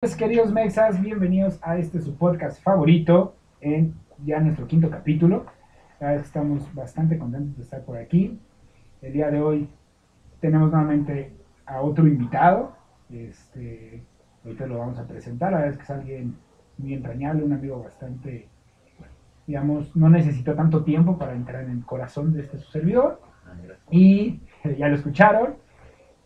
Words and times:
Pues, 0.00 0.14
queridos 0.14 0.52
mexas, 0.52 1.02
bienvenidos 1.02 1.58
a 1.60 1.76
este 1.76 2.00
su 2.00 2.16
podcast 2.16 2.62
favorito, 2.62 3.34
en 3.60 3.94
ya 4.24 4.38
nuestro 4.38 4.68
quinto 4.68 4.88
capítulo. 4.88 5.46
Estamos 5.98 6.72
bastante 6.72 7.18
contentos 7.18 7.56
de 7.56 7.64
estar 7.64 7.82
por 7.82 7.96
aquí. 7.96 8.38
El 9.02 9.12
día 9.12 9.28
de 9.28 9.40
hoy 9.40 9.68
tenemos 10.38 10.70
nuevamente 10.70 11.32
a 11.66 11.80
otro 11.80 12.06
invitado. 12.06 12.76
Este, 13.10 14.04
ahorita 14.44 14.68
lo 14.68 14.78
vamos 14.78 15.00
a 15.00 15.08
presentar. 15.08 15.50
La 15.50 15.58
verdad 15.58 15.72
es 15.72 15.78
que 15.78 15.82
es 15.82 15.90
alguien 15.90 16.36
muy 16.76 16.94
entrañable, 16.94 17.42
un 17.42 17.54
amigo 17.54 17.82
bastante, 17.82 18.46
digamos, 19.48 19.96
no 19.96 20.08
necesitó 20.08 20.54
tanto 20.54 20.84
tiempo 20.84 21.18
para 21.18 21.32
entrar 21.32 21.64
en 21.64 21.70
el 21.72 21.84
corazón 21.84 22.32
de 22.34 22.42
este 22.42 22.58
su 22.58 22.70
servidor. 22.70 23.20
Y 23.90 24.42
eh, 24.62 24.76
ya 24.78 24.86
lo 24.86 24.94
escucharon. 24.94 25.56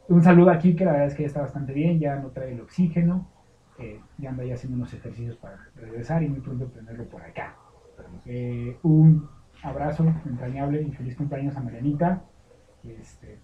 Un 0.08 0.22
saludo 0.22 0.50
aquí 0.50 0.76
que 0.76 0.84
la 0.84 0.92
verdad 0.92 1.06
es 1.06 1.14
que 1.14 1.22
ya 1.22 1.28
está 1.28 1.40
bastante 1.40 1.72
bien, 1.72 1.98
ya 1.98 2.16
no 2.16 2.28
trae 2.32 2.52
el 2.52 2.60
oxígeno 2.60 3.31
eh, 3.82 4.00
ya 4.18 4.30
anda 4.30 4.44
ya 4.44 4.54
haciendo 4.54 4.76
unos 4.76 4.94
ejercicios 4.94 5.36
para 5.36 5.68
regresar 5.76 6.22
y 6.22 6.28
muy 6.28 6.40
pronto 6.40 6.66
tenerlo 6.66 7.04
por 7.08 7.22
acá. 7.22 7.56
Eh, 8.26 8.76
un 8.82 9.28
abrazo 9.62 10.04
entrañable 10.24 10.82
y 10.82 10.92
feliz 10.92 11.16
cumpleaños 11.16 11.56
a 11.56 11.60
Marianita. 11.60 12.22
Este, 12.84 13.38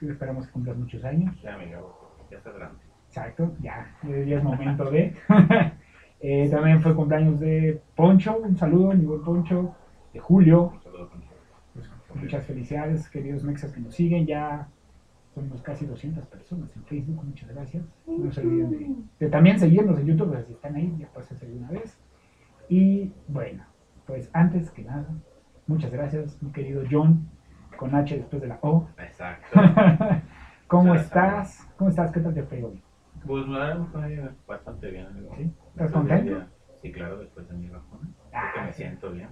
esperamos 0.00 0.46
que 0.46 0.52
cumplas 0.52 0.76
muchos 0.76 1.04
años. 1.04 1.40
Ya, 1.42 1.54
amigo, 1.54 2.16
ya 2.30 2.38
estás 2.38 2.54
grande. 2.54 2.78
Exacto, 3.08 3.54
ya, 3.60 3.94
ya 4.02 4.36
es 4.36 4.44
momento 4.44 4.90
de. 4.90 5.14
Eh, 6.20 6.48
también 6.50 6.82
fue 6.82 6.96
cumpleaños 6.96 7.38
de 7.38 7.80
Poncho, 7.94 8.38
un 8.38 8.56
saludo, 8.56 8.92
mi 8.92 9.04
buen 9.04 9.22
Poncho, 9.22 9.76
de 10.12 10.18
Julio. 10.18 10.72
Un 10.74 10.82
saludo, 10.82 11.08
Poncho. 11.10 11.28
Pues, 11.74 11.88
muchas 12.16 12.44
felicidades, 12.44 13.08
queridos 13.08 13.44
mexas 13.44 13.70
que 13.70 13.78
nos 13.78 13.94
siguen. 13.94 14.26
Ya 14.26 14.68
somos 15.40 15.62
casi 15.62 15.86
200 15.86 16.24
personas 16.26 16.74
en 16.76 16.84
Facebook, 16.84 17.24
muchas 17.24 17.48
gracias. 17.48 17.84
No 18.06 18.30
se 18.32 18.40
olviden 18.40 18.70
de, 18.70 18.94
de 19.18 19.30
también 19.30 19.58
seguirnos 19.58 19.98
en 19.98 20.06
YouTube, 20.06 20.28
pues, 20.28 20.46
si 20.46 20.52
están 20.52 20.74
ahí, 20.74 20.94
ya 20.98 21.08
pásense 21.08 21.46
de 21.46 21.56
una 21.56 21.70
vez. 21.70 21.98
Y 22.68 23.12
bueno, 23.28 23.64
pues 24.06 24.30
antes 24.32 24.70
que 24.70 24.82
nada, 24.82 25.06
muchas 25.66 25.90
gracias, 25.90 26.42
mi 26.42 26.50
querido 26.50 26.82
John, 26.90 27.28
con 27.76 27.94
H 27.94 28.16
después 28.16 28.42
de 28.42 28.48
la 28.48 28.58
O. 28.62 28.88
Exacto. 28.98 29.60
¿Cómo 30.66 30.90
Muchas 30.90 31.06
estás? 31.06 31.68
¿Cómo 31.76 31.90
estás? 31.90 32.12
¿Qué 32.12 32.20
tal 32.20 32.34
te 32.34 32.42
fue 32.42 32.62
hoy? 32.62 32.82
Pues 33.26 33.46
me 33.46 33.58
da 33.58 33.76
fue 33.90 34.30
bastante 34.46 34.90
bien, 34.90 35.06
amigo. 35.06 35.34
¿Sí? 35.36 35.50
¿Estás 35.70 35.90
contento? 35.92 36.44
Sí, 36.82 36.92
claro, 36.92 37.18
después 37.18 37.48
de 37.48 37.54
mi 37.56 37.68
vacuna. 37.68 38.08
Ah, 38.32 38.64
me 38.66 38.72
sí. 38.72 38.82
siento 38.82 39.10
bien, 39.10 39.28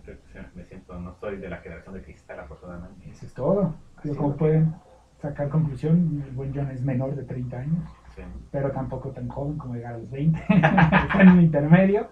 me 0.55 0.65
siento, 0.65 0.99
no 0.99 1.15
soy 1.15 1.37
de 1.37 1.49
la 1.49 1.59
generación 1.59 1.95
de 1.95 2.03
cristal, 2.03 2.41
afortunadamente. 2.41 3.11
Eso 3.11 3.27
es 3.27 3.35
todo. 3.35 3.75
Así 3.97 4.15
Como 4.15 4.37
pueden 4.37 4.75
sacar 5.21 5.49
conclusión, 5.49 6.23
el 6.27 6.35
buen 6.35 6.53
John 6.55 6.71
es 6.71 6.83
menor 6.83 7.15
de 7.17 7.25
30 7.25 7.57
años, 7.59 7.85
Sí, 8.15 8.23
pero 8.51 8.71
tampoco 8.71 9.11
tan 9.11 9.29
joven 9.29 9.59
como 9.59 9.75
llegar 9.75 9.95
a 9.95 9.99
los 9.99 10.11
20. 10.11 10.39
Está 10.49 11.21
en 11.23 11.29
un 11.31 11.41
intermedio. 11.43 12.09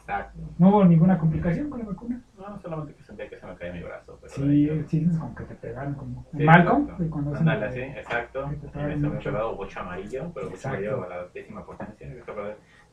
exacto. 0.00 0.38
No 0.58 0.68
hubo 0.68 0.84
ninguna 0.84 1.16
complicación 1.18 1.70
con 1.70 1.78
la 1.80 1.86
vacuna. 1.86 2.20
No, 2.36 2.58
solamente 2.60 2.94
que 2.94 3.02
sentía 3.04 3.28
que 3.28 3.38
se 3.38 3.46
me 3.46 3.54
caía 3.54 3.72
mi 3.72 3.82
brazo. 3.82 4.18
Pero 4.20 4.32
Sí, 4.32 4.42
ahí- 4.70 4.84
sí, 4.88 5.06
es 5.08 5.16
como 5.18 5.34
que 5.34 5.44
te 5.44 5.54
pegaron 5.54 5.94
como 5.94 6.24
Sí, 6.36 6.42
Malcolm, 6.44 6.88
cuando 7.08 7.36
Ándale, 7.36 7.72
sí, 7.72 7.80
exacto. 7.80 8.44
Y 8.52 8.56
me 8.78 8.96
se 8.98 9.08
me 9.08 9.16
pegado 9.20 9.56
bocho 9.56 9.80
amarillo, 9.80 10.30
pero 10.34 10.50
bocho 10.50 10.68
amarillo 10.68 11.04
a 11.04 11.08
la 11.08 11.28
décima 11.32 11.64
potencia. 11.64 12.08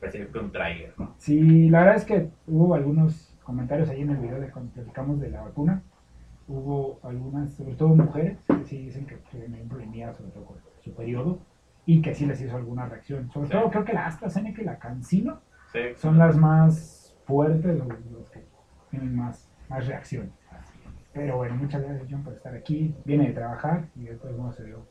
Parecía 0.00 0.26
que 0.28 0.38
un 0.38 0.50
trailer, 0.52 0.94
¿no? 0.98 1.14
Sí, 1.18 1.68
la 1.68 1.80
verdad 1.80 1.96
es 1.96 2.04
que 2.04 2.30
hubo 2.46 2.74
algunos 2.74 3.36
comentarios 3.44 3.88
ahí 3.90 4.02
en 4.02 4.10
el 4.10 4.16
video 4.18 4.40
de 4.40 4.50
cuando 4.50 4.70
platicamos 4.72 5.20
de 5.20 5.30
la 5.30 5.42
vacuna. 5.42 5.82
Hubo 6.48 6.98
algunas, 7.02 7.52
sobre 7.54 7.74
todo 7.74 7.88
mujeres, 7.90 8.38
que 8.46 8.64
sí 8.64 8.78
dicen 8.78 9.06
que 9.06 9.16
tienen 9.30 9.68
problemas, 9.68 10.16
sobre 10.16 10.30
todo 10.32 10.44
con 10.44 10.56
su 10.80 10.92
periodo, 10.94 11.38
y 11.86 12.02
que 12.02 12.14
sí 12.14 12.26
les 12.26 12.40
hizo 12.40 12.56
alguna 12.56 12.86
reacción. 12.86 13.30
Sobre 13.30 13.46
Sí. 13.48 13.52
todo 13.52 13.70
creo 13.70 13.84
que 13.84 13.92
la 13.92 14.06
AstraZeneca 14.06 14.62
y 14.62 14.64
la 14.64 14.78
Cancino 14.78 15.40
Sí, 15.72 15.78
son 15.96 16.18
las 16.18 16.36
más 16.36 17.16
fuertes, 17.24 17.78
los 17.78 18.28
que 18.30 18.44
tienen 18.90 19.16
más, 19.16 19.48
más 19.70 19.86
reacción. 19.86 20.30
Así 20.50 20.78
es. 20.84 20.92
Pero 21.14 21.38
bueno, 21.38 21.54
muchas 21.56 21.82
gracias 21.82 22.06
John 22.10 22.22
por 22.22 22.34
estar 22.34 22.54
aquí. 22.54 22.94
Viene 23.04 23.28
de 23.28 23.32
trabajar 23.32 23.86
y 23.96 24.04
de 24.04 24.14
todos 24.16 24.36
modos 24.36 24.56
se 24.56 24.64
dio 24.64 24.86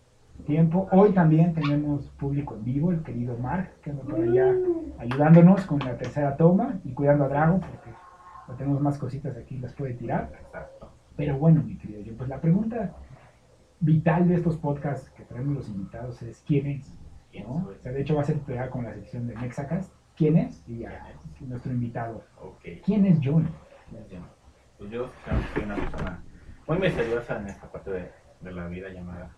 tiempo. 0.47 0.88
Hoy 0.91 1.11
también 1.11 1.53
tenemos 1.53 2.09
público 2.11 2.56
en 2.56 2.63
vivo, 2.63 2.91
el 2.91 3.03
querido 3.03 3.38
Mark, 3.38 3.69
que 3.84 3.91
anda 3.91 4.03
por 4.03 4.19
allá 4.22 4.51
ayudándonos 4.97 5.66
con 5.67 5.78
la 5.79 5.95
tercera 5.97 6.35
toma 6.35 6.79
y 6.84 6.94
cuidando 6.94 7.25
a 7.25 7.28
Drago, 7.28 7.59
porque 7.59 7.91
no 8.47 8.56
tenemos 8.56 8.81
más 8.81 8.97
cositas 8.97 9.38
aquí, 9.38 9.59
las 9.59 9.73
puede 9.73 9.94
tirar. 9.94 10.31
Pero 11.21 11.37
bueno, 11.37 11.61
mi 11.61 11.77
querido 11.77 12.01
John, 12.03 12.15
pues 12.17 12.29
la 12.29 12.41
pregunta 12.41 12.95
vital 13.79 14.27
de 14.27 14.33
estos 14.33 14.57
podcasts 14.57 15.07
que 15.11 15.23
traemos 15.23 15.53
los 15.53 15.69
invitados 15.69 16.19
es 16.23 16.43
¿quién 16.47 16.65
es? 16.65 16.91
¿Quién 17.31 17.43
¿no? 17.43 17.67
O 17.69 17.75
sea, 17.79 17.91
de 17.91 18.01
hecho 18.01 18.15
va 18.15 18.21
a 18.21 18.25
ser 18.25 18.39
pegada 18.39 18.71
con 18.71 18.85
la 18.85 18.93
sección 18.95 19.27
de 19.27 19.35
Mexacast. 19.35 19.93
¿Quién 20.17 20.37
es? 20.37 20.63
Y 20.67 20.79
ya, 20.79 21.13
nuestro 21.41 21.71
invitado. 21.73 22.23
Ok. 22.41 22.63
¿Quién 22.83 23.05
es 23.05 23.19
John? 23.23 23.47
Pues 24.79 24.89
yo 24.89 25.11
soy 25.53 25.63
una 25.63 25.75
persona 25.75 26.23
muy 26.67 26.79
misteriosa 26.79 27.39
en 27.39 27.47
esta 27.49 27.71
parte 27.71 27.91
de, 27.91 28.11
de 28.41 28.51
la 28.51 28.67
vida 28.67 28.89
llamada. 28.89 29.29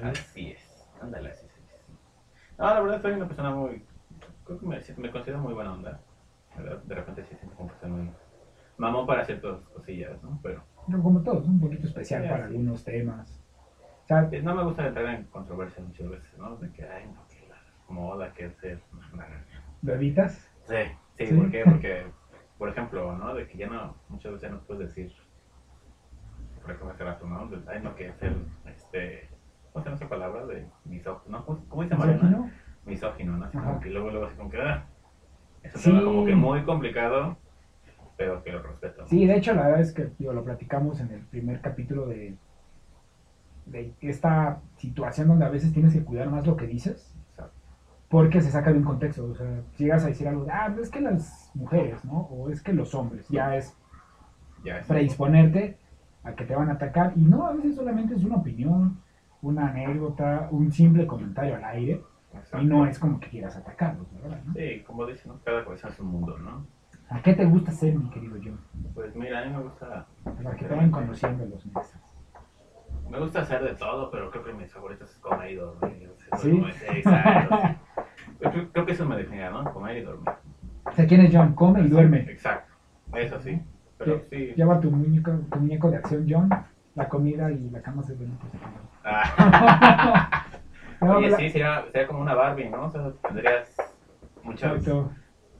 ¿no? 0.00 0.08
Así 0.08 0.52
es. 0.52 0.88
Ándale, 1.02 1.32
así 1.32 1.46
sí, 1.48 1.60
sí. 1.68 1.92
No, 2.56 2.64
la 2.64 2.80
verdad 2.80 3.02
soy 3.02 3.12
una 3.12 3.26
persona 3.26 3.50
muy... 3.50 3.84
Creo 4.46 4.58
que 4.58 4.66
me, 4.66 4.80
me 4.96 5.10
considero 5.10 5.38
muy 5.40 5.52
buena 5.52 5.74
onda. 5.74 6.00
De 6.86 6.94
repente 6.94 7.26
sí 7.28 7.36
siento 7.36 7.54
como 7.56 7.68
que 7.68 7.78
soy 7.78 7.90
muy... 7.90 8.10
Mamón 8.78 9.06
para 9.06 9.24
ciertas 9.24 9.60
cosillas, 9.74 10.22
¿no? 10.22 10.38
Pero 10.42 10.62
Pero 10.86 11.02
como 11.02 11.20
todos, 11.22 11.46
un 11.46 11.60
poquito 11.60 11.86
especial 11.86 12.22
Sí, 12.22 12.28
para 12.28 12.46
sí. 12.48 12.54
algunos 12.54 12.84
temas. 12.84 13.44
O 14.04 14.06
sea, 14.06 14.28
eh, 14.32 14.40
no 14.42 14.54
me 14.54 14.64
gusta 14.64 14.86
entrar 14.86 15.06
en 15.14 15.24
controversias 15.24 15.86
muchas 15.86 16.08
veces, 16.08 16.38
¿no? 16.38 16.56
De 16.56 16.70
que, 16.72 16.82
ay, 16.88 17.04
no, 17.12 17.26
que 17.28 17.46
la 17.48 17.56
moda, 17.88 18.32
que 18.32 18.46
hacer... 18.46 18.80
no, 18.92 19.00
no, 19.16 19.16
no. 19.28 19.34
¿lo 19.82 19.94
evitas? 19.94 20.32
Sí, 20.64 20.76
sí, 21.16 21.26
Sí. 21.26 21.34
¿por 21.34 21.50
qué? 21.50 21.64
Porque, 21.64 22.06
por 22.56 22.68
ejemplo, 22.70 23.14
¿no? 23.16 23.34
De 23.34 23.46
que 23.46 23.58
ya 23.58 23.68
no, 23.68 23.96
muchas 24.08 24.32
veces 24.32 24.50
no 24.50 24.60
puedes 24.60 24.88
decir, 24.88 25.12
por 26.62 26.70
ejemplo, 26.70 26.90
hace 26.94 27.04
rato, 27.04 27.26
¿no? 27.26 27.46
De, 27.48 27.58
Ay, 27.70 27.80
no, 27.82 27.94
que 27.94 28.12
ser, 28.14 28.34
este, 28.66 29.28
¿cómo 29.72 29.82
se 29.82 29.90
llama 29.90 29.96
esa 29.96 30.08
palabra? 30.08 30.46
De 30.46 30.66
misógino, 30.84 31.38
¿no? 31.38 31.44
¿Cómo, 31.68 31.82
dice 31.82 31.96
Mariana? 31.96 32.50
¿Misógino? 32.86 33.36
¿no? 33.36 33.44
Así 33.44 33.56
Ajá. 33.58 33.66
como 33.68 33.80
que 33.80 33.90
luego, 33.90 34.10
luego, 34.10 34.26
así 34.26 34.36
como 34.36 34.50
que, 34.50 34.60
ah, 34.60 34.86
es 35.62 35.74
un 35.74 35.80
Sí. 35.82 36.04
como 36.04 36.24
que 36.24 36.34
muy 36.34 36.62
complicado, 36.64 37.36
pero 38.18 38.42
que 38.42 38.52
lo 38.52 38.62
respeto. 38.62 39.06
Sí, 39.06 39.24
de 39.26 39.36
hecho, 39.36 39.54
la 39.54 39.62
verdad 39.62 39.80
es 39.80 39.92
que 39.94 40.10
lo 40.18 40.44
platicamos 40.44 41.00
en 41.00 41.10
el 41.12 41.20
primer 41.22 41.60
capítulo 41.62 42.06
de, 42.06 42.36
de 43.66 43.94
esta 44.00 44.60
situación 44.76 45.28
donde 45.28 45.44
a 45.46 45.48
veces 45.50 45.72
tienes 45.72 45.94
que 45.94 46.04
cuidar 46.04 46.28
más 46.28 46.46
lo 46.46 46.56
que 46.56 46.66
dices, 46.66 47.14
Exacto. 47.30 47.54
porque 48.10 48.40
se 48.42 48.50
saca 48.50 48.72
de 48.72 48.78
un 48.78 48.84
contexto. 48.84 49.24
O 49.24 49.34
sea, 49.34 49.62
llegas 49.78 50.04
a 50.04 50.08
decir 50.08 50.26
algo, 50.28 50.44
de, 50.44 50.50
ah, 50.50 50.74
es 50.82 50.90
que 50.90 51.00
las 51.00 51.50
mujeres, 51.54 52.04
¿no? 52.04 52.20
O 52.22 52.50
es 52.50 52.60
que 52.60 52.72
los 52.72 52.94
hombres, 52.94 53.26
ya 53.28 53.56
es 53.56 53.74
Ya 54.64 54.78
es. 54.78 54.86
predisponerte 54.86 55.78
a 56.24 56.32
que 56.34 56.44
te 56.44 56.54
van 56.56 56.68
a 56.70 56.72
atacar. 56.72 57.12
Y 57.16 57.20
no, 57.20 57.46
a 57.46 57.52
veces 57.52 57.76
solamente 57.76 58.14
es 58.16 58.24
una 58.24 58.36
opinión, 58.36 59.00
una 59.42 59.68
anécdota, 59.68 60.48
un 60.50 60.72
simple 60.72 61.06
comentario 61.06 61.54
al 61.54 61.64
aire, 61.64 62.02
Exacto. 62.34 62.60
y 62.60 62.66
no 62.66 62.84
es 62.84 62.98
como 62.98 63.20
que 63.20 63.28
quieras 63.30 63.56
atacarlos, 63.56 64.12
¿verdad? 64.20 64.40
¿no? 64.44 64.52
Sí, 64.54 64.82
como 64.84 65.06
dicen, 65.06 65.30
cada 65.44 65.62
cabeza 65.64 65.88
es 65.88 66.00
un 66.00 66.08
mundo, 66.08 66.36
¿no? 66.38 66.66
¿A 67.10 67.22
qué 67.22 67.32
te 67.34 67.44
gusta 67.46 67.72
ser, 67.72 67.94
mi 67.94 68.10
querido 68.10 68.36
John? 68.42 68.60
Pues 68.94 69.14
mira, 69.16 69.40
a 69.40 69.44
mí 69.46 69.52
me 69.56 69.62
gusta, 69.62 70.06
Para 70.42 70.56
que 70.56 70.64
te 70.66 70.74
vayan 70.74 70.90
conociendo 70.90 71.46
los 71.46 71.64
mesas. 71.66 72.00
me 73.08 73.18
gusta 73.18 73.40
hacer 73.40 73.62
de 73.62 73.74
todo, 73.74 74.10
pero 74.10 74.30
creo 74.30 74.44
que 74.44 74.52
mis 74.52 74.72
favoritos 74.72 75.10
es 75.10 75.16
comer 75.18 75.50
y 75.52 75.54
dormir. 75.56 76.10
¿Sí? 76.36 76.62
Exacto. 76.90 77.58
Creo, 78.40 78.68
creo 78.72 78.86
que 78.86 78.92
eso 78.92 79.06
me 79.06 79.16
definirá, 79.16 79.50
¿no? 79.50 79.64
Comer 79.72 79.96
y 79.96 80.02
dormir. 80.02 80.28
O 80.84 80.92
sea, 80.92 81.06
¿quién 81.06 81.22
es 81.22 81.34
John? 81.34 81.54
Come 81.54 81.80
y 81.80 81.88
duerme. 81.88 82.20
Exacto. 82.30 82.72
Eso 83.14 83.40
sí. 83.40 83.60
Pero 83.96 84.20
sí. 84.30 84.52
Lleva 84.54 84.78
tu 84.80 84.90
muñeco, 84.90 85.32
tu 85.50 85.58
muñeco 85.58 85.90
de 85.90 85.96
acción, 85.96 86.26
John. 86.28 86.50
La 86.94 87.08
comida 87.08 87.50
y 87.50 87.70
la 87.70 87.80
cama 87.80 88.02
se 88.02 88.14
ven. 88.14 88.36
Ah, 89.04 90.44
No, 91.00 91.18
oye, 91.18 91.30
la- 91.30 91.36
sí, 91.36 91.48
sería, 91.50 91.84
sería 91.92 92.08
como 92.08 92.20
una 92.20 92.34
Barbie, 92.34 92.68
¿no? 92.70 92.82
O 92.86 92.90
sea, 92.90 93.12
tendrías 93.22 93.72
muchos, 94.42 94.62
Exacto. 94.78 95.12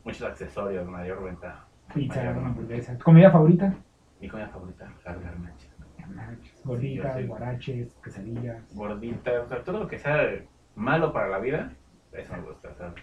Muchos 0.08 0.22
accesorios, 0.26 0.86
mayor 0.88 1.22
venta. 1.22 1.64
Pizza, 1.94 2.16
mayor- 2.22 2.38
hamburguesa. 2.44 2.96
¿Tu 2.96 3.04
comida 3.04 3.30
favorita? 3.30 3.74
Mi 4.20 4.28
comida 4.28 4.48
favorita, 4.48 4.90
las 5.04 5.22
garnachas. 5.22 5.68
Gorditas, 6.64 7.16
Sí, 7.16 7.26
guaraches, 7.26 7.94
quesadillas. 8.02 8.74
Gorditas, 8.74 9.44
o 9.44 9.48
sea, 9.48 9.62
todo 9.62 9.80
lo 9.80 9.88
que 9.88 9.98
sea 9.98 10.16
malo 10.74 11.12
para 11.12 11.28
la 11.28 11.38
vida, 11.38 11.70
eso 12.12 12.32
me 12.32 12.40
gusta. 12.42 12.70
O 12.70 12.74
sea, 12.74 12.94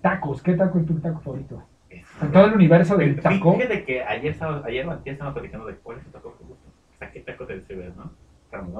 Tacos. 0.00 0.40
¿Qué 0.42 0.54
taco 0.54 0.78
es 0.78 0.86
tu 0.86 0.94
taco 1.00 1.20
favorito? 1.20 1.64
es- 1.90 2.06
En 2.22 2.30
todo 2.30 2.46
el 2.46 2.52
universo 2.54 2.96
del 2.96 3.20
taco. 3.20 3.54
Fíjate 3.56 3.84
que 3.84 4.02
ayer 4.04 4.30
estaba, 4.32 4.64
ayer 4.64 4.86
estábamos 5.04 5.34
platicando 5.34 5.66
de 5.66 5.74
cuál 5.76 5.98
es 5.98 6.04
tu 6.04 6.10
taco 6.10 6.30
favorito. 6.38 6.68
O 6.94 6.98
sea, 6.98 7.10
¿qué 7.10 7.20
taco 7.20 7.44
te 7.46 7.60
sirves, 7.62 7.92
¿no? 7.96 8.12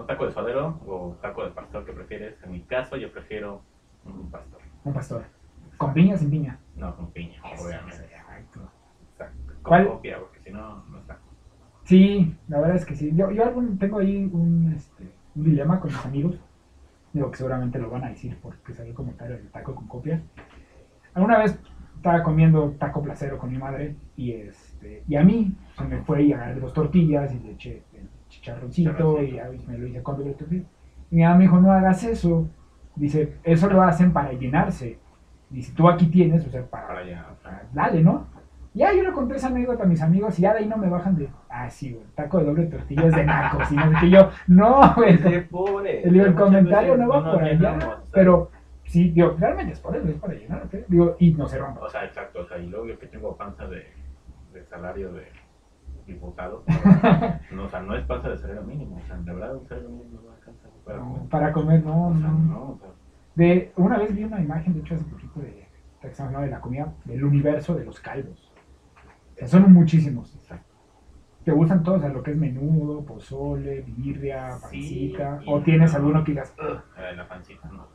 ¿Taco 0.07 0.27
de 0.27 0.33
suadero 0.33 0.79
o 0.87 1.17
taco 1.21 1.45
de 1.45 1.51
pastor 1.51 1.85
que 1.85 1.93
prefieres? 1.93 2.41
En 2.45 2.53
mi 2.53 2.61
caso, 2.61 2.97
yo 2.97 3.11
prefiero 3.13 3.63
un 4.05 4.31
pastor. 4.31 4.61
Un 4.85 4.93
pastor. 4.95 5.25
¿Con 5.77 5.93
piña 5.93 6.15
o 6.15 6.19
sin 6.19 6.31
piña? 6.31 6.59
No, 6.77 6.97
con 6.97 7.11
piña, 7.13 7.41
obviamente. 7.43 8.05
Exacto. 8.05 8.61
Exacto. 9.13 9.53
Con 9.55 9.63
¿Cuál? 9.63 9.87
copia, 9.89 10.19
porque 10.19 10.41
si 10.41 10.51
no, 10.51 10.85
no 10.87 10.99
está. 10.99 11.19
Sí, 11.85 12.37
la 12.49 12.61
verdad 12.61 12.77
es 12.77 12.85
que 12.85 12.95
sí. 12.95 13.13
Yo, 13.15 13.31
yo 13.31 13.45
algún- 13.45 13.79
tengo 13.79 13.99
ahí 13.99 14.29
un, 14.33 14.73
este, 14.75 15.13
un 15.35 15.45
dilema 15.45 15.81
con 15.81 15.91
mis 15.91 16.07
amigos. 16.07 16.39
Digo 17.13 17.31
que 17.31 17.37
seguramente 17.37 17.79
lo 17.79 17.91
van 17.91 18.05
a 18.05 18.09
decir 18.09 18.39
porque 18.41 18.73
salió 18.73 18.91
el 18.91 18.97
comentario 18.97 19.37
del 19.37 19.49
taco 19.51 19.75
con 19.75 19.87
copia. 19.87 20.23
Alguna 21.15 21.39
vez 21.39 21.59
estaba 21.97 22.23
comiendo 22.23 22.71
taco 22.79 23.03
placero 23.03 23.37
con 23.39 23.51
mi 23.51 23.59
madre 23.59 23.97
y 24.17 24.33
este 24.33 25.05
y 25.07 25.17
a 25.17 25.23
mí 25.23 25.55
se 25.77 25.85
me 25.85 26.01
fue 26.03 26.23
y 26.23 26.33
agarré 26.33 26.59
dos 26.59 26.73
tortillas 26.73 27.33
y 27.35 27.39
le 27.41 27.53
eché 27.53 27.83
el 27.93 28.09
chicharroncito 28.29 29.23
y 29.23 29.39
a 29.39 29.45
mí 29.51 29.63
me 29.69 29.77
lo 29.77 29.87
hice 29.87 30.03
con 30.03 30.17
doble 30.17 30.33
tortilla. 30.33 30.65
Y 31.11 31.17
mi 31.17 31.23
mamá 31.23 31.35
me 31.37 31.43
dijo, 31.45 31.61
no 31.61 31.71
hagas 31.71 32.03
eso. 32.05 32.49
Dice, 32.97 33.37
eso 33.45 33.69
lo 33.69 33.83
hacen 33.83 34.13
para 34.15 34.33
llenarse. 34.33 34.99
Dice, 35.53 35.73
tú 35.77 35.89
aquí 35.89 36.07
tienes, 36.07 36.47
o 36.47 36.51
sea, 36.51 36.65
para, 36.65 36.99
allá. 36.99 37.27
para- 37.43 37.63
dale, 37.73 38.03
¿no? 38.03 38.27
Ya 38.75 38.91
yo 38.95 39.03
le 39.03 39.13
conté 39.13 39.37
esa 39.37 39.49
anécdota 39.49 39.83
a 39.85 39.87
mis 39.87 40.01
amigos 40.01 40.39
y 40.39 40.43
ya 40.43 40.55
de 40.55 40.61
ahí 40.61 40.67
no 40.67 40.79
me 40.79 40.89
bajan 40.89 41.15
de, 41.17 41.29
ah, 41.51 41.69
sí, 41.69 41.93
güey, 41.93 42.07
taco 42.15 42.39
de 42.39 42.45
doble 42.47 42.67
tortilla 42.67 43.05
es 43.07 43.15
de 43.15 43.25
nacos. 43.25 43.71
Y 43.71 43.77
no 43.77 43.93
qué 44.01 44.09
yo, 44.11 44.31
no, 44.47 44.95
güey. 44.95 45.19
El, 46.05 46.19
el 46.21 46.35
comentario 46.35 46.97
no 46.97 47.09
va 47.09 47.33
por 47.33 47.43
allá, 47.45 47.99
pero 48.11 48.51
sí, 48.85 49.11
digo, 49.11 49.37
realmente 49.39 49.75
es 49.75 49.81
por 49.81 49.95
eso, 49.95 50.09
es 50.09 50.15
para 50.15 50.33
llenar, 50.33 50.63
¿ok? 50.65 50.75
Digo, 50.89 51.17
y 51.19 51.35
no 51.35 51.47
se 51.47 51.59
rompa. 51.59 51.83
O 51.83 51.91
sea, 51.91 52.05
exacto. 52.07 52.41
O 52.41 52.47
sea, 52.47 52.57
y 52.57 52.67
luego 52.69 52.87
yo 52.87 52.99
que 52.99 53.07
tengo 53.09 53.37
panza 53.37 53.67
de, 53.67 53.87
de 54.55 54.65
salario 54.65 55.13
de 55.13 55.27
diputado. 56.07 56.65
No, 57.53 57.65
o 57.65 57.69
sea, 57.69 57.81
no 57.81 57.95
es 57.95 58.05
panza 58.07 58.31
de 58.31 58.39
salario 58.39 58.63
mínimo. 58.63 58.97
O 58.97 59.07
sea, 59.07 59.17
de 59.19 59.33
verdad, 59.35 59.55
un 59.55 59.69
salario 59.69 59.91
mínimo 59.91 60.21
no 60.25 60.33
alcanza 60.33 60.69
para 60.85 60.99
No, 60.99 61.09
comer. 61.13 61.29
para 61.29 61.53
comer, 61.53 61.85
no, 61.85 62.07
O 62.09 62.13
sea, 62.15 62.29
no. 62.29 62.39
no, 62.39 62.63
o 62.71 62.79
sea, 62.81 62.89
De, 63.35 63.73
una 63.77 63.99
vez 63.99 64.15
vi 64.15 64.25
una 64.25 64.41
imagen, 64.41 64.75
de 64.75 64.81
hecho, 64.81 64.95
hace 64.95 65.05
poquito 65.05 65.41
de, 65.41 65.69
de 66.03 66.51
la 66.51 66.61
comida, 66.61 66.95
del 67.05 67.25
universo 67.25 67.75
de 67.75 67.85
los 67.85 68.01
calvos. 68.01 68.53
O 69.35 69.39
sea, 69.39 69.49
son 69.49 69.73
muchísimos. 69.73 70.39
¿Te 71.45 71.51
gustan 71.51 71.83
todos? 71.83 71.99
O 71.99 72.01
sea, 72.03 72.11
lo 72.11 72.23
que 72.23 72.33
es 72.33 72.37
menudo, 72.37 73.05
pozole, 73.05 73.81
birria, 73.83 74.53
Sí, 74.53 74.63
pancita. 74.63 75.41
¿O 75.47 75.61
tienes 75.63 75.95
alguno 75.95 76.23
que 76.23 76.33
digas? 76.33 76.55
Eh, 76.59 77.17
la 77.17 77.29
pancita, 77.29 77.69
no. 77.69 77.89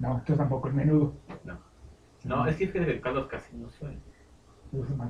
no, 0.00 0.08
entonces 0.12 0.36
tampoco 0.36 0.68
es 0.68 0.74
menudo. 0.74 1.14
No. 1.44 1.60
No, 2.24 2.46
es 2.46 2.56
que 2.56 2.64
es 2.64 2.72
que 2.72 3.00
caldos 3.00 3.26
casi 3.28 3.56
no 3.56 3.68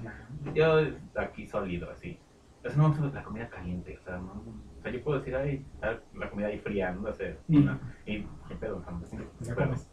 la- 0.04 0.28
Yo 0.52 0.78
aquí 1.16 1.46
sólido, 1.46 1.90
así. 1.90 2.20
Eso 2.62 2.76
no 2.76 2.88
me 2.88 2.98
gusta 2.98 3.18
la 3.18 3.24
comida 3.24 3.48
caliente, 3.48 3.96
o 3.98 4.02
sea, 4.02 4.16
no, 4.18 4.42
sea, 4.84 4.92
yo 4.92 5.02
puedo 5.02 5.18
decir, 5.18 5.34
ay, 5.36 5.66
ah, 5.82 5.96
la 6.14 6.30
comida 6.30 6.48
ahí 6.48 6.58
fría, 6.60 6.92
no 6.92 7.12
sé, 7.12 7.36
Y- 7.48 7.58
una, 7.58 7.78
y 8.06 8.22
qué 8.48 8.54
pedo, 8.54 8.80
jamás, 8.84 9.08
sí, 9.08 9.16
pero, 9.40 9.56
comes. 9.56 9.88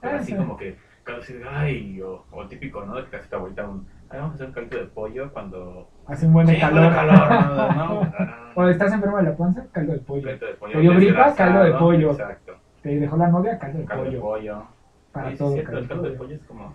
pero 0.00 0.14
Ah, 0.14 0.18
así 0.20 0.32
sí. 0.32 0.38
como 0.38 0.56
que, 0.56 0.76
cada 1.04 1.18
vez 1.18 1.32
ay, 1.50 2.00
o, 2.02 2.24
o 2.30 2.46
típico, 2.46 2.84
¿no? 2.84 2.96
De 2.96 3.04
que 3.04 3.10
casi 3.10 3.28
tu 3.28 3.36
abuelita, 3.36 3.68
un, 3.68 3.86
ay, 4.10 4.18
vamos 4.20 4.32
a 4.32 4.34
hacer 4.36 4.46
un 4.48 4.52
caldo 4.52 4.78
de 4.78 4.86
pollo 4.86 5.32
cuando... 5.32 5.90
Hace 6.06 6.26
un 6.26 6.32
buen 6.32 6.46
de 6.46 6.54
Sí, 6.54 6.60
calor. 6.60 6.80
buen 6.80 6.94
calor, 6.94 7.30
¿no? 7.30 7.74
¿no? 7.74 8.00
Ah, 8.00 8.52
o 8.56 8.68
estás 8.68 8.92
enfermo 8.92 9.16
de 9.18 9.22
la 9.24 9.36
panza, 9.36 9.66
caldo 9.72 9.92
de 9.92 9.98
pollo. 10.00 10.22
caldo 10.28 10.46
de 10.46 10.54
pollo. 10.54 10.74
Pollo 10.74 10.94
gripa, 10.94 11.34
caldo 11.34 11.64
de 11.64 11.72
pollo. 11.72 12.10
Exacto, 12.10 12.60
Te 12.82 12.98
dejó 12.98 13.16
la 13.16 13.28
novia, 13.28 13.58
caldo 13.58 13.78
de 13.78 13.84
caldo 13.84 14.04
de 14.04 14.10
pollo. 14.10 14.20
pollo. 14.20 14.66
Para 15.12 15.26
Oye, 15.26 15.36
sí 15.36 15.38
todo, 15.38 15.54
cierto, 15.54 15.78
el 15.78 15.88
caldo 15.88 16.02
de 16.02 16.08
pollo. 16.10 16.18
pollo 16.18 16.34
es 16.36 16.42
como... 16.44 16.74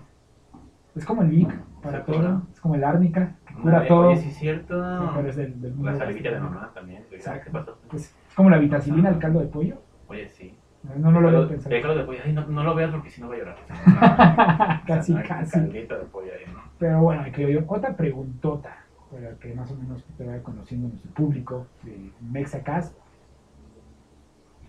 Es 0.95 1.05
como 1.05 1.23
el 1.23 1.29
Vic, 1.29 1.53
para 1.81 2.05
todo. 2.05 2.43
Es 2.53 2.59
como 2.61 2.75
el 2.75 2.83
árnica, 2.83 3.35
que 3.45 3.53
cura 3.55 3.85
todo. 3.85 4.15
Sí 4.15 4.29
es 4.29 4.35
cierto. 4.37 4.99
Sí, 5.01 5.07
pero 5.15 5.29
es 5.29 5.35
del, 5.35 5.61
del 5.61 5.73
mundo 5.73 5.91
La 5.91 5.97
salivilla 5.97 6.31
de 6.31 6.39
mamá 6.39 6.71
también. 6.73 7.03
Exacto. 7.11 7.45
¿Qué 7.45 7.51
pasó? 7.51 7.77
Es, 7.93 8.15
es 8.29 8.35
como 8.35 8.49
la 8.49 8.57
vitacilina 8.57 9.09
al 9.09 9.19
caldo 9.19 9.39
de 9.41 9.47
pollo. 9.47 9.81
Oye, 10.07 10.29
sí. 10.29 10.57
No, 10.97 11.11
no 11.11 11.19
lo. 11.19 11.49
El 11.49 11.81
caldo 11.81 11.97
de 11.97 12.03
pollo, 12.03 12.19
ay, 12.23 12.33
no, 12.33 12.45
no 12.47 12.63
lo 12.63 12.75
veas 12.75 12.91
porque 12.91 13.09
si 13.09 13.21
no 13.21 13.27
va 13.27 13.35
a 13.35 13.37
llorar. 13.37 14.83
casi, 14.85 15.13
O 15.13 15.15
sea, 15.17 15.23
casi. 15.27 15.59
Caldito 15.59 15.97
de 15.97 16.05
pollo 16.05 16.31
ahí, 16.31 16.53
¿no? 16.53 16.61
Pero 16.79 17.01
bueno, 17.01 17.23
creo 17.33 17.49
yo, 17.49 17.63
otra 17.67 17.95
preguntota, 17.95 18.77
para 19.11 19.31
que 19.35 19.53
más 19.53 19.69
o 19.71 19.75
menos 19.75 20.03
te 20.17 20.25
vaya 20.25 20.43
conociendo 20.43 20.87
nuestro 20.89 21.11
público 21.11 21.67
de 21.83 22.11
Mexacast. 22.21 22.95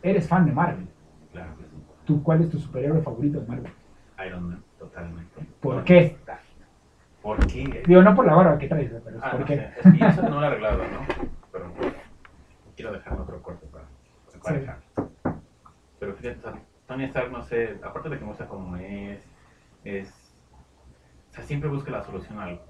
¿Eres 0.02 0.28
fan 0.28 0.46
de 0.46 0.52
Marvel? 0.52 0.88
Claro 1.32 1.56
que 1.58 1.64
sí. 1.64 1.76
¿Tú, 2.05 2.23
¿Cuál 2.23 2.43
es 2.43 2.50
tu 2.50 2.58
superhéroe 2.58 3.02
favorito 3.02 3.40
de 3.40 3.46
Marvel? 3.46 3.73
Iron 4.26 4.49
Man, 4.49 4.62
totalmente. 4.78 5.40
¿Por 5.61 5.84
qué? 5.84 6.17
¿Por 7.23 7.44
qué? 7.46 7.82
Digo, 7.87 8.02
no 8.02 8.14
por 8.14 8.26
la 8.26 8.34
barba 8.34 8.58
que 8.58 8.69
traes, 8.69 8.93
pero 9.05 9.17
es 9.17 9.23
Ah, 9.25 9.31
por 9.32 9.40
no 9.40 9.46
qué. 9.46 9.56
sé, 9.56 9.73
es 9.84 9.99
que 9.99 10.06
eso 10.06 10.23
no 10.23 10.40
lo 10.40 10.43
he 10.43 10.46
arreglado, 10.46 10.78
¿no? 10.78 11.00
Pero 11.50 11.73
quiero 12.76 12.93
dejar 12.93 13.19
otro 13.20 13.43
corte 13.43 13.67
para, 13.67 13.84
para 14.43 14.55
Sí. 14.55 14.61
dejar. 14.61 14.78
Pero 15.99 16.14
fíjate, 16.14 16.61
Tony 16.87 17.05
Stark, 17.05 17.32
no 17.32 17.43
sé, 17.43 17.81
aparte 17.82 18.08
de 18.11 18.19
que 18.19 18.25
muestra 18.25 18.46
cómo 18.46 18.76
es, 18.76 19.25
es. 19.82 20.08
O 21.31 21.32
sea, 21.32 21.43
siempre 21.43 21.69
busca 21.69 21.90
la 21.90 22.02
solución 22.05 22.38
a 22.38 22.44
algo. 22.44 22.62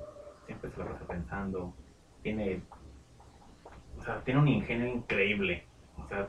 Siempre 0.46 0.70
se 0.70 0.78
la 0.78 0.86
pasa 0.86 1.04
pensando. 1.06 1.74
Tiene. 2.22 2.62
O 3.98 4.02
sea, 4.02 4.20
tiene 4.20 4.40
un 4.40 4.48
ingenio 4.48 4.86
increíble. 4.86 5.66
O 5.98 6.06
sea, 6.08 6.28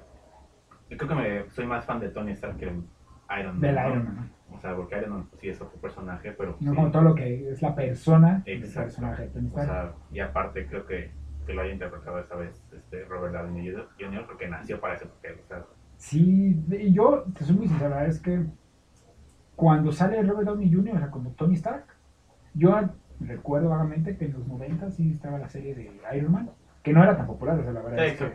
yo 0.90 0.98
creo 0.98 1.10
que 1.10 1.16
me, 1.16 1.50
soy 1.52 1.66
más 1.66 1.86
fan 1.86 2.00
de 2.00 2.10
Tony 2.10 2.32
Stark 2.32 2.58
que 2.58 2.66
Iron 2.66 3.60
Man. 3.60 3.62
Del 3.62 3.76
¿no? 3.76 3.90
Iron 3.90 4.04
Man. 4.06 4.32
O 4.52 4.60
sea, 4.60 4.76
porque 4.76 4.98
Iron 4.98 5.12
Man 5.12 5.28
pues, 5.30 5.42
sí 5.42 5.50
es 5.50 5.62
otro 5.62 5.80
personaje, 5.80 6.32
pero. 6.32 6.58
No 6.60 6.74
sí, 6.74 6.92
todo 6.92 7.02
lo 7.02 7.16
que 7.16 7.50
es 7.52 7.62
la 7.62 7.76
persona 7.76 8.42
del 8.46 8.64
Exacto. 8.64 8.82
personaje 8.84 9.24
de 9.24 9.28
Tony 9.30 9.50
O 9.54 9.56
sea, 9.56 9.94
y 10.12 10.20
aparte 10.20 10.66
creo 10.68 10.86
que, 10.86 11.12
que 11.46 11.54
lo 11.54 11.62
haya 11.62 11.74
interpretado 11.74 12.20
esta 12.20 12.36
vez 12.36 12.64
este 12.72 13.06
Robert 13.06 13.34
Downey 13.34 13.74
Jr. 14.00 14.26
porque 14.26 14.48
nació 14.48 14.80
para 14.80 14.96
ese 14.96 15.06
papel. 15.06 15.38
O 15.44 15.48
sea, 15.48 15.66
Sí, 15.98 16.64
y 16.70 16.94
yo, 16.94 17.26
te 17.36 17.44
soy 17.44 17.56
muy 17.56 17.68
sincero, 17.68 18.00
es 18.02 18.20
que 18.20 18.46
cuando 19.56 19.92
sale 19.92 20.22
Robert 20.22 20.48
Downey 20.48 20.72
Jr., 20.72 20.96
o 20.96 21.00
sea, 21.00 21.12
como 21.12 21.32
Tony 21.32 21.56
Stark, 21.56 21.86
yo 22.54 22.80
recuerdo 23.20 23.70
vagamente 23.70 24.16
que 24.16 24.26
en 24.26 24.34
los 24.34 24.48
90 24.48 24.92
sí 24.92 25.12
estaba 25.12 25.40
la 25.40 25.50
serie 25.50 25.74
de 25.74 25.92
Iron 26.16 26.32
Man, 26.32 26.52
que 26.84 26.94
no 26.94 27.04
era 27.04 27.18
tan 27.18 27.26
popular, 27.26 27.60
o 27.60 27.64
sea, 27.64 27.72
la 27.72 27.82
verdad 27.82 28.06
es 28.06 28.18
que 28.20 28.32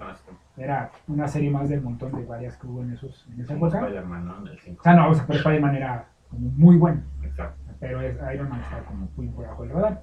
era 0.56 0.90
una 1.06 1.28
serie 1.28 1.50
más 1.50 1.68
del 1.68 1.80
montón 1.80 2.12
de 2.12 2.24
varias 2.24 2.56
que 2.56 2.66
hubo 2.66 2.82
en, 2.82 2.92
esos, 2.92 3.26
en 3.32 3.40
esa 3.40 3.54
época. 3.54 3.78
Spider-Man, 3.78 4.26
¿no? 4.26 4.38
En 4.40 4.46
el 4.48 4.58
5. 4.58 4.80
O 4.80 4.82
sea, 4.82 4.94
no, 4.94 5.10
o 5.10 5.14
sea, 5.14 5.24
pero 5.26 5.38
Spider-Man 5.38 5.76
era 5.76 6.08
como 6.32 6.48
muy 6.50 6.76
bueno, 6.76 7.02
Exacto. 7.22 7.56
pero 7.78 8.00
es- 8.00 8.16
Iron 8.34 8.48
Man 8.48 8.60
estaba 8.60 8.82
como 8.84 9.08
muy 9.16 9.28
por 9.28 9.44
abajo 9.44 9.62
del 9.62 9.72
radar. 9.72 10.02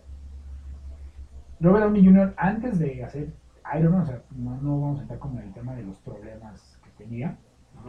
Robert 1.59 1.83
Downey 1.85 2.05
Jr., 2.05 2.33
antes 2.37 2.79
de 2.79 3.03
hacer 3.03 3.33
Iron 3.77 3.91
Man, 3.93 4.01
o 4.03 4.05
sea, 4.05 4.21
no, 4.31 4.55
no 4.61 4.79
vamos 4.79 4.99
a 4.99 5.01
entrar 5.01 5.19
como 5.19 5.39
en 5.39 5.47
el 5.47 5.53
tema 5.53 5.73
de 5.75 5.83
los 5.83 5.97
problemas 5.99 6.79
que 6.83 7.03
tenía, 7.03 7.35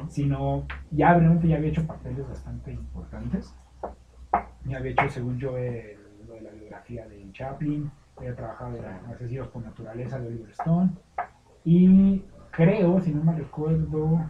sino 0.09 0.67
ya 0.91 1.15
realmente 1.15 1.47
ya 1.49 1.57
había 1.57 1.69
hecho 1.71 1.87
papeles 1.87 2.27
bastante 2.29 2.73
importantes. 2.73 3.55
Ya 4.65 4.79
había 4.79 4.93
hecho, 4.93 5.09
según 5.09 5.39
yo, 5.39 5.57
el- 5.57 5.97
lo 6.27 6.35
de 6.35 6.41
la 6.43 6.51
biografía 6.51 7.07
de 7.09 7.31
Chaplin, 7.33 7.91
había 8.17 8.35
trabajado 8.37 8.77
en 8.77 9.13
Asesinos 9.13 9.49
por 9.49 9.63
Naturaleza 9.65 10.19
de 10.19 10.27
Oliver 10.29 10.51
Stone, 10.51 10.91
y 11.65 12.25
creo, 12.51 13.01
si 13.01 13.13
no 13.13 13.23
me 13.25 13.35
recuerdo, 13.37 14.21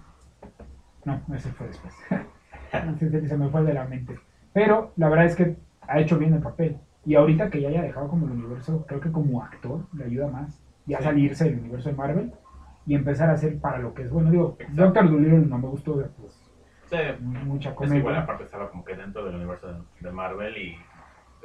no, 1.04 1.20
ese 1.34 1.50
fue 1.52 1.66
después, 1.68 1.94
Se 3.28 3.36
me 3.36 3.48
fue 3.48 3.62
de 3.64 3.74
la 3.74 3.84
mente, 3.84 4.18
pero 4.52 4.92
la 4.96 5.08
verdad 5.08 5.26
es 5.26 5.34
que 5.36 5.56
ha 5.82 5.98
hecho 6.00 6.18
bien 6.18 6.34
el 6.34 6.40
papel, 6.40 6.76
y 7.04 7.14
ahorita 7.14 7.50
que 7.50 7.60
ya 7.60 7.68
haya 7.68 7.82
dejado 7.82 8.08
como 8.08 8.26
el 8.26 8.32
universo, 8.32 8.84
creo 8.86 9.00
que 9.00 9.10
como 9.10 9.42
actor 9.42 9.80
le 9.94 10.04
ayuda 10.04 10.28
más, 10.28 10.60
ya 10.86 10.98
Sí. 10.98 11.04
salirse 11.04 11.44
del 11.44 11.58
universo 11.60 11.88
de 11.90 11.96
Marvel, 11.96 12.32
y 12.86 12.94
empezar 12.94 13.30
a 13.30 13.34
hacer 13.34 13.58
para 13.58 13.78
lo 13.78 13.92
que 13.94 14.02
es 14.02 14.10
bueno. 14.10 14.30
Digo, 14.30 14.56
Exacto. 14.58 14.82
Doctor 14.82 15.10
Dolittle 15.10 15.46
no 15.46 15.58
me 15.58 15.68
gustó, 15.68 15.94
pues 16.20 16.46
Sí, 16.86 16.96
mucha 17.20 17.70
es 17.70 17.76
que 17.76 17.84
igual 17.84 18.00
comedia. 18.00 18.20
aparte 18.20 18.44
estaba 18.44 18.68
como 18.70 18.84
que 18.84 18.96
dentro 18.96 19.24
del 19.24 19.36
universo 19.36 19.84
de, 20.00 20.10
Marvel 20.10 20.56
y 20.56 20.76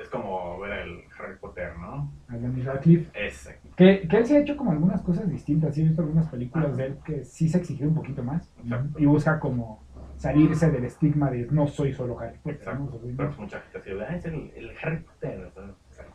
es 0.02 0.10
como 0.10 0.60
ver 0.60 0.72
el 0.80 1.04
Harry 1.20 1.38
Potter, 1.40 1.78
¿no? 1.80 2.12
a 2.30 2.38
Daniel 2.38 2.66
Radcliffe. 2.66 3.12
Ese. 3.14 3.60
Que, 3.76 4.08
que 4.08 4.18
él 4.18 4.26
se 4.26 4.38
ha 4.38 4.40
hecho 4.40 4.58
como 4.58 4.72
algunas 4.72 5.02
cosas 5.04 5.30
distintas. 5.30 5.76
Sí, 5.76 5.82
he 5.82 5.86
visto 5.86 6.02
algunas 6.02 6.28
películas 6.30 6.76
de 6.76 6.86
él 6.88 6.98
que 7.06 7.24
sí 7.24 7.48
se 7.48 7.60
exigió 7.60 7.88
un 7.88 7.94
poquito 7.96 8.24
más 8.24 8.52
Exacto. 8.64 9.00
y 9.00 9.06
busca 9.06 9.40
como 9.40 9.85
salirse 10.18 10.70
del 10.72 10.86
estigma 10.86 11.30
de 11.30 11.48
no 11.52 11.68
soy 11.68 11.94
solo 11.94 12.18
Harry 12.20 12.38
Potter. 12.40 12.76
¿no? 12.76 12.86
Exacto. 12.86 12.86
O 12.86 12.92
sea, 12.92 13.00
soy 13.02 13.14
Pero 13.14 13.28
más- 13.30 13.36
pues 13.38 13.40
mucha 13.40 13.60
gente 13.62 13.78
así, 13.78 13.90
ah, 14.00 14.16
es 14.16 14.26
el, 14.26 14.52
el 14.56 14.72
Harry 14.82 14.98
Potter. 15.00 15.52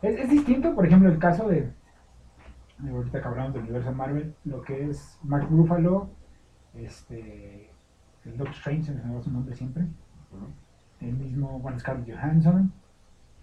Es, 0.01 0.19
es 0.19 0.29
distinto, 0.29 0.73
por 0.75 0.85
ejemplo, 0.85 1.09
el 1.09 1.19
caso 1.19 1.47
de, 1.47 1.69
de 2.79 2.89
ahorita 2.91 3.21
que 3.21 3.27
hablamos 3.27 3.53
del 3.53 3.63
universo 3.63 3.91
Marvel, 3.93 4.33
lo 4.45 4.61
que 4.61 4.89
es 4.89 5.19
Mark 5.23 5.47
Ruffalo, 5.49 6.09
este, 6.75 7.69
el 8.25 8.37
Doctor 8.37 8.55
Strange, 8.55 8.83
se 8.83 8.93
me 8.93 9.13
va 9.15 9.21
su 9.21 9.31
nombre 9.31 9.55
siempre, 9.55 9.83
el 11.01 11.13
mismo, 11.13 11.59
bueno, 11.59 11.79
Scarlett 11.79 12.15
Johansson, 12.15 12.71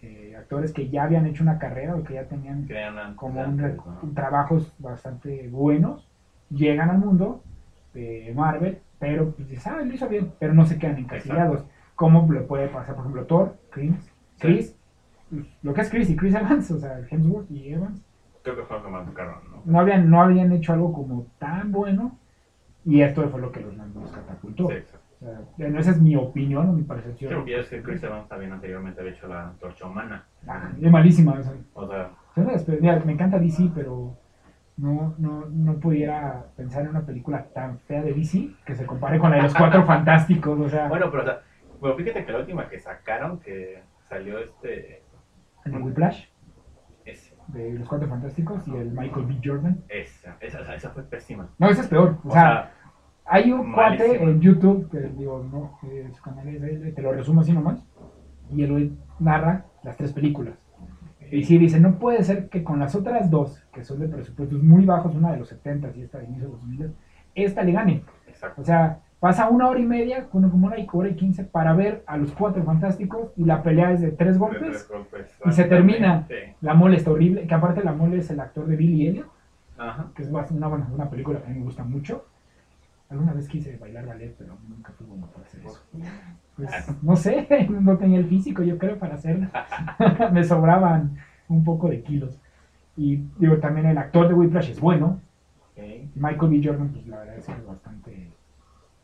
eh, 0.02 0.34
actores 0.38 0.72
que 0.72 0.88
ya 0.88 1.04
habían 1.04 1.26
hecho 1.26 1.42
una 1.42 1.58
carrera 1.58 1.96
o 1.96 2.04
que 2.04 2.14
ya 2.14 2.24
tenían 2.24 2.64
Crean 2.66 3.14
como 3.16 3.40
un 3.40 3.46
antes, 3.60 3.76
¿no? 3.76 4.10
trabajos 4.14 4.72
bastante 4.78 5.48
buenos, 5.48 6.08
llegan 6.50 6.90
al 6.90 6.98
mundo 6.98 7.42
de 7.94 8.32
Marvel, 8.34 8.80
pero 8.98 9.30
pues 9.32 9.48
dices, 9.48 9.66
ah, 9.66 9.82
lo 9.82 9.92
hizo 9.92 10.08
bien, 10.08 10.32
pero 10.38 10.54
no 10.54 10.64
se 10.66 10.78
quedan 10.78 10.98
encasillados. 10.98 11.64
¿Cómo 11.94 12.30
le 12.32 12.40
puede 12.40 12.68
pasar, 12.68 12.94
por 12.94 13.04
ejemplo, 13.04 13.24
Thor, 13.26 13.56
Chris, 13.70 14.12
Chris, 14.38 14.76
lo 15.62 15.74
que 15.74 15.80
es 15.80 15.90
Chris 15.90 16.10
y 16.10 16.16
Chris 16.16 16.34
Evans, 16.34 16.70
o 16.70 16.78
sea, 16.78 17.00
Hemsworth 17.10 17.50
y 17.50 17.72
Evans, 17.72 18.04
Creo 18.42 18.56
que 18.56 18.62
fue 18.62 18.78
lo 18.78 18.84
que 18.84 18.90
más 18.90 19.06
tocaron, 19.06 19.34
¿no? 19.50 19.62
no 19.64 19.80
habían, 19.80 20.08
no 20.08 20.22
habían 20.22 20.52
hecho 20.52 20.72
algo 20.72 20.92
como 20.92 21.26
tan 21.38 21.70
bueno 21.72 22.16
y 22.84 23.02
esto 23.02 23.28
fue 23.28 23.40
lo 23.40 23.52
que 23.52 23.60
los, 23.60 23.74
los 23.76 24.10
catapultó. 24.10 24.68
Sí, 24.68 24.74
exacto. 24.74 25.06
O 25.20 25.24
sea, 25.24 25.40
bueno, 25.58 25.80
esa 25.80 25.90
es 25.90 26.00
mi 26.00 26.14
opinión 26.14 26.68
o 26.68 26.72
mi 26.72 26.82
percepción. 26.82 27.34
porque 27.34 27.50
ya 27.50 27.58
es 27.58 27.68
que 27.68 27.82
Chris 27.82 28.02
Evans 28.02 28.28
también 28.28 28.52
anteriormente 28.52 29.00
había 29.00 29.12
hecho 29.12 29.26
la 29.26 29.52
torcha 29.60 29.86
humana. 29.86 30.24
Ah, 30.46 30.70
es 30.80 30.90
malísima. 30.90 31.32
o 31.74 31.86
sea, 31.88 32.10
O 32.36 32.58
sea, 32.58 33.02
me 33.04 33.12
encanta 33.12 33.38
DC, 33.38 33.70
pero 33.74 34.16
no, 34.78 35.14
no, 35.18 35.46
no 35.46 35.74
pudiera 35.80 36.46
pensar 36.56 36.82
en 36.82 36.90
una 36.90 37.04
película 37.04 37.48
tan 37.52 37.78
fea 37.80 38.02
de 38.02 38.14
DC 38.14 38.50
que 38.64 38.74
se 38.74 38.86
compare 38.86 39.18
con 39.18 39.30
la 39.30 39.38
de 39.38 39.42
los 39.42 39.54
cuatro 39.54 39.84
fantásticos. 39.86 40.58
O 40.58 40.68
sea, 40.68 40.88
Bueno, 40.88 41.10
pero, 41.10 41.24
o 41.24 41.26
sea, 41.26 41.42
bueno, 41.80 41.96
fíjate 41.96 42.24
que 42.24 42.32
la 42.32 42.38
última 42.38 42.68
que 42.68 42.78
sacaron, 42.78 43.40
que 43.40 43.82
salió 44.08 44.38
este. 44.38 45.02
el 45.64 45.72
de 45.72 45.78
Whiplash, 45.78 46.26
Ese, 47.04 47.36
de 47.48 47.72
los 47.72 47.88
cuatro 47.88 48.08
fantásticos, 48.08 48.66
y 48.68 48.76
el 48.76 48.92
Michael 48.92 49.26
B. 49.26 49.40
Jordan. 49.44 49.82
esa, 49.88 50.36
esa, 50.40 50.74
esa 50.74 50.90
fue 50.90 51.02
pésima. 51.02 51.48
No, 51.58 51.68
ese 51.68 51.82
es 51.82 51.88
peor. 51.88 52.18
O, 52.22 52.28
O 52.28 52.32
sea, 52.32 52.42
sea, 52.42 52.72
hay 53.26 53.50
un 53.50 53.72
cuate 53.72 54.22
en 54.22 54.40
YouTube, 54.40 54.88
que 54.90 55.00
digo, 55.00 55.44
no, 55.50 55.78
eh, 55.88 56.08
su 56.14 56.22
canal 56.22 56.48
es 56.48 56.94
te 56.94 57.02
lo 57.02 57.12
resumo 57.12 57.40
así 57.40 57.52
nomás, 57.52 57.84
y 58.50 58.62
él 58.62 58.72
hoy 58.72 58.98
narra 59.18 59.66
las 59.82 59.96
tres 59.96 60.12
películas. 60.12 60.54
Y 61.30 61.44
sí 61.44 61.58
dice, 61.58 61.80
no 61.80 61.98
puede 61.98 62.22
ser 62.22 62.48
que 62.48 62.64
con 62.64 62.78
las 62.78 62.94
otras 62.94 63.30
dos, 63.30 63.62
que 63.72 63.84
son 63.84 64.00
de 64.00 64.08
presupuestos 64.08 64.62
muy 64.62 64.84
bajos, 64.84 65.14
una 65.14 65.32
de 65.32 65.38
los 65.38 65.48
70 65.48 65.92
y 65.96 66.02
esta 66.02 66.18
de 66.18 66.24
inicio 66.24 66.46
de 66.46 66.52
los 66.52 66.60
2000, 66.62 66.92
esta 67.34 67.62
le 67.62 67.72
gane. 67.72 68.02
exacto. 68.26 68.62
O 68.62 68.64
sea, 68.64 69.00
pasa 69.20 69.48
una 69.48 69.68
hora 69.68 69.80
y 69.80 69.84
media, 69.84 70.24
con 70.28 70.48
como 70.50 70.66
una 70.66 70.76
hora 70.92 71.08
y 71.08 71.14
quince, 71.14 71.44
para 71.44 71.74
ver 71.74 72.02
a 72.06 72.16
los 72.16 72.32
cuatro 72.32 72.62
fantásticos 72.64 73.32
y 73.36 73.44
la 73.44 73.62
pelea 73.62 73.92
es 73.92 74.00
de 74.00 74.12
tres 74.12 74.38
golpes. 74.38 74.60
Tres 74.60 74.88
golpes, 74.88 75.38
y 75.44 75.52
se 75.52 75.64
termina. 75.64 76.26
La 76.60 76.74
mole 76.74 76.96
está 76.96 77.10
horrible, 77.10 77.46
que 77.46 77.54
aparte 77.54 77.82
la 77.84 77.92
mole 77.92 78.18
es 78.18 78.30
el 78.30 78.40
actor 78.40 78.66
de 78.66 78.76
Billy 78.76 79.08
Elliot, 79.08 79.28
Ajá. 79.76 80.10
que 80.14 80.22
es 80.22 80.28
una, 80.28 80.68
una 80.68 81.10
película 81.10 81.40
que 81.40 81.46
a 81.46 81.50
mí 81.50 81.58
me 81.58 81.64
gusta 81.64 81.84
mucho. 81.84 82.24
Alguna 83.10 83.32
vez 83.32 83.48
quise 83.48 83.76
bailar 83.78 84.06
ballet, 84.06 84.34
pero 84.36 84.58
nunca 84.68 84.92
fui 84.92 85.06
bueno 85.06 85.26
para 85.28 85.46
hacer 85.46 85.60
eso. 85.64 85.80
Pues, 86.56 86.70
no 87.02 87.16
sé, 87.16 87.46
no 87.70 87.96
tenía 87.96 88.18
el 88.18 88.26
físico, 88.26 88.62
yo 88.62 88.76
creo, 88.76 88.98
para 88.98 89.14
hacerlo. 89.14 89.48
me 90.32 90.44
sobraban 90.44 91.16
un 91.48 91.64
poco 91.64 91.88
de 91.88 92.02
kilos. 92.02 92.38
Y 92.96 93.16
digo, 93.38 93.56
también 93.58 93.86
el 93.86 93.96
actor 93.96 94.28
de 94.28 94.34
Whiplash 94.34 94.70
es 94.70 94.80
bueno. 94.80 95.20
Michael 96.16 96.50
B. 96.50 96.60
Jordan, 96.62 96.88
pues 96.88 97.06
la 97.06 97.18
verdad 97.20 97.36
es 97.36 97.46
que 97.46 97.52
es 97.52 97.66
bastante, 97.66 98.30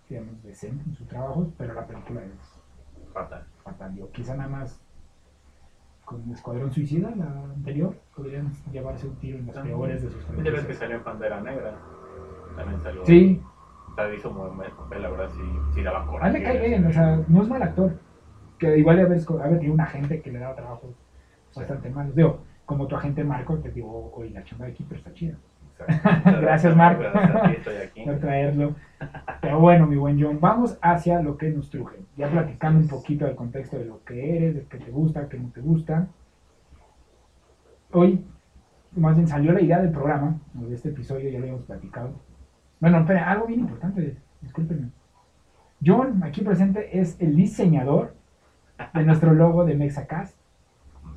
digamos, 0.08 0.42
decente 0.42 0.82
en 0.88 0.96
sus 0.96 1.06
trabajos, 1.06 1.48
pero 1.56 1.72
la 1.74 1.86
película 1.86 2.20
es 2.24 3.12
Fatal. 3.12 3.44
fatal. 3.62 3.94
Digo, 3.94 4.10
quizá 4.10 4.34
nada 4.34 4.48
más 4.48 4.80
con 6.04 6.28
Escuadrón 6.32 6.72
Suicida, 6.72 7.12
la 7.16 7.26
anterior, 7.54 7.96
podrían 8.14 8.52
llevarse 8.72 9.06
un 9.06 9.14
tiro 9.16 9.38
en 9.38 9.46
las 9.46 9.56
peores 9.56 10.02
de 10.02 10.10
sus 10.10 10.26
Ya 10.42 10.50
ves 10.50 10.64
que 10.64 10.74
salió 10.74 10.96
en 10.96 11.04
Pantera 11.04 11.40
Negra. 11.40 11.76
También 12.56 12.82
salió. 12.82 13.06
Sí, 13.06 13.40
hizo 14.16 14.30
muy 14.30 14.48
buen 14.50 14.70
papel, 14.70 15.02
la 15.02 15.10
verdad, 15.10 15.30
sí, 15.34 15.42
sí 15.74 15.82
daba 15.82 16.02
a 16.02 16.06
coraje. 16.06 16.32
mí 16.32 16.38
me 16.38 16.44
cae 16.44 16.68
bien, 16.68 16.86
o 16.86 16.92
sea, 16.92 17.20
no 17.28 17.42
es 17.42 17.48
mal 17.48 17.62
actor. 17.62 17.98
Que 18.58 18.78
igual 18.78 18.98
ya 18.98 19.06
ves, 19.06 19.28
haber 19.30 19.58
tenido 19.58 19.74
un 19.74 19.80
agente 19.80 20.20
que 20.20 20.32
le 20.32 20.38
daba 20.38 20.54
trabajos 20.54 20.90
bastante 21.54 21.90
malos. 21.90 22.14
Digo, 22.14 22.40
como 22.64 22.86
tu 22.86 22.96
agente 22.96 23.24
Marco, 23.24 23.58
te 23.58 23.70
digo, 23.70 24.12
oye, 24.14 24.30
la 24.30 24.44
chamba 24.44 24.66
de 24.66 24.74
Keeper 24.74 24.98
está 24.98 25.12
chida. 25.12 25.36
Gracias, 26.24 26.76
Marco. 26.76 27.02
Gracias 27.02 27.34
a 27.34 27.42
ti, 27.48 27.56
estoy 27.56 27.76
aquí. 27.76 28.04
por 28.04 28.18
traerlo. 28.18 28.74
Pero 29.40 29.60
bueno, 29.60 29.86
mi 29.86 29.96
buen 29.96 30.22
John, 30.22 30.38
vamos 30.40 30.78
hacia 30.80 31.20
lo 31.20 31.36
que 31.36 31.50
nos 31.50 31.68
truje. 31.68 31.98
Ya 32.16 32.28
platicando 32.28 32.80
un 32.80 32.88
poquito 32.88 33.24
del 33.26 33.34
contexto 33.34 33.78
de 33.78 33.86
lo 33.86 34.02
que 34.04 34.36
eres, 34.36 34.54
de 34.54 34.62
qué 34.66 34.78
te 34.78 34.90
gusta, 34.90 35.28
qué 35.28 35.38
no 35.38 35.50
te 35.50 35.60
gusta. 35.60 36.08
Hoy, 37.92 38.24
más 38.92 39.16
bien 39.16 39.28
salió 39.28 39.52
la 39.52 39.60
idea 39.60 39.80
del 39.80 39.90
programa, 39.90 40.38
de 40.54 40.74
este 40.74 40.90
episodio, 40.90 41.28
ya 41.28 41.38
lo 41.38 41.44
habíamos 41.44 41.64
platicado. 41.64 42.14
Bueno, 42.84 42.98
espera, 42.98 43.30
algo 43.30 43.46
bien 43.46 43.60
importante, 43.60 44.14
discúlpenme. 44.42 44.90
John, 45.82 46.22
aquí 46.22 46.42
presente, 46.42 47.00
es 47.00 47.18
el 47.18 47.34
diseñador 47.34 48.14
de 48.92 49.02
nuestro 49.04 49.32
logo 49.32 49.64
de 49.64 49.74
Mexacast, 49.74 50.36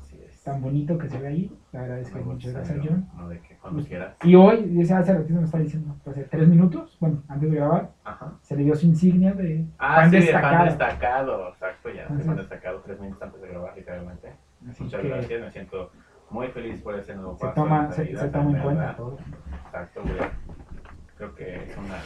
Así 0.00 0.18
es. 0.26 0.42
tan 0.42 0.62
bonito 0.62 0.96
que 0.96 1.10
se 1.10 1.18
ve 1.18 1.26
ahí. 1.28 1.52
Le 1.72 1.78
agradezco 1.78 2.20
muchas 2.20 2.54
gracias, 2.54 2.78
John. 2.82 3.06
No, 3.18 3.28
de 3.28 3.38
que 3.40 3.54
cuando 3.58 3.84
quieras. 3.84 4.16
Y 4.24 4.34
hoy, 4.34 4.62
dice 4.62 4.94
hace 4.94 5.12
ratito 5.12 5.34
me 5.40 5.44
está 5.44 5.58
diciendo, 5.58 5.94
hace 6.10 6.24
tres 6.24 6.48
minutos, 6.48 6.96
bueno, 7.00 7.22
antes 7.28 7.50
de 7.50 7.56
grabar, 7.56 7.90
Ajá. 8.02 8.32
se 8.40 8.56
le 8.56 8.62
dio 8.64 8.74
su 8.74 8.86
insignia 8.86 9.34
de 9.34 9.66
Ah, 9.78 10.06
sí, 10.06 10.12
de 10.12 10.20
destacado. 10.20 10.56
fan 10.56 10.64
destacado. 10.68 11.48
Exacto, 11.50 11.90
ya. 11.90 12.02
Entonces- 12.04 12.26
fan 12.28 12.36
destacado 12.36 12.80
tres 12.80 12.98
minutos 12.98 13.22
antes 13.24 13.42
de 13.42 13.48
grabar, 13.48 13.76
literalmente. 13.76 14.32
Así 14.70 14.84
Muchas 14.84 15.02
que 15.02 15.08
gracias, 15.08 15.40
me 15.42 15.50
siento 15.50 15.90
muy 16.30 16.46
feliz 16.48 16.80
por 16.80 16.94
ese 16.98 17.14
nuevo 17.14 17.36
se 17.36 17.44
paso. 17.44 17.54
toma, 17.62 17.84
en 17.84 17.92
se, 17.92 18.04
vida, 18.04 18.20
se 18.22 18.28
toma 18.30 18.56
en 18.56 18.62
cuenta 18.62 18.96
todo. 18.96 19.18
Exacto, 19.66 20.00
voy 20.02 20.18
a- 20.18 20.32
Creo 21.18 21.34
que 21.34 21.56
es 21.56 21.76
una, 21.76 21.96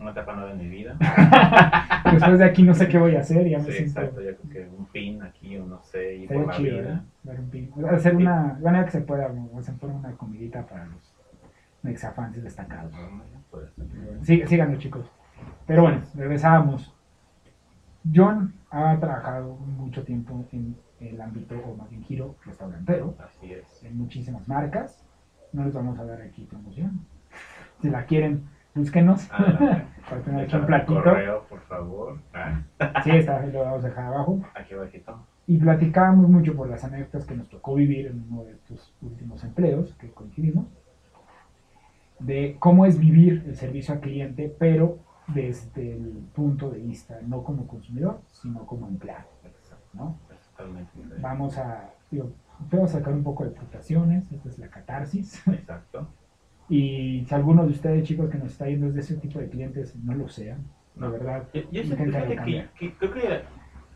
una 0.00 0.10
etapa 0.10 0.34
nueva 0.34 0.50
en 0.52 0.58
mi 0.58 0.68
vida. 0.68 0.96
Después 2.12 2.38
de 2.38 2.44
aquí 2.44 2.62
no 2.64 2.74
sé 2.74 2.88
qué 2.88 2.98
voy 2.98 3.14
a 3.16 3.20
hacer, 3.20 3.48
ya 3.48 3.58
me 3.58 3.64
Sí, 3.64 3.72
siento. 3.72 4.00
exacto, 4.00 4.20
yo 4.22 4.36
creo 4.36 4.50
que 4.50 4.76
un 4.76 4.86
pin 4.86 5.22
aquí 5.22 5.56
o 5.56 5.64
no 5.66 5.80
sé, 5.84 6.16
y 6.16 6.26
por 6.26 6.46
la 6.48 6.52
chido, 6.54 6.76
¿eh? 6.78 6.82
vida. 6.82 7.04
Dar 7.22 7.38
un 7.40 7.50
pin- 7.50 7.72
Hacer 7.90 8.16
una, 8.16 8.58
bueno, 8.60 8.84
que 8.84 8.90
se 8.90 9.00
pueda, 9.02 9.30
hacer 9.58 9.74
por 9.76 9.90
una 9.90 10.10
comidita 10.12 10.66
para 10.66 10.84
los 10.86 11.14
mexafans 11.82 12.42
destacados. 12.42 12.92
Sí, 14.22 14.42
síganos, 14.46 14.78
chicos. 14.80 15.08
Pero 15.66 15.82
bueno, 15.82 16.02
regresamos. 16.14 16.92
John 18.12 18.52
ha 18.70 18.98
trabajado 18.98 19.54
mucho 19.56 20.02
tiempo 20.04 20.44
en 20.52 20.76
el 21.00 21.20
ámbito, 21.20 21.56
o 21.64 21.76
más 21.76 21.88
bien 21.90 22.02
giro 22.04 22.34
restaurantero. 22.44 23.16
Así 23.24 23.52
es. 23.52 23.84
en 23.84 23.96
muchísimas 23.96 24.46
marcas. 24.48 25.04
No 25.52 25.64
les 25.64 25.72
vamos 25.72 25.98
a 25.98 26.04
dar 26.04 26.20
aquí 26.20 26.44
promoción. 26.44 27.00
Si 27.80 27.90
la 27.90 28.04
quieren, 28.06 28.44
búsquenos 28.76 29.28
Ah, 29.32 29.82
aquí 30.44 30.56
un 30.56 30.66
platito. 30.66 30.94
correo, 31.02 31.42
por 31.48 31.60
favor. 31.62 32.18
Ah, 32.32 32.62
Sí, 33.02 33.10
está, 33.10 33.44
lo 33.46 33.60
vamos 33.64 33.84
a 33.84 33.88
dejar 33.88 34.04
abajo. 34.06 34.40
aquí 34.54 34.74
abajito. 34.74 35.26
Y 35.48 35.58
platicábamos 35.58 36.28
mucho 36.28 36.54
por 36.54 36.68
las 36.68 36.84
anécdotas 36.84 37.24
que 37.24 37.34
nos 37.34 37.48
tocó 37.48 37.74
vivir 37.74 38.06
en 38.08 38.24
uno 38.30 38.44
de 38.44 38.52
estos 38.52 38.92
últimos 39.02 39.42
empleos 39.44 39.94
que 39.94 40.10
coincidimos, 40.10 40.66
de 42.18 42.56
cómo 42.58 42.84
es 42.86 42.98
vivir 42.98 43.44
el 43.46 43.56
servicio 43.56 43.94
al 43.94 44.00
cliente, 44.00 44.54
pero 44.58 44.98
desde 45.28 45.92
el 45.92 46.24
punto 46.34 46.70
de 46.70 46.78
vista 46.78 47.18
no 47.26 47.42
como 47.42 47.66
consumidor, 47.66 48.20
sino 48.32 48.64
como 48.66 48.86
empleado. 48.88 49.26
Vamos 51.20 51.58
a, 51.58 51.90
digo, 52.10 52.30
vamos 52.70 52.94
a 52.94 52.98
sacar 52.98 53.12
un 53.12 53.22
poco 53.22 53.44
de 53.44 53.50
frustraciones, 53.50 54.30
esta 54.32 54.48
es 54.48 54.58
la 54.58 54.68
catarsis. 54.68 55.46
Exacto. 55.48 56.08
Y 56.68 57.24
si 57.28 57.34
alguno 57.34 57.64
de 57.64 57.70
ustedes, 57.70 58.02
chicos, 58.04 58.28
que 58.28 58.38
nos 58.38 58.52
está 58.52 58.66
yendo 58.68 58.86
es 58.88 58.94
de 58.94 59.00
ese 59.00 59.16
tipo 59.16 59.38
de 59.38 59.48
clientes, 59.48 59.94
no 59.96 60.14
lo 60.14 60.28
sean, 60.28 60.64
de 60.94 61.08
verdad. 61.08 61.48
Yo, 61.52 61.62
yo 61.70 61.96
que, 61.96 62.92
creo 62.98 63.12
que 63.12 63.40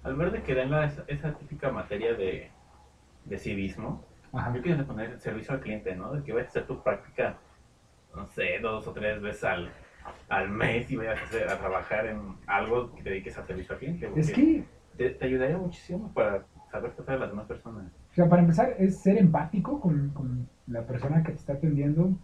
al 0.02 0.16
ver 0.16 0.30
de 0.30 0.42
que 0.42 0.54
den 0.54 0.70
la- 0.70 0.84
esa, 0.84 1.32
típica 1.36 1.70
materia 1.70 2.14
de, 2.14 2.50
de 3.24 3.38
civismo, 3.38 4.04
Ajá. 4.32 4.54
yo 4.54 4.62
quiero 4.62 4.86
poner 4.86 5.18
servicio 5.18 5.54
al 5.54 5.60
cliente, 5.60 5.94
¿no? 5.94 6.12
De 6.12 6.22
que 6.22 6.32
vayas 6.32 6.48
a 6.48 6.50
hacer 6.50 6.66
tu 6.66 6.82
práctica, 6.82 7.38
no 8.14 8.24
sé, 8.26 8.58
dos 8.60 8.86
o 8.86 8.92
tres 8.92 9.20
veces 9.20 9.44
al, 9.44 9.68
al 10.28 10.48
mes 10.48 10.90
y 10.90 10.96
vayas 10.96 11.20
a, 11.20 11.24
hacer- 11.24 11.48
a 11.48 11.58
trabajar 11.58 12.06
en 12.06 12.36
algo 12.46 12.94
que 12.94 13.02
te 13.02 13.10
dediques 13.10 13.36
al 13.36 13.46
servicio 13.46 13.74
al 13.74 13.78
cliente. 13.78 14.10
Es 14.14 14.30
que, 14.30 14.62
te, 14.96 15.10
te 15.10 15.24
ayudaría 15.24 15.56
muchísimo 15.56 16.12
para 16.12 16.44
saber 16.70 16.92
tratar 16.92 17.16
a 17.16 17.18
las 17.18 17.30
demás 17.30 17.46
personas. 17.46 17.92
o 18.10 18.14
sea, 18.14 18.28
para 18.28 18.42
empezar, 18.42 18.74
es 18.78 19.00
ser 19.00 19.18
empático 19.18 19.80
con, 19.80 20.10
con 20.10 20.48
la 20.66 20.86
persona 20.86 21.22
que 21.22 21.32
te 21.32 21.38
está 21.38 21.54
atendiendo. 21.54 22.16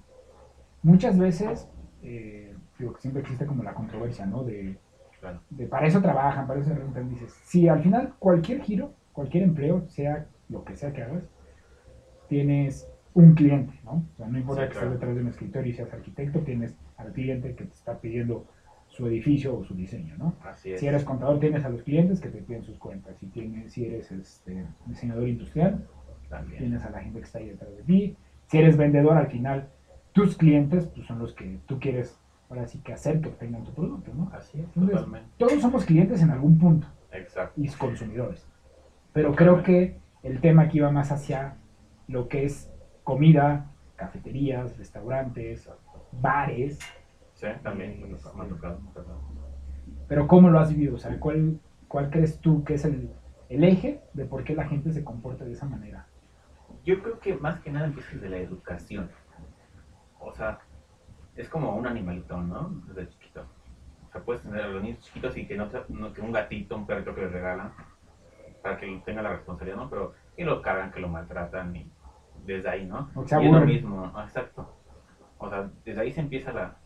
Muchas 0.87 1.19
veces, 1.19 1.69
eh, 2.03 2.55
digo 2.79 2.93
que 2.95 3.01
siempre 3.01 3.23
existe 3.23 3.45
como 3.45 3.63
la 3.65 3.75
controversia, 3.75 4.25
¿no? 4.25 4.45
De, 4.45 4.77
Claro. 5.21 5.41
de 5.51 5.67
para 5.67 5.87
eso 5.89 6.01
trabajan, 6.01 6.47
para 6.47 6.61
eso 6.61 6.69
se 6.69 6.77
rentan. 6.77 7.09
Dices, 7.09 7.33
si 7.45 7.69
al 7.69 7.83
final 7.83 8.15
cualquier 8.21 8.61
giro, 8.63 8.93
cualquier 9.13 9.43
empleo, 9.45 9.85
sea 9.89 10.27
lo 10.49 10.63
que 10.65 10.77
sea 10.77 10.93
que 10.93 11.03
hagas, 11.03 11.25
tienes 12.29 12.89
un 13.15 13.35
cliente, 13.35 13.73
¿no? 13.85 14.05
O 14.13 14.17
sea, 14.17 14.27
no 14.29 14.39
importa 14.39 14.63
Sí, 14.63 14.69
que 14.69 14.73
claro. 14.75 14.87
estés 14.89 15.01
detrás 15.01 15.17
de 15.17 15.23
un 15.23 15.29
escritorio 15.29 15.73
y 15.73 15.75
seas 15.75 15.93
arquitecto, 15.93 16.41
tienes 16.41 16.77
al 16.99 17.13
cliente 17.13 17.55
que 17.55 17.65
te 17.65 17.73
está 17.73 17.99
pidiendo 17.99 18.47
su 18.89 19.07
edificio 19.09 19.57
o 19.59 19.65
su 19.65 19.75
diseño, 19.75 20.15
¿no? 20.19 20.37
Así 20.45 20.73
es. 20.73 20.81
Si 20.81 20.87
eres 20.87 21.03
contador, 21.05 21.41
tienes 21.41 21.65
a 21.65 21.69
los 21.71 21.83
clientes 21.83 22.21
que 22.21 22.29
te 22.29 22.43
piden 22.43 22.63
sus 22.63 22.79
cuentas. 22.79 23.17
Si, 23.19 23.27
tienes, 23.27 23.73
si 23.73 23.87
eres 23.87 24.13
este, 24.13 24.65
diseñador 24.87 25.27
industrial, 25.29 25.85
También. 26.29 26.59
tienes 26.59 26.85
a 26.85 26.91
la 26.91 27.01
gente 27.01 27.19
que 27.19 27.25
está 27.25 27.39
ahí 27.39 27.49
detrás 27.49 27.75
de 27.77 27.83
ti. 27.83 28.17
Si 28.47 28.59
eres 28.59 28.77
vendedor, 28.77 29.17
al 29.17 29.27
final, 29.29 29.69
tus 30.17 30.35
clientes 30.35 30.87
pues, 30.87 31.07
son 31.07 31.19
los 31.19 31.35
que 31.35 31.61
tú 31.67 31.79
quieres, 31.79 32.19
ahora 32.49 32.67
sí 32.67 32.79
que 32.79 32.95
hacer 32.95 33.21
que 33.21 33.29
obtengan 33.29 33.65
tu 33.65 33.73
producto, 33.75 34.15
¿no? 34.15 34.31
Así 34.33 34.59
es, 34.59 34.65
Entonces, 34.69 34.93
totalmente. 34.93 35.29
Todos 35.37 35.61
somos 35.61 35.85
clientes 35.85 36.23
en 36.23 36.31
algún 36.31 36.59
punto 36.59 36.87
Exacto. 37.13 37.61
y 37.61 37.69
consumidores. 37.69 38.49
Pero 39.13 39.35
creo 39.35 39.63
que 39.63 40.01
el 40.23 40.41
tema 40.41 40.63
aquí 40.63 40.81
va 40.81 40.91
más 40.91 41.13
hacia 41.13 41.59
lo 42.09 42.29
que 42.29 42.47
es 42.47 42.73
comida, 43.05 43.71
cafeterías, 43.97 44.79
restaurantes, 44.79 45.69
bares, 46.13 46.79
Sí, 47.35 47.47
también 47.63 48.01
me 48.01 48.17
ha 48.17 48.49
tocado, 48.49 48.81
ha 48.97 50.09
pero 50.09 50.27
¿cómo 50.27 50.49
lo 50.49 50.59
has 50.59 50.71
vivido? 50.71 50.95
O 50.95 50.99
sea, 50.99 51.21
¿cuál, 51.21 51.61
cuál 51.89 52.09
crees 52.09 52.41
tú 52.41 52.65
que 52.65 52.75
es 52.75 52.87
el, 52.87 53.11
el 53.51 53.65
eje 53.65 54.01
de 54.15 54.25
por 54.25 54.45
qué 54.45 54.55
la 54.55 54.67
gente 54.67 54.91
se 54.95 55.05
comporta 55.05 55.45
de 55.45 55.53
esa 55.53 55.67
manera? 55.67 56.07
Yo 56.87 57.03
creo 57.03 57.21
que 57.21 57.35
más 57.35 57.61
que 57.61 57.71
nada 57.71 57.89
empieza 57.89 58.13
desde 58.13 58.31
la 58.31 58.39
educación. 58.39 59.11
O 60.27 60.33
sea, 60.33 60.59
es 61.37 61.49
como 61.49 61.75
un 61.77 61.87
animalito, 61.87 62.37
¿no? 62.41 62.69
Desde 62.89 63.09
chiquito. 63.09 63.47
O 64.09 64.13
sea, 64.13 64.23
puedes 64.23 64.43
tener 64.43 64.63
a 64.65 64.69
los 64.69 64.83
niños 64.83 65.01
chiquitos 65.01 65.37
y 65.37 65.47
que, 65.47 65.57
no, 65.57 65.69
no- 65.89 66.13
que 66.13 66.21
un 66.21 66.33
gatito, 66.33 66.75
un 66.77 66.87
perrito 66.87 67.15
que 67.15 67.23
les 67.23 67.33
regalan, 67.33 67.73
para 68.63 68.77
que 68.77 69.01
tenga 69.05 69.23
la 69.23 69.31
responsabilidad, 69.31 69.77
¿no? 69.77 69.89
Pero 69.89 70.15
que 70.37 70.45
lo 70.45 70.61
cargan, 70.61 70.91
que 70.91 71.01
lo 71.01 71.09
maltratan 71.09 71.77
y 71.77 71.89
desde 72.45 72.69
ahí, 72.69 72.85
¿no? 72.87 73.09
O 73.15 73.27
sea, 73.27 73.41
y 73.41 73.47
es 73.47 73.53
lo 73.53 73.61
mismo, 73.67 74.13
exacto. 74.21 74.75
O 75.39 75.49
sea, 75.49 75.71
desde 75.85 76.01
ahí 76.01 76.13
se 76.13 76.21
empieza 76.21 76.53
la, 76.53 76.77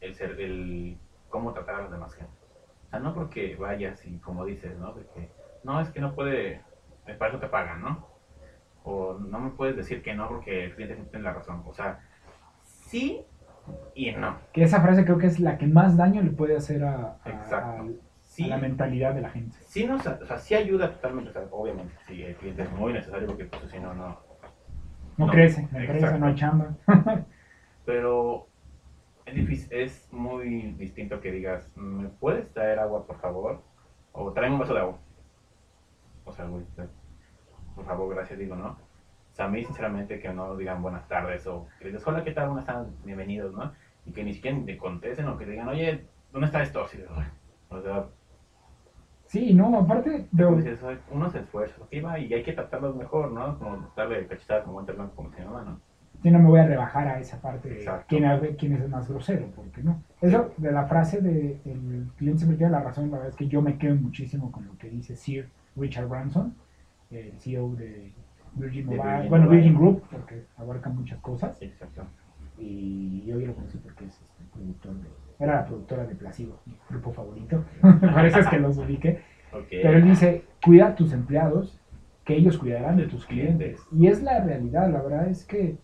el, 0.00 0.14
ser, 0.14 0.38
el 0.40 0.98
cómo 1.30 1.52
tratar 1.52 1.76
a 1.76 1.82
los 1.82 1.90
demás 1.90 2.12
gente. 2.14 2.32
O 2.86 2.90
sea, 2.90 2.98
no 3.00 3.14
porque 3.14 3.56
vayas 3.56 4.04
y 4.04 4.18
como 4.18 4.44
dices, 4.44 4.76
¿no? 4.78 4.92
De 4.92 5.06
que, 5.14 5.30
no, 5.64 5.80
es 5.80 5.88
que 5.90 6.00
no 6.00 6.14
puede, 6.14 6.60
para 7.18 7.30
eso 7.30 7.40
te 7.40 7.46
pagan, 7.46 7.80
¿no? 7.80 8.06
O 8.84 9.14
no 9.14 9.38
me 9.40 9.50
puedes 9.50 9.76
decir 9.76 10.02
que 10.02 10.14
no 10.14 10.28
porque 10.28 10.64
el 10.64 10.74
cliente 10.74 10.96
tiene 11.10 11.24
la 11.24 11.32
razón. 11.32 11.62
O 11.64 11.72
sea, 11.72 12.00
sí 12.92 13.24
y 13.94 14.12
no. 14.12 14.36
Que 14.52 14.64
esa 14.64 14.82
frase 14.82 15.04
creo 15.04 15.16
que 15.18 15.26
es 15.26 15.40
la 15.40 15.56
que 15.56 15.66
más 15.66 15.96
daño 15.96 16.22
le 16.22 16.30
puede 16.30 16.56
hacer 16.56 16.84
a, 16.84 17.16
Sí, 18.22 18.44
la 18.44 18.56
mentalidad 18.56 19.14
de 19.14 19.20
la 19.20 19.28
gente. 19.28 19.54
sí, 19.66 19.86
nos, 19.86 20.06
o 20.06 20.26
sea, 20.26 20.38
sí 20.38 20.54
ayuda 20.54 20.90
totalmente. 20.92 21.30
O 21.30 21.32
sea, 21.32 21.42
obviamente, 21.50 21.92
si 22.06 22.22
el 22.22 22.34
cliente 22.36 22.62
es 22.62 22.72
muy 22.72 22.92
necesario 22.92 23.26
porque 23.26 23.44
pues, 23.44 23.70
si 23.70 23.78
no, 23.78 23.92
no. 23.94 24.18
No, 25.18 25.26
No, 25.26 25.32
crece, 25.32 25.68
no 25.70 25.78
crece, 25.78 26.18
no 26.18 26.26
hay 26.26 26.34
chamba. 26.34 26.74
Pero 27.84 28.46
es 29.26 29.34
difícil, 29.34 29.68
es 29.72 30.12
muy 30.12 30.72
distinto 30.72 31.20
que 31.20 31.30
digas, 31.30 31.70
¿me 31.76 32.08
puedes 32.08 32.50
traer 32.52 32.78
agua, 32.78 33.06
por 33.06 33.20
favor? 33.20 33.62
O 34.12 34.32
tráeme 34.32 34.54
un 34.54 34.60
vaso 34.60 34.74
de 34.74 34.80
agua. 34.80 34.98
O 36.24 36.32
sea, 36.32 36.46
güey, 36.46 36.64
por 37.74 37.84
favor, 37.84 38.14
gracias, 38.14 38.38
digo, 38.38 38.56
¿no? 38.56 38.78
O 39.32 39.34
sea, 39.34 39.46
a 39.46 39.48
mí, 39.48 39.64
sinceramente, 39.64 40.20
que 40.20 40.30
no 40.30 40.56
digan 40.56 40.82
buenas 40.82 41.08
tardes 41.08 41.46
o 41.46 41.66
que 41.78 41.86
digas, 41.86 42.06
hola, 42.06 42.22
¿qué 42.22 42.32
tal? 42.32 42.48
Buenas 42.48 42.66
tardes, 42.66 42.92
bienvenidos, 43.02 43.54
¿no? 43.54 43.72
Y 44.04 44.12
que 44.12 44.22
ni 44.24 44.34
siquiera 44.34 44.58
te 44.66 44.76
contesten 44.76 45.26
o 45.26 45.38
que 45.38 45.46
te 45.46 45.52
digan, 45.52 45.68
oye, 45.68 46.06
¿dónde 46.30 46.46
está 46.46 46.62
esto? 46.62 46.84
O 47.70 47.80
sea, 47.80 48.08
Sí, 49.26 49.54
no, 49.54 49.78
aparte, 49.78 50.26
de, 50.30 50.44
como 50.44 50.58
dices, 50.58 50.82
"Ay, 50.82 50.98
uno 51.10 51.30
se 51.30 51.38
esfuerza, 51.38 51.82
aquí 51.82 52.00
va, 52.00 52.18
y 52.18 52.34
hay 52.34 52.42
que 52.42 52.52
tratarlos 52.52 52.94
mejor, 52.94 53.32
¿no? 53.32 53.58
Como 53.58 53.90
darle 53.96 54.26
cachetadas 54.26 54.64
como 54.64 54.82
blanco, 54.82 55.14
como 55.14 55.30
se 55.32 55.40
llama, 55.42 55.62
¿no? 55.62 55.80
yo 56.22 56.30
no 56.30 56.38
me 56.38 56.48
voy 56.48 56.60
a 56.60 56.64
rebajar 56.64 57.08
a 57.08 57.18
esa 57.18 57.40
parte 57.40 57.68
de 57.70 57.90
quién, 58.06 58.24
es- 58.24 58.56
quién 58.56 58.74
es 58.74 58.82
el 58.82 58.88
más 58.88 59.08
grosero, 59.08 59.46
porque 59.56 59.82
no. 59.82 60.02
Eso 60.20 60.52
de 60.58 60.70
la 60.70 60.84
frase 60.84 61.20
de 61.20 61.60
el 61.64 62.10
cliente 62.16 62.40
siempre 62.40 62.58
tiene 62.58 62.70
la 62.72 62.80
razón, 62.80 63.06
la 63.10 63.16
verdad 63.16 63.30
es 63.30 63.36
que 63.36 63.48
yo 63.48 63.60
me 63.62 63.78
quedo 63.78 63.96
muchísimo 63.96 64.52
con 64.52 64.66
lo 64.66 64.76
que 64.76 64.88
dice 64.90 65.16
Sir 65.16 65.48
Richard 65.74 66.06
Branson, 66.06 66.54
el 67.10 67.32
CEO 67.40 67.74
de 67.74 68.12
Virgin 68.54 68.86
Mobile, 68.86 69.02
Virgin 69.02 69.30
bueno, 69.30 69.44
Mobile. 69.46 69.60
Virgin 69.60 69.78
Group, 69.78 70.02
porque 70.10 70.44
abarca 70.56 70.90
muchas 70.90 71.18
cosas, 71.20 71.60
Exacto. 71.62 72.04
y 72.58 73.24
yo 73.26 73.36
lo 73.36 73.54
conocí 73.54 73.78
porque 73.78 74.04
es 74.04 74.14
este, 74.20 74.44
productor 74.52 74.94
de, 74.94 75.08
era 75.38 75.56
la 75.56 75.66
productora 75.66 76.04
de 76.06 76.14
Placebo, 76.14 76.58
mi 76.66 76.76
grupo 76.88 77.12
favorito, 77.12 77.64
parece 78.00 78.40
es 78.40 78.48
que 78.48 78.58
los 78.58 78.78
ubique, 78.78 79.20
Ok. 79.52 79.66
pero 79.70 79.96
él 79.98 80.04
dice, 80.04 80.44
cuida 80.64 80.88
a 80.88 80.94
tus 80.94 81.12
empleados, 81.12 81.78
que 82.24 82.36
ellos 82.36 82.56
cuidarán 82.58 82.96
de 82.96 83.06
tus 83.08 83.26
clientes. 83.26 83.80
Y 83.90 84.06
es 84.06 84.22
la 84.22 84.38
realidad, 84.44 84.88
la 84.92 85.02
verdad 85.02 85.28
es 85.28 85.44
que 85.44 85.76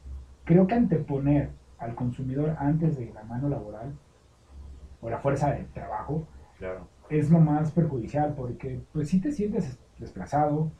creo 0.45 0.67
que 0.69 0.75
anteponer 0.77 1.51
al 1.79 1.95
consumidor 1.97 2.55
antes 2.61 2.97
de 2.97 3.13
la 3.13 3.25
mano 3.25 3.49
laboral 3.49 3.93
o 5.01 5.11
la 5.11 5.19
fuerza 5.19 5.51
de 5.53 5.65
trabajo 5.75 6.27
Claro. 6.59 6.87
es 7.11 7.31
lo 7.31 7.41
más 7.41 7.73
perjudicial 7.73 8.35
porque 8.37 8.81
pues 8.93 9.09
si 9.09 9.21
te 9.21 9.33
sientes 9.33 9.79
desplazado, 9.99 10.71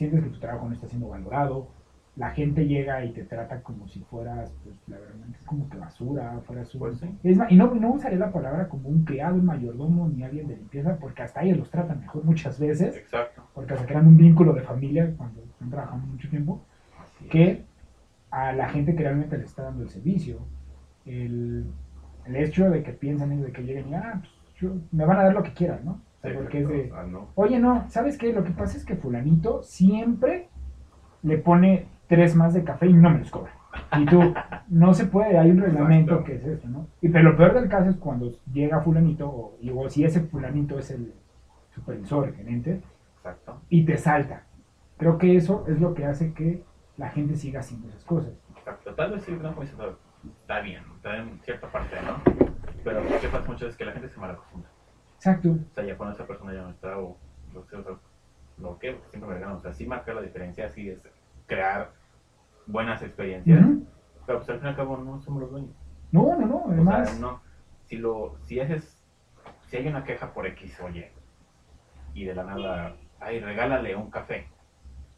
sientes 0.00 0.24
que 0.24 0.30
tu 0.30 0.38
trabajo 0.40 0.66
no 0.66 0.72
está 0.74 0.86
siendo 0.88 1.08
valorado, 1.08 1.68
la 2.16 2.30
gente 2.30 2.66
llega 2.66 3.04
y 3.04 3.12
te 3.12 3.24
trata 3.24 3.62
como 3.62 3.86
si 3.86 4.00
fueras, 4.00 4.50
pues 4.64 4.74
la 4.88 4.98
verdad 4.98 5.14
es 5.38 5.44
como 5.46 5.68
que 5.68 5.76
basura, 5.76 6.40
fueras 6.46 6.74
un... 6.74 6.80
Pues 6.80 6.98
sí. 6.98 7.18
Es 7.22 7.38
y 7.48 7.56
no, 7.56 7.74
no 7.74 7.92
usaré 7.92 8.16
la 8.16 8.32
palabra 8.32 8.68
como 8.68 8.88
un 8.88 9.04
criado, 9.04 9.36
un 9.36 9.44
mayordomo 9.44 10.08
ni 10.08 10.22
alguien 10.24 10.48
de 10.48 10.56
limpieza 10.56 10.96
porque 10.98 11.22
hasta 11.22 11.42
ellos 11.42 11.58
los 11.58 11.70
tratan 11.70 12.00
mejor 12.00 12.24
muchas 12.24 12.58
veces 12.58 12.96
Exacto. 12.96 13.42
porque 13.54 13.76
se 13.76 13.84
crean 13.84 14.06
un 14.06 14.16
vínculo 14.16 14.52
de 14.54 14.62
familia 14.62 15.12
cuando 15.16 15.40
están 15.42 15.70
trabajando 15.70 16.06
mucho 16.06 16.28
tiempo, 16.28 16.60
Así 17.00 17.24
es. 17.26 17.30
que 17.30 17.64
a 18.30 18.52
la 18.52 18.68
gente 18.70 18.94
que 18.96 19.02
realmente 19.02 19.36
le 19.38 19.44
está 19.44 19.62
dando 19.64 19.82
el 19.82 19.90
servicio. 19.90 20.38
El, 21.06 21.64
el 22.26 22.36
hecho 22.36 22.68
de 22.70 22.82
que 22.82 22.92
piensan 22.92 23.32
ellos 23.32 23.46
de 23.46 23.52
que 23.52 23.62
lleguen 23.62 23.88
y, 23.88 23.94
ah, 23.94 24.20
pues, 24.20 24.32
yo- 24.60 24.74
me 24.92 25.04
van 25.04 25.18
a 25.18 25.24
dar 25.24 25.34
lo 25.34 25.42
que 25.42 25.52
quieran, 25.54 25.84
¿no? 25.84 26.00
O 26.20 26.22
sea, 26.22 26.30
Sí, 26.32 26.36
porque 26.38 26.60
es 26.62 26.68
de. 26.68 26.92
Ah, 26.94 27.04
no. 27.08 27.28
oye, 27.34 27.58
no, 27.58 27.88
¿sabes 27.88 28.18
qué? 28.18 28.32
Lo 28.32 28.44
que 28.44 28.50
pasa 28.50 28.76
es 28.76 28.84
que 28.84 28.94
fulanito 28.96 29.62
siempre 29.62 30.48
le 31.22 31.38
pone 31.38 31.86
tres 32.08 32.34
más 32.36 32.54
de 32.54 32.62
café 32.64 32.86
y 32.86 32.92
no 32.92 33.10
me 33.10 33.20
los 33.20 33.30
cobra. 33.30 33.52
Y 33.98 34.04
tú, 34.06 34.20
no 34.68 34.92
se 34.94 35.06
puede, 35.06 35.38
hay 35.38 35.50
un 35.50 35.60
reglamento 35.60 36.12
Exacto. 36.20 36.26
que 36.26 36.36
es 36.36 36.44
esto, 36.44 36.68
¿no? 36.68 36.86
Y 37.00 37.08
pero 37.08 37.30
lo 37.30 37.36
peor 37.36 37.54
del 37.54 37.68
caso 37.68 37.90
es 37.90 37.96
cuando 37.96 38.32
llega 38.52 38.80
fulanito, 38.80 39.28
o, 39.28 39.56
y- 39.60 39.70
o 39.70 39.88
si 39.88 40.04
ese 40.04 40.20
fulanito 40.22 40.78
es 40.78 40.90
el 40.90 41.14
supervisor, 41.74 42.28
el 42.28 42.34
gerente, 42.34 42.80
Exacto. 43.18 43.60
y 43.68 43.84
te 43.84 43.96
salta. 43.96 44.44
Creo 44.98 45.16
que 45.18 45.36
eso 45.36 45.64
es 45.68 45.80
lo 45.80 45.94
que 45.94 46.04
hace 46.04 46.34
que 46.34 46.62
la 46.98 47.08
gente 47.10 47.34
siga 47.36 47.60
haciendo 47.60 47.88
esas 47.88 48.04
cosas. 48.04 48.32
Exacto. 48.58 48.92
Tal 48.94 49.12
vez 49.12 49.22
sí, 49.22 49.32
no, 49.40 49.52
dices, 49.60 49.74
está 50.42 50.60
bien, 50.60 50.82
está 50.96 51.16
en 51.16 51.40
cierta 51.40 51.68
parte, 51.70 51.96
¿no? 52.04 52.50
Pero 52.84 53.02
lo 53.02 53.20
que 53.20 53.28
pasa 53.28 53.46
mucho 53.46 53.66
es 53.68 53.76
que 53.76 53.84
la 53.86 53.92
gente 53.92 54.08
se 54.08 54.18
malacostumbra. 54.20 54.68
Exacto. 55.20 55.50
O 55.50 55.74
sea, 55.74 55.84
ya 55.84 55.98
cuando 55.98 56.14
esa 56.14 56.26
persona 56.26 56.54
ya 56.54 56.62
no 56.62 56.70
está, 56.70 56.98
o 56.98 57.18
lo 57.52 57.66
que, 57.66 57.76
o 57.76 57.82
sea, 57.82 57.92
lo 58.56 58.78
que 58.78 58.98
siempre 59.10 59.34
me 59.34 59.38
ganan. 59.38 59.56
O 59.56 59.60
sea, 59.60 59.74
sí 59.74 59.86
marca 59.86 60.14
la 60.14 60.22
diferencia, 60.22 60.70
sí 60.70 60.88
es 60.88 61.06
crear 61.46 61.92
buenas 62.66 63.02
experiencias. 63.02 63.60
Pero 64.26 64.38
pues 64.38 64.48
al 64.48 64.56
fin 64.60 64.66
y 64.66 64.70
al 64.70 64.76
cabo 64.76 64.96
no 64.96 65.20
somos 65.20 65.42
los 65.42 65.50
dueños. 65.50 65.74
No, 66.10 66.36
no, 66.38 66.46
no. 66.46 66.56
O 66.56 66.70
Además, 66.70 67.10
sea, 67.10 67.18
no. 67.20 67.42
Si 67.84 67.96
lo, 67.98 68.38
si 68.46 68.60
haces, 68.60 69.04
si 69.66 69.76
hay 69.76 69.88
una 69.88 70.04
queja 70.04 70.32
por 70.32 70.46
X, 70.46 70.80
oye, 70.80 71.12
y 72.14 72.24
de 72.24 72.34
la 72.34 72.44
nada, 72.44 72.96
ay, 73.20 73.40
regálale 73.40 73.94
un 73.96 74.10
café. 74.10 74.48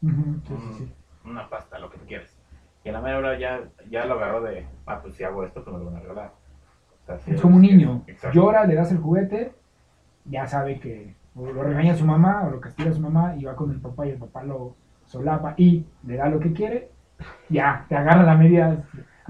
ujú, 0.02 0.40
sí, 0.48 0.54
sí, 0.58 0.72
sí. 0.78 0.92
una 1.24 1.48
pasta, 1.48 1.78
lo 1.78 1.90
que 1.90 1.98
tú 1.98 2.06
quieras. 2.06 2.36
Y 2.82 2.88
a 2.88 2.92
la 2.92 3.00
media 3.00 3.18
hora 3.18 3.38
ya, 3.38 3.70
ya 3.88 4.04
lo 4.06 4.14
agarró 4.14 4.40
de, 4.42 4.66
ah, 4.86 5.00
pues 5.00 5.14
si 5.14 5.22
hago 5.22 5.44
esto, 5.44 5.62
pues 5.62 5.72
me 5.72 5.78
lo 5.78 5.86
van 5.86 5.96
a 5.96 6.00
regalar. 6.00 6.32
O 7.02 7.06
sea, 7.06 7.34
Es 7.34 7.40
como 7.40 7.56
un 7.56 7.62
niño. 7.62 8.02
Exacto. 8.08 8.34
Llora, 8.36 8.66
le 8.66 8.74
das 8.74 8.90
el 8.90 8.98
juguete, 8.98 9.54
ya 10.24 10.46
sabe 10.46 10.78
que 10.80 11.14
o 11.34 11.50
lo 11.50 11.62
regaña 11.62 11.94
su 11.94 12.04
mamá 12.04 12.42
o 12.46 12.50
lo 12.50 12.60
castiga 12.60 12.92
su 12.92 13.00
mamá 13.00 13.34
y 13.36 13.44
va 13.44 13.56
con 13.56 13.70
el 13.70 13.80
papá 13.80 14.06
y 14.06 14.10
el 14.10 14.18
papá 14.18 14.42
lo 14.44 14.74
solapa 15.06 15.54
y 15.56 15.84
le 16.06 16.16
da 16.16 16.28
lo 16.28 16.38
que 16.40 16.52
quiere. 16.52 16.90
Ya, 17.48 17.86
te 17.88 17.96
agarra 17.96 18.22
la 18.24 18.34
media. 18.36 18.84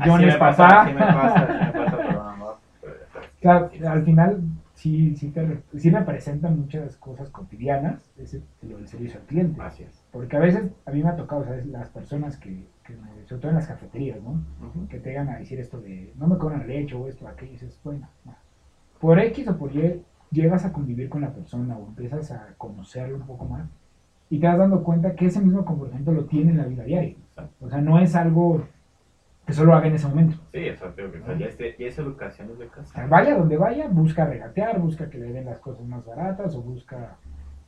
John 0.05 0.21
me 0.23 0.29
es 0.29 0.37
pasa, 0.37 0.67
papá. 0.67 0.83
así 0.83 0.95
me 0.95 1.01
pasa, 1.01 1.35
así 1.45 1.65
me 1.79 1.85
pasa, 1.85 1.97
perdón, 1.97 2.27
amor. 2.29 2.57
Pero 2.81 2.95
ya 2.95 3.07
sabes. 3.13 3.29
O 3.39 3.41
sea, 3.43 3.69
Sí, 3.71 3.85
al 3.85 4.05
final 4.05 4.41
sí, 4.75 5.17
sí, 5.17 5.29
te, 5.31 5.63
sí 5.77 5.91
me 5.91 6.03
presentan 6.03 6.59
muchas 6.59 6.97
cosas 6.97 7.29
cotidianas, 7.31 8.11
ese, 8.19 8.43
lo 8.63 8.79
del 8.79 8.89
servicio 8.89 9.21
al 9.21 9.27
cliente. 9.27 9.61
Es. 9.81 10.03
Porque 10.11 10.37
a 10.37 10.41
veces 10.41 10.65
a 10.87 10.91
mí 10.91 11.03
me 11.03 11.11
ha 11.11 11.17
tocado, 11.17 11.45
¿sabes? 11.45 11.67
Las 11.67 11.89
personas 11.91 12.37
que, 12.37 12.67
que 12.85 12.95
me- 12.95 13.27
sobre 13.27 13.41
todo 13.43 13.51
en 13.51 13.57
las 13.57 13.67
cafeterías, 13.67 14.21
¿no? 14.23 14.31
Ujú. 14.67 14.89
Que 14.89 14.99
te 14.99 15.11
llegan 15.11 15.29
a 15.29 15.37
decir 15.39 15.61
esto 15.61 15.81
de, 15.81 16.13
no 16.17 16.27
me 16.27 16.39
cobran 16.39 16.67
leche 16.67 16.95
o 16.97 17.07
esto, 17.07 17.29
aquello, 17.29 17.51
y 17.51 17.55
dices, 17.55 17.79
bueno, 17.85 18.09
no. 18.25 18.35
por 19.01 19.19
X 19.21 19.47
o 19.49 19.57
por 19.59 19.75
Y 19.75 20.03
llegas 20.33 20.65
a 20.65 20.73
convivir 20.73 21.09
con 21.09 21.21
la 21.21 21.31
persona 21.33 21.77
o 21.77 21.87
empiezas 21.87 22.31
a 22.33 22.55
conocerlo 22.57 23.17
un 23.17 23.27
poco 23.27 23.45
más 23.45 23.69
y 24.31 24.39
te 24.39 24.47
vas 24.47 24.59
dando 24.59 24.83
cuenta 24.83 25.15
que 25.15 25.27
ese 25.27 25.41
mismo 25.41 25.65
comportamiento 25.65 26.11
lo 26.11 26.25
tiene 26.25 26.53
en 26.53 26.57
la 26.57 26.65
vida 26.65 26.85
diaria. 26.85 27.11
Exacto. 27.11 27.67
O 27.67 27.69
sea, 27.69 27.81
no 27.83 27.99
es 27.99 28.17
algo 28.17 28.65
que 29.47 29.53
solo 29.53 29.75
haga 29.75 29.89
en 29.89 29.95
ese 29.95 30.09
momento. 30.09 30.37
Sí, 30.53 30.61
creo 30.95 31.13
que 31.13 31.19
o 31.21 31.25
sea, 31.27 31.39
ya, 31.39 31.47
es, 31.47 31.59
ya 31.59 31.87
es 31.87 31.99
educación 31.99 32.49
desde 32.49 32.65
O 32.65 32.71
sea, 32.73 32.83
casa. 32.83 33.07
vaya 33.09 33.37
donde 33.37 33.59
vaya, 33.59 33.89
busca 33.89 34.25
regatear, 34.25 34.81
busca 34.81 35.11
que 35.11 35.19
le 35.19 35.33
den 35.33 35.45
las 35.45 35.59
cosas 35.59 35.85
más 35.85 36.05
baratas 36.07 36.55
o 36.55 36.63
busca 36.63 37.19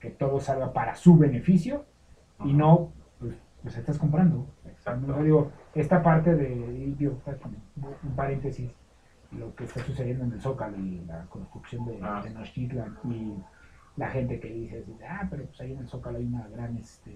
que 0.00 0.11
todo 0.11 0.40
salga 0.40 0.72
para 0.72 0.94
su 0.94 1.18
beneficio 1.18 1.85
y 2.44 2.55
no, 2.55 2.92
pues, 3.18 3.35
pues 3.62 3.77
estás 3.77 3.98
comprando. 3.98 4.46
Exacto. 4.64 5.07
No, 5.07 5.22
digo, 5.22 5.50
esta 5.74 6.03
parte 6.03 6.35
de, 6.35 6.94
digo, 6.96 7.20
un 8.03 8.16
paréntesis, 8.16 8.70
lo 9.38 9.55
que 9.55 9.64
está 9.64 9.81
sucediendo 9.81 10.25
en 10.25 10.33
el 10.33 10.40
Zócalo 10.40 10.77
y 10.79 11.03
la 11.07 11.23
construcción 11.29 11.85
de 11.87 11.99
Ah. 12.03 12.20
Tenochtitlan 12.23 12.97
y 13.05 13.35
la 13.97 14.09
gente 14.09 14.40
que 14.40 14.49
dice, 14.49 14.85
ah, 15.09 15.27
pero 15.31 15.44
pues 15.44 15.61
ahí 15.61 15.73
en 15.73 15.79
el 15.81 15.88
Zócalo 15.88 16.18
hay 16.18 16.27
una 16.27 16.47
gran 16.49 16.77
este, 16.77 17.14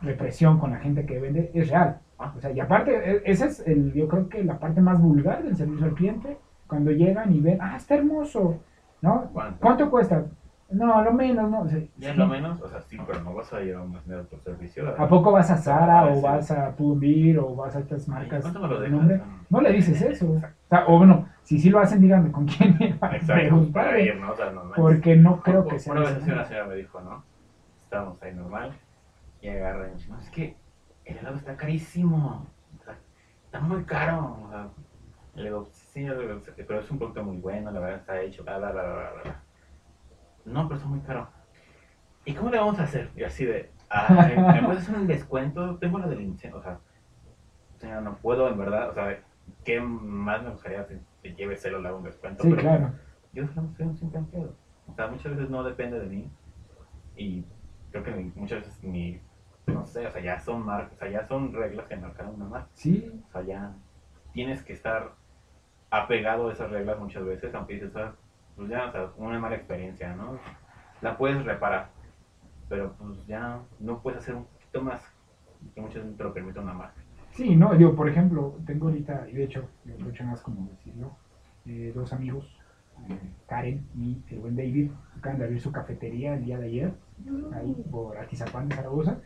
represión 0.00 0.58
con 0.58 0.70
la 0.70 0.78
gente 0.78 1.04
que 1.06 1.18
vende, 1.18 1.50
es 1.54 1.68
real. 1.68 1.98
Ah. 2.18 2.32
O 2.36 2.40
sea, 2.40 2.50
y 2.50 2.60
aparte, 2.60 2.92
e- 2.94 3.22
esa 3.24 3.46
es 3.46 3.60
el, 3.66 3.92
yo 3.92 4.08
creo 4.08 4.28
que 4.28 4.44
la 4.44 4.58
parte 4.58 4.80
más 4.80 5.00
vulgar 5.00 5.42
del 5.42 5.56
servicio 5.56 5.86
al 5.86 5.94
cliente, 5.94 6.38
cuando 6.66 6.90
llegan 6.90 7.32
y 7.34 7.40
ven, 7.40 7.58
ah, 7.60 7.76
está 7.76 7.94
hermoso, 7.96 8.60
¿no? 9.00 9.30
¿Cuánto? 9.32 9.58
¿Cuánto 9.60 9.90
cuesta? 9.90 10.24
No, 10.70 11.02
lo 11.02 11.12
menos, 11.12 11.50
¿no? 11.50 11.60
O 11.62 11.68
sea, 11.68 11.78
Ya 11.98 12.08
es 12.08 12.14
sí. 12.14 12.18
lo 12.18 12.26
menos, 12.26 12.60
o 12.62 12.68
sea, 12.68 12.80
sí, 12.80 12.96
pero 13.06 13.20
no 13.22 13.34
vas 13.34 13.52
a 13.52 13.60
llevar 13.60 13.86
más 13.86 14.02
dinero 14.04 14.24
por 14.24 14.40
servicio. 14.40 14.88
¿A 14.96 15.06
poco 15.06 15.30
vas 15.32 15.50
a 15.50 15.58
Zara 15.58 16.06
o 16.06 16.20
vas 16.22 16.50
a 16.50 16.70
Pull&Bear 16.74 17.40
o 17.40 17.54
vas 17.54 17.76
a 17.76 17.80
estas 17.80 18.08
Ay, 18.08 18.14
marcas 18.14 18.40
¿Cuánto 18.42 18.60
me 18.60 18.68
lo 18.68 18.80
de 18.80 18.88
dejas? 18.88 19.26
No 19.50 19.60
le 19.60 19.72
dices 19.72 20.00
eso. 20.02 20.40
Sea, 20.72 20.86
o 20.86 20.98
bueno, 20.98 21.28
si 21.42 21.58
sí 21.58 21.70
lo 21.70 21.80
hacen, 21.80 22.00
díganme 22.00 22.32
con 22.32 22.46
quién 22.46 22.76
para 22.98 23.16
Exacto, 23.16 23.26
para 23.26 23.40
preguntarle, 23.40 24.04
ir, 24.04 24.16
¿no? 24.16 24.32
O 24.32 24.36
sea. 24.36 24.52
Porque 24.74 25.16
no 25.16 25.40
creo 25.40 25.66
que 25.66 25.78
sea 25.78 25.92
Una 25.92 26.02
vez 26.02 26.22
una 26.22 26.44
señora 26.44 26.66
me 26.66 26.76
dijo, 26.76 27.00
¿no? 27.00 27.24
Estábamos 27.76 28.22
ahí 28.22 28.34
normal 28.34 28.72
y 29.40 29.48
agarra 29.48 29.86
y 29.86 29.90
me 29.90 29.96
dice, 29.96 30.10
no, 30.10 30.18
es 30.18 30.30
que 30.30 30.56
el 31.04 31.18
helado 31.18 31.36
está 31.36 31.56
carísimo. 31.56 32.46
o 32.80 32.84
sea, 32.84 32.96
está 33.44 33.60
muy 33.60 33.84
caro. 33.84 34.38
O 34.46 34.48
sea, 34.50 34.68
le 35.34 35.44
digo, 35.44 35.68
sí, 35.72 36.06
pero 36.56 36.80
es 36.80 36.90
un 36.90 36.98
producto 36.98 37.22
muy 37.24 37.38
bueno, 37.38 37.70
la 37.70 37.80
verdad 37.80 37.98
está 37.98 38.20
hecho, 38.20 38.44
bla, 38.44 38.58
bla, 38.58 38.72
bla, 38.72 38.82
bla, 38.82 39.12
bla. 39.22 39.42
No, 40.44 40.68
pero 40.68 40.76
está 40.76 40.88
muy 40.88 41.00
caro. 41.00 41.28
¿Y 42.24 42.34
cómo 42.34 42.50
le 42.50 42.58
vamos 42.58 42.78
a 42.78 42.84
hacer? 42.84 43.10
Y 43.16 43.24
así 43.24 43.44
de, 43.44 43.70
ay, 43.88 44.36
¿me 44.36 44.62
puedes 44.62 44.82
hacer 44.82 44.94
un 44.94 45.06
descuento? 45.06 45.76
Tengo 45.78 45.98
la 45.98 46.06
del 46.06 46.36
o 46.52 46.62
sea, 46.62 46.78
señora, 47.78 48.00
no 48.00 48.16
puedo, 48.16 48.48
en 48.48 48.58
verdad, 48.58 48.90
o 48.90 48.94
sea, 48.94 49.18
¿qué 49.64 49.80
más 49.80 50.42
me 50.42 50.50
gustaría 50.50 50.86
que 50.86 50.98
te 51.22 51.34
lleve 51.34 51.56
celo, 51.56 51.80
le 51.80 51.88
hago 51.88 51.98
un 51.98 52.04
descuento? 52.04 52.42
Sí, 52.42 52.50
pero 52.50 52.62
claro. 52.62 52.92
yo 53.32 53.46
soy 53.48 53.86
un 53.86 53.96
simple 53.96 54.18
empleado. 54.18 54.54
O 54.88 54.94
sea, 54.94 55.06
muchas 55.08 55.32
veces 55.32 55.50
no 55.50 55.62
depende 55.62 56.00
de 56.00 56.06
mí. 56.06 56.30
Y 57.16 57.44
creo 57.90 58.02
que 58.02 58.10
muchas 58.34 58.60
veces 58.60 58.82
mi, 58.82 59.20
no 59.66 59.86
sé, 59.86 60.06
o 60.06 60.10
sea, 60.10 60.22
ya 60.22 60.38
son 60.38 60.64
marcas, 60.64 60.94
o 60.94 60.96
sea, 60.96 61.10
ya 61.10 61.26
son 61.26 61.52
reglas 61.52 61.86
que 61.86 61.96
marcaron 61.96 62.34
una 62.34 62.46
marca. 62.46 62.68
Sí, 62.74 63.22
O 63.28 63.32
sea, 63.32 63.42
ya 63.42 63.74
tienes 64.32 64.62
que 64.62 64.72
estar 64.72 65.12
apegado 65.90 66.48
a 66.48 66.52
esas 66.52 66.70
reglas 66.70 66.98
muchas 66.98 67.24
veces, 67.24 67.54
aunque 67.54 67.74
dices, 67.74 67.94
ah, 67.96 68.14
pues 68.56 68.68
ya, 68.68 68.86
o 68.86 68.92
sea, 68.92 69.10
una 69.16 69.38
mala 69.38 69.56
experiencia, 69.56 70.14
¿no? 70.14 70.38
La 71.00 71.16
puedes 71.16 71.44
reparar, 71.44 71.90
pero 72.68 72.92
pues 72.94 73.26
ya 73.26 73.60
no 73.78 74.00
puedes 74.00 74.20
hacer 74.20 74.34
un 74.34 74.44
poquito 74.44 74.82
más 74.82 75.02
que 75.74 75.80
muchas 75.80 76.02
veces 76.02 76.16
te 76.16 76.24
lo 76.24 76.32
permite 76.32 76.58
una 76.58 76.72
marca. 76.72 77.01
Sí, 77.32 77.56
no, 77.56 77.74
digo, 77.74 77.94
por 77.94 78.08
ejemplo, 78.08 78.58
tengo 78.66 78.88
ahorita, 78.88 79.26
y 79.30 79.34
de 79.34 79.44
hecho, 79.44 79.68
yo 79.84 79.94
aprovecho 79.94 80.24
más 80.24 80.40
como 80.40 80.68
decirlo, 80.68 81.16
eh, 81.66 81.92
dos 81.94 82.12
amigos, 82.12 82.56
eh, 83.08 83.18
Karen 83.46 83.86
y 83.96 84.22
el 84.30 84.40
buen 84.40 84.56
David, 84.56 84.90
acaban 85.18 85.38
de 85.38 85.44
abrir 85.44 85.60
su 85.60 85.72
cafetería 85.72 86.34
el 86.34 86.44
día 86.44 86.58
de 86.58 86.66
ayer, 86.66 86.92
ahí 87.54 87.74
por 87.90 88.16
Atizapán 88.18 88.68
de 88.68 88.76
Zaragoza. 88.76 89.18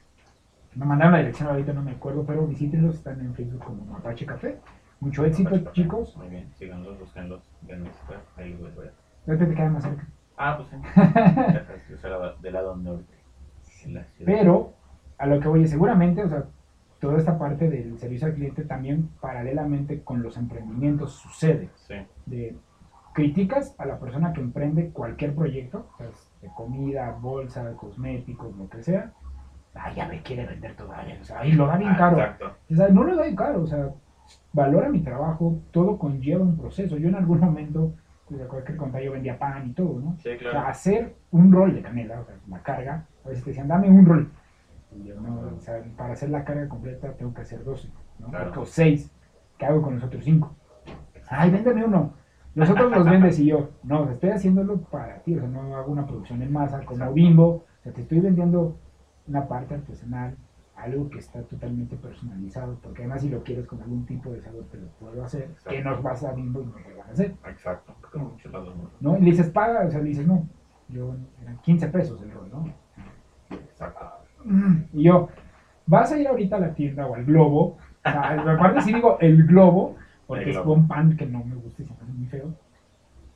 Me 0.75 0.85
mandaron 0.85 1.13
la 1.15 1.21
dirección 1.21 1.49
ahorita, 1.49 1.73
no 1.73 1.83
me 1.83 1.93
acuerdo, 1.93 2.25
pero 2.27 2.47
visítenlos, 2.47 2.97
están 2.97 3.21
en 3.21 3.35
Facebook 3.35 3.65
como 3.65 3.97
Apache 3.97 4.27
Café. 4.27 4.59
Mucho 5.01 5.25
éxito, 5.25 5.59
chicos. 5.73 6.17
Muy 6.17 6.29
bien, 6.29 6.51
síganlos, 6.55 6.99
búsquenlos, 6.99 7.43
denles, 7.63 7.93
ahí 8.37 8.57
los 8.61 8.75
voy 8.75 8.87
a. 8.87 8.93
Ahorita 9.27 9.49
te 9.49 9.55
queda 9.55 9.71
más 9.71 9.85
cerca. 9.85 10.07
Ah, 10.37 10.59
pues 10.59 10.69
sí. 10.69 10.77
Yo 11.91 11.97
soy 11.97 12.11
del 12.43 12.53
lado 12.53 12.77
norte. 12.77 13.15
en 13.85 13.95
la 13.95 14.05
ciudad. 14.05 14.27
Pero 14.27 14.75
a 15.19 15.27
lo 15.27 15.41
que 15.41 15.49
voy 15.49 15.67
seguramente, 15.67 16.23
o 16.23 16.29
sea, 16.29 16.45
toda 17.01 17.19
esta 17.19 17.39
parte 17.39 17.69
del 17.69 17.99
servicio 17.99 18.27
al 18.29 18.35
cliente 18.35 18.65
también 18.65 19.11
paralelamente 19.21 20.03
con 20.03 20.23
los 20.23 20.37
emprendimientos 20.37 21.13
sucede. 21.13 21.69
Sí, 21.77 21.95
De 22.27 22.57
criticas 23.13 23.75
a 23.79 23.87
la 23.87 23.99
persona 23.99 24.33
que 24.33 24.41
emprende 24.41 24.91
cualquier 24.91 25.35
proyecto, 25.35 25.89
sea, 25.99 26.09
de 26.43 26.49
comida, 26.55 27.11
bolsa, 27.21 27.73
cosméticos, 27.77 28.55
lo 28.57 28.69
que 28.69 28.83
sea. 28.83 29.13
Ah, 29.75 29.93
ya 29.95 30.07
me 30.09 30.23
quiere 30.23 30.47
vender 30.47 30.75
todavía. 30.75 31.19
O 31.21 31.25
sea, 31.25 31.41
ahí 31.41 31.53
lo 31.53 31.67
da 31.67 31.77
bien 31.77 31.93
Ah, 31.93 31.97
caro. 31.97 32.17
Exacto. 32.19 32.53
O 32.71 32.75
sea, 32.75 32.89
no 32.89 33.05
lo 33.05 33.17
da 33.17 33.23
bien 33.25 33.37
caro, 33.37 33.63
o 33.63 33.67
sea, 33.67 33.91
valora 34.53 34.89
mi 34.89 35.01
trabajo, 35.01 35.59
todo 35.71 35.99
conlleva 35.99 36.43
un 36.43 36.57
proceso. 36.57 36.97
Yo 36.97 37.09
en 37.09 37.15
algún 37.15 37.41
momento, 37.41 37.93
pues, 38.27 38.41
de 38.41 38.47
cualquier 38.47 38.77
contar, 38.79 39.03
yo 39.03 39.13
vendía 39.13 39.39
pan 39.39 39.69
y 39.69 39.73
todo, 39.73 40.01
¿no? 40.01 40.17
Sí, 40.19 40.31
O 40.31 40.39
sea, 40.39 40.39
claro. 40.39 40.61
hacer 40.69 41.15
un 41.31 41.53
rol 41.53 41.75
de 41.75 41.83
canela, 41.83 42.21
o 42.21 42.25
sea, 42.25 42.35
la 42.49 42.59
carga, 42.63 43.05
a 43.25 43.29
veces 43.29 43.45
te 43.45 43.51
decían, 43.51 43.69
dame 43.69 43.89
un 43.91 44.05
rol. 44.07 44.31
Y 44.97 45.05
yo, 45.05 45.21
no, 45.21 45.57
o 45.57 45.61
sea, 45.61 45.83
para 45.97 46.13
hacer 46.13 46.31
la 46.31 46.45
carga 46.45 46.69
completa 46.69 47.13
tengo 47.13 47.35
que 47.35 47.43
hacer 47.43 47.63
12, 47.65 47.89
¿no? 48.19 48.29
Claro. 48.29 48.61
O 48.61 48.67
6. 48.67 49.11
¿Qué 49.59 49.67
hago 49.67 49.83
con 49.83 49.95
los 49.95 50.05
otros 50.05 50.25
5? 50.25 50.55
Ay, 51.29 51.51
véndeme 51.51 51.85
uno. 51.85 52.15
Los 52.55 52.71
otros 52.71 52.91
los 52.91 53.05
vendes 53.05 53.39
y 53.39 53.47
yo, 53.47 53.69
no, 53.83 54.11
estoy 54.11 54.31
haciéndolo 54.31 54.79
para 54.81 55.19
ti, 55.19 55.37
o 55.37 55.41
sea, 55.41 55.49
no 55.49 55.77
hago 55.77 55.93
una 55.93 56.07
producción 56.07 56.41
en 56.41 56.51
masa 56.51 56.79
como 56.79 56.93
Exacto. 56.93 57.13
Bimbo, 57.13 57.47
o 57.49 57.65
sea, 57.83 57.93
te 57.93 58.01
estoy 58.01 58.21
vendiendo 58.21 58.79
una 59.27 59.47
parte 59.47 59.75
artesanal, 59.75 60.35
algo 60.75 61.11
que 61.11 61.19
está 61.19 61.43
totalmente 61.43 61.97
personalizado, 61.97 62.79
porque 62.83 63.03
además 63.03 63.21
si 63.21 63.29
lo 63.29 63.43
quieres 63.43 63.67
con 63.67 63.83
algún 63.83 64.07
tipo 64.07 64.31
de 64.31 64.41
sabor 64.41 64.65
te 64.71 64.79
lo 64.79 64.87
puedo 64.93 65.23
hacer, 65.23 65.43
Exacto. 65.43 65.71
que 65.71 65.83
nos 65.83 66.03
vas 66.03 66.25
a 66.25 66.33
Bimbo 66.33 66.63
y 66.63 66.65
no 66.65 66.79
lo 66.79 66.97
van 66.97 67.09
a 67.09 67.13
hacer. 67.13 67.35
Exacto. 67.47 67.95
Muchos 68.15 68.51
lados 68.51 68.75
no. 68.75 69.13
¿no? 69.13 69.19
Y 69.19 69.21
le 69.21 69.31
dices, 69.33 69.51
paga, 69.51 69.85
o 69.87 69.91
sea, 69.91 70.01
le 70.01 70.09
dices, 70.09 70.27
no, 70.27 70.49
yo, 70.89 71.15
eran 71.43 71.59
15 71.59 71.89
pesos 71.89 72.23
el 72.23 72.31
rol, 72.31 72.49
¿no? 72.51 72.73
Exacto. 73.51 74.16
Y 74.93 75.05
yo, 75.05 75.29
vas 75.87 76.13
a 76.13 76.19
ir 76.19 76.29
ahorita 76.29 76.57
a 76.57 76.61
la 76.61 76.75
tienda 76.75 77.07
o 77.07 77.15
al 77.15 77.25
globo, 77.25 77.61
o 78.05 78.11
sea, 78.11 78.41
aparte 78.55 78.81
si 78.83 78.93
digo 78.93 79.19
el 79.21 79.47
globo, 79.47 79.97
porque 80.27 80.45
El 80.45 80.51
es 80.51 80.57
un 80.59 80.89
pan 80.89 81.17
que 81.17 81.27
no 81.27 81.43
me 81.45 81.55
gusta 81.57 81.83
y 81.83 81.85
hace 81.87 82.05
muy 82.13 82.27
feo, 82.27 82.55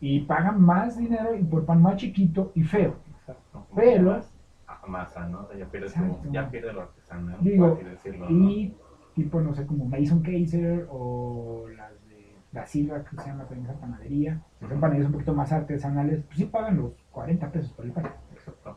y 0.01 0.21
pagan 0.21 0.61
más 0.61 0.97
dinero 0.97 1.35
y 1.37 1.43
por 1.45 1.65
pan 1.67 1.83
más 1.83 1.97
chiquito 1.97 2.53
y 2.55 2.63
feo. 2.63 2.97
Exacto. 3.21 3.67
Pero- 3.75 4.13
Más 4.13 4.33
a- 4.67 4.87
masa, 4.87 5.29
¿no? 5.29 5.41
O 5.43 5.47
sea, 5.49 5.59
ya 5.59 5.67
pierdes 5.67 5.93
como, 5.93 6.21
ya 6.31 6.43
lo 6.73 6.81
artesanal, 6.83 7.37
Digo, 7.41 7.75
por 7.77 7.85
decirlo, 7.85 8.31
¿no? 8.31 8.49
Y 8.51 8.75
tipo, 9.15 9.41
no 9.41 9.53
sé, 9.55 9.67
como 9.67 9.85
Mason 9.85 10.23
Kaiser 10.23 10.87
o 10.91 11.67
las 11.77 11.91
de 12.09 12.35
la 12.53 12.67
Silva, 12.67 13.05
que 13.05 13.17
se 13.17 13.27
llama 13.29 13.45
también 13.45 13.69
esa 13.69 13.79
panadería, 13.81 14.41
que 14.61 14.69
son 14.69 14.81
panaderías 14.81 15.07
un 15.09 15.13
poquito 15.13 15.35
más 15.35 15.53
artesanales, 15.53 16.23
pues 16.25 16.39
sí 16.39 16.45
pagan 16.47 16.77
los 16.79 16.93
40 17.11 17.51
pesos 17.51 17.73
por 17.73 17.85
el 17.85 17.93
pan. 17.93 18.07
Exacto. 18.33 18.77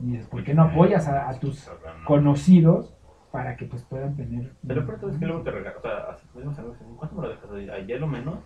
Y 0.00 0.12
dices, 0.12 0.26
¿por 0.28 0.44
qué 0.44 0.54
no 0.54 0.64
apoyas 0.64 1.08
a, 1.08 1.28
a 1.28 1.38
tus 1.38 1.68
¿no? 1.68 2.04
conocidos 2.04 2.96
para 3.32 3.56
que 3.56 3.66
pues 3.66 3.82
puedan 3.84 4.16
tener... 4.16 4.52
De 4.62 4.74
es 4.74 5.18
que 5.18 5.26
luego 5.26 5.42
te 5.42 5.50
regalan, 5.50 5.78
o 5.78 5.82
sea, 5.82 5.98
así 6.10 6.26
mismos 6.34 6.58
amigos, 6.58 6.78
dicen, 6.78 6.96
¿cuánto 6.96 7.16
me 7.16 7.22
lo 7.22 7.28
dejas? 7.28 7.50
Oye, 7.50 7.70
Ayer 7.70 8.00
lo 8.00 8.06
menos, 8.06 8.38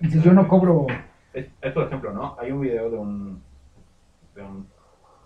Dices, 0.00 0.22
yo 0.22 0.32
no 0.32 0.48
cobro... 0.48 0.86
es, 1.32 1.48
es, 1.60 1.72
por 1.72 1.84
ejemplo, 1.84 2.12
¿no? 2.12 2.36
Hay 2.38 2.52
un 2.52 2.60
video 2.60 2.90
de 2.90 2.96
un, 2.96 3.42
de 4.34 4.42
un 4.42 4.66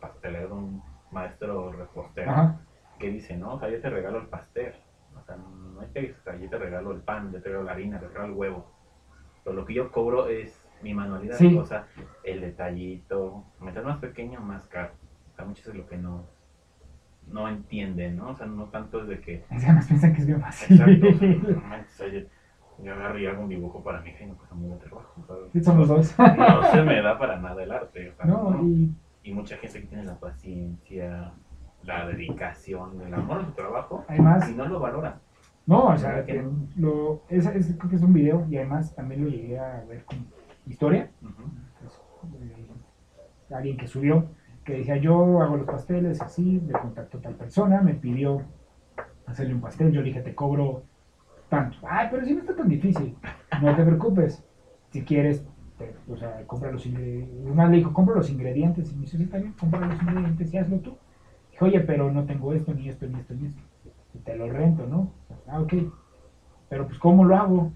pastelero, 0.00 0.48
de 0.48 0.54
un 0.54 0.82
maestro 1.10 1.72
repostero, 1.72 2.30
Ajá. 2.30 2.60
que 2.98 3.10
dice, 3.10 3.36
¿no? 3.36 3.54
O 3.54 3.58
sea, 3.58 3.68
yo 3.70 3.80
te 3.80 3.90
regalo 3.90 4.18
el 4.18 4.26
pastel, 4.26 4.74
o 5.16 5.24
sea, 5.24 5.36
no 5.36 5.80
hay 5.80 5.88
que, 5.88 6.12
o 6.18 6.22
sea, 6.22 6.36
yo 6.36 6.48
te 6.48 6.58
regalo 6.58 6.92
el 6.92 7.00
pan, 7.00 7.32
yo 7.32 7.40
te 7.40 7.48
regalo 7.48 7.64
la 7.64 7.72
harina, 7.72 7.98
te 8.00 8.08
regalo 8.08 8.26
el 8.26 8.32
huevo, 8.32 8.66
pero 9.44 9.56
lo 9.56 9.64
que 9.64 9.74
yo 9.74 9.90
cobro 9.90 10.28
es 10.28 10.60
mi 10.82 10.94
manualidad, 10.94 11.36
Sí. 11.36 11.56
o 11.56 11.64
sea, 11.64 11.86
el 12.24 12.40
detallito, 12.40 13.44
mientras 13.60 13.84
más 13.84 13.98
pequeño, 13.98 14.40
más 14.40 14.66
caro, 14.68 14.92
o 15.32 15.36
sea, 15.36 15.44
muchas 15.44 15.66
veces 15.66 15.80
lo 15.80 15.86
que 15.88 15.96
no, 15.96 16.24
no 17.30 17.48
entienden, 17.48 18.16
¿no? 18.16 18.30
O 18.30 18.34
sea, 18.34 18.46
no 18.46 18.64
tanto 18.66 19.02
es 19.02 19.08
de 19.08 19.20
que 19.20 19.44
Es 19.50 19.64
que 19.64 19.72
piensan 19.88 20.12
que 20.14 20.20
es 20.20 20.26
bien 20.26 20.40
fácil. 20.40 20.80
Exacto. 20.80 21.60
Manches, 21.68 22.00
oye, 22.00 22.26
yo 22.82 22.94
agarro 22.94 23.18
y 23.18 23.26
hago 23.26 23.42
un 23.42 23.48
dibujo 23.48 23.82
para 23.82 24.00
mi 24.00 24.10
hija 24.10 24.24
y 24.24 24.28
no 24.28 24.36
cuesta 24.36 24.54
de 24.56 24.76
trabajo. 24.76 25.20
o 25.22 25.26
sea, 25.26 25.36
Sí, 25.52 25.60
somos 25.62 25.88
dos. 25.88 26.14
No 26.18 26.62
se 26.70 26.82
me 26.82 27.02
da 27.02 27.18
para 27.18 27.38
nada 27.38 27.62
el 27.62 27.72
arte. 27.72 28.10
o 28.10 28.14
sea, 28.16 28.24
No, 28.26 28.50
¿no? 28.50 28.62
y 28.64 28.94
Y 29.24 29.32
mucha 29.34 29.56
gente 29.58 29.80
que 29.82 29.86
tiene 29.88 30.04
la 30.04 30.14
paciencia, 30.18 31.32
la 31.82 32.06
dedicación, 32.06 33.00
el 33.02 33.12
amor 33.12 33.40
a 33.40 33.44
su 33.46 33.52
trabajo, 33.52 34.04
además, 34.08 34.48
y 34.48 34.54
no 34.54 34.66
lo 34.66 34.80
valora. 34.80 35.18
no, 35.66 35.86
o 35.88 35.96
sea, 35.98 36.20
es, 36.20 37.46
es- 37.46 37.74
creo 37.76 37.90
que 37.90 37.96
es 37.96 38.02
un 38.02 38.12
video 38.14 38.46
y 38.48 38.56
además 38.56 38.94
también 38.94 39.24
lo 39.24 39.28
llegué 39.28 39.58
a 39.58 39.84
ver 39.86 40.04
con 40.04 40.18
historia. 40.68 41.10
Alguien 43.50 43.76
que 43.76 43.86
subió, 43.86 44.26
que 44.64 44.78
decía 44.78 44.96
yo 44.98 45.40
hago 45.40 45.56
los 45.56 45.66
pasteles 45.66 46.20
así, 46.20 46.62
me 46.66 46.72
contactó 46.72 47.18
tal 47.18 47.34
persona, 47.34 47.80
me 47.80 47.94
pidió 47.94 48.42
hacerle 49.26 49.54
un 49.54 49.60
pastel, 49.60 49.90
yo 49.92 50.02
dije 50.02 50.20
te 50.20 50.34
cobro 50.34 50.82
tanto, 51.48 51.78
ay 51.88 52.08
pero 52.10 52.24
si 52.26 52.34
no 52.34 52.40
está 52.40 52.54
tan 52.54 52.68
difícil, 52.68 53.16
no 53.62 53.74
te 53.74 53.84
preocupes, 53.84 54.44
si 54.90 55.02
quieres, 55.02 55.46
o 56.08 56.16
sea, 56.16 56.46
compra 56.46 56.70
los 56.70 56.84
ingredientes, 56.84 57.54
más 57.54 57.70
le 57.70 57.78
dijo, 57.78 57.92
compra 57.94 58.16
los 58.16 58.28
ingredientes, 58.28 58.92
y 58.92 58.94
me 58.96 59.02
dice, 59.02 59.16
"Sí, 59.16 59.22
está 59.24 59.38
bien, 59.38 59.54
compra 59.58 59.86
los 59.86 60.02
ingredientes 60.02 60.52
y 60.52 60.58
hazlo 60.58 60.78
tú, 60.80 60.98
dije, 61.50 61.64
oye 61.64 61.80
pero 61.80 62.12
no 62.12 62.24
tengo 62.24 62.52
esto, 62.52 62.74
ni 62.74 62.88
esto, 62.90 63.06
ni 63.06 63.18
esto, 63.18 63.32
ni 63.32 63.46
esto, 63.46 63.62
y 64.12 64.18
te 64.18 64.36
lo 64.36 64.50
rento, 64.50 64.86
¿no? 64.86 65.10
Ah, 65.46 65.60
ok, 65.60 65.72
pero 66.68 66.86
pues 66.86 66.98
¿cómo 66.98 67.24
lo 67.24 67.34
hago? 67.36 67.72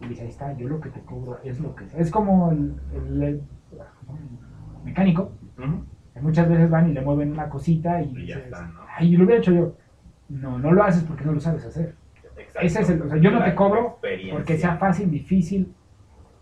Y 0.00 0.08
dice, 0.08 0.22
ahí 0.22 0.28
está, 0.28 0.52
yo 0.56 0.68
lo 0.68 0.80
que 0.80 0.90
te 0.90 1.00
cobro 1.00 1.38
es 1.42 1.58
lo 1.60 1.74
que 1.74 1.88
sea. 1.88 2.00
Es 2.00 2.10
como 2.10 2.50
el, 2.52 2.74
el- 2.94 3.22
el 3.22 3.40
mecánico, 4.84 5.32
que 6.14 6.20
muchas 6.20 6.48
veces 6.48 6.70
van 6.70 6.90
y 6.90 6.92
le 6.92 7.00
mueven 7.00 7.32
una 7.32 7.48
cosita 7.48 8.02
y, 8.02 8.10
Y 8.10 8.26
ya 8.26 8.36
dices, 8.36 8.44
está, 8.44 8.66
¿no? 8.68 8.80
ay, 8.96 9.16
lo 9.16 9.24
hubiera 9.24 9.40
hecho 9.40 9.52
yo. 9.52 9.74
No, 10.28 10.58
no 10.58 10.72
lo 10.72 10.82
haces 10.82 11.04
porque 11.04 11.24
no 11.24 11.32
lo 11.32 11.40
sabes 11.40 11.64
hacer. 11.64 11.94
Exacto. 12.36 12.60
Ese 12.66 12.80
es 12.82 12.90
el, 12.90 13.02
o 13.02 13.08
sea, 13.08 13.18
yo 13.18 13.30
no 13.30 13.42
te 13.42 13.54
cobro 13.54 13.98
porque 14.32 14.58
sea 14.58 14.76
fácil, 14.76 15.10
difícil, 15.10 15.74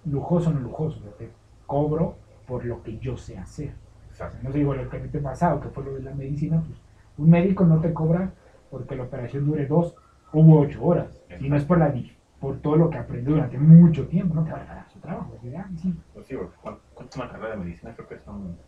lujoso 0.04 0.50
o 0.50 0.52
no 0.52 0.60
lujoso. 0.60 1.00
Yo 1.04 1.10
te 1.12 1.30
cobro 1.66 2.16
por 2.46 2.64
lo 2.64 2.82
que 2.82 2.98
yo 2.98 3.16
sé 3.16 3.38
hacer. 3.38 3.74
O 4.10 4.14
sea, 4.14 4.26
Exacto. 4.26 4.48
no 4.48 4.54
digo 4.54 4.74
lo 4.74 4.88
que 4.88 4.98
te 4.98 5.18
pasado, 5.18 5.60
que 5.60 5.68
fue 5.68 5.84
lo 5.84 5.94
de 5.94 6.02
la 6.02 6.14
medicina, 6.14 6.62
pues 6.66 6.78
un 7.18 7.30
médico 7.30 7.64
no 7.64 7.80
te 7.80 7.92
cobra 7.92 8.32
porque 8.70 8.96
la 8.96 9.04
operación 9.04 9.44
dure 9.46 9.66
dos 9.66 9.94
u 10.32 10.54
ocho 10.56 10.84
horas. 10.84 11.20
Y 11.40 11.48
no 11.48 11.56
es 11.56 11.64
por 11.64 11.78
la 11.78 11.90
di- 11.90 12.16
por 12.44 12.60
todo 12.60 12.76
lo 12.76 12.90
que 12.90 12.98
aprendió 12.98 13.36
durante 13.36 13.56
mucho 13.56 14.06
tiempo, 14.06 14.34
no 14.34 14.46
su 14.92 14.98
trabajo. 15.00 15.32
Ah, 15.56 15.66
sí. 15.76 15.94
Pues 16.12 16.26
sí, 16.26 16.36
porque 16.36 16.54
¿cuánto 16.92 17.18
una 17.18 17.30
carrera 17.30 17.50
de 17.52 17.64
medicina? 17.64 17.94
Creo 17.94 18.06
que 18.06 18.18
son... 18.18 18.58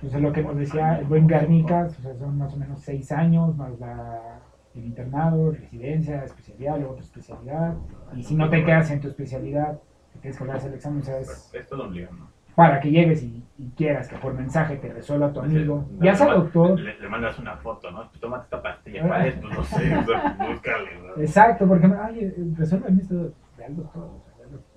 Pues 0.00 0.14
es 0.14 0.20
lo 0.20 0.32
que 0.32 0.42
nos 0.42 0.56
decía 0.56 1.00
el 1.00 1.06
buen 1.06 1.26
Garnicas, 1.26 1.98
o 1.98 2.02
sea, 2.02 2.14
son 2.14 2.38
más 2.38 2.54
o 2.54 2.56
menos 2.58 2.80
seis 2.80 3.10
años, 3.10 3.56
más 3.56 3.76
la, 3.80 4.38
el 4.76 4.84
internado, 4.84 5.50
residencia, 5.50 6.22
especialidad, 6.22 6.76
luego 6.76 6.92
otra 6.92 7.04
especialidad. 7.04 7.74
Y 8.14 8.22
si 8.22 8.36
no 8.36 8.48
te 8.48 8.64
quedas 8.64 8.88
en 8.92 9.00
tu 9.00 9.08
especialidad, 9.08 9.80
te 10.12 10.20
tienes 10.20 10.38
que 10.38 10.50
hacer 10.52 10.68
el 10.68 10.74
examen, 10.76 11.00
o 11.00 11.04
sea, 11.04 11.18
es 11.18 11.50
Es 11.52 11.66
todo 11.66 11.88
un 11.88 11.94
lío, 11.94 12.08
¿no? 12.12 12.28
Para 12.54 12.80
que 12.80 12.90
llegues 12.90 13.22
y, 13.22 13.42
y 13.58 13.70
quieras 13.76 14.08
que 14.08 14.16
por 14.16 14.34
mensaje 14.34 14.76
te 14.76 14.92
resuelva 14.92 15.32
tu 15.32 15.40
amigo. 15.40 15.86
Le- 15.98 16.06
Ya 16.06 16.14
sea 16.14 16.28
le- 16.28 16.34
doctor. 16.34 16.78
Le, 16.78 16.98
le 16.98 17.08
mandas 17.08 17.38
una 17.38 17.56
foto, 17.56 17.90
¿no? 17.90 18.08
Tú 18.10 18.18
tómate 18.18 18.44
esta 18.44 18.62
pastilla, 18.62 19.02
Ah. 19.04 19.08
¿cuál 19.08 19.26
es? 19.26 19.34
Pues 19.36 19.54
no 19.54 19.62
sé, 19.64 19.96
o 19.98 20.04
sea, 20.04 20.36
búscale, 20.48 20.98
¿no? 21.00 21.16
Exacto, 21.22 21.66
porque, 21.68 21.86
ay, 21.86 22.18
eh, 22.20 22.34
resuélveme 22.56 23.02
esto 23.02 23.14
de 23.56 23.64
al 23.64 23.76
doctor. 23.76 24.10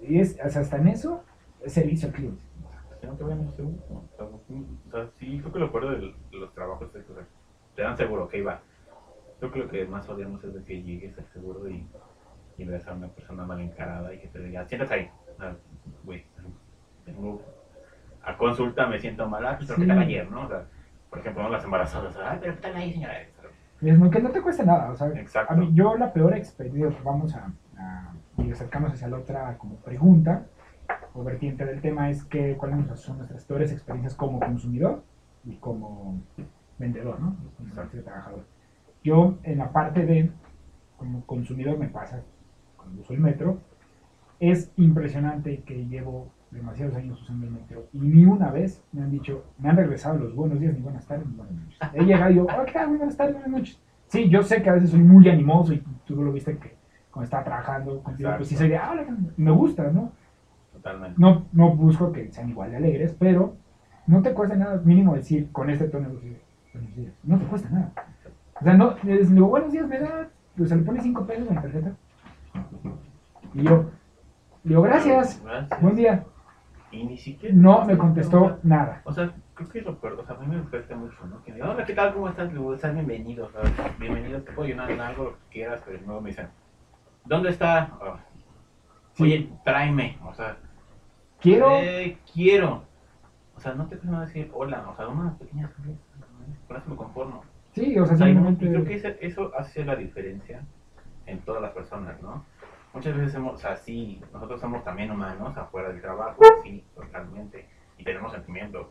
Y 0.01 0.19
es, 0.19 0.39
o 0.43 0.49
sea, 0.49 0.61
hasta 0.61 0.77
en 0.77 0.87
eso, 0.87 1.23
es 1.63 1.73
servicio 1.73 2.07
al 2.09 2.13
cliente. 2.15 2.41
Si 2.99 3.05
no 3.05 3.13
te 3.13 3.23
vayan 3.23 3.47
a 3.47 3.51
seguro. 3.51 3.77
O 4.19 4.91
sea, 4.91 5.07
sí, 5.19 5.39
creo 5.39 5.53
que 5.53 5.59
lo 5.59 5.71
peor 5.71 5.99
de 5.99 6.13
los 6.37 6.53
trabajos 6.53 6.87
es 6.95 7.03
que 7.05 7.13
te 7.75 7.81
dan 7.83 7.95
seguro, 7.97 8.23
ok, 8.25 8.33
va. 8.45 8.59
Creo 9.39 9.51
que 9.51 9.59
lo 9.59 9.67
que 9.69 9.85
más 9.85 10.09
odiamos 10.09 10.43
es 10.43 10.53
de 10.53 10.63
que 10.63 10.81
llegues 10.81 11.17
al 11.17 11.25
seguro 11.27 11.69
y 11.69 11.85
y 12.59 12.65
ves 12.65 12.87
a 12.87 12.93
una 12.93 13.07
persona 13.07 13.45
mal 13.45 13.61
encarada 13.61 14.11
y 14.11 14.17
que 14.17 14.27
te 14.29 14.39
diga, 14.39 14.65
siéntate 14.65 14.93
ahí. 14.95 15.09
Ah, 15.39 15.53
Güey, 16.03 16.23
tengo 17.05 17.39
a 18.27 18.35
consulta, 18.37 18.87
me 18.87 18.99
siento 18.99 19.27
mal, 19.29 19.45
ah, 19.45 19.55
pues, 19.57 19.67
pero 19.69 19.79
¿qué 19.79 19.87
tal 19.87 19.97
Sí. 19.99 20.03
ayer, 20.03 20.29
no? 20.29 20.41
O 20.41 20.47
sea, 20.47 20.65
por 21.09 21.19
ejemplo, 21.19 21.43
¿no? 21.43 21.49
las 21.49 21.63
embarazadas, 21.63 22.17
ay, 22.21 22.37
pero 22.41 22.55
¿qué 22.55 22.61
tal 22.61 22.75
ahí, 22.75 22.91
señora? 22.93 23.21
Es 23.21 23.97
no- 23.97 24.09
que 24.09 24.19
no 24.19 24.29
te 24.31 24.41
cuesta 24.41 24.63
nada, 24.65 24.91
o 24.91 24.95
sea, 24.95 25.07
Exacto. 25.09 25.53
a 25.53 25.55
mí, 25.55 25.71
yo 25.73 25.95
la 25.95 26.11
peor 26.11 26.35
experiencia, 26.35 26.99
vamos 27.03 27.33
a, 27.35 27.51
a 27.77 28.13
y 28.37 28.51
acercarnos 28.51 28.91
hacia 28.93 29.07
la 29.07 29.17
otra 29.17 29.57
como 29.57 29.75
pregunta 29.77 30.45
o 31.13 31.23
vertiente 31.23 31.65
del 31.65 31.79
tema 31.81 32.09
es 32.09 32.23
que 32.25 32.55
cuáles 32.57 32.99
son 32.99 33.17
nuestras 33.17 33.45
peores 33.45 33.71
experiencias 33.71 34.13
como 34.15 34.39
consumidor 34.39 35.03
y 35.45 35.55
como 35.55 36.21
vendedor, 36.77 37.19
¿no? 37.19 37.35
Como 37.57 37.69
trabajador. 38.03 38.45
Yo 39.03 39.37
en 39.43 39.57
la 39.57 39.71
parte 39.71 40.05
de 40.05 40.31
como 40.97 41.25
consumidor 41.25 41.77
me 41.77 41.87
pasa 41.87 42.23
cuando 42.75 43.01
uso 43.01 43.13
el 43.13 43.19
metro, 43.19 43.59
es 44.39 44.71
impresionante 44.75 45.63
que 45.63 45.85
llevo 45.85 46.31
demasiados 46.51 46.95
años 46.95 47.21
usando 47.21 47.45
el 47.45 47.51
metro 47.51 47.87
y 47.93 47.99
ni 47.99 48.25
una 48.25 48.51
vez 48.51 48.83
me 48.91 49.01
han 49.01 49.11
dicho, 49.11 49.43
me 49.59 49.69
han 49.69 49.77
regresado 49.77 50.17
los 50.17 50.35
buenos 50.35 50.59
días, 50.59 50.73
ni 50.73 50.81
buenas 50.81 51.05
tardes, 51.05 51.27
ni 51.27 51.35
buenas 51.35 51.55
noches. 51.55 51.79
He 51.93 52.03
llegado 52.03 52.31
y 52.31 52.35
yo, 52.35 52.45
oh, 52.45 52.65
¿qué 52.65 52.71
tal? 52.71 52.87
Buenas 52.87 53.17
tardes, 53.17 53.33
buenas 53.33 53.51
noches. 53.51 53.79
Sí, 54.07 54.29
yo 54.29 54.41
sé 54.41 54.61
que 54.61 54.69
a 54.69 54.73
veces 54.73 54.91
soy 54.91 55.01
muy 55.01 55.27
animoso 55.29 55.73
y 55.73 55.83
tú 56.05 56.21
lo 56.21 56.31
viste 56.31 56.57
que 56.57 56.75
cuando 57.11 57.25
estaba 57.25 57.43
trabajando 57.43 58.01
contigo, 58.01 58.31
pues 58.37 58.47
sí 58.47 58.55
soy 58.55 58.69
de, 58.69 58.77
ah, 58.77 58.95
me 59.35 59.51
gusta, 59.51 59.91
¿no? 59.91 60.11
Totalmente. 60.73 61.19
No, 61.19 61.45
no 61.51 61.75
busco 61.75 62.11
que 62.11 62.31
sean 62.31 62.49
igual 62.49 62.71
de 62.71 62.77
alegres, 62.77 63.15
pero 63.17 63.55
no 64.05 64.21
te 64.21 64.33
cuesta 64.33 64.55
nada 64.55 64.81
mínimo 64.83 65.15
decir 65.15 65.51
con 65.51 65.69
este 65.69 65.87
tono 65.89 66.09
buenos 66.09 66.95
días. 66.95 67.13
No 67.23 67.37
te 67.37 67.45
cuesta 67.45 67.69
nada. 67.69 67.91
O 68.59 68.63
sea, 68.63 68.73
no, 68.73 68.95
les 69.03 69.31
digo, 69.31 69.47
buenos 69.47 69.71
días, 69.71 69.87
me 69.87 69.99
da, 69.99 70.29
pues 70.55 70.69
se 70.69 70.75
le 70.75 70.83
pone 70.83 71.01
cinco 71.01 71.25
pesos 71.25 71.47
en 71.47 71.55
la 71.55 71.61
tarjeta. 71.61 71.91
Y 73.53 73.63
yo, 73.63 73.89
le 74.63 74.69
digo, 74.69 74.81
gracias, 74.81 75.41
Gracias. 75.43 75.81
buen 75.81 75.95
día. 75.95 76.23
Y 76.91 77.03
ni 77.05 77.17
siquiera. 77.17 77.53
No 77.55 77.85
me 77.85 77.97
contestó 77.97 78.59
nada. 78.63 79.01
O 79.03 79.11
sea, 79.11 79.31
creo 79.53 79.69
que 79.69 79.81
peor. 79.81 80.13
O 80.13 80.25
sea, 80.25 80.35
a 80.35 80.39
mí 80.39 80.47
me 80.47 80.61
afecta 80.61 80.95
mucho, 80.95 81.25
¿no? 81.27 81.43
Que 81.43 81.51
me 81.51 81.55
digan, 81.57 81.71
hola, 81.71 81.85
¿qué 81.85 81.93
tal? 81.93 82.13
¿Cómo 82.13 82.29
estás? 82.29 82.49
Estás 82.75 82.93
bienvenido. 82.93 83.49
Sea, 83.51 83.61
bienvenido, 83.99 84.41
te 84.41 84.51
puedo 84.53 84.67
ayudar 84.67 84.91
en 84.91 85.01
algo, 85.01 85.23
lo 85.25 85.31
que 85.31 85.37
quieras. 85.51 85.81
Pero 85.85 85.99
luego 86.05 86.21
me 86.21 86.29
dicen, 86.29 86.47
¿dónde 87.25 87.49
está? 87.49 87.91
Ah. 88.01 88.19
Oye, 89.19 89.49
tráeme. 89.65 90.17
O 90.25 90.33
sea, 90.33 90.57
Quiero, 91.39 91.69
eh, 91.71 92.17
quiero. 92.33 92.83
O 93.55 93.59
sea, 93.59 93.73
no 93.73 93.87
te 93.87 93.97
puedo 93.97 94.19
decir 94.21 94.49
hola. 94.53 94.85
O 94.89 94.95
sea, 94.95 95.07
una 95.07 95.37
pequeña 95.37 95.67
sonrisa. 95.75 95.99
¿no? 96.19 96.55
Con 96.67 96.77
eso 96.77 96.89
me 96.89 96.95
conformo. 96.95 97.43
sí, 97.73 97.97
o 97.99 98.05
sea, 98.05 98.15
O 98.15 98.17
sea, 98.17 98.27
simplemente. 98.27 98.67
creo 98.67 98.85
que 98.85 99.17
eso 99.21 99.51
hace 99.57 99.83
la 99.85 99.95
diferencia 99.95 100.61
en 101.25 101.39
todas 101.39 101.61
las 101.61 101.71
personas, 101.71 102.21
¿no? 102.21 102.45
Muchas 102.97 103.15
veces 103.17 103.35
hemos, 103.35 103.53
o 103.53 103.57
sea, 103.57 103.75
sí, 103.75 104.21
nosotros 104.33 104.59
somos 104.59 104.83
también 104.83 105.11
humanos 105.11 105.55
afuera 105.57 105.89
del 105.89 106.01
trabajo, 106.01 106.41
sí, 106.63 106.83
totalmente. 106.95 107.67
Y 107.97 108.03
tenemos 108.03 108.31
sentimientos. 108.31 108.87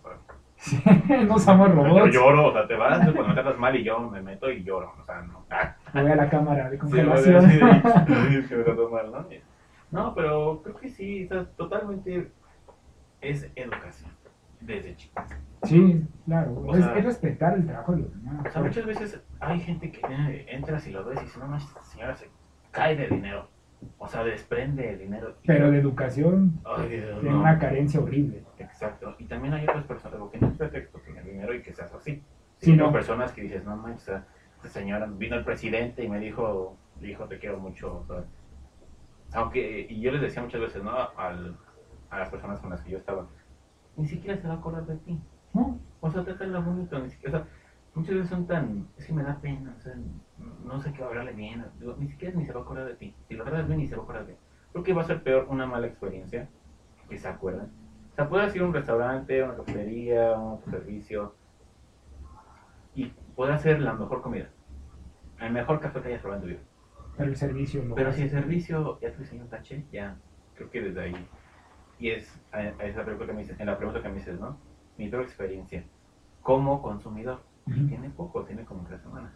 sea, 0.57 0.95
no 1.27 1.39
somos 1.39 1.69
Yo 1.69 1.75
robots. 1.75 2.15
lloro, 2.15 2.47
o 2.49 2.53
sea, 2.53 2.67
te 2.67 2.75
vas 2.77 2.99
cuando 2.99 3.29
me 3.29 3.35
tratas 3.35 3.59
mal 3.59 3.75
y 3.77 3.85
yo 3.85 3.99
me 4.11 4.23
meto 4.23 4.51
y 4.51 4.63
lloro, 4.65 4.93
o 5.01 5.05
sea, 5.05 5.21
no. 5.23 5.45
Ah, 5.51 5.77
Voy 5.93 6.11
a 6.11 6.17
la 6.17 6.29
cámara 6.31 6.71
de 6.71 6.77
sí, 6.77 6.81
congelación. 6.81 7.51
"Sí, 7.51 7.59
me 7.63 8.65
mal, 8.91 9.13
¿no? 9.13 9.27
No, 9.91 10.15
pero 10.15 10.63
creo 10.63 10.77
que 10.77 10.89
sí, 10.89 11.25
o 11.27 11.29
sea, 11.29 11.45
totalmente 11.57 12.31
es 13.21 13.51
educación 13.55 14.11
desde 14.61 14.97
chicos. 14.97 15.25
Sí, 15.65 16.05
claro. 16.27 16.53
O 16.67 16.75
es, 16.77 16.85
sea- 16.85 16.97
es 16.97 17.05
respetar 17.05 17.55
el 17.55 17.67
trabajo 17.67 17.93
de 17.93 18.03
los 18.03 18.11
demás. 18.13 18.47
O 18.47 18.51
sea, 18.51 18.63
muchas 18.63 18.87
veces 18.87 19.23
hay 19.41 19.61
gente 19.61 19.91
que 19.93 20.01
eh, 20.09 20.47
entras 20.51 20.87
y 20.87 20.93
lo 20.93 21.05
ves 21.05 21.19
y 21.21 21.25
dices, 21.25 21.39
no 21.43 21.57
esta 21.57 21.83
señora 21.83 22.15
se 22.17 22.29
cae 22.71 22.97
de 22.97 23.09
dinero. 23.09 23.49
O 23.99 24.09
sea, 24.09 24.25
desprende 24.25 24.93
el 24.93 24.99
dinero. 24.99 25.37
Pero 25.47 25.71
de 25.71 25.79
educación 25.79 26.61
Ay, 26.65 26.89
Dios, 26.89 27.21
tiene 27.21 27.35
no. 27.35 27.41
una 27.41 27.59
carencia 27.59 28.01
horrible. 28.01 28.43
Exacto. 28.59 29.15
Y 29.19 29.25
también 29.25 29.55
hay 29.55 29.65
otras 29.65 29.85
personas, 29.85 30.19
porque 30.19 30.39
no 30.39 30.49
es 30.49 30.57
pretexto 30.59 30.99
tener 31.01 31.25
dinero 31.25 31.55
y 31.55 31.63
que 31.63 31.73
seas 31.73 31.93
así. 31.95 32.23
Sí, 32.59 32.71
Hay 32.73 32.77
no. 32.77 32.93
personas 32.93 33.33
que 33.33 33.43
dices, 33.43 33.65
no 33.65 33.77
manches, 33.77 34.09
esta 34.57 34.69
señora 34.69 35.07
vino 35.07 35.37
el 35.37 35.45
presidente 35.45 36.03
y 36.05 36.09
me 36.09 36.19
dijo, 36.19 36.77
dijo, 37.01 37.25
te 37.25 37.39
quiero 37.39 37.59
mucho. 37.59 37.99
o 37.99 38.07
sea, 38.07 38.25
aunque, 39.35 39.87
y 39.91 40.01
yo 40.01 40.13
les 40.13 40.21
decía 40.23 40.43
muchas 40.43 40.61
veces, 40.61 40.83
¿no? 40.83 40.91
Al- 41.17 41.57
a 42.11 42.19
las 42.21 42.31
personas 42.31 42.61
con 42.61 42.71
las 42.71 42.81
que 42.83 42.93
yo 42.93 42.99
estaba, 42.99 43.27
ni 43.97 44.07
siquiera 44.07 44.37
se 44.41 44.47
va 44.47 44.55
a 44.55 44.57
acordar 44.59 44.87
de 44.87 44.97
ti. 44.99 45.21
¿no? 45.53 45.79
O 46.01 46.11
sea, 46.11 46.23
trátala 46.25 46.61
bonito, 46.61 46.99
ni 46.99 47.11
siquiera, 47.11 47.39
o 47.39 47.43
sea, 47.43 47.51
muchas 47.95 48.15
veces 48.15 48.29
son 48.31 48.47
tan, 48.47 48.87
es 48.97 49.07
que 49.07 49.13
me 49.13 49.23
da 49.23 49.37
pena, 49.41 49.75
o 49.77 49.81
sea, 49.81 49.95
no 50.65 50.81
sé 50.81 50.93
qué 50.93 51.01
va 51.01 51.07
a 51.07 51.09
hablarle 51.11 51.33
bien, 51.33 51.65
digo, 51.79 51.97
ni 51.99 52.09
siquiera 52.09 52.37
ni 52.37 52.45
se 52.45 52.53
va 52.53 52.61
a 52.61 52.63
acordar 52.63 52.87
de 52.87 52.95
ti, 52.95 53.15
si 53.29 53.35
lo 53.35 53.45
tratas 53.45 53.67
bien 53.67 53.81
ni 53.81 53.87
se 53.87 53.97
va 53.97 54.03
a 54.03 54.05
acordar 54.05 54.27
de 54.27 54.33
ti. 54.35 54.39
Creo 54.73 54.85
que 54.85 54.93
va 54.93 55.03
a 55.03 55.07
ser 55.07 55.23
peor 55.23 55.47
una 55.49 55.67
mala 55.67 55.87
experiencia 55.87 56.49
que 57.09 57.19
se 57.19 57.29
acuerdan. 57.29 57.71
O 58.13 58.15
sea, 58.17 58.29
puede 58.29 58.51
ser 58.51 58.63
un 58.63 58.75
restaurante, 58.75 59.43
una 59.43 59.57
cafetería, 59.57 60.33
un 60.33 60.53
autoservicio, 60.53 61.35
y 62.95 63.13
puede 63.35 63.59
ser 63.59 63.81
la 63.81 63.95
mejor 63.95 64.23
comida, 64.23 64.49
el 65.41 65.53
mejor 65.53 65.81
café 65.81 66.01
que 66.01 66.09
hayas 66.09 66.21
probado 66.21 66.43
en 66.43 66.49
tu 66.49 66.55
vida. 66.55 66.67
Pero 67.17 67.31
el 67.31 67.37
servicio 67.37 67.83
lo 67.83 67.95
Pero 67.95 68.13
si 68.13 68.23
el 68.23 68.31
servicio 68.31 68.99
ya 69.01 69.13
te 69.13 69.19
diseñó 69.19 69.43
un 69.43 69.49
tache, 69.49 69.85
ya, 69.91 70.17
creo 70.55 70.71
que 70.71 70.83
desde 70.83 71.01
ahí. 71.01 71.29
Y 71.99 72.11
es 72.11 72.41
a, 72.53 72.59
a 72.59 72.85
esa 72.85 73.05
pregunta 73.05 73.27
que 73.27 73.33
me 73.33 73.41
dices, 73.41 73.59
en 73.59 73.67
la 73.67 73.77
pregunta 73.79 74.03
que 74.03 74.09
me 74.09 74.17
dices, 74.17 74.39
¿no? 74.39 74.59
Mi 74.99 75.09
peor 75.09 75.23
experiencia 75.23 75.85
como 76.43 76.81
consumidor. 76.81 77.43
Y 77.67 77.89
tiene 77.89 78.11
poco, 78.11 78.45
tiene 78.45 78.65
como 78.65 78.85
tres 78.85 79.01
semanas. 79.01 79.33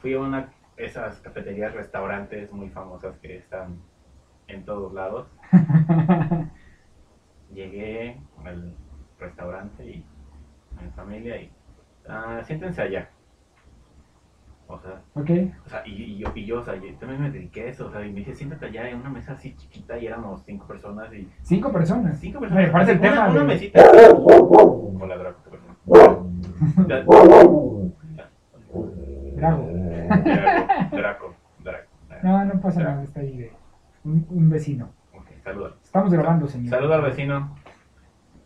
Fui 0.00 0.14
a 0.14 0.20
una 0.20 0.48
esas 0.76 1.20
cafeterías, 1.20 1.74
restaurantes 1.74 2.52
muy 2.52 2.70
famosas 2.70 3.18
que 3.18 3.36
están 3.36 3.78
en 4.48 4.64
todos 4.64 4.92
lados. 4.94 5.26
Llegué 7.52 8.20
al 8.44 8.74
restaurante 9.18 9.84
y 9.84 10.04
a 10.78 10.82
mi 10.82 10.90
familia 10.90 11.36
y 11.40 11.50
ah, 12.08 12.40
siéntense 12.44 12.80
allá. 12.80 13.10
O 14.68 14.78
sea, 14.78 15.02
o 15.66 15.68
sea, 15.68 15.82
y, 15.84 15.90
y 15.90 16.18
yo, 16.18 16.30
y 16.32 16.46
yo, 16.46 16.60
o 16.60 16.62
sea, 16.62 16.76
yo 16.76 16.94
también 16.94 17.20
me 17.20 17.30
dediqué 17.30 17.62
a 17.62 17.66
eso, 17.70 17.88
o 17.88 17.90
sea, 17.90 18.06
y 18.06 18.12
me 18.12 18.20
dije, 18.20 18.36
siéntate 18.36 18.66
allá 18.66 18.88
en 18.88 19.00
una 19.00 19.10
mesa 19.10 19.32
así 19.32 19.56
chiquita 19.56 19.98
y 19.98 20.06
éramos 20.06 20.44
cinco 20.44 20.64
personas 20.68 21.12
y... 21.12 21.28
Cinco 21.42 21.72
personas. 21.72 22.20
Cinco 22.20 22.38
personas. 22.38 22.68
aparte 22.68 22.92
el 22.92 23.00
una, 23.00 23.10
tema 23.10 23.28
una 23.30 23.40
de- 23.40 23.46
mesita. 23.46 23.80
Hola, 25.00 25.16
Draco. 25.18 25.40
Draco, 30.16 30.96
Draco, 30.96 31.34
Draco. 31.60 31.88
No, 32.22 32.44
no 32.44 32.60
pasa 32.60 32.82
nada, 32.82 33.02
está 33.02 33.20
ahí 33.20 33.36
de 33.36 33.52
un, 34.04 34.26
un 34.30 34.50
vecino. 34.50 34.90
Ok, 35.14 35.26
saluda. 35.42 35.74
Estamos 35.82 36.12
grabando, 36.12 36.46
señor. 36.48 36.70
Saluda 36.70 36.96
al 36.96 37.02
vecino. 37.02 37.54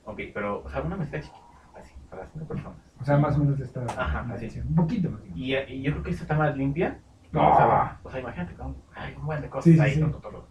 Ok, 0.04 0.20
pero, 0.34 0.62
o 0.62 0.68
sea, 0.68 0.82
una 0.82 0.96
mesita 0.96 1.20
chiquita, 1.20 1.40
así, 1.78 1.94
para 2.10 2.26
cinco 2.26 2.46
personas. 2.46 2.78
O 3.00 3.04
sea, 3.04 3.16
más 3.18 3.36
o 3.36 3.38
menos 3.40 3.58
de 3.58 3.64
esta 3.64 3.82
Ajá, 3.84 4.26
así. 4.32 4.60
Un 4.60 4.74
poquito 4.74 5.10
más. 5.10 5.20
Y, 5.34 5.54
y 5.56 5.82
yo 5.82 5.92
creo 5.92 6.02
que 6.02 6.10
esa 6.10 6.22
está 6.22 6.34
más 6.36 6.56
limpia. 6.56 7.00
No. 7.32 7.50
O, 7.52 7.56
sea, 7.56 7.98
o 8.02 8.10
sea, 8.10 8.20
imagínate, 8.20 8.54
con, 8.54 8.76
hay 8.94 9.14
un 9.16 9.26
buen 9.26 9.40
de 9.40 9.48
cosas 9.48 9.64
Sí, 9.64 9.74
sí, 9.74 9.80
ahí. 9.80 9.94
sí. 9.94 10.00
to, 10.00 10.10
to, 10.10 10.18
to, 10.20 10.30
to. 10.30 10.46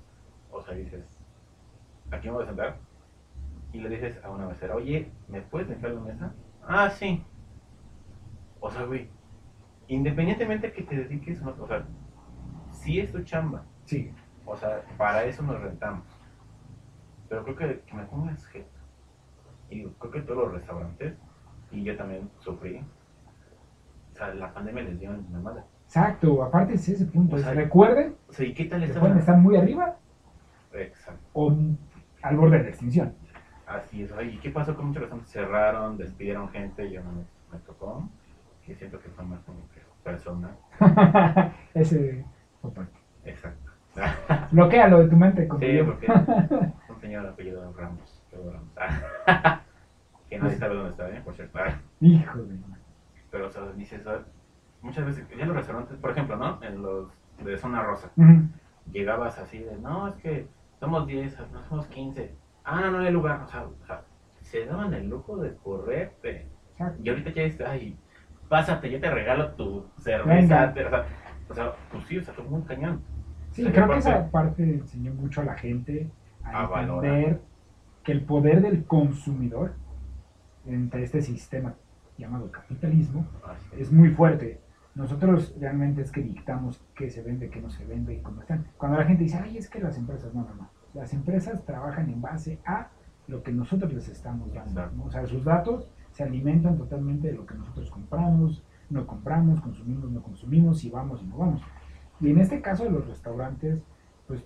O 0.51 0.61
sea, 0.61 0.73
dices, 0.75 1.05
aquí 2.11 2.27
me 2.27 2.33
voy 2.33 2.43
a 2.43 2.47
sentar. 2.47 2.77
Y 3.71 3.79
le 3.79 3.89
dices 3.89 4.19
a 4.23 4.29
una 4.29 4.47
mesera, 4.47 4.75
oye, 4.75 5.11
¿me 5.27 5.41
puedes 5.41 5.67
limpiar 5.69 5.93
la 5.93 6.01
mesa? 6.01 6.33
Ah, 6.67 6.89
sí. 6.89 7.23
O 8.59 8.69
sea, 8.69 8.83
güey, 8.83 9.09
independientemente 9.93 10.71
que 10.71 10.83
te 10.83 10.95
dediques, 10.95 11.41
o 11.41 11.45
no, 11.45 11.63
o 11.63 11.67
sea, 11.67 11.85
si 12.71 12.99
es 12.99 13.11
tu 13.11 13.21
chamba, 13.23 13.63
Sí. 13.85 14.11
o 14.45 14.55
sea, 14.57 14.81
para 14.97 15.23
eso 15.25 15.43
nos 15.43 15.59
rentamos. 15.61 16.05
Pero 17.29 17.43
creo 17.43 17.55
que, 17.55 17.79
que 17.81 17.93
me 17.95 18.03
pongas 18.03 18.45
jeto. 18.47 18.67
Y 19.69 19.77
digo, 19.79 19.91
creo 19.99 20.11
que 20.11 20.21
todos 20.21 20.45
los 20.45 20.53
restaurantes, 20.53 21.15
y 21.71 21.83
yo 21.83 21.95
también 21.97 22.29
sufrí, 22.39 22.81
o 24.11 24.15
sea, 24.15 24.33
la 24.33 24.53
pandemia 24.53 24.83
les 24.83 24.99
dio 24.99 25.11
en 25.11 25.25
la 25.31 25.39
madre. 25.39 25.63
Exacto, 25.85 26.43
aparte 26.43 26.73
es 26.75 26.87
ese 26.89 27.05
punto. 27.05 27.35
O 27.35 27.39
sea, 27.39 27.53
recuerden 27.53 28.15
O 28.29 28.33
sea, 28.33 28.45
¿y 28.45 28.53
qué 28.53 28.65
tal 28.65 28.79
que 28.81 28.87
esta 28.87 28.99
pueden 28.99 29.17
estar 29.17 29.37
muy 29.37 29.55
arriba 29.57 29.95
Exacto. 30.73 31.21
o 31.33 31.55
al 32.21 32.37
borde 32.37 32.57
de 32.57 32.63
la 32.63 32.69
extinción. 32.69 33.13
Así 33.67 34.03
es. 34.03 34.11
¿Y 34.31 34.37
qué 34.37 34.49
pasó 34.49 34.75
con 34.75 34.87
muchos 34.87 35.01
restaurantes? 35.01 35.31
Cerraron, 35.33 35.97
despidieron 35.97 36.49
gente, 36.49 36.89
yo 36.91 37.03
no 37.03 37.11
me, 37.11 37.23
me 37.51 37.59
tocó. 37.65 38.07
Que 38.65 38.75
siento 38.75 38.99
que 38.99 39.09
fue 39.09 39.25
más 39.25 39.41
como 39.41 39.67
que 39.69 39.81
persona. 40.03 40.55
ese 41.73 42.25
parte. 42.61 42.97
Exacto. 43.25 43.71
Bloquéalo 44.51 44.99
de 44.99 45.09
tu 45.09 45.15
mente. 45.15 45.47
Como 45.47 45.59
sí, 45.59 45.73
yo. 45.73 45.85
porque 45.85 46.07
un 46.89 46.99
señor 46.99 47.27
apellido 47.27 47.73
Ramos. 47.73 48.21
Ramos. 48.31 48.73
que 50.29 50.39
nadie 50.39 50.57
sabe 50.57 50.75
dónde 50.75 50.91
está, 50.91 51.09
¿eh? 51.09 51.21
Por 51.23 51.33
cierto. 51.35 51.59
Ah, 51.59 51.77
Hijo 51.99 52.39
de 52.39 52.55
madre. 52.55 52.81
Pero, 53.29 53.47
o 53.47 53.49
sea, 53.49 53.63
dices, 53.75 54.05
ah, 54.07 54.23
muchas 54.81 55.05
veces, 55.05 55.27
ya 55.29 55.43
en 55.43 55.47
los 55.47 55.57
restaurantes, 55.57 55.97
por 55.97 56.11
ejemplo, 56.11 56.35
¿no? 56.37 56.61
En 56.63 56.81
los 56.81 57.09
de 57.43 57.57
zona 57.57 57.83
rosa, 57.83 58.11
llegabas 58.91 59.37
así 59.39 59.59
de, 59.59 59.77
no, 59.77 60.07
es 60.07 60.15
que 60.15 60.47
somos 60.79 61.07
10, 61.07 61.39
no 61.51 61.63
somos 61.63 61.87
15. 61.87 62.33
Ah, 62.63 62.81
no, 62.81 62.91
no 62.91 62.99
hay 62.99 63.11
lugar. 63.11 63.41
O 63.41 63.47
sea, 63.47 63.65
o 63.65 63.85
sea, 63.85 64.03
se 64.41 64.65
daban 64.65 64.93
el 64.93 65.09
lujo 65.09 65.37
de 65.37 65.55
correrte. 65.57 66.47
Exacto. 66.71 67.01
Y 67.03 67.09
ahorita 67.09 67.31
ya 67.31 67.43
está, 67.43 67.71
ay, 67.71 67.97
pásate, 68.53 68.91
yo 68.91 68.99
te 68.99 69.09
regalo 69.09 69.49
tu 69.55 69.83
cerveza. 69.97 70.71
Te- 70.75 70.85
o, 70.85 70.89
sea, 70.91 71.05
o 71.49 71.53
sea, 71.55 71.71
pues 71.91 72.05
sí, 72.05 72.19
o 72.19 72.23
sea, 72.23 72.35
fue 72.35 72.45
muy 72.45 72.61
cañón. 72.61 73.01
Sí, 73.49 73.61
O 73.63 73.65
sea, 73.65 73.73
creo 73.73 73.89
que 73.89 73.97
esa 73.97 74.29
parte 74.29 74.63
enseñó 74.63 75.11
mucho 75.15 75.41
a 75.41 75.45
la 75.45 75.55
gente 75.55 76.11
a, 76.43 76.61
A 76.63 76.67
valorar. 76.67 77.11
entender 77.15 77.41
que 78.03 78.11
el 78.11 78.21
poder 78.25 78.61
del 78.61 78.85
consumidor 78.85 79.73
entre 80.67 81.03
este 81.03 81.21
sistema 81.21 81.73
llamado 82.17 82.51
capitalismo 82.51 83.25
Así 83.43 83.81
es 83.81 83.91
muy 83.91 84.09
fuerte. 84.09 84.61
Nosotros 84.93 85.55
realmente 85.59 86.03
es 86.03 86.11
que 86.11 86.21
dictamos 86.21 86.79
qué 86.95 87.09
se 87.09 87.23
vende, 87.23 87.49
qué 87.49 87.59
no 87.59 87.71
se 87.71 87.83
vende 87.85 88.13
y 88.13 88.19
cómo 88.21 88.41
están. 88.41 88.67
Cuando 88.77 88.99
la 88.99 89.05
gente 89.05 89.23
dice, 89.23 89.39
ay, 89.43 89.57
es 89.57 89.67
que 89.67 89.79
las 89.79 89.97
empresas, 89.97 90.31
no, 90.35 90.41
no, 90.43 90.53
no. 90.53 90.69
Las 90.93 91.11
empresas 91.13 91.65
trabajan 91.65 92.07
en 92.11 92.21
base 92.21 92.59
a 92.67 92.89
lo 93.27 93.41
que 93.41 93.51
nosotros 93.51 93.91
les 93.91 94.07
estamos 94.09 94.53
dando. 94.53 94.85
¿no? 94.95 95.05
O 95.05 95.09
sea, 95.11 95.25
sus 95.25 95.43
datos 95.43 95.89
se 96.13 96.23
alimentan 96.23 96.77
totalmente 96.77 97.27
de 97.27 97.33
lo 97.33 97.45
que 97.45 97.55
nosotros 97.55 97.89
compramos, 97.89 98.63
no 98.89 99.05
compramos, 99.07 99.59
consumimos, 99.61 100.11
no 100.11 100.21
consumimos, 100.21 100.83
y 100.83 100.89
vamos 100.89 101.21
y 101.23 101.25
no 101.25 101.37
vamos. 101.37 101.61
Y 102.21 102.29
en 102.29 102.39
este 102.39 102.61
caso 102.61 102.83
de 102.83 102.91
los 102.91 103.07
restaurantes, 103.07 103.81
pues 104.27 104.45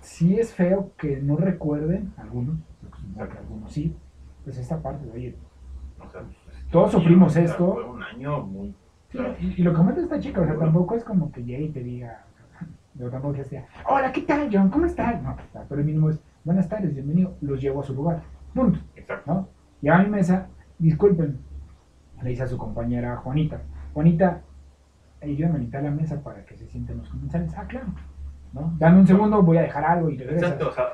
sí 0.00 0.38
es 0.38 0.54
feo 0.54 0.92
que 0.96 1.20
no 1.20 1.36
recuerden, 1.36 2.12
algunos, 2.16 2.58
algunos 3.18 3.72
sí, 3.72 3.94
pues 4.44 4.56
esta 4.56 4.80
parte 4.80 5.04
de, 5.06 5.12
oye, 5.12 5.36
O 5.98 6.08
sea, 6.08 6.22
pues, 6.22 6.36
Todos 6.70 6.92
sufrimos 6.92 7.36
esto. 7.36 7.74
Fue 7.74 7.84
un 7.84 8.02
año 8.02 8.42
muy. 8.42 8.74
Sí, 9.10 9.18
y, 9.40 9.60
y 9.60 9.62
lo 9.64 9.72
que 9.72 9.78
comenta 9.78 10.00
esta 10.00 10.20
chica, 10.20 10.40
o 10.40 10.44
sea, 10.44 10.56
tampoco 10.56 10.94
es 10.94 11.04
como 11.04 11.32
que 11.32 11.42
llegue 11.42 11.64
y 11.64 11.70
te 11.70 11.82
diga, 11.82 12.24
yo 12.94 13.10
tampoco 13.10 13.34
que 13.34 13.44
sea, 13.44 13.66
hola, 13.88 14.12
¿qué 14.12 14.22
tal, 14.22 14.48
John? 14.52 14.70
¿Cómo 14.70 14.86
estás? 14.86 15.20
No, 15.20 15.36
pero 15.68 15.80
el 15.80 15.86
mínimo 15.86 16.10
es, 16.10 16.22
buenas 16.44 16.68
tardes, 16.68 16.94
bienvenido, 16.94 17.34
los 17.40 17.60
llevo 17.60 17.80
a 17.80 17.82
su 17.82 17.94
lugar, 17.94 18.22
punto, 18.54 18.78
Exacto. 18.94 19.34
¿no? 19.34 19.48
Y 19.82 19.88
a 19.88 19.98
mi 19.98 20.08
mesa, 20.08 20.48
disculpen, 20.80 21.38
le 22.22 22.30
dice 22.30 22.42
a 22.42 22.46
su 22.46 22.56
compañera 22.58 23.16
Juanita, 23.18 23.62
Juanita, 23.94 24.40
ayúdame 25.22 25.56
a 25.56 25.58
limpiar 25.58 25.82
la 25.84 25.90
mesa 25.90 26.22
para 26.22 26.44
que 26.44 26.56
se 26.56 26.66
sienten 26.66 26.98
los 26.98 27.08
comensales, 27.08 27.52
ah, 27.56 27.66
claro, 27.68 27.86
¿no? 28.52 28.74
Dame 28.78 29.00
un 29.00 29.06
segundo, 29.06 29.42
voy 29.42 29.58
a 29.58 29.62
dejar 29.62 29.84
algo 29.84 30.10
y 30.10 30.16
regresas. 30.18 30.52
Exacto, 30.52 30.68
o 30.68 30.72
sea, 30.72 30.84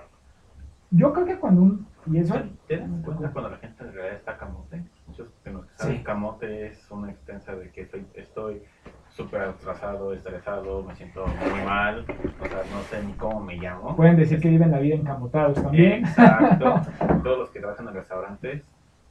Yo 0.90 1.12
creo 1.12 1.26
que 1.26 1.36
cuando 1.38 1.62
un, 1.62 1.86
y 2.06 2.18
eso, 2.18 2.34
¿te 2.68 2.76
das 2.78 2.88
cuenta 3.04 3.30
cuando 3.32 3.50
la 3.50 3.56
gente 3.56 3.82
en 3.84 3.92
realidad 3.92 4.16
está 4.18 4.36
camote? 4.36 4.84
Muchos 5.08 5.28
que 5.42 5.50
saben 5.76 5.96
Sí. 5.96 6.02
camote 6.04 6.68
es 6.68 6.90
una 6.90 7.10
extensa 7.10 7.54
de 7.56 7.70
que 7.70 7.82
estoy 7.82 8.06
estoy 8.14 8.62
súper 9.08 9.40
atrasado, 9.42 10.12
estresado, 10.12 10.82
me 10.84 10.94
siento 10.94 11.26
muy 11.26 11.64
mal, 11.64 12.04
o 12.40 12.46
sea, 12.46 12.58
no 12.72 12.80
sé 12.90 13.02
ni 13.04 13.12
cómo 13.14 13.40
me 13.40 13.56
llamo. 13.56 13.96
pueden 13.96 14.16
decir 14.16 14.40
que 14.40 14.48
viven 14.48 14.70
la 14.70 14.78
vida 14.78 14.94
encamotados 14.94 15.60
también. 15.60 16.04
Exacto. 16.04 16.80
Todos 17.24 17.38
los 17.38 17.50
que 17.50 17.60
trabajan 17.60 17.88
en 17.88 17.94
restaurantes 17.94 18.68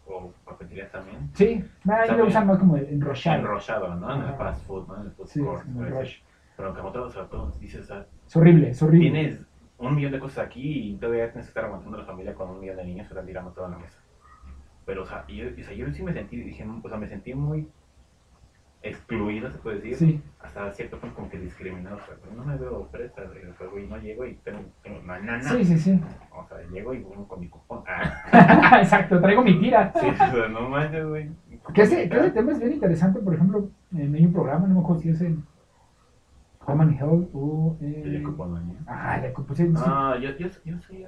o 0.08 0.32
cafeterías 0.46 0.92
también. 0.92 1.30
Sí, 1.34 1.64
ahí 1.90 2.18
lo 2.18 2.26
usan 2.26 2.48
más 2.48 2.58
como 2.60 2.78
enrollado. 2.78 3.40
Enrollado, 3.40 3.96
¿no? 3.96 4.16
En 4.16 4.22
el 4.30 4.34
fast 4.36 4.66
food, 4.66 4.88
¿no? 4.88 4.96
En 4.98 5.02
el 5.08 5.12
food 5.12 5.28
Sí, 5.28 5.40
court. 5.40 5.60
es 5.60 5.66
como 5.66 5.82
el 5.84 5.90
¿sabes? 5.94 6.08
rush. 6.08 6.18
Pero 6.58 6.70
encamotado, 6.70 7.06
o 7.08 7.10
sea, 7.10 7.24
todos 7.26 7.60
dices, 7.60 7.82
o 7.82 7.86
sea, 7.86 8.06
Es 8.26 8.36
horrible, 8.36 8.70
es 8.70 8.82
horrible. 8.82 9.12
tienes 9.12 9.42
un 9.78 9.96
millón 9.96 10.12
de 10.14 10.20
cosas 10.20 10.46
aquí 10.46 10.90
y 10.92 10.96
todavía 10.98 11.26
tienes 11.32 11.46
que 11.48 11.50
estar 11.50 11.66
aguantando 11.66 11.98
a 11.98 12.02
la 12.02 12.06
familia 12.06 12.34
con 12.34 12.50
un 12.50 12.60
millón 12.62 12.78
de 12.78 12.86
niños, 12.86 13.12
o 13.12 13.14
sea, 13.14 13.24
tirando 13.26 13.52
todo 13.52 13.66
en 13.66 13.72
la 13.72 13.78
mesa. 13.80 14.00
Pero, 14.86 15.04
o 15.04 15.06
sea, 15.06 15.26
yo, 15.28 15.46
o 15.50 15.64
sea, 15.64 15.74
yo 15.74 15.92
sí 15.92 16.04
me 16.04 16.14
sentí, 16.14 16.38
dije, 16.38 16.66
o 16.84 16.88
sea, 16.88 16.98
me 16.98 17.08
sentí 17.08 17.34
muy 17.34 17.68
excluido, 18.90 19.50
se 19.52 19.58
puede 19.58 19.78
decir, 19.78 19.96
Sí, 19.96 20.22
hasta 20.42 20.72
cierto 20.74 20.98
punto 21.00 21.16
como 21.16 21.30
que 21.30 21.40
discriminado, 21.40 21.98
o 21.98 22.06
sea, 22.06 22.16
pues 22.24 22.34
no 22.36 22.44
me 22.46 22.56
veo 22.56 22.88
juego 23.58 23.80
y 23.80 23.88
no 23.88 23.98
llego 23.98 24.26
y 24.26 24.34
tengo, 24.36 24.60
tengo 24.84 25.02
sí, 25.42 25.66
sí, 25.66 25.78
sí. 25.78 26.02
O 26.36 26.46
sea, 26.48 26.58
llego 26.72 26.94
y 26.94 27.00
vengo 27.00 27.28
con 27.28 27.40
mi 27.40 27.48
cupón. 27.50 27.84
Ah, 27.88 28.80
Exacto, 28.82 29.20
traigo 29.20 29.44
mi 29.44 29.60
tira. 29.60 29.92
sí, 30.00 30.08
o 30.08 30.16
sea, 30.16 30.48
no 30.50 30.70
manches, 30.70 31.06
güey. 31.06 31.30
Que 31.74 31.82
ese, 31.82 32.10
que 32.10 32.18
ese 32.18 32.32
tema 32.32 32.52
es 32.52 32.60
bien 32.60 32.74
interesante, 32.74 33.20
por 33.20 33.34
ejemplo, 33.34 33.70
en 33.96 34.14
hay 34.16 34.26
un 34.26 34.34
programa, 34.34 34.68
no 34.68 34.76
me 34.76 34.82
acuerdo 34.82 35.02
si 35.02 35.10
es 35.10 35.22
en 35.22 35.44
Home 36.68 36.84
and 36.84 37.00
Health 37.00 37.30
o... 37.34 37.78
Eh, 37.82 38.04
el 38.06 38.24
cupón, 38.24 38.54
¿no? 38.54 38.76
ah, 38.88 39.20
sí, 39.56 39.68
sí. 39.76 39.84
Ah, 39.86 40.16
yo, 40.22 40.30
yo, 40.38 40.48
yo 40.64 40.80
soy... 40.80 41.08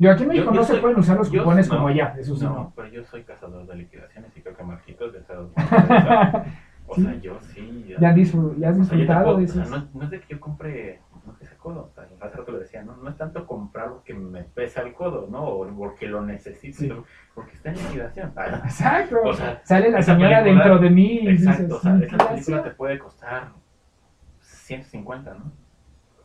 Yo 0.00 0.12
aquí 0.12 0.22
en 0.22 0.28
México 0.28 0.46
yo- 0.46 0.52
yo 0.52 0.60
no 0.60 0.64
se 0.64 0.76
pueden 0.76 0.96
usar 0.98 1.16
los 1.16 1.28
cupones 1.28 1.68
no, 1.68 1.74
como 1.76 1.88
allá, 1.88 2.14
eso 2.20 2.36
sí 2.36 2.44
no, 2.44 2.54
no. 2.54 2.72
pero 2.76 2.86
yo 2.86 3.04
soy 3.04 3.24
cazador 3.24 3.66
de 3.66 3.74
liquidaciones 3.74 4.30
y 4.36 4.40
creo 4.40 4.56
que 4.56 4.62
Marquitos 4.62 5.12
de 5.12 5.18
Estados 5.18 5.50
Unidos. 5.56 6.46
O 6.90 6.94
sea, 6.94 7.04
o 7.04 7.06
Sí. 7.06 7.12
sea, 7.12 7.14
yo 7.20 7.38
sí. 7.40 7.84
Ya, 7.88 7.94
¿Ya, 7.94 7.98
ya 8.00 8.08
has 8.08 8.14
disfrutado 8.78 9.36
de 9.36 9.44
o 9.44 9.48
sea, 9.48 9.64
no, 9.66 9.88
no 9.94 10.04
es 10.04 10.10
de 10.10 10.20
que 10.20 10.34
yo 10.34 10.40
compre, 10.40 11.00
no 11.26 11.36
que 11.36 11.44
ese 11.44 11.56
codo. 11.56 11.90
O 11.90 11.94
sea, 11.94 12.04
hace 12.20 12.36
rato 12.36 12.52
lo 12.52 12.58
decía, 12.58 12.82
¿no? 12.82 12.96
No 12.96 13.10
es 13.10 13.16
tanto 13.16 13.46
comprar 13.46 13.90
porque 13.90 14.14
me 14.14 14.42
pesa 14.44 14.80
el 14.82 14.94
codo, 14.94 15.28
¿no? 15.30 15.44
O 15.44 15.68
porque 15.76 16.06
lo 16.06 16.22
necesito, 16.24 16.78
Sí. 16.78 16.92
porque 17.34 17.52
está 17.52 17.70
en 17.70 17.76
liquidación. 17.76 18.32
Ah, 18.36 18.62
Exacto. 18.64 19.16
O 19.24 19.34
sea, 19.34 19.60
Sale 19.64 19.90
la 19.90 19.98
esa 19.98 20.14
señora 20.14 20.42
película- 20.42 20.64
dentro 20.64 20.78
de 20.82 20.90
mí 20.90 21.20
y 21.22 21.28
Exacto, 21.28 21.62
dices, 21.62 21.72
o 21.76 21.80
sea, 21.80 21.90
esa 21.92 22.00
"Liquidación". 22.00 22.28
película 22.34 22.62
te 22.62 22.70
puede 22.70 22.98
costar 22.98 23.48
150, 24.40 25.34
¿no? 25.34 25.52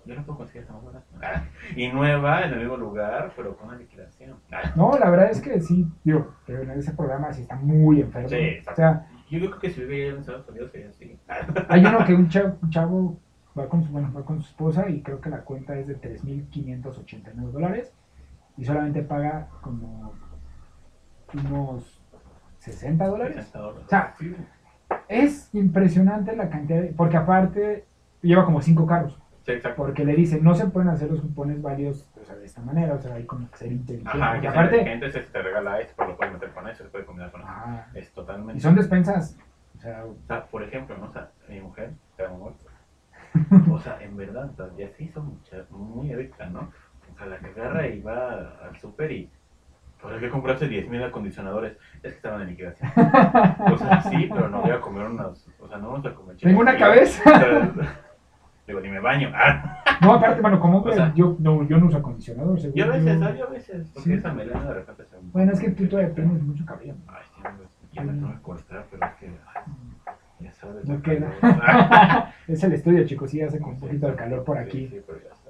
Yo 0.06 0.16
la 0.16 0.24
puedo 0.24 0.40
conseguir 0.40 0.64
hasta 0.64 0.74
más 0.74 0.84
barata. 0.86 1.06
Ah, 1.22 1.44
Y 1.78 1.88
nueva, 1.88 2.42
en 2.46 2.54
el 2.54 2.60
mismo 2.60 2.76
lugar, 2.76 3.32
pero 3.38 3.56
con 3.56 3.70
una 3.70 3.78
liquidación. 3.78 4.36
Ah, 4.52 4.74
No, 4.76 4.92
la 5.00 5.10
verdad 5.10 5.32
es 5.32 5.40
que 5.42 5.62
sí, 5.62 5.88
digo, 6.04 6.34
pero 6.46 6.64
en 6.64 6.72
ese 6.72 6.92
programa 6.94 7.32
sí 7.32 7.44
está 7.44 7.56
muy 7.56 8.02
enfermo. 8.02 8.28
Sí, 8.28 8.36
exacto. 8.36 8.72
o 8.72 8.76
sea, 8.76 9.08
Yo 9.40 9.48
creo 9.48 9.60
que 9.60 9.70
si 9.72 9.82
viviera 9.82 10.14
en 10.14 10.20
Estados 10.20 10.48
Unidos 10.48 10.72
sería 10.72 10.90
así. 10.90 11.18
Hay 11.70 11.86
uno 11.86 12.06
que 12.06 12.14
un 12.14 12.30
chavo, 12.30 12.58
un 12.62 12.70
chavo 12.70 13.20
va, 13.58 13.68
con 13.68 13.84
su, 13.84 13.92
bueno, 13.92 14.12
va 14.16 14.24
con 14.24 14.42
su 14.42 14.48
esposa 14.50 14.90
y 14.90 15.02
creo 15.02 15.20
que 15.22 15.30
la 15.30 15.42
cuenta 15.42 15.76
es 15.78 15.88
de 15.88 16.00
3.589 16.00 17.52
dólares 17.52 17.92
y 18.58 18.66
solamente 18.66 19.02
paga 19.02 19.48
como 19.62 20.14
unos 21.34 22.00
60 22.60 23.08
dólares. 23.08 23.36
60 23.38 23.60
dólares. 23.60 23.86
O 23.86 23.90
sea. 23.90 24.14
Es 25.08 25.50
impresionante 25.54 26.36
la 26.36 26.50
cantidad, 26.50 26.82
de- 26.82 26.94
porque 26.94 27.18
aparte 27.18 27.86
lleva 28.22 28.46
como 28.46 28.62
cinco 28.62 28.86
carros, 28.86 29.18
Sí, 29.44 29.54
porque 29.76 30.06
le 30.06 30.16
dicen, 30.16 30.42
no 30.42 30.56
se 30.56 30.68
pueden 30.68 30.90
hacer 30.90 31.12
los 31.12 31.20
cupones 31.20 31.62
válidos 31.62 32.10
o 32.20 32.24
sea, 32.26 32.36
de 32.36 32.46
esta 32.46 32.62
manera, 32.62 32.94
o 32.94 33.00
sea, 33.00 33.16
hay 33.16 33.26
como 33.26 33.50
que 33.52 33.58
ser 33.58 33.72
inteligente. 33.74 34.18
Ajá, 34.18 34.40
que 34.40 34.48
aparte, 34.48 34.86
gente 34.86 35.12
se 35.12 35.20
te 35.20 35.42
regala 35.42 35.82
esto, 35.82 35.94
pero 35.98 36.12
lo 36.12 36.18
puedes 36.18 36.34
meter 36.34 36.52
con 36.52 36.68
eso, 36.70 36.84
se 36.84 36.90
puede 36.90 37.06
combinar 37.06 37.30
con 37.32 37.42
eso. 37.42 37.50
ah, 37.52 37.86
Es 37.94 38.12
totalmente. 38.14 38.58
y 38.58 38.62
son 38.62 38.76
despensas, 38.76 39.38
o 39.78 39.82
sea, 39.82 40.06
O 40.06 40.16
sea, 40.28 40.46
por 40.46 40.64
ejemplo, 40.64 40.98
¿no? 40.98 41.08
O 41.08 41.12
sea, 41.12 41.30
mi 41.50 41.60
mujer, 41.60 41.92
te 42.16 42.26
amo 42.26 42.54
O 43.72 43.80
sea, 43.80 43.98
en 44.02 44.16
verdad, 44.16 44.50
ya 44.78 44.90
se 44.90 45.04
hizo 45.04 45.22
mucha, 45.22 45.66
muy 45.70 46.14
adicta, 46.14 46.46
¿no? 46.46 46.72
O 47.14 47.18
sea, 47.18 47.26
la 47.28 47.40
que 47.40 47.48
agarra 47.48 47.88
y 47.88 48.02
va 48.02 48.58
al 48.64 48.80
súper 48.80 49.12
y. 49.12 49.30
¿Por 50.02 50.20
qué 50.20 50.30
compraste 50.30 50.68
10.000 50.68 51.08
acondicionadores? 51.08 51.78
Es 51.98 52.12
que 52.12 52.18
estaban 52.18 52.42
en 52.42 52.50
liquidación. 52.50 52.92
O 53.72 53.78
sea, 53.78 54.02
sí, 54.02 54.30
pero 54.34 54.50
no 54.50 54.62
voy 54.62 54.72
a 54.72 54.82
comer 54.82 55.06
unos. 55.08 55.48
O 55.60 55.68
sea, 55.68 55.78
no 55.78 55.92
vamos 55.92 56.06
a 56.06 56.14
comer 56.14 56.38
Tengo 56.38 56.60
una 56.62 56.78
cabeza. 56.78 57.24
Digo, 58.66 58.80
ni 58.80 58.90
me 58.90 59.00
baño. 59.00 59.30
Ah, 59.36 59.84
no, 60.02 60.14
aparte, 60.14 60.42
bueno, 60.42 60.60
como 60.60 60.78
hombre, 60.78 60.94
O 60.94 60.96
sea, 60.96 61.14
yo, 61.14 61.36
no, 61.40 61.64
yo 61.68 61.78
no 61.78 61.88
uso 61.88 61.98
acondicionador, 61.98 62.60
seguro. 62.60 62.78
yo 62.86 62.92
a 62.92 62.96
veces, 62.98 63.20
yo-. 63.20 63.36
Yo 63.36 63.48
a 63.48 63.50
veces. 63.50 63.92
Porque 63.94 64.10
Sí. 64.10 64.14
esa 64.16 64.34
melena 64.34 64.64
de 64.66 64.74
repente 64.76 65.06
se. 65.06 65.18
Bueno, 65.22 65.52
es 65.52 65.60
que 65.60 65.72
tú 65.72 65.88
todavía 65.88 66.14
tienes 66.14 66.42
mucho 66.44 66.66
cabello. 66.66 66.96
Ay, 67.08 67.24
sí, 67.36 67.42
ya 67.92 68.04
me 68.04 68.14
tengo 68.14 68.32
que 68.34 68.42
cortar, 68.42 68.86
pero 68.90 69.06
es 69.06 69.14
que. 69.16 69.26
ay, 69.28 69.74
ya 70.40 70.54
sabes. 70.54 70.86
No 70.86 71.02
queda. 71.02 71.32
es 72.48 72.64
el 72.64 72.74
estudio, 72.74 73.06
chicos, 73.06 73.30
sí 73.32 73.42
hace 73.42 73.60
con 73.60 73.72
un 73.74 73.80
poquito 73.80 74.08
de 74.08 74.16
calor 74.16 74.44
por 74.46 74.58
Sí, 74.58 74.64
aquí. 74.64 74.88
Sí, 74.88 75.02
pero 75.06 75.20
ya 75.22 75.34
está. 75.34 75.50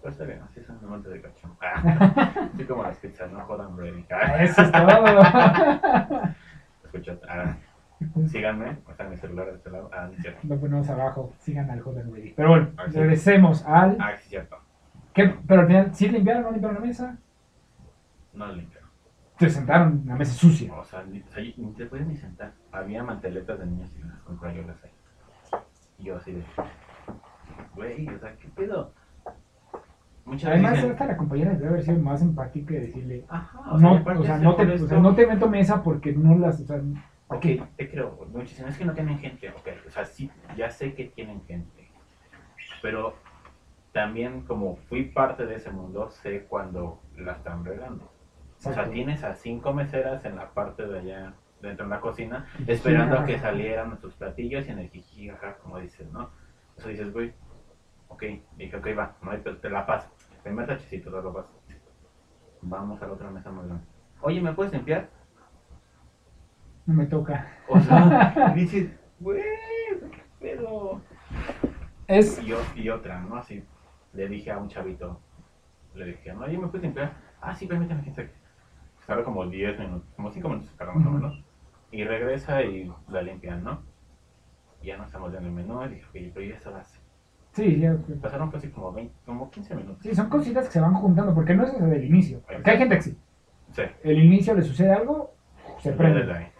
Pero 0.00 0.12
está 0.12 0.24
bien, 0.24 0.40
así 0.42 0.60
son 0.62 0.78
amantes 0.84 1.12
de 1.12 1.20
cachón. 1.20 1.52
Ah, 1.60 2.48
así 2.54 2.64
como 2.64 2.82
las 2.82 2.96
pizzas, 2.98 3.30
no 3.32 3.40
jodan. 3.40 3.70
Ah, 4.10 4.42
Eso 4.44 4.62
es 4.62 4.72
todo. 4.72 6.22
escucha, 6.84 7.18
ah, 7.28 7.56
síganme, 8.28 8.78
o 8.86 8.94
sea, 8.94 9.08
mi 9.08 9.16
celular 9.16 9.46
de 9.46 9.54
este 9.56 9.70
lado. 9.70 9.90
Ah, 9.92 10.08
no 10.10 10.16
cierto. 10.22 10.40
Lo 10.46 10.58
ponemos 10.60 10.88
abajo, 10.88 11.32
sigan 11.38 11.70
al 11.70 11.80
Joder 11.80 12.06
Ready. 12.10 12.32
Pero 12.36 12.48
bueno, 12.50 12.68
Ah, 12.76 12.84
sí. 12.88 12.98
regresemos 12.98 13.64
al... 13.66 13.96
Ah, 14.00 14.12
sí, 14.20 14.28
cierto. 14.30 14.56
¿Qué? 15.12 15.34
Pero 15.46 15.62
al 15.62 15.66
final, 15.66 15.94
¿sí 15.94 16.08
limpiaron 16.08 16.42
o 16.44 16.46
no 16.46 16.52
limpiaron 16.52 16.80
la 16.80 16.86
mesa? 16.86 17.16
No 18.34 18.52
limpio. 18.52 18.78
Te 19.36 19.48
sentaron 19.50 20.00
en 20.02 20.08
la 20.08 20.16
mesa 20.16 20.32
sucia. 20.34 20.72
O 20.74 20.84
sea, 20.84 21.02
ni, 21.04 21.20
o 21.20 21.28
sea, 21.30 21.42
ni 21.42 21.72
te 21.74 21.86
puedes 21.86 22.06
ni 22.06 22.16
sentar. 22.16 22.52
Había 22.72 23.02
manteletas 23.02 23.58
de 23.58 23.66
niños 23.66 23.90
y 23.98 24.02
las 24.02 24.18
compré 24.20 24.54
yo 24.54 24.62
las 24.62 24.82
ahí. 24.84 24.90
Y 25.98 26.04
yo 26.04 26.16
así 26.16 26.32
de. 26.32 26.42
Güey, 27.74 28.08
o 28.08 28.18
sea, 28.18 28.34
¿qué 28.36 28.48
pedo? 28.48 28.92
Muchas 30.24 30.50
Además, 30.50 30.72
veces. 30.74 30.90
hasta 30.90 31.06
la 31.06 31.16
compañera 31.16 31.52
debe 31.54 31.68
haber 31.68 31.82
sido 31.82 31.98
más 32.00 32.20
empática 32.20 32.74
y 32.74 32.80
decirle, 32.80 33.24
Ajá, 33.28 33.60
no, 33.78 33.94
y 33.94 33.96
aparte 33.98 34.20
o 34.20 34.24
sea, 34.24 34.38
se 34.38 34.44
no 34.44 34.54
te, 34.56 34.62
o 34.72 34.86
sea, 34.86 34.98
no 34.98 35.14
te 35.14 35.26
meto 35.26 35.48
mesa 35.48 35.82
porque 35.82 36.12
no 36.12 36.36
las, 36.36 36.60
o 36.60 36.64
sea, 36.66 36.80
Ok, 37.28 37.44
te 37.76 37.90
creo, 37.90 38.26
muchísimo. 38.32 38.68
Es 38.68 38.78
que 38.78 38.84
no 38.84 38.94
tienen 38.94 39.18
gente, 39.18 39.50
ok. 39.50 39.68
O 39.86 39.90
sea, 39.90 40.04
sí, 40.04 40.30
ya 40.56 40.70
sé 40.70 40.94
que 40.94 41.04
tienen 41.04 41.44
gente. 41.44 41.90
Pero 42.80 43.16
también 43.92 44.42
como 44.42 44.76
fui 44.76 45.04
parte 45.04 45.46
de 45.46 45.56
ese 45.56 45.70
mundo, 45.70 46.10
sé 46.10 46.44
cuando 46.44 47.02
la 47.16 47.32
están 47.32 47.64
regando. 47.64 48.10
O 48.64 48.72
sea, 48.72 48.90
tienes 48.90 49.22
a 49.24 49.34
cinco 49.34 49.72
meseras 49.72 50.24
en 50.24 50.36
la 50.36 50.50
parte 50.50 50.86
de 50.86 50.98
allá, 50.98 51.34
dentro 51.60 51.84
de 51.84 51.90
la 51.90 52.00
cocina, 52.00 52.46
esperando 52.66 53.18
a 53.18 53.24
que 53.24 53.38
salieran 53.38 53.88
nuestros 53.88 54.14
platillos 54.14 54.66
y 54.66 54.70
en 54.70 54.78
el 54.78 54.90
jiji, 54.90 55.30
como 55.62 55.78
dices, 55.78 56.10
¿no? 56.10 56.30
O 56.76 56.80
sea, 56.80 56.90
dices, 56.90 57.12
güey, 57.12 57.32
ok, 58.08 58.24
dije, 58.56 58.76
ok, 58.76 58.86
va, 58.98 59.16
no 59.22 59.30
hay, 59.30 59.38
te 59.38 59.70
la 59.70 59.86
paso. 59.86 60.08
Primer 60.42 60.66
tachecito, 60.66 61.10
te 61.10 61.22
lo 61.22 61.32
paso. 61.32 61.50
Vamos 62.62 63.00
a 63.02 63.06
la 63.06 63.12
otra 63.12 63.30
mesa 63.30 63.50
más 63.50 63.66
grande. 63.66 63.84
Oye, 64.22 64.40
¿me 64.40 64.52
puedes 64.52 64.72
limpiar? 64.72 65.08
No 66.88 66.94
me 66.94 67.06
toca. 67.06 67.46
O 67.68 67.78
sea, 67.78 68.52
dices, 68.56 68.90
güey, 69.20 69.42
pedo. 70.40 71.00
Es, 72.08 72.40
Y, 72.74 72.88
otra, 72.88 73.20
¿no? 73.20 73.36
Así, 73.36 73.62
le 74.14 74.26
dije 74.26 74.50
a 74.50 74.58
un 74.58 74.68
chavito, 74.68 75.20
le 75.94 76.06
dije, 76.06 76.32
no, 76.32 76.48
yo 76.48 76.58
me 76.60 76.68
puedo 76.68 76.82
limpiar. 76.82 77.12
Ah, 77.42 77.54
sí, 77.54 77.66
permíteme, 77.66 78.02
quién 78.02 78.14
sabe. 78.14 78.32
Tarda 79.06 79.22
como 79.22 79.46
10 79.46 79.78
minutos, 79.78 80.08
como 80.16 80.30
5 80.30 80.48
minutos 80.48 80.74
tarda 80.76 80.94
más 80.94 81.06
o 81.06 81.10
menos. 81.10 81.44
Y 81.92 82.04
regresa 82.04 82.62
y 82.62 82.92
la 83.08 83.22
limpian, 83.22 83.62
¿no? 83.62 83.82
Y 84.82 84.88
ya 84.88 84.96
no 84.96 85.04
estamos 85.04 85.30
viendo 85.30 85.48
el 85.48 85.54
menú. 85.54 85.82
Y 85.84 85.88
dije, 85.88 86.06
oye, 86.14 86.30
pero 86.34 86.46
ya 86.46 86.56
eso 86.56 86.74
hace. 86.74 86.98
Sí, 87.52 87.80
ya. 87.80 87.96
Pasaron 88.20 88.50
casi 88.50 88.68
como 88.68 88.92
20, 88.92 89.14
como 89.24 89.50
15 89.50 89.74
minutos. 89.74 90.02
Sí, 90.02 90.14
son 90.14 90.28
cositas 90.28 90.66
que 90.66 90.72
se 90.72 90.80
van 90.80 90.94
juntando, 90.94 91.34
porque 91.34 91.54
no 91.54 91.64
es 91.64 91.72
desde 91.72 91.96
el 91.96 92.04
inicio. 92.04 92.40
Porque 92.46 92.70
hay 92.70 92.78
gente 92.78 92.96
que 92.96 93.02
sí. 93.02 93.18
Sí, 93.72 93.82
El 94.02 94.18
inicio 94.22 94.54
le 94.54 94.62
sucede 94.62 94.92
algo, 94.92 95.34
se 95.80 95.92
prende. 95.92 96.52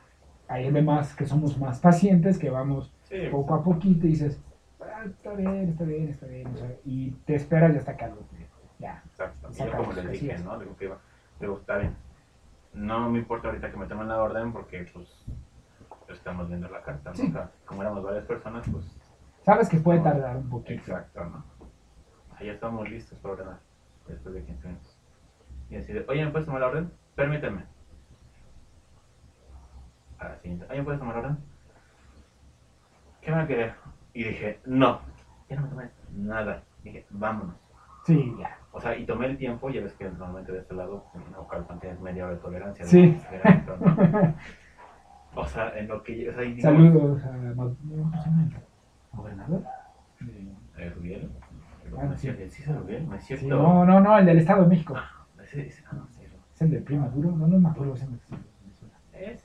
Ahí. 0.49 0.65
Hay 0.67 0.73
demás 0.73 1.15
que 1.15 1.27
somos 1.27 1.59
más 1.59 1.79
pacientes, 1.81 2.39
que 2.39 2.51
vamos 2.51 2.93
Sí, 3.05 3.17
poco 3.31 3.55
a 3.55 3.63
poquito 3.65 4.07
y 4.07 4.11
dices, 4.11 4.41
"Ah, 4.81 5.05
está 5.07 5.33
bien, 5.35 5.69
está 5.69 5.85
bien, 5.85 6.09
está 6.09 6.27
bien. 6.27 6.47
o 6.49 6.57
sea, 6.57 6.71
y 6.85 7.11
te 7.27 7.35
esperas 7.35 7.73
ya 7.73 7.79
hasta 7.81 7.97
que 7.97 8.05
algo. 8.05 8.19
Ya. 8.79 9.03
exacto. 9.07 9.49
Y 9.53 9.57
yo 9.59 9.73
como 9.77 9.93
les 9.93 10.11
dije, 10.11 10.39
¿no? 10.39 10.59
Digo, 10.59 10.77
que 10.77 10.85
iba, 10.85 10.99
digo, 11.41 11.59
está 11.59 11.79
bien. 11.79 11.95
No 12.75 13.11
me 13.11 13.19
importa 13.19 13.49
ahorita 13.49 13.71
que 13.71 13.77
me 13.77 13.87
tomen 13.87 14.09
la 14.09 14.23
orden 14.23 14.53
porque, 14.53 14.87
pues, 14.93 15.25
estamos 16.09 16.49
viendo 16.49 16.69
la 16.69 16.83
carta, 16.83 17.11
¿no? 17.11 17.17
Sí. 17.17 17.27
O 17.29 17.33
sea, 17.33 17.51
como 17.65 17.83
éramos 17.83 18.05
varias 18.05 18.25
personas, 18.25 18.67
pues, 18.71 18.85
Sabes 19.43 19.69
que 19.69 19.79
puede 19.79 20.01
tardar 20.01 20.37
un 20.37 20.49
poquito. 20.51 20.75
Exacto, 20.81 21.25
¿no? 21.25 21.45
Ya 22.41 22.53
estamos 22.53 22.89
listos 22.89 23.19
para 23.19 23.35
ordenar 23.35 23.59
después 24.07 24.35
de 24.35 24.45
15 24.45 24.69
minutos. 24.69 24.99
Y 25.71 25.77
así 25.77 25.93
de, 25.93 26.05
oye, 26.09 26.25
¿me 26.25 26.31
puedes 26.31 26.47
tomar 26.47 26.61
la 26.61 26.69
orden? 26.69 26.93
Permíteme. 27.15 27.65
A 30.19 30.29
la 30.29 30.37
siguiente, 30.39 30.67
oye, 30.69 30.79
¿me 30.79 30.85
puedes 30.85 31.01
tomar 31.01 31.17
orden? 31.17 31.39
¿Qué 33.21 33.31
me 33.31 33.37
va 33.37 33.43
a 33.43 33.47
querer? 33.47 33.75
Y 34.15 34.25
dije, 34.25 34.61
no, 34.67 35.01
ya 35.49 35.57
no 35.57 35.63
me 35.63 35.69
tomé 35.69 35.91
nada. 36.17 36.63
Dije, 36.83 37.07
vámonos. 37.11 37.55
Sí, 38.05 38.35
ya. 38.39 38.57
O 38.73 38.81
sea, 38.81 38.97
y 38.97 39.05
tomé 39.05 39.27
el 39.27 39.37
tiempo, 39.37 39.71
ya 39.71 39.83
ves 39.83 39.93
que 39.95 40.05
normalmente 40.09 40.53
de 40.53 40.61
este 40.61 40.75
lado, 40.75 41.05
en 41.15 41.23
una 41.29 41.41
Ocalpan 41.41 41.79
tienes 41.79 42.01
media 42.01 42.25
hora 42.25 42.35
de 42.35 42.41
tolerancia. 42.41 42.85
Sí. 42.87 43.21
O 45.35 45.47
sea, 45.47 45.79
en 45.79 45.89
lo 45.89 46.03
que, 46.03 46.29
o 46.31 46.33
sea, 46.33 46.43
y 46.43 46.61
Saludos 46.61 47.23
a. 47.25 47.29
¿Cómo 47.55 47.77
se 47.77 48.29
llama 48.31 48.43
el 48.43 48.57
gobernador? 49.13 49.63
Eh, 50.79 50.91
Rubiel. 50.97 51.31
Ah, 51.97 52.05
¿No 52.05 52.13
es 52.15 52.21
sí. 52.21 52.33
¿Sí 52.49 52.65
Rubiel? 52.73 53.09
¿No 53.09 53.15
es 53.15 53.25
cierto? 53.25 53.45
Sí, 53.45 53.49
no, 53.49 53.85
no, 53.85 54.01
no, 54.01 54.19
el 54.19 54.27
del 54.27 54.39
Estado 54.39 54.63
de 54.63 54.69
México. 54.69 54.95
Ah, 54.97 55.27
ese, 55.43 55.67
ese, 55.67 55.85
ah, 55.87 55.97
no, 55.97 56.09
sí, 56.09 56.23
Es 56.55 56.63
el 56.63 56.71
del 56.71 56.83
Prima 56.83 57.03
Maduro. 57.03 57.31
No, 57.33 57.47
no 57.47 57.57
es 57.57 57.63
Maduro, 57.63 57.95
es 57.95 58.03
el 58.03 58.09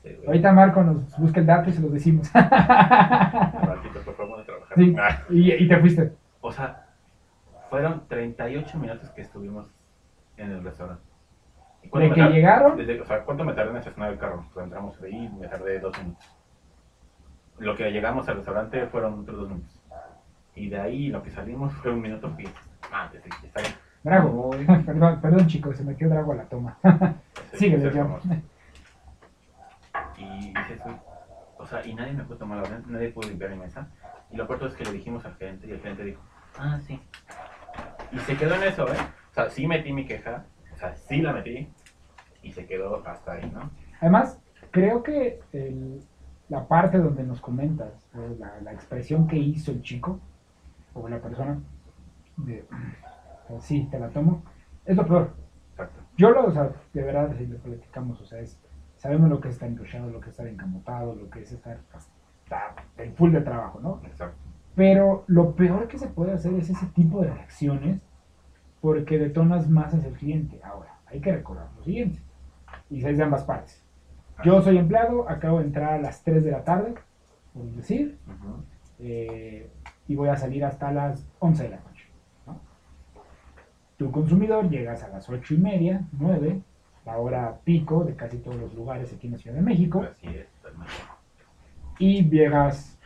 Güey. 0.02 0.26
Ahorita 0.26 0.52
Marco 0.52 0.82
nos 0.82 1.16
busca 1.18 1.40
el 1.40 1.46
dato 1.46 1.70
y 1.70 1.72
se 1.72 1.80
los 1.82 1.92
decimos. 1.92 2.30
Ratito, 2.34 4.00
por 4.04 4.14
favor, 4.16 4.38
de 4.38 4.44
trabajar. 4.44 4.74
Sí. 4.76 4.96
Y, 5.30 5.52
y 5.52 5.68
te 5.68 5.78
fuiste. 5.78 6.12
O 6.40 6.52
sea, 6.52 6.86
fueron 7.70 8.06
38 8.08 8.78
minutos 8.78 9.10
que 9.10 9.22
estuvimos 9.22 9.66
en 10.36 10.50
el 10.52 10.62
restaurante. 10.64 11.02
¿Y 11.82 11.88
De 11.90 12.08
me 12.08 12.14
que 12.14 12.20
tar- 12.20 12.30
llegaron. 12.32 12.76
desde- 12.76 13.00
o 13.00 13.04
sea, 13.06 13.22
¿cuánto 13.24 13.44
me 13.44 13.52
tardé 13.52 13.70
en 13.70 13.76
estacionar 13.76 14.12
el 14.12 14.18
carro? 14.18 14.46
Pues 14.54 14.64
entramos 14.64 15.00
ahí 15.02 15.26
y 15.26 15.28
me 15.28 15.48
tardé 15.48 15.78
dos 15.80 15.96
minutos. 15.98 16.24
Lo 17.58 17.76
que 17.76 17.90
llegamos 17.90 18.28
al 18.28 18.36
restaurante 18.36 18.86
fueron 18.86 19.20
otros 19.20 19.36
dos 19.38 19.48
minutos. 19.48 19.80
Y 20.56 20.68
de 20.68 20.78
ahí 20.80 21.08
lo 21.08 21.22
que 21.22 21.30
salimos 21.30 21.72
fue 21.74 21.92
un 21.92 22.00
minuto 22.00 22.32
y 22.38 22.44
ah, 22.92 23.08
sí, 23.12 23.18
está 23.46 23.60
bien. 23.60 23.74
Drago. 24.02 24.52
Muy- 24.52 24.64
Perdón, 24.86 25.20
perdón, 25.20 25.46
chicos, 25.46 25.76
se 25.76 25.84
metió 25.84 26.08
Drago 26.08 26.32
a 26.32 26.36
la 26.36 26.44
toma. 26.44 26.76
Síguele, 27.54 27.88
ese 27.88 27.96
ya. 27.96 28.06
Y 30.40 30.52
o 31.58 31.66
sea, 31.66 31.86
y 31.86 31.94
nadie 31.94 32.12
me 32.12 32.24
pudo 32.24 32.38
tomar 32.38 32.58
la 32.58 32.64
orden, 32.64 32.84
nadie 32.88 33.10
pudo 33.10 33.28
limpiar 33.28 33.50
mi 33.50 33.56
mesa. 33.58 33.88
Y 34.30 34.36
lo 34.36 34.46
peor 34.46 34.64
es 34.64 34.74
que 34.74 34.84
le 34.84 34.92
dijimos 34.92 35.24
al 35.24 35.34
gerente 35.36 35.66
y 35.66 35.70
el 35.72 35.80
gerente 35.80 36.04
dijo, 36.04 36.20
ah, 36.58 36.78
sí. 36.86 37.00
Y 38.12 38.18
se 38.18 38.36
quedó 38.36 38.54
en 38.56 38.64
eso, 38.64 38.86
¿eh? 38.88 38.96
O 39.30 39.34
sea, 39.34 39.50
sí 39.50 39.66
metí 39.66 39.92
mi 39.92 40.06
queja, 40.06 40.44
o 40.72 40.76
sea, 40.76 40.94
sí 40.94 41.20
la 41.22 41.32
metí 41.32 41.68
y 42.42 42.52
se 42.52 42.66
quedó 42.66 43.06
hasta 43.06 43.32
ahí, 43.32 43.50
¿no? 43.50 43.70
Además, 44.00 44.40
creo 44.70 45.02
que 45.02 45.40
el- 45.52 46.02
la 46.48 46.66
parte 46.68 46.98
donde 46.98 47.22
nos 47.22 47.40
comentas, 47.40 48.06
la, 48.38 48.60
la 48.60 48.72
expresión 48.72 49.26
que 49.26 49.36
hizo 49.36 49.70
el 49.70 49.82
chico, 49.82 50.20
o 50.92 51.08
la 51.08 51.18
persona, 51.20 51.58
de 52.36 52.64
o 53.48 53.60
sí, 53.60 53.88
te 53.90 53.98
la 53.98 54.08
tomo, 54.10 54.42
es 54.84 54.96
lo 54.96 55.06
peor. 55.06 55.34
Exacto. 55.72 56.00
Yo 56.16 56.30
lo, 56.30 56.46
o 56.46 56.52
sea, 56.52 56.70
de 56.92 57.02
verdad, 57.02 57.34
si 57.36 57.46
lo 57.46 57.58
platicamos, 57.58 58.20
o 58.20 58.26
sea, 58.26 58.40
es, 58.40 58.58
sabemos 59.04 59.28
lo 59.28 59.38
que 59.38 59.48
es 59.50 59.56
estar 59.56 59.70
lo 59.70 60.18
que 60.18 60.30
es 60.30 60.30
estar 60.30 60.46
encamotado, 60.46 61.14
lo 61.14 61.28
que 61.28 61.42
es 61.42 61.52
estar 61.52 61.78
hasta 61.92 62.74
el 62.96 63.12
full 63.12 63.32
de 63.32 63.42
trabajo, 63.42 63.78
¿no? 63.78 64.00
Exacto. 64.06 64.38
Pero 64.74 65.24
lo 65.26 65.54
peor 65.54 65.88
que 65.88 65.98
se 65.98 66.06
puede 66.06 66.32
hacer 66.32 66.54
es 66.54 66.70
ese 66.70 66.86
tipo 66.86 67.20
de 67.20 67.28
reacciones 67.28 68.00
porque 68.80 69.18
detonas 69.18 69.68
más 69.68 69.92
hacia 69.92 70.08
el 70.08 70.14
cliente. 70.14 70.58
Ahora, 70.64 71.00
hay 71.04 71.20
que 71.20 71.32
recordar 71.32 71.68
lo 71.76 71.84
siguiente, 71.84 72.18
y 72.88 73.04
es 73.04 73.18
de 73.18 73.22
ambas 73.22 73.44
partes. 73.44 73.84
Yo 74.42 74.62
soy 74.62 74.78
empleado, 74.78 75.28
acabo 75.28 75.58
de 75.58 75.66
entrar 75.66 75.92
a 75.92 75.98
las 75.98 76.22
3 76.22 76.42
de 76.42 76.50
la 76.52 76.64
tarde, 76.64 76.94
por 77.52 77.66
decir, 77.72 78.18
Ujú. 78.26 78.64
eh, 79.00 79.70
y 80.08 80.16
voy 80.16 80.30
a 80.30 80.36
salir 80.38 80.64
hasta 80.64 80.90
las 80.90 81.28
11 81.40 81.64
de 81.64 81.68
la 81.68 81.76
noche. 81.76 82.08
¿no? 82.46 82.58
Tu 83.98 84.10
consumidor 84.10 84.70
llegas 84.70 85.02
a 85.02 85.08
las 85.08 85.28
8 85.28 85.52
y 85.52 85.58
media, 85.58 86.08
9, 86.12 86.62
la 87.04 87.18
hora 87.18 87.58
pico 87.64 88.04
de 88.04 88.14
casi 88.16 88.38
todos 88.38 88.56
los 88.56 88.74
lugares 88.74 89.12
aquí 89.12 89.26
en 89.26 89.34
la 89.34 89.38
Ciudad 89.38 89.56
de 89.56 89.62
México, 89.62 90.02
Así 90.10 90.26
es, 90.28 90.46
y 91.98 92.28
llegas 92.28 92.98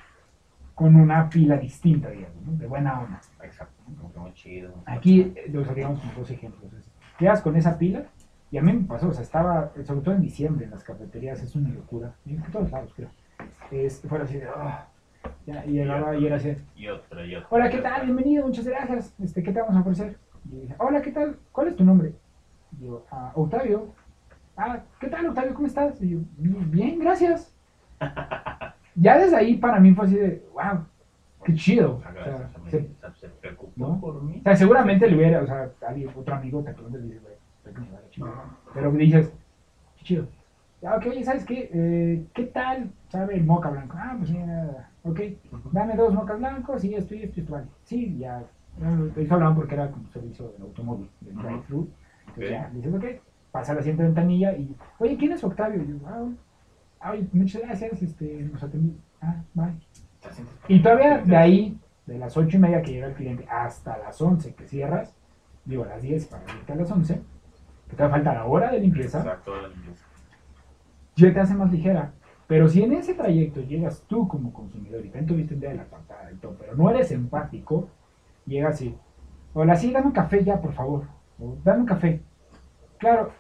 con 0.74 0.94
una 0.96 1.28
pila 1.28 1.56
distinta, 1.56 2.08
digamos, 2.10 2.40
¿no? 2.46 2.52
de 2.52 2.66
buena 2.66 3.00
onda. 3.00 3.20
Exacto. 3.42 3.74
Muy 4.16 4.32
chido. 4.34 4.72
Aquí 4.86 5.32
eh, 5.34 5.48
los 5.52 5.68
haríamos 5.68 6.00
con 6.00 6.14
dos 6.14 6.30
ejemplos. 6.30 6.72
Llegas 7.18 7.42
con 7.42 7.56
esa 7.56 7.76
pila, 7.76 8.04
y 8.50 8.58
a 8.58 8.62
mí 8.62 8.72
me 8.72 8.84
pasó, 8.84 9.08
o 9.08 9.12
sea, 9.12 9.22
estaba, 9.22 9.72
sobre 9.84 10.00
todo 10.00 10.14
en 10.14 10.22
diciembre, 10.22 10.64
en 10.64 10.70
las 10.70 10.84
cafeterías, 10.84 11.42
es 11.42 11.54
una 11.56 11.68
locura, 11.70 12.14
y 12.24 12.34
en 12.34 12.42
todos 12.42 12.70
lados, 12.70 12.92
creo. 12.94 13.10
Es, 13.70 14.00
fuera 14.08 14.24
así 14.24 14.38
de, 14.38 14.46
"Ah", 14.48 14.86
ya, 15.46 15.64
y 15.66 15.72
llegaba 15.72 16.16
y 16.16 16.26
era 16.26 16.36
así, 16.36 16.54
Y 16.76 16.86
otra, 16.88 17.26
y 17.26 17.34
otra. 17.34 17.48
hola, 17.50 17.66
y 17.66 17.70
¿qué 17.70 17.78
tal? 17.78 18.04
Bienvenido, 18.04 18.46
muchas 18.46 18.66
gracias, 18.66 19.14
este, 19.20 19.42
¿qué 19.42 19.52
te 19.52 19.60
vamos 19.60 19.76
a 19.76 19.80
ofrecer? 19.80 20.16
Y 20.48 20.54
yo 20.54 20.60
dije, 20.62 20.74
hola, 20.78 21.02
¿qué 21.02 21.10
tal? 21.10 21.38
¿Cuál 21.52 21.68
es 21.68 21.76
tu 21.76 21.84
nombre? 21.84 22.14
Yo, 22.80 23.04
"Ah, 23.10 23.32
Octavio. 23.34 23.94
Ah, 24.56 24.80
¿qué 25.00 25.08
tal, 25.08 25.26
Octavio? 25.26 25.54
¿Cómo 25.54 25.66
estás? 25.66 26.00
Y 26.02 26.10
yo, 26.10 26.18
bien, 26.36 26.98
gracias. 26.98 27.54
ya 28.94 29.18
desde 29.18 29.36
ahí 29.36 29.56
para 29.56 29.78
mí 29.80 29.92
fue 29.92 30.04
así 30.06 30.16
de, 30.16 30.44
wow, 30.52 30.84
qué 31.44 31.54
chido. 31.54 31.94
O 31.94 32.22
sea, 32.22 32.50
se- 32.68 32.88
se 33.20 33.28
preocupó 33.28 33.72
¿no? 33.76 34.00
por 34.00 34.22
mí. 34.22 34.38
o 34.40 34.42
sea, 34.42 34.56
seguramente 34.56 35.08
le 35.08 35.16
hubiera, 35.16 35.42
o 35.42 35.46
sea, 35.46 35.70
alguien, 35.86 36.10
otro 36.14 36.34
amigo 36.34 36.62
te 36.62 36.72
pregunta 36.72 36.98
y 36.98 37.02
dice, 37.02 37.18
güey, 37.20 37.34
estoy 37.58 37.72
que 37.74 37.80
me 37.80 37.90
va 37.94 38.00
la 38.00 38.10
chingada". 38.10 38.44
Pero 38.74 38.90
dices, 38.92 39.32
qué 39.96 40.04
chido. 40.04 40.26
Ya, 40.80 40.94
ok, 40.96 41.06
oye, 41.06 41.24
¿sabes 41.24 41.44
qué? 41.44 41.68
Eh, 41.72 42.24
¿Qué 42.34 42.44
tal 42.44 42.90
sabe 43.08 43.34
el 43.36 43.44
moca 43.44 43.68
blanco? 43.70 43.96
Ah, 43.98 44.14
pues 44.16 44.30
mira, 44.30 44.90
ok, 45.02 45.20
dame 45.72 45.96
dos 45.96 46.12
mocas 46.12 46.38
blancos 46.38 46.84
y 46.84 46.94
esto 46.94 47.14
y 47.14 47.22
esto 47.22 47.40
y 47.40 47.42
esto, 47.42 47.52
vale. 47.52 47.66
Sí, 47.82 48.16
ya. 48.18 48.44
Eso 49.16 49.34
hablaban 49.34 49.56
porque 49.56 49.74
era 49.74 49.90
como 49.90 50.08
servicio 50.10 50.48
del 50.50 50.62
automóvil, 50.62 51.10
del 51.20 51.34
drive-thru. 51.34 51.88
Ya, 52.38 52.70
dices, 52.72 52.94
ok, 52.94 53.04
pasa 53.50 53.74
la 53.74 53.80
siguiente 53.80 54.02
ventanilla 54.02 54.52
y, 54.52 54.74
oye, 54.98 55.16
¿quién 55.16 55.32
es 55.32 55.42
Octavio? 55.44 55.82
Y 55.82 55.88
yo, 55.88 55.96
ah, 56.06 56.28
ay, 57.00 57.28
muchas 57.32 57.62
gracias, 57.62 58.02
este, 58.02 58.42
nos 58.52 58.62
atendí. 58.62 58.96
Ah, 59.20 59.36
bye. 59.54 59.74
Te 60.66 60.74
Y 60.74 60.82
todavía 60.82 61.18
de 61.18 61.36
ahí, 61.36 61.78
de 62.06 62.18
las 62.18 62.36
ocho 62.36 62.56
y 62.56 62.60
media 62.60 62.82
que 62.82 62.92
llega 62.92 63.06
el 63.06 63.14
cliente 63.14 63.46
hasta 63.48 63.98
las 63.98 64.20
11 64.20 64.54
que 64.54 64.66
cierras, 64.66 65.14
digo 65.64 65.84
a 65.84 65.88
las 65.88 66.02
10 66.02 66.26
para 66.26 66.42
irte 66.54 66.72
a 66.72 66.76
las 66.76 66.90
11, 66.90 67.20
que 67.88 67.96
te 67.96 68.02
va 68.02 68.08
a 68.08 68.12
faltar 68.12 68.34
la 68.36 68.44
hora 68.46 68.70
de 68.70 68.80
limpieza, 68.80 69.18
Exacto, 69.18 69.60
la 69.60 69.68
limpieza. 69.68 70.04
ya 71.16 71.32
te 71.32 71.40
hace 71.40 71.54
más 71.54 71.70
ligera. 71.70 72.12
Pero 72.46 72.66
si 72.66 72.82
en 72.82 72.94
ese 72.94 73.12
trayecto 73.12 73.60
llegas 73.60 74.02
tú 74.08 74.26
como 74.26 74.52
consumidor 74.54 75.04
y 75.04 75.10
tanto 75.10 75.34
viste 75.34 75.52
un 75.54 75.60
día 75.60 75.68
de 75.68 75.76
la 75.76 75.84
patada 75.84 76.32
y 76.32 76.36
todo, 76.36 76.56
pero 76.58 76.74
no 76.74 76.88
eres 76.88 77.12
empático, 77.12 77.90
llegas 78.46 78.80
y, 78.80 78.96
hola, 79.52 79.76
sí, 79.76 79.92
dame 79.92 80.06
un 80.06 80.12
café 80.12 80.42
ya, 80.42 80.58
por 80.58 80.72
favor. 80.72 81.04
O, 81.38 81.56
dame 81.62 81.80
un 81.80 81.86
café. 81.86 82.22
Claro. 82.98 83.32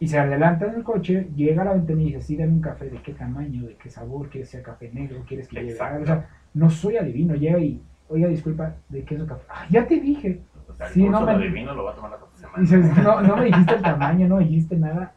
Y 0.00 0.08
se 0.08 0.18
adelanta 0.18 0.66
en 0.66 0.74
el 0.74 0.82
coche, 0.82 1.28
llega 1.36 1.62
a 1.62 1.64
la 1.66 1.72
ventanilla 1.74 2.10
y 2.10 2.14
dice, 2.14 2.26
sí, 2.26 2.36
dame 2.36 2.52
un 2.52 2.60
café, 2.60 2.90
¿de 2.90 3.00
qué 3.02 3.12
tamaño? 3.12 3.66
¿De 3.66 3.76
qué 3.76 3.88
sabor? 3.88 4.28
¿Quieres 4.30 4.50
que 4.50 4.56
sea 4.56 4.62
café 4.64 4.90
negro? 4.92 5.22
¿Quieres 5.28 5.46
que 5.48 5.60
lleve? 5.62 5.74
O 5.74 6.06
sea, 6.06 6.28
no 6.54 6.70
soy 6.70 6.96
adivino. 6.96 7.34
Llega 7.36 7.58
y, 7.60 7.80
oiga, 8.08 8.26
disculpa, 8.28 8.74
¿de 8.88 9.04
qué 9.04 9.14
es 9.14 9.20
el 9.20 9.26
café? 9.28 9.42
Ah, 9.48 9.64
ya 9.70 9.86
te 9.86 10.00
dije. 10.00 10.42
O 10.68 10.74
sea, 10.74 10.86
el 10.88 10.92
Sí, 10.92 11.02
curso 11.04 11.20
no 11.20 11.26
me- 11.26 11.38
de 11.38 11.48
vino 11.50 11.72
lo 11.74 11.84
va 11.84 11.92
a 11.92 11.94
tomar 11.94 12.10
la 12.10 12.16
otra 12.16 12.36
semana. 12.36 12.58
Dices, 12.62 12.96
no, 13.04 13.20
no 13.22 13.36
me 13.36 13.44
dijiste 13.44 13.74
el 13.74 13.82
tamaño, 13.82 14.26
no 14.28 14.36
me 14.38 14.44
dijiste 14.44 14.76
nada. 14.76 15.14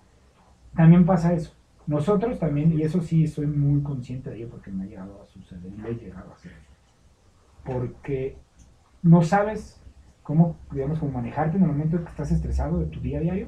También 0.75 1.03
pasa 1.05 1.33
eso. 1.33 1.55
Nosotros 1.87 2.37
también, 2.39 2.77
y 2.77 2.83
eso 2.83 3.01
sí 3.01 3.25
soy 3.27 3.47
muy 3.47 3.81
consciente 3.81 4.29
de 4.29 4.37
ello 4.37 4.49
porque 4.49 4.69
me 4.71 4.83
ha 4.83 4.87
llegado 4.87 5.21
a 5.23 5.27
suceder 5.27 5.71
le 5.71 5.89
he 5.89 5.95
llegado 5.95 6.29
a 6.29 6.33
hacer. 6.33 6.51
Porque 7.63 8.37
no 9.01 9.21
sabes 9.23 9.81
cómo, 10.23 10.57
digamos, 10.71 10.99
cómo 10.99 11.11
manejarte 11.11 11.57
en 11.57 11.63
el 11.63 11.69
momento 11.69 12.03
que 12.03 12.09
estás 12.09 12.31
estresado 12.31 12.79
de 12.79 12.85
tu 12.87 12.99
día 12.99 13.17
a 13.19 13.21
diario. 13.21 13.47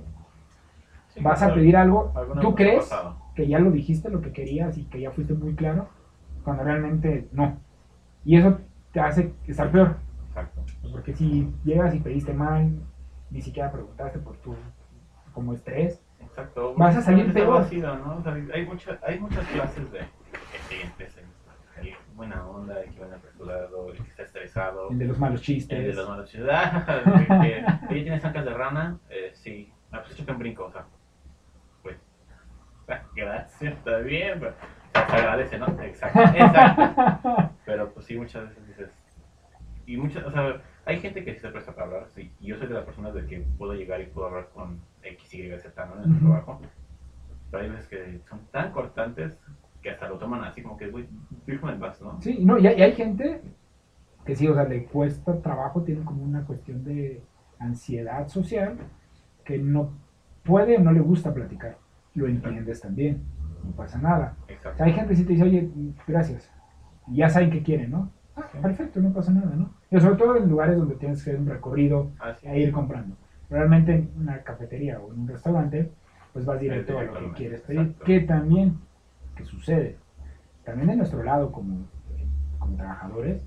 Sí, 1.17 1.23
Vas 1.23 1.41
a 1.41 1.53
pedir 1.53 1.75
algo, 1.77 2.13
tú 2.41 2.53
crees 2.55 2.83
pasado. 2.85 3.17
que 3.35 3.47
ya 3.47 3.59
lo 3.59 3.71
dijiste 3.71 4.09
lo 4.09 4.21
que 4.21 4.31
querías 4.31 4.77
y 4.77 4.85
que 4.85 4.99
ya 5.01 5.11
fuiste 5.11 5.33
muy 5.33 5.55
claro, 5.55 5.89
cuando 6.43 6.63
realmente 6.63 7.27
no. 7.31 7.57
Y 8.23 8.37
eso 8.37 8.59
te 8.91 8.99
hace 8.99 9.33
estar 9.47 9.71
peor. 9.71 9.95
Exacto. 10.29 10.61
Porque 10.91 11.13
si 11.15 11.51
llegas 11.63 11.93
y 11.95 11.99
pediste 11.99 12.33
mal, 12.33 12.71
ni 13.31 13.41
siquiera 13.41 13.71
preguntaste 13.71 14.19
por 14.19 14.37
tu 14.37 14.55
como 15.33 15.53
estrés, 15.53 16.01
Exacto. 16.19 16.73
Vas 16.75 16.95
a 16.97 17.01
salir 17.01 17.31
peor. 17.33 17.61
vacío, 17.61 17.95
¿no? 17.97 18.17
O 18.17 18.21
sea, 18.23 18.33
hay, 18.53 18.65
mucha- 18.65 18.99
hay 19.05 19.19
muchas 19.19 19.45
clases 19.47 19.91
de, 19.91 19.99
clientes. 20.67 21.15
El, 21.79 21.87
el 21.87 21.93
buena 22.15 22.45
onda, 22.47 22.79
el 22.81 22.91
que 22.91 22.99
viene 22.99 23.15
apresurado, 23.15 23.91
el 23.91 23.97
que 23.97 24.09
está 24.09 24.23
estresado, 24.23 24.89
el 24.91 24.97
de 24.99 25.05
los 25.05 25.17
malos 25.19 25.39
el 25.41 25.45
chistes. 25.45 25.79
de 25.87 25.93
los 25.93 26.07
malos 26.09 26.29
chistes. 26.29 26.49
Ah, 26.51 26.85
el 27.19 27.27
que, 27.27 27.65
Oye, 27.89 28.01
¿tienes 28.03 28.23
ancas 28.25 28.45
de 28.45 28.53
rana? 28.53 28.97
Eh, 29.09 29.31
sí. 29.33 29.71
Ah, 29.91 30.01
pues 30.01 30.13
échate 30.15 30.31
un 30.31 30.39
brinco, 30.39 30.65
o 30.65 30.71
sea. 30.71 30.85
Gracias, 33.15 33.73
está 33.73 33.97
bien. 33.99 34.39
Pero, 34.39 34.53
se 34.93 35.15
agradece, 35.15 35.59
¿no? 35.59 35.67
Exacto. 35.81 36.19
Exacto. 36.19 37.51
Pero 37.65 37.93
pues 37.93 38.05
sí, 38.05 38.17
muchas 38.17 38.49
veces 38.49 38.67
dices. 38.67 38.89
Y 39.85 39.97
muchas, 39.97 40.25
o 40.25 40.31
sea, 40.31 40.61
hay 40.85 40.99
gente 40.99 41.23
que 41.23 41.33
sí 41.33 41.39
se 41.39 41.49
presta 41.49 41.73
para 41.73 41.87
hablar, 41.87 42.07
sí. 42.09 42.31
Y 42.41 42.47
yo 42.47 42.57
soy 42.57 42.67
de 42.67 42.73
las 42.73 42.83
personas 42.83 43.13
de 43.13 43.25
que 43.25 43.39
puedo 43.57 43.73
llegar 43.73 44.01
y 44.01 44.05
puedo 44.07 44.27
hablar 44.27 44.49
con 44.53 44.79
X, 45.03 45.33
Y, 45.33 45.57
Z, 45.57 45.85
¿no? 45.85 46.03
En 46.03 46.13
el 46.13 46.19
trabajo. 46.19 46.59
Pero 47.51 47.63
hay 47.63 47.69
veces 47.69 47.87
que 47.87 48.19
son 48.27 48.45
tan 48.51 48.71
cortantes 48.71 49.33
que 49.81 49.91
hasta 49.91 50.09
lo 50.09 50.17
toman 50.17 50.43
así 50.43 50.61
como 50.61 50.77
que, 50.77 50.89
güey, 50.89 51.07
déjame 51.45 51.73
en 51.73 51.79
paz, 51.79 52.01
¿no? 52.01 52.21
Sí, 52.21 52.39
no, 52.43 52.57
y 52.57 52.67
hay, 52.67 52.79
y 52.79 52.81
hay 52.81 52.93
gente 52.93 53.41
que 54.25 54.35
sí, 54.35 54.47
o 54.47 54.53
sea, 54.53 54.65
le 54.65 54.83
cuesta 54.85 55.41
trabajo, 55.41 55.83
tiene 55.83 56.03
como 56.03 56.23
una 56.23 56.43
cuestión 56.43 56.83
de 56.83 57.21
ansiedad 57.59 58.27
social 58.27 58.77
que 59.45 59.57
no 59.57 59.91
puede 60.43 60.77
o 60.77 60.81
no 60.81 60.91
le 60.91 60.99
gusta 60.99 61.33
platicar. 61.33 61.77
Lo 62.17 62.27
entiendes 62.27 62.81
también, 62.81 63.21
no 63.63 63.71
pasa 63.71 63.99
nada. 63.99 64.35
O 64.47 64.51
Exacto. 64.51 64.77
sea, 64.77 64.87
hay 64.87 64.93
gente 64.93 65.09
que 65.09 65.15
sí 65.15 65.23
te 65.23 65.33
dice, 65.33 65.43
oye, 65.43 65.69
gracias. 66.07 66.51
Y 67.07 67.17
ya 67.17 67.29
saben 67.29 67.51
qué 67.51 67.61
quieren, 67.61 67.91
¿no? 67.91 68.11
Ah, 68.35 68.47
perfecto, 68.61 68.99
no 68.99 69.13
pasa 69.13 69.31
nada, 69.31 69.55
¿no? 69.55 69.69
Y 69.91 69.99
sobre 69.99 70.15
todo 70.15 70.35
en 70.35 70.49
lugares 70.49 70.77
donde 70.77 70.95
tienes 70.95 71.23
que 71.23 71.29
hacer 71.29 71.39
un 71.39 71.47
recorrido 71.47 72.11
a 72.19 72.55
ir 72.55 72.71
comprando. 72.71 73.15
Realmente 73.51 73.93
en 73.93 74.11
una 74.17 74.41
cafetería 74.41 74.99
o 74.99 75.13
en 75.13 75.21
un 75.21 75.27
restaurante, 75.27 75.91
pues 76.33 76.43
vas 76.43 76.59
directo 76.59 76.97
a 76.97 77.03
lo 77.03 77.13
que 77.13 77.31
quieres 77.33 77.61
pedir. 77.61 77.81
exacto. 77.81 78.05
Que 78.05 78.19
también, 78.21 78.77
que 79.35 79.45
sucede, 79.45 79.97
también 80.65 80.89
de 80.89 80.95
nuestro 80.97 81.23
lado 81.23 81.51
como, 81.51 81.85
como 82.57 82.75
trabajadores, 82.77 83.41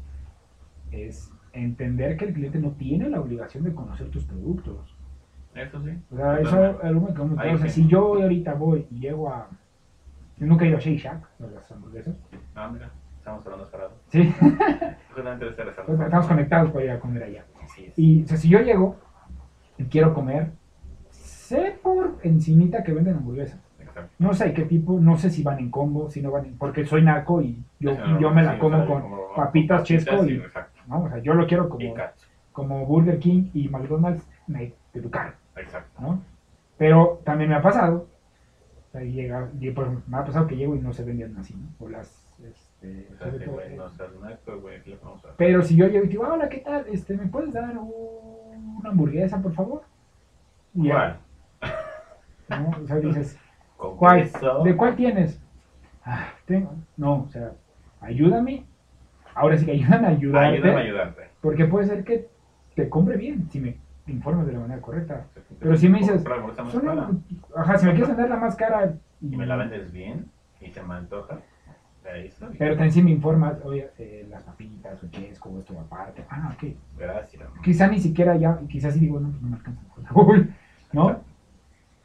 es 0.93 1.31
entender 1.53 2.16
que 2.16 2.27
el 2.27 2.35
cliente 2.35 2.61
no 2.61 2.71
tiene 2.71 3.09
la 3.09 3.21
obligación 3.21 3.64
de 3.64 3.75
conocer 3.75 4.09
tus 4.11 4.25
productos. 4.25 4.97
Eso 5.55 5.82
sí. 5.82 5.90
O 6.11 6.16
sea, 6.16 6.40
eso 6.40 6.64
es 6.64 6.84
algo 6.84 7.07
que 7.09 7.14
como- 7.14 7.40
Hay 7.40 7.55
o 7.55 7.59
sea, 7.59 7.68
si 7.68 7.86
yo 7.86 8.14
ahorita 8.22 8.55
voy 8.55 8.86
y 8.90 9.01
llego 9.01 9.28
a... 9.28 9.48
Yo 10.38 10.46
nunca 10.46 10.64
he 10.64 10.68
ido 10.68 10.78
a 10.78 10.80
Shake 10.80 10.98
Shack, 10.98 11.26
¿no? 11.38 11.48
las 11.48 11.70
hamburguesas. 11.70 12.14
Ah, 12.55 12.70
mira, 12.72 12.90
estamos 13.18 13.44
hablando 13.44 13.66
separados. 13.66 13.92
Sí, 14.09 14.32
Justamente 15.09 15.44
de 15.44 15.53
pues, 15.86 16.01
estamos 16.01 16.26
conectados 16.26 16.70
para 16.70 16.84
ir 16.84 16.90
a 16.92 17.01
comer 17.01 17.24
allá. 17.24 17.44
Sí, 17.74 17.86
es. 17.86 17.98
Y 17.98 18.22
o 18.24 18.26
sea, 18.26 18.36
si 18.36 18.48
yo 18.48 18.61
llego 18.61 18.96
y 19.76 19.84
quiero 19.84 20.14
comer, 20.14 20.53
sé 21.11 21.78
por 21.82 22.18
encimita 22.22 22.82
que 22.82 22.92
venden 22.92 23.16
hamburguesas. 23.16 23.61
Exacto. 23.80 24.14
No 24.18 24.32
sé 24.32 24.53
qué 24.55 24.62
tipo, 24.62 24.98
no 25.01 25.18
sé 25.18 25.30
si 25.30 25.42
van 25.42 25.59
en 25.59 25.70
combo, 25.70 26.09
si 26.09 26.22
no 26.22 26.30
van 26.30 26.46
en... 26.46 26.57
Porque 26.57 26.86
soy 26.86 27.03
naco 27.03 27.42
y 27.42 27.62
yo, 27.80 27.98
no, 27.98 28.20
yo 28.20 28.30
me 28.30 28.42
la 28.42 28.53
sí, 28.53 28.57
o 28.59 28.61
como 28.61 28.76
sea, 28.76 28.86
con 28.86 29.03
como 29.03 29.34
papitas, 29.34 29.82
chesco 29.82 30.22
sí, 30.24 30.30
y... 30.30 30.36
Exacto. 30.36 30.80
¿no? 30.86 31.03
O 31.03 31.09
sea, 31.09 31.18
yo 31.18 31.34
lo 31.34 31.46
quiero 31.46 31.68
como, 31.68 31.94
como 32.53 32.86
Burger 32.86 33.18
King 33.18 33.51
y 33.53 33.68
McDonald's 33.68 34.26
me 34.46 34.72
educaron, 34.95 35.34
Exacto. 35.57 36.01
¿no? 36.01 36.22
Pero 36.78 37.20
también 37.24 37.51
me 37.51 37.57
ha 37.57 37.62
pasado, 37.62 38.09
o 38.88 38.93
sea, 38.93 39.03
llega, 39.03 39.49
pues, 39.74 39.88
me 40.09 40.16
ha 40.16 40.24
pasado 40.24 40.47
que 40.47 40.57
llego 40.57 40.74
y 40.74 40.80
no 40.80 40.93
se 40.93 41.05
vendían 41.05 41.36
así, 41.36 41.55
¿no? 41.55 41.84
O 41.84 41.88
las... 41.88 42.26
Este, 42.43 43.07
O 43.12 43.18
sea, 43.18 43.45
todo, 43.45 43.61
eh, 43.61 43.76
no. 43.76 45.20
Pero 45.36 45.62
si 45.62 45.76
yo 45.76 45.86
llego 45.88 46.07
y 46.07 46.09
digo, 46.09 46.26
hola, 46.26 46.49
¿qué 46.49 46.59
tal? 46.59 46.86
Este, 46.91 47.14
¿Me 47.14 47.26
puedes 47.26 47.53
dar 47.53 47.76
una 47.76 48.88
hamburguesa, 48.88 49.43
por 49.43 49.53
favor? 49.53 49.82
Y 50.74 50.88
¿Cuál? 50.88 51.18
¿no? 52.49 52.70
O 52.82 52.86
sea, 52.86 52.97
dices, 52.97 53.38
¿Con 53.76 53.97
¿cuál? 53.97 54.30
¿De 54.64 54.76
cuál 54.76 54.97
tienes? 54.97 55.41
Ah, 56.05 56.32
tengo. 56.47 56.74
No, 56.97 57.24
o 57.24 57.28
sea, 57.28 57.53
ayúdame. 58.01 58.64
Ahora 59.34 59.57
sí 59.57 59.66
que 59.66 59.72
ayúdame 59.72 60.07
a 60.07 60.11
ayudarte. 60.11 60.57
Ayúdame 60.57 60.80
a 60.80 60.84
ayudarte. 60.84 61.22
Porque 61.41 61.66
puede 61.66 61.86
ser 61.86 62.05
que 62.05 62.28
te 62.74 62.88
compre 62.88 63.16
bien 63.16 63.49
si 63.51 63.61
me 63.61 63.76
informas 64.11 64.47
de 64.47 64.53
la 64.53 64.61
manera 64.61 64.81
correcta. 64.81 65.27
Pero 65.59 65.77
si 65.77 65.89
me 65.89 65.99
dices, 65.99 66.23
Solo- 66.73 67.21
ajá, 67.57 67.79
si 67.79 67.87
me 67.87 67.93
quieres 67.93 68.09
vender 68.09 68.29
la 68.29 68.37
más 68.37 68.57
cara. 68.57 68.95
Y 69.21 69.37
me 69.37 69.47
la 69.47 69.57
vendes 69.57 69.93
bien 69.93 70.27
y 70.61 70.71
se 70.71 70.83
me 70.83 70.95
antoja. 70.95 71.39
Pero 72.59 72.73
también 72.75 72.93
si 72.93 73.03
me 73.03 73.11
informas, 73.11 73.59
oye, 73.65 73.91
eh, 73.99 74.27
las 74.31 74.43
papitas 74.43 75.03
o 75.03 75.09
chesco 75.09 75.51
o 75.51 75.59
esto 75.59 75.79
aparte. 75.79 76.25
Ah, 76.31 76.55
ok. 76.57 76.71
Gracias. 76.99 77.43
Quizá 77.63 77.89
ni 77.89 78.01
siquiera 78.01 78.37
ya, 78.37 78.59
quizás 78.69 78.95
sí 78.95 79.01
digo, 79.01 79.21
no, 79.21 79.29
pues 79.31 79.43
no 79.43 79.49
me 79.51 79.57
alcanza. 79.57 79.83
¿No? 80.93 81.21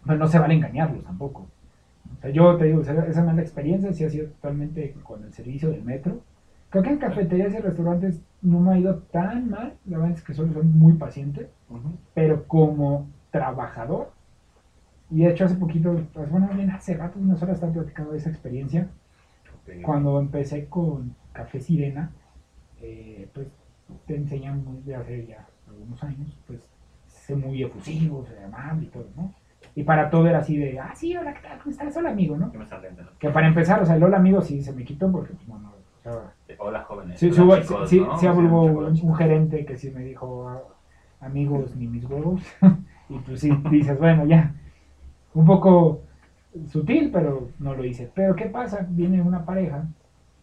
Pero 0.06 0.18
no 0.20 0.28
se 0.28 0.38
vale 0.38 0.54
engañarlos 0.54 1.04
tampoco. 1.04 1.48
O 2.18 2.22
sea, 2.22 2.30
yo 2.30 2.56
te 2.58 2.66
digo, 2.66 2.82
esa, 2.82 3.06
esa 3.08 3.24
mala 3.24 3.42
experiencia 3.42 3.92
sí 3.94 4.04
ha 4.04 4.10
sido 4.10 4.28
totalmente 4.28 4.94
con 5.04 5.24
el 5.24 5.34
servicio 5.34 5.70
del 5.72 5.84
metro. 5.84 6.20
Creo 6.70 6.84
que 6.84 6.90
en 6.90 6.98
cafeterías 6.98 7.54
y 7.54 7.60
restaurantes 7.60 8.22
no 8.42 8.60
me 8.60 8.74
ha 8.74 8.80
ido 8.80 8.98
tan 9.12 9.50
mal. 9.50 9.74
La 9.86 9.98
verdad 9.98 10.18
es 10.18 10.24
que 10.24 10.34
solo 10.34 10.54
son 10.54 10.78
muy 10.78 10.94
pacientes. 10.94 11.50
Ujú. 11.70 11.98
Pero 12.14 12.48
como 12.48 13.08
trabajador, 13.32 14.12
y 15.10 15.24
de 15.24 15.30
hecho 15.30 15.46
hace 15.46 15.56
poquito, 15.56 16.02
pues 16.14 16.30
bueno, 16.30 16.50
bien 16.54 16.72
hace 16.72 16.96
rato, 16.96 17.20
unas 17.20 17.42
horas 17.42 17.56
estaba 17.56 17.74
platicando 17.74 18.12
de 18.12 18.18
esa 18.18 18.30
experiencia. 18.30 18.90
Cuando 19.84 20.20
empecé 20.20 20.68
con 20.68 21.16
Café 21.34 21.60
Sirena, 21.60 22.12
eh, 22.82 23.28
pues 23.34 23.48
te 24.06 24.16
enseñan 24.16 24.64
muy 24.64 24.82
de 24.82 24.96
hace 24.96 25.26
ya 25.26 25.48
algunos 25.68 26.04
años, 26.04 26.38
pues 26.46 26.62
ser 27.08 27.38
muy 27.38 27.64
efusivo, 27.64 28.26
ser 28.26 28.44
amable 28.44 28.86
y 28.86 28.90
todo, 28.90 29.08
¿no? 29.16 29.34
Y 29.74 29.84
para 29.84 30.10
todo 30.10 30.28
era 30.28 30.40
así 30.40 30.58
de, 30.58 30.80
ah, 30.80 30.94
sí, 30.96 31.16
hola, 31.18 31.34
¿qué 31.34 31.42
tal? 31.42 31.58
¿Cómo 31.60 31.72
estás? 31.72 31.98
Hola, 31.98 32.12
amigo, 32.12 32.38
¿no? 32.38 32.52
¿Qué 32.52 32.58
me 32.58 32.64
están 32.64 32.82
vendiendo? 32.82 33.12
Que 33.20 33.30
para 33.30 33.48
empezar, 33.48 33.82
o 33.82 33.86
sea, 33.86 33.96
el 33.96 34.04
hola, 34.04 34.18
amigo 34.18 34.42
sí 34.42 34.62
se 34.62 34.72
me 34.72 34.84
quitó 34.84 35.12
porque, 35.12 35.34
pues, 35.34 35.48
no, 35.48 35.58
no, 35.60 35.70
o 35.70 35.72
sea, 35.72 35.75
Hola, 36.60 36.84
jóvenes. 36.84 37.20
sí, 37.20 37.30
Hola, 37.32 37.56
sí, 37.56 37.68
chicos, 37.68 37.90
sí, 37.90 38.00
¿no? 38.00 38.18
sí 38.18 38.28
hubo 38.28 38.64
un, 38.64 39.00
un 39.02 39.16
gerente 39.16 39.66
que 39.66 39.78
sí 39.78 39.90
me 39.92 40.04
dijo, 40.04 40.48
"Ah, 40.48 40.62
amigos, 41.20 41.76
ni 41.76 41.88
mis 41.88 42.06
huevos. 42.06 42.42
y 43.10 43.18
pues 43.20 43.40
sí, 43.40 43.50
dices, 43.72 43.98
bueno, 43.98 44.26
ya, 44.26 44.54
un 45.34 45.46
poco 45.46 46.02
sutil, 46.68 47.10
pero 47.12 47.50
no 47.60 47.74
lo 47.74 47.84
hice. 47.84 48.12
Pero 48.14 48.36
¿qué 48.36 48.46
pasa? 48.46 48.86
Viene 48.90 49.22
una 49.22 49.46
pareja, 49.46 49.88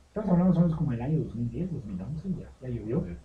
estamos 0.08 0.30
hablando 0.30 0.60
menos 0.60 0.76
como 0.76 0.92
el 0.92 1.02
año 1.02 1.18
2010, 1.20 1.72
2011, 1.72 2.28
ya, 2.30 2.48
ya 2.60 2.68
llovió, 2.68 3.00
Pues, 3.00 3.18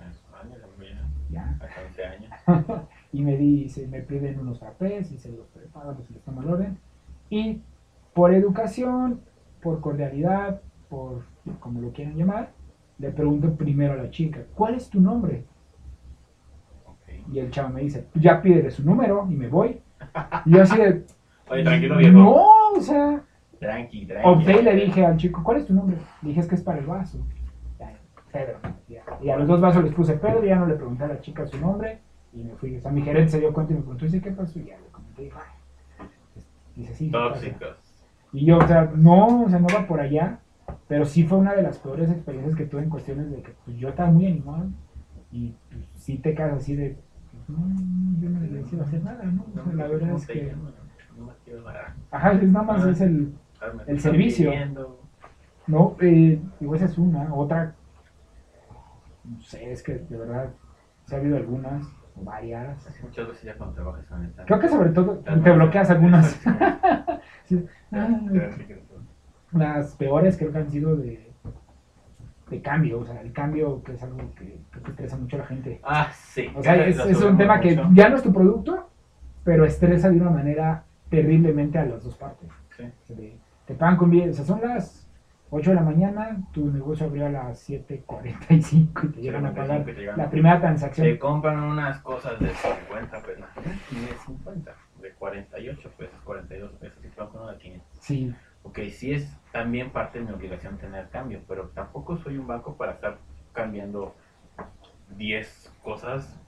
ya, 0.91 1.09
ya. 1.31 1.57
hasta 1.59 1.81
11 1.87 2.05
años. 2.05 2.31
y 3.11 3.23
me 3.23 3.35
dice, 3.37 3.87
me 3.87 4.01
piden 4.01 4.39
unos 4.39 4.59
frappés 4.59 5.11
y 5.11 5.17
se 5.17 5.31
los 5.31 5.47
preparo, 5.47 5.97
se 6.07 6.13
los 6.13 6.23
tomo 6.23 6.41
al 6.41 6.49
orden. 6.51 6.77
Y 7.29 7.61
por 8.13 8.33
educación, 8.33 9.21
por 9.61 9.81
cordialidad, 9.81 10.61
por 10.89 11.23
como 11.59 11.81
lo 11.81 11.91
quieran 11.91 12.15
llamar, 12.15 12.51
le 12.99 13.11
pregunto 13.11 13.55
primero 13.55 13.93
a 13.93 13.97
la 13.97 14.09
chica, 14.09 14.41
¿cuál 14.55 14.75
es 14.75 14.89
tu 14.89 14.99
nombre? 15.01 15.43
Y 17.31 17.39
el 17.39 17.51
chavo 17.51 17.69
me 17.69 17.81
dice, 17.81 18.07
ya 18.15 18.41
pídele 18.41 18.71
su 18.71 18.83
número 18.85 19.27
y 19.29 19.35
me 19.35 19.47
voy. 19.47 19.81
Y 20.45 20.51
yo 20.51 20.61
así 20.61 20.77
de, 20.77 21.05
Oye, 21.49 21.63
tranquilo, 21.63 21.97
viejo. 21.97 22.13
no, 22.17 22.35
o 22.77 22.81
sea, 22.81 23.21
Tranqui, 23.59 24.05
tranqui. 24.05 24.29
opté 24.29 24.59
y 24.59 24.63
le 24.63 24.75
dije 24.75 25.05
al 25.05 25.17
chico, 25.17 25.41
¿cuál 25.43 25.57
es 25.57 25.65
tu 25.65 25.73
nombre? 25.73 25.97
Le 26.21 26.29
dije, 26.29 26.39
es 26.41 26.47
que 26.47 26.55
es 26.55 26.61
para 26.61 26.79
el 26.79 26.85
vaso. 26.85 27.17
Ya, 27.79 27.93
Pedro. 28.31 28.59
ya. 28.87 29.03
Y 29.21 29.29
a 29.29 29.37
los 29.37 29.47
dos 29.47 29.59
vasos 29.59 29.83
les 29.83 29.93
puse 29.93 30.13
Pedro, 30.13 30.43
ya 30.45 30.55
no 30.57 30.67
le 30.67 30.75
pregunté 30.75 31.03
a 31.03 31.07
la 31.07 31.19
chica 31.21 31.45
su 31.47 31.57
nombre 31.59 31.99
y 32.33 32.43
me 32.43 32.53
fui. 32.55 32.75
O 32.77 32.81
sea, 32.81 32.91
mi 32.91 33.01
gerente 33.01 33.31
se 33.31 33.39
dio 33.39 33.51
cuenta 33.53 33.73
y 33.73 33.75
me 33.75 33.81
preguntó, 33.81 34.05
dice, 34.05 34.21
¿qué 34.21 34.31
pasó? 34.31 34.59
Y 34.59 34.65
ya 34.65 34.77
le 34.77 34.87
comenté, 34.91 35.31
"Ay". 35.35 36.07
dice, 36.75 36.93
sí, 36.93 37.05
¿qué 37.07 37.11
pasa?". 37.11 37.33
Tóxicos. 37.33 37.77
Y 38.33 38.45
yo, 38.45 38.57
o 38.59 38.67
sea, 38.67 38.91
no, 38.95 39.43
o 39.43 39.49
sea, 39.49 39.59
no 39.59 39.67
va 39.73 39.87
por 39.87 39.99
allá, 39.99 40.39
pero 40.87 41.05
sí 41.05 41.23
fue 41.25 41.37
una 41.37 41.53
de 41.53 41.61
las 41.63 41.77
peores 41.79 42.09
experiencias 42.09 42.55
que 42.55 42.65
tuve 42.65 42.83
en 42.83 42.89
cuestiones 42.89 43.29
de 43.31 43.41
que 43.41 43.53
pues, 43.65 43.77
yo 43.77 43.89
estaba 43.89 44.09
muy 44.11 44.27
animado 44.27 44.67
y 45.31 45.53
pues, 45.69 45.85
sí 45.95 46.17
te 46.17 46.33
quedas 46.33 46.53
así 46.57 46.75
de, 46.75 46.97
pues, 47.31 47.49
no, 47.49 47.67
yo 48.21 48.29
no 48.29 48.39
les 48.39 48.71
iba 48.73 48.83
a 48.83 48.87
hacer 48.87 49.03
nada, 49.03 49.23
¿no? 49.25 49.45
La 49.73 49.87
verdad 49.87 50.11
es 50.15 50.27
que, 50.27 50.53
No 51.17 51.25
me 51.27 51.33
quiero 51.43 51.63
nada. 51.63 51.95
ajá, 52.11 52.31
es 52.33 52.51
nada 52.51 52.65
más 52.65 52.85
Ah. 52.85 52.89
es 52.91 53.01
el, 53.01 53.33
El 53.87 53.99
servicio. 53.99 54.49
pidiendo. 54.51 55.01
no, 55.67 55.95
eh, 55.99 56.39
digo, 56.59 56.75
esa 56.75 56.85
es 56.85 56.97
una, 56.97 57.33
otra, 57.33 57.73
no 59.25 59.41
sé, 59.41 59.71
es 59.71 59.83
que 59.83 59.95
de 59.95 60.17
verdad, 60.17 60.49
se 61.05 61.15
ha 61.15 61.19
habido 61.19 61.37
algunas, 61.37 61.85
varias. 62.15 62.87
Muchas 63.03 63.27
veces 63.27 63.43
ya 63.43 63.55
cuando 63.57 63.75
trabajas 63.75 64.05
en 64.11 64.33
Creo 64.45 64.59
que 64.59 64.69
sobre 64.69 64.89
todo 64.91 65.17
te 65.17 65.51
bloqueas 65.51 65.89
algunas. 65.89 66.39
Sí. 67.45 67.65
Las 69.57 69.95
peores 69.95 70.37
creo 70.37 70.51
que 70.51 70.57
han 70.59 70.69
sido 70.69 70.95
de, 70.95 71.29
de 72.49 72.61
cambio, 72.61 72.99
o 72.99 73.05
sea, 73.05 73.21
el 73.21 73.31
cambio 73.33 73.81
que 73.83 73.93
es 73.93 74.03
algo 74.03 74.17
que, 74.35 74.59
que 74.83 74.89
estresa 74.91 75.17
mucho 75.17 75.35
a 75.35 75.39
la 75.39 75.45
gente. 75.45 75.79
Ah, 75.83 76.09
sí. 76.13 76.47
O 76.55 76.63
sea, 76.63 76.75
es, 76.87 76.97
es 76.99 77.21
un 77.21 77.37
tema 77.37 77.59
que 77.59 77.75
mucho. 77.75 77.89
ya 77.93 78.09
no 78.09 78.15
es 78.17 78.23
tu 78.23 78.31
producto, 78.33 78.89
pero 79.43 79.65
estresa 79.65 80.09
de 80.09 80.17
una 80.21 80.29
manera 80.31 80.83
terriblemente 81.09 81.77
a 81.77 81.85
las 81.85 82.03
dos 82.03 82.15
partes. 82.15 82.49
Sí. 82.75 83.13
De- 83.13 83.37
te 83.65 83.73
pagan 83.73 83.97
con 83.97 84.09
bien, 84.09 84.29
o 84.29 84.33
sea, 84.33 84.45
son 84.45 84.61
las 84.61 85.05
8 85.49 85.71
de 85.71 85.75
la 85.75 85.81
mañana, 85.81 86.37
tu 86.53 86.71
negocio 86.71 87.05
abrió 87.07 87.25
a 87.25 87.29
las 87.29 87.69
7.45 87.69 89.03
y 89.03 89.07
te 89.09 89.21
llegan 89.21 89.45
a 89.45 89.53
pagar 89.53 89.81
7.45 89.81 89.85
te 89.85 89.93
llegan. 89.93 90.17
la 90.17 90.29
primera 90.29 90.59
transacción. 90.59 91.07
Se 91.07 91.19
compran 91.19 91.59
unas 91.63 91.99
cosas 92.01 92.39
de 92.39 92.49
50 92.49 93.21
pesos, 93.23 93.45
de 93.91 94.17
50, 94.25 94.71
de 95.01 95.11
48 95.13 95.89
pesos, 95.97 96.15
42 96.23 96.71
pesos, 96.73 96.97
y 97.03 97.07
te 97.09 97.21
uno 97.21 97.47
de 97.47 97.57
500. 97.57 97.87
Sí, 97.99 98.35
también 99.67 99.91
parte 99.91 100.19
de 100.19 100.23
mi 100.25 100.31
obligación 100.31 100.77
tener 100.77 101.09
cambio, 101.09 101.41
pero 101.45 101.67
tampoco 101.75 102.15
soy 102.15 102.37
un 102.37 102.47
banco 102.47 102.77
para 102.77 102.93
estar 102.93 103.17
cambiando 103.51 104.15
10 105.17 105.69
cosas 105.83 106.39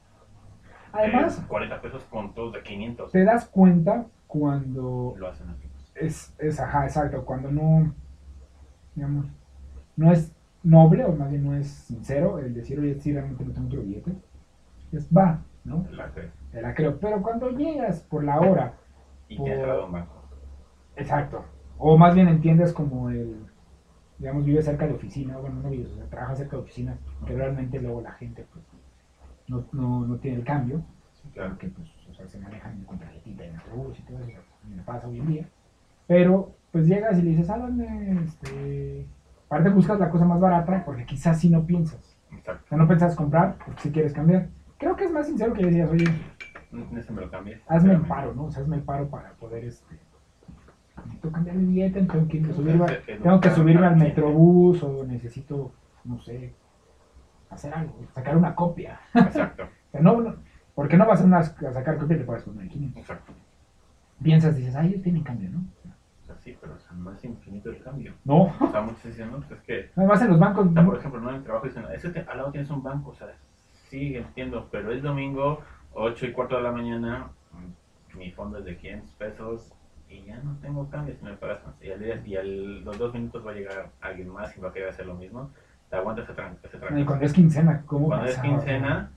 además 0.93 1.41
de 1.41 1.45
40 1.49 1.81
pesos 1.81 2.01
con 2.05 2.33
todos 2.33 2.53
de 2.53 2.63
500. 2.63 3.11
te 3.11 3.25
das 3.25 3.45
cuenta 3.45 4.05
cuando 4.25 5.15
Lo 5.17 5.27
hacen 5.27 5.49
aquí. 5.49 5.67
es, 5.95 6.33
es, 6.37 6.61
ajá, 6.61 6.85
exacto, 6.85 7.25
cuando 7.25 7.51
no, 7.51 7.93
digamos, 8.95 9.25
no 9.97 10.13
es 10.13 10.31
noble 10.63 11.03
o 11.03 11.11
más 11.13 11.29
bien 11.29 11.43
no 11.43 11.57
es 11.57 11.67
sincero 11.67 12.39
el 12.39 12.53
decir, 12.53 12.79
oye, 12.79 12.95
sí, 13.01 13.11
realmente 13.11 13.43
no 13.43 13.51
tengo 13.51 13.67
otro 13.67 13.81
billete. 13.81 14.13
Es 14.93 15.09
va, 15.09 15.41
¿no? 15.65 15.85
La 15.91 16.09
que- 16.13 16.31
Te 16.53 16.61
la 16.61 16.73
creo. 16.73 16.97
Pero 16.99 17.21
cuando 17.21 17.49
llegas 17.49 17.99
por 17.99 18.23
la 18.23 18.39
hora, 18.39 18.75
Y 19.27 19.35
Por- 19.37 19.45
te 19.45 19.53
has 19.55 19.67
dado 19.67 19.85
un 19.87 19.91
banco. 19.91 20.23
exacto, 20.95 21.43
o 21.79 21.97
más 21.97 22.13
bien 22.13 22.27
entiendes 22.27 22.71
como 22.73 23.09
el, 23.09 23.35
digamos, 24.19 24.45
vive 24.45 24.61
cerca 24.61 24.85
de 24.85 24.93
oficina, 24.93 25.37
bueno, 25.37 25.61
no 25.63 25.69
vives, 25.69 25.89
o 25.91 25.95
sea, 25.95 26.05
trabaja 26.05 26.35
cerca 26.35 26.57
de 26.57 26.61
oficinas, 26.63 26.99
que 27.25 27.33
realmente 27.35 27.79
luego 27.81 28.01
la 28.01 28.11
gente, 28.11 28.45
pues, 28.53 28.63
no, 29.47 29.65
no, 29.71 30.05
no 30.05 30.17
tiene 30.17 30.37
el 30.37 30.43
cambio, 30.43 30.83
Sí, 31.13 31.29
claro. 31.33 31.57
que 31.57 31.67
pues, 31.69 31.87
o 32.09 32.13
sea, 32.13 32.27
se 32.27 32.37
manejan 32.39 32.83
con 32.83 32.99
tarjetita 32.99 33.43
de 33.43 33.51
Metrobús 33.53 33.97
y 33.99 34.03
todo 34.03 34.19
eso, 34.19 34.39
me 34.69 34.83
pasa 34.83 35.07
hoy 35.07 35.19
en 35.19 35.27
día. 35.27 35.49
Pero, 36.07 36.51
pues 36.71 36.85
llegas 36.87 37.17
y 37.17 37.21
le 37.23 37.31
dices, 37.31 37.49
háblame, 37.49 38.23
este... 38.23 39.05
Aparte 39.47 39.69
buscas 39.69 39.99
la 39.99 40.09
cosa 40.11 40.25
más 40.25 40.39
barata 40.39 40.83
porque 40.85 41.05
quizás 41.05 41.39
si 41.39 41.49
no 41.49 41.65
piensas. 41.65 42.15
O 42.31 42.35
Exacto. 42.35 42.67
sea, 42.69 42.77
no 42.77 42.85
piensas 42.87 43.15
comprar 43.15 43.57
porque 43.65 43.81
si 43.81 43.91
quieres 43.91 44.13
cambiar. 44.13 44.47
Creo 44.77 44.95
que 44.95 45.05
es 45.05 45.11
más 45.11 45.25
sincero 45.27 45.53
que 45.53 45.65
decías, 45.65 45.89
oye, 45.89 46.05
Ese 46.95 47.11
me 47.11 47.21
lo 47.21 47.29
cambié. 47.31 47.59
hazme 47.67 47.93
el 47.93 48.01
paro, 48.01 48.33
¿no? 48.35 48.45
O 48.45 48.51
sea, 48.51 48.61
hazme 48.61 48.75
el 48.77 48.83
paro 48.83 49.09
para 49.09 49.31
poder, 49.33 49.65
este... 49.65 49.97
Necesito 51.05 51.31
cambiar 51.31 51.55
mi 51.55 51.65
billete, 51.73 52.01
tengo 52.03 52.27
que, 52.27 52.53
subirme, 52.53 52.85
tengo 53.21 53.39
que 53.39 53.49
subirme 53.51 53.87
al 53.87 53.95
metrobús 53.97 54.81
o 54.83 55.05
necesito, 55.05 55.71
no 56.05 56.19
sé, 56.21 56.53
hacer 57.49 57.73
algo, 57.73 57.95
sacar 58.13 58.37
una 58.37 58.55
copia. 58.55 58.99
Exacto, 59.13 59.63
O 59.63 59.67
sea, 59.91 60.01
no, 60.01 60.21
no, 60.21 60.35
porque 60.75 60.97
no 60.97 61.05
vas 61.05 61.21
a, 61.21 61.25
una- 61.25 61.37
a 61.39 61.43
sacar 61.43 61.97
copia 61.97 62.15
y 62.15 62.19
le 62.19 62.25
pagas 62.25 62.43
con 62.43 62.53
una 62.53 62.63
de 62.63 62.69
500. 62.69 63.01
exacto. 63.01 63.33
piensas, 64.21 64.55
dices, 64.55 64.75
ay, 64.75 64.89
ellos 64.89 65.03
tienen 65.03 65.23
cambio, 65.23 65.49
¿no? 65.49 65.59
O 65.59 66.25
sea, 66.25 66.35
sí, 66.37 66.55
pero 66.61 66.75
es 66.75 67.23
infinito 67.23 67.69
el 67.71 67.81
cambio. 67.83 68.13
No. 68.23 68.43
O 68.59 68.71
sea, 68.71 68.81
muchos 68.81 69.03
dicen, 69.03 69.31
no, 69.31 69.37
pues 69.39 69.51
es 69.51 69.61
que, 69.61 69.91
Además, 69.95 70.21
en 70.21 70.29
los 70.29 70.39
bancos, 70.39 70.67
o 70.67 70.73
sea, 70.73 70.85
por 70.85 70.97
ejemplo, 70.97 71.21
no 71.21 71.29
en 71.31 71.35
el 71.37 71.43
trabajo 71.43 71.65
dicen, 71.65 71.85
es 71.93 72.01
que 72.03 72.09
te- 72.09 72.19
al 72.19 72.37
lado 72.37 72.51
tienes 72.51 72.69
un 72.69 72.83
banco, 72.83 73.09
o 73.11 73.15
sea, 73.15 73.27
sí, 73.89 74.15
entiendo, 74.15 74.67
pero 74.71 74.91
es 74.91 75.01
domingo, 75.01 75.61
8 75.93 76.27
y 76.27 76.31
cuarto 76.31 76.55
de 76.57 76.61
la 76.61 76.71
mañana, 76.71 77.29
mm, 77.51 78.17
mi 78.17 78.31
fondo 78.31 78.59
es 78.59 78.65
de 78.65 78.77
500 78.77 79.09
pesos 79.15 79.73
y 80.09 80.25
ya 80.25 80.37
no 80.37 80.57
tengo 80.57 80.89
cambio 80.89 81.15
si 81.15 81.23
me 81.23 81.31
más. 81.33 81.61
Y, 81.81 81.91
al 81.91 81.99
día, 81.99 82.21
y 82.25 82.35
a 82.35 82.43
los 82.43 82.97
dos 82.97 83.13
minutos 83.13 83.45
va 83.45 83.51
a 83.51 83.53
llegar 83.53 83.91
alguien 84.01 84.29
más 84.29 84.55
y 84.57 84.59
va 84.59 84.69
a 84.69 84.73
querer 84.73 84.89
hacer 84.89 85.05
lo 85.05 85.15
mismo. 85.15 85.51
Te 85.89 85.95
aguanta 85.95 86.23
ese 86.23 86.33
tran- 86.33 86.57
ese 86.63 86.77
y 86.77 86.79
trancazo. 86.79 87.05
cuando 87.05 87.25
es 87.25 87.33
quincena, 87.33 87.83
¿cómo 87.85 88.07
Cuando 88.07 88.27
es 88.27 88.37
quincena 88.39 89.11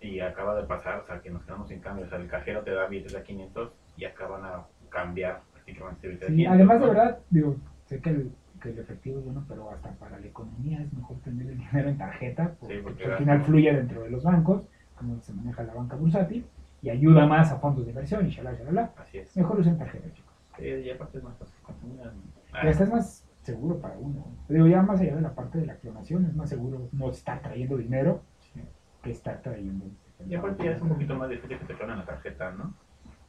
y 0.00 0.20
acaba 0.20 0.54
de 0.54 0.66
pasar, 0.66 1.00
o 1.00 1.06
sea, 1.06 1.20
que 1.20 1.30
nos 1.30 1.44
quedamos 1.44 1.68
sin 1.68 1.80
cambio, 1.80 2.06
o 2.06 2.08
sea, 2.08 2.18
el 2.18 2.28
cajero 2.28 2.62
te 2.62 2.72
da 2.72 2.86
billetes 2.86 3.12
de 3.12 3.22
500 3.22 3.72
y 3.96 4.04
acaban 4.04 4.44
a 4.44 4.66
cambiar 4.90 5.42
prácticamente 5.52 6.06
billetes 6.08 6.28
de 6.28 6.34
Sí, 6.34 6.42
500. 6.44 6.54
además, 6.54 6.80
de 6.80 6.86
verdad, 6.86 7.18
digo, 7.30 7.56
sé 7.86 8.00
que 8.00 8.10
el, 8.10 8.32
que 8.62 8.70
el 8.70 8.78
efectivo 8.78 9.18
es 9.18 9.24
bueno, 9.24 9.44
pero 9.48 9.70
hasta 9.70 9.90
para 9.92 10.18
la 10.18 10.26
economía 10.26 10.80
es 10.82 10.92
mejor 10.92 11.18
tener 11.20 11.46
el 11.46 11.58
dinero 11.58 11.88
en 11.88 11.98
tarjeta, 11.98 12.54
porque, 12.60 12.76
Sí, 12.76 12.80
porque 12.82 13.04
al 13.04 13.16
final 13.18 13.42
fluye 13.42 13.72
dentro 13.74 14.02
de 14.02 14.10
los 14.10 14.22
bancos, 14.22 14.62
como 14.96 15.20
se 15.20 15.32
maneja 15.32 15.62
la 15.62 15.74
banca 15.74 15.96
bursátil, 15.96 16.46
y 16.80 16.90
ayuda 16.90 17.26
más 17.26 17.50
a 17.50 17.58
fondos 17.58 17.84
de 17.84 17.90
inversión 17.90 18.26
y 18.26 18.30
shalala, 18.30 18.56
shalala. 18.56 18.92
Así 18.96 19.18
es. 19.18 19.36
Mejor 19.36 19.58
usen 19.60 19.78
tarjeta, 19.78 20.12
chicos. 20.12 20.27
Sí, 20.58 20.64
y 20.66 20.90
aparte 20.90 21.18
es 21.18 21.24
más 21.24 21.36
fácil. 21.38 21.54
Ah, 22.52 22.60
Y 22.64 22.68
hasta 22.68 22.84
es 22.84 22.90
más 22.90 23.28
seguro 23.42 23.78
para 23.78 23.96
uno. 23.98 24.26
Digo, 24.48 24.66
ya 24.66 24.82
más 24.82 25.00
allá 25.00 25.14
de 25.16 25.22
la 25.22 25.34
parte 25.34 25.58
de 25.58 25.66
la 25.66 25.76
clonación, 25.76 26.26
es 26.26 26.34
más 26.34 26.48
seguro 26.48 26.88
no 26.92 27.10
estar 27.10 27.40
trayendo 27.40 27.76
dinero 27.76 28.22
sí. 28.52 28.60
que 29.02 29.10
estar 29.10 29.40
trayendo. 29.40 29.86
Y 30.28 30.34
aparte 30.34 30.64
ya 30.64 30.72
es 30.72 30.82
un 30.82 30.88
poquito 30.88 31.14
más 31.14 31.28
difícil 31.30 31.58
que 31.58 31.64
te 31.64 31.74
clonen 31.74 31.98
la 31.98 32.04
tarjeta, 32.04 32.50
¿no? 32.52 32.74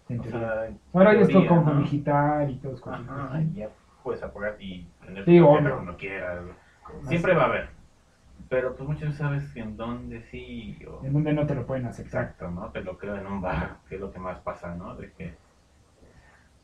O 0.10 0.24
sea, 0.24 0.68
Ahora 0.92 1.14
ya 1.14 1.22
es 1.22 1.28
todo 1.30 1.42
teoría, 1.44 1.50
como 1.50 1.74
¿no? 1.74 1.82
digital 1.82 2.50
y 2.50 2.56
todo 2.58 2.74
es 2.74 2.82
cositas 2.82 3.10
Ajá, 3.12 3.36
así. 3.36 3.52
y 3.54 3.54
ya 3.60 3.70
puedes 4.04 4.24
apagar 4.24 4.56
y 4.60 4.88
tener 5.06 5.24
Sí, 5.24 5.40
cuando 5.40 5.98
quieras. 5.98 6.46
Siempre 7.04 7.36
va 7.36 7.44
a 7.44 7.46
haber. 7.46 7.70
Pero 8.50 8.76
pues 8.76 8.90
muchos 8.90 9.14
sabes 9.14 9.56
en 9.56 9.78
dónde 9.78 10.24
sí 10.24 10.80
o... 10.90 11.06
En 11.06 11.14
donde 11.14 11.34
no 11.34 11.46
te 11.46 11.54
lo 11.54 11.68
pueden 11.68 11.86
hacer. 11.86 12.06
Exacto, 12.06 12.50
¿no? 12.50 12.72
Te 12.72 12.82
lo 12.82 12.98
creo 12.98 13.18
en 13.18 13.28
un 13.28 13.40
bar, 13.40 13.78
que 13.88 13.96
es 13.96 14.02
lo 14.02 14.12
que 14.12 14.18
más 14.18 14.40
pasa, 14.40 14.74
¿no? 14.74 14.96
De 14.96 15.12
que... 15.12 15.36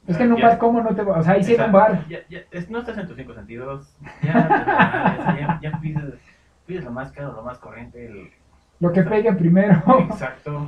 Es 0.07 0.17
que 0.17 0.23
en 0.23 0.33
un 0.33 0.37
Ya- 0.39 0.49
bar, 0.49 0.57
¿cómo 0.59 0.81
no 0.81 0.93
te 0.95 1.01
va? 1.03 1.19
O 1.19 1.23
sea, 1.23 1.33
ahí 1.33 1.43
sí 1.43 1.55
en 1.55 1.61
un 1.63 1.71
bar. 1.71 2.07
Ya, 2.07 2.19
ya, 2.29 2.39
es- 2.51 2.69
no 2.69 2.79
estás 2.79 2.97
en 2.97 3.07
tus 3.07 3.15
cinco 3.17 3.33
sentidos. 3.33 3.95
Ya, 4.21 5.59
ya, 5.61 5.79
pides, 5.81 6.03
pides 6.65 6.83
lo 6.83 6.91
más 6.91 7.11
caro, 7.11 7.33
lo 7.33 7.41
más 7.43 7.57
corriente. 7.59 8.05
El, 8.05 8.31
Lo 8.79 8.91
que 8.91 9.01
pegue 9.03 9.31
primero. 9.33 9.81
exacto. 10.09 10.67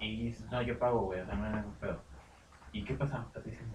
Y 0.00 0.26
dices, 0.26 0.50
no, 0.50 0.60
yo 0.62 0.78
pago, 0.78 1.00
güey, 1.02 1.20
o 1.20 1.26
sea, 1.26 1.34
no 1.36 1.44
hay 1.46 1.52
ningún 1.54 1.74
pedo. 1.74 1.98
¿Y 2.72 2.84
qué 2.84 2.94
pasa? 2.94 3.24
Te 3.32 3.40
dicen, 3.50 3.66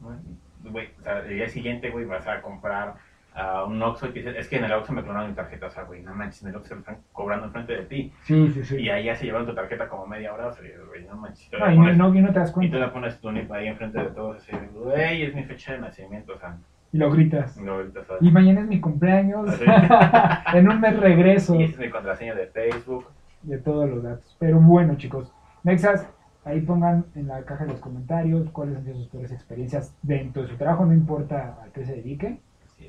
"Bueno, 0.00 0.20
güey, 0.64 0.90
o 1.00 1.02
sea, 1.02 1.20
el 1.20 1.28
día 1.36 1.48
siguiente, 1.48 1.90
güey, 1.90 2.04
vas 2.04 2.26
a 2.26 2.42
comprar 2.42 2.94
a 3.34 3.64
un 3.64 3.82
Oxxo 3.82 4.06
y 4.06 4.12
te 4.12 4.18
dicen, 4.20 4.36
es 4.36 4.48
que 4.48 4.56
en 4.58 4.64
el 4.64 4.72
Oxxo 4.72 4.92
me 4.92 5.02
clonaron 5.02 5.30
mi 5.30 5.34
tarjeta, 5.34 5.66
o 5.66 5.70
sea, 5.70 5.82
güey, 5.84 6.02
no 6.02 6.14
manches, 6.14 6.42
en 6.44 6.50
el 6.50 6.56
Oxxo 6.56 6.68
se 6.68 6.74
lo 6.74 6.80
están 6.80 6.98
cobrando 7.12 7.46
enfrente 7.46 7.72
de 7.72 7.82
ti. 7.84 8.12
Sí, 8.22 8.48
sí, 8.54 8.64
sí. 8.64 8.76
Y 8.80 8.88
ahí 8.90 9.04
ya 9.04 9.16
se 9.16 9.24
llevaron 9.24 9.46
tu 9.46 9.54
tarjeta 9.54 9.88
como 9.88 10.06
media 10.06 10.32
hora, 10.32 10.46
o 10.48 10.52
sea, 10.52 10.62
güey, 10.88 11.04
no 11.04 11.16
manches. 11.16 11.50
te 11.50 11.58
la 11.58 11.66
No, 11.66 11.72
y 11.72 11.76
pones- 11.78 11.96
no, 11.96 12.14
y 12.14 12.20
no 12.22 12.32
te 12.32 12.38
das 12.38 12.48
y 12.50 12.52
tú 12.52 12.54
cuenta. 12.60 12.78
le 12.78 12.88
pones 12.88 13.20
tu 13.20 13.32
NIP 13.32 13.50
ahí 13.52 13.66
enfrente 13.66 13.98
de 13.98 14.10
todos, 14.10 14.36
así, 14.36 14.52
güey, 14.74 15.22
es 15.24 15.34
mi 15.34 15.42
fecha 15.44 15.72
de 15.72 15.80
nacimiento, 15.80 16.32
o 16.34 16.38
sea, 16.38 16.56
Y 16.92 16.98
lo 16.98 17.10
gritas. 17.10 17.56
no, 17.60 17.72
ahorita, 17.72 18.00
o 18.00 18.04
sea, 18.04 18.16
Y 18.20 18.30
mañana 18.30 18.60
es 18.60 18.66
mi 18.68 18.80
cumpleaños. 18.80 19.50
En 20.54 20.68
un 20.68 20.80
mes 20.80 20.96
regreso 21.00 21.56
y 21.56 21.64
es 21.64 21.78
mi 21.78 21.90
contraseña 21.90 22.34
de 22.34 22.46
Facebook. 22.46 23.06
de 23.42 23.58
todos 23.58 23.88
los 23.90 24.02
datos. 24.04 24.36
Pero 24.38 24.60
bueno, 24.60 24.94
chicos. 24.96 25.32
Nexas, 25.64 26.08
ahí 26.44 26.60
pongan 26.60 27.04
en 27.16 27.26
la 27.28 27.42
caja 27.42 27.64
de 27.64 27.72
los 27.72 27.80
comentarios 27.80 28.48
cuáles 28.50 28.76
han 28.76 28.84
sido 28.84 28.96
sus 28.96 29.08
peores 29.08 29.32
experiencias 29.32 29.92
dentro 30.02 30.42
de 30.42 30.48
su 30.48 30.56
trabajo, 30.56 30.84
no 30.86 30.92
importa 30.94 31.56
a 31.64 31.66
qué 31.74 31.84
se 31.84 31.96
dedique. 31.96 32.38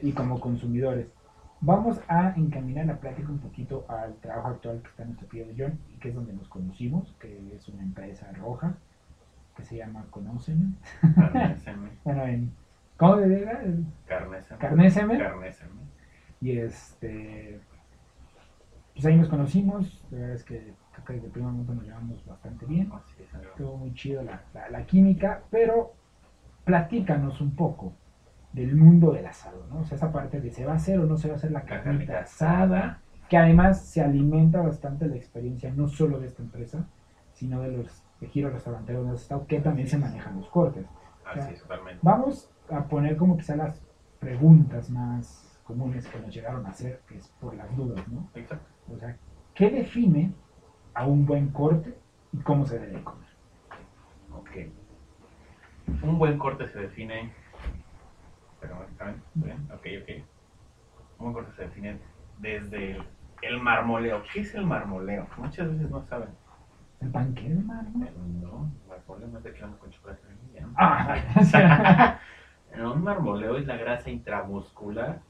Y 0.01 0.11
como 0.13 0.39
consumidores. 0.39 1.07
Vamos 1.61 1.99
a 2.07 2.33
encaminar 2.35 2.85
la 2.85 2.99
plática 2.99 3.29
un 3.29 3.39
poquito 3.39 3.85
al 3.87 4.15
trabajo 4.15 4.49
actual 4.49 4.81
que 4.81 4.89
está 4.89 5.03
en 5.03 5.15
nuestro 5.15 5.27
de 5.45 5.55
John 5.57 5.79
y 5.93 5.97
que 5.99 6.09
es 6.09 6.15
donde 6.15 6.33
nos 6.33 6.47
conocimos, 6.47 7.15
que 7.19 7.55
es 7.55 7.67
una 7.69 7.81
empresa 7.83 8.31
roja 8.33 8.75
que 9.55 9.63
se 9.63 9.77
llama 9.77 10.05
Conóceme. 10.11 10.73
Bueno, 12.03 12.25
en 12.25 12.51
¿cómo 12.97 13.17
se 13.17 13.27
diga? 13.29 13.61
carnéseme, 14.05 14.59
Carnéseme. 14.59 15.17
carnéseme. 15.17 15.71
Y 16.41 16.57
este 16.59 17.59
pues 18.93 19.05
ahí 19.07 19.17
nos 19.17 19.27
conocimos, 19.27 20.01
la 20.11 20.19
verdad 20.19 20.35
es 20.35 20.43
que 20.45 20.73
creo 20.93 21.05
que 21.05 21.13
desde 21.13 21.25
el 21.27 21.31
primer 21.33 21.51
momento 21.51 21.73
nos 21.73 21.83
llevamos 21.83 22.25
bastante 22.25 22.65
bien. 22.65 22.89
Estuvo 23.49 23.77
muy 23.77 23.93
chido 23.93 24.21
la, 24.23 24.41
la- 24.53 24.69
la 24.69 24.85
química, 24.85 25.41
pero 25.49 25.93
platícanos 26.63 27.41
un 27.41 27.55
poco 27.55 27.93
del 28.55 28.75
mundo 28.75 29.11
del 29.11 29.25
asado, 29.25 29.67
¿no? 29.69 29.79
O 29.79 29.83
sea, 29.83 29.97
esa 29.97 30.11
parte 30.11 30.39
de 30.39 30.49
se 30.49 30.65
va 30.65 30.73
a 30.73 30.75
hacer 30.77 30.97
o 30.99 31.05
no 31.05 31.17
se 31.17 31.27
va 31.27 31.33
a 31.33 31.37
hacer 31.37 31.51
la 31.51 31.63
carnita 31.63 32.19
asada, 32.19 33.01
que 33.29 33.37
además 33.37 33.81
se 33.81 34.01
alimenta 34.01 34.61
bastante 34.61 35.07
la 35.07 35.17
experiencia 35.17 35.71
no 35.75 35.89
solo 35.89 36.19
de 36.19 36.27
esta 36.27 36.41
empresa, 36.41 36.87
sino 37.33 37.61
de 37.61 37.71
los 37.71 38.01
de 38.21 38.27
giro 38.27 38.49
restaurantero 38.49 38.99
donde 38.99 39.15
has 39.15 39.23
estado, 39.23 39.45
que 39.45 39.59
también 39.59 39.89
se 39.89 39.97
manejan 39.97 40.37
los 40.37 40.47
cortes. 40.47 40.85
Así 41.25 41.53
es, 41.53 41.61
totalmente. 41.61 41.99
Vamos 42.01 42.49
a 42.69 42.85
poner 42.85 43.17
como 43.17 43.35
quizá 43.35 43.57
las 43.57 43.85
preguntas 44.19 44.89
más 44.89 45.59
comunes 45.65 46.07
que 46.07 46.19
nos 46.19 46.33
llegaron 46.33 46.65
a 46.65 46.69
hacer, 46.69 47.01
que 47.09 47.17
es 47.17 47.27
por 47.41 47.53
las 47.55 47.75
dudas, 47.75 48.07
¿no? 48.07 48.29
Exacto. 48.35 48.65
O 48.93 48.97
sea, 48.97 49.17
¿qué 49.53 49.69
define 49.69 50.31
a 50.93 51.05
un 51.05 51.25
buen 51.25 51.49
corte 51.49 51.93
y 52.31 52.37
cómo 52.37 52.65
se 52.65 52.79
debe 52.79 53.03
comer? 53.03 53.27
Ok. 54.33 56.03
Un 56.03 56.17
buen 56.17 56.37
corte 56.37 56.69
se 56.69 56.79
define. 56.79 57.33
Ok, 59.73 59.87
ok. 60.01 60.25
Buen 61.19 61.33
corte 61.33 61.51
se 61.53 61.63
define 61.63 61.99
desde 62.39 62.91
el, 62.91 63.07
el 63.41 63.61
marmoleo. 63.61 64.23
¿Qué 64.33 64.41
es 64.41 64.53
el 64.55 64.65
marmoleo? 64.65 65.27
Muchas 65.37 65.69
veces 65.69 65.89
no 65.89 66.03
saben. 66.03 66.29
¿El 67.01 67.09
panque 67.09 67.49
de 67.49 67.61
mármol? 67.61 68.09
No, 68.41 68.71
marmoleo 68.87 69.27
no 69.27 69.37
es 69.37 69.43
de 69.43 69.53
que 69.53 69.59
con 69.61 69.89
chocolate. 69.89 70.21
Ah, 70.75 72.19
No, 72.77 72.93
un 72.93 73.03
marmoleo 73.03 73.57
es 73.57 73.65
la 73.67 73.77
grasa 73.77 74.09
intramuscular 74.09 75.21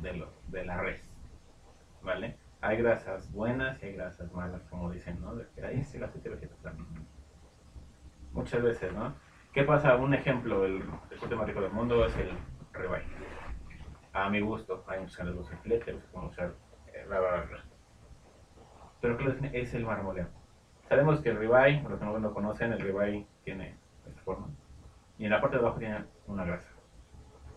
de, 0.00 0.12
lo, 0.12 0.28
de 0.48 0.64
la 0.66 0.76
res. 0.76 1.08
¿Vale? 2.02 2.36
Hay 2.60 2.76
grasas 2.78 3.30
buenas 3.32 3.82
y 3.82 3.86
hay 3.86 3.92
grasas 3.94 4.32
malas, 4.32 4.62
como 4.68 4.90
dicen, 4.90 5.20
¿no? 5.20 5.34
De 5.34 5.46
que 5.54 5.64
ahí 5.64 5.80
es 5.80 5.94
el 5.94 6.04
aceite 6.04 6.28
vegetal. 6.28 6.74
Muchas 8.32 8.62
veces, 8.62 8.92
¿no? 8.92 9.14
¿Qué 9.56 9.64
pasa? 9.64 9.96
Un 9.96 10.12
ejemplo, 10.12 10.66
el, 10.66 10.84
corte 11.18 11.34
más 11.34 11.46
rico 11.46 11.62
del 11.62 11.72
mundo 11.72 12.04
es 12.04 12.14
el 12.18 12.28
ribeye. 12.74 13.06
a 14.12 14.28
mi 14.28 14.42
gusto. 14.42 14.84
Hay 14.86 15.00
muchos 15.00 15.16
que 15.16 15.24
les 15.24 15.34
gusta 15.34 15.54
el 15.54 15.60
filete, 15.60 15.98
usar 16.12 16.52
eh, 16.92 17.06
bla. 17.08 17.46
Pero 19.00 19.16
¿qué? 19.16 19.50
Es 19.54 19.72
el 19.72 19.86
marmoleo. 19.86 20.26
Sabemos 20.90 21.22
que 21.22 21.30
el 21.30 21.38
ribeye, 21.38 21.82
los 21.88 21.98
que 21.98 22.04
no 22.04 22.18
lo 22.18 22.34
conocen, 22.34 22.74
el 22.74 22.80
ribeye 22.80 23.26
tiene 23.44 23.78
esta 24.06 24.20
forma. 24.24 24.48
Y 25.16 25.24
en 25.24 25.30
la 25.30 25.40
parte 25.40 25.56
de 25.56 25.62
abajo 25.62 25.78
tiene 25.78 26.04
una 26.26 26.44
grasa. 26.44 26.68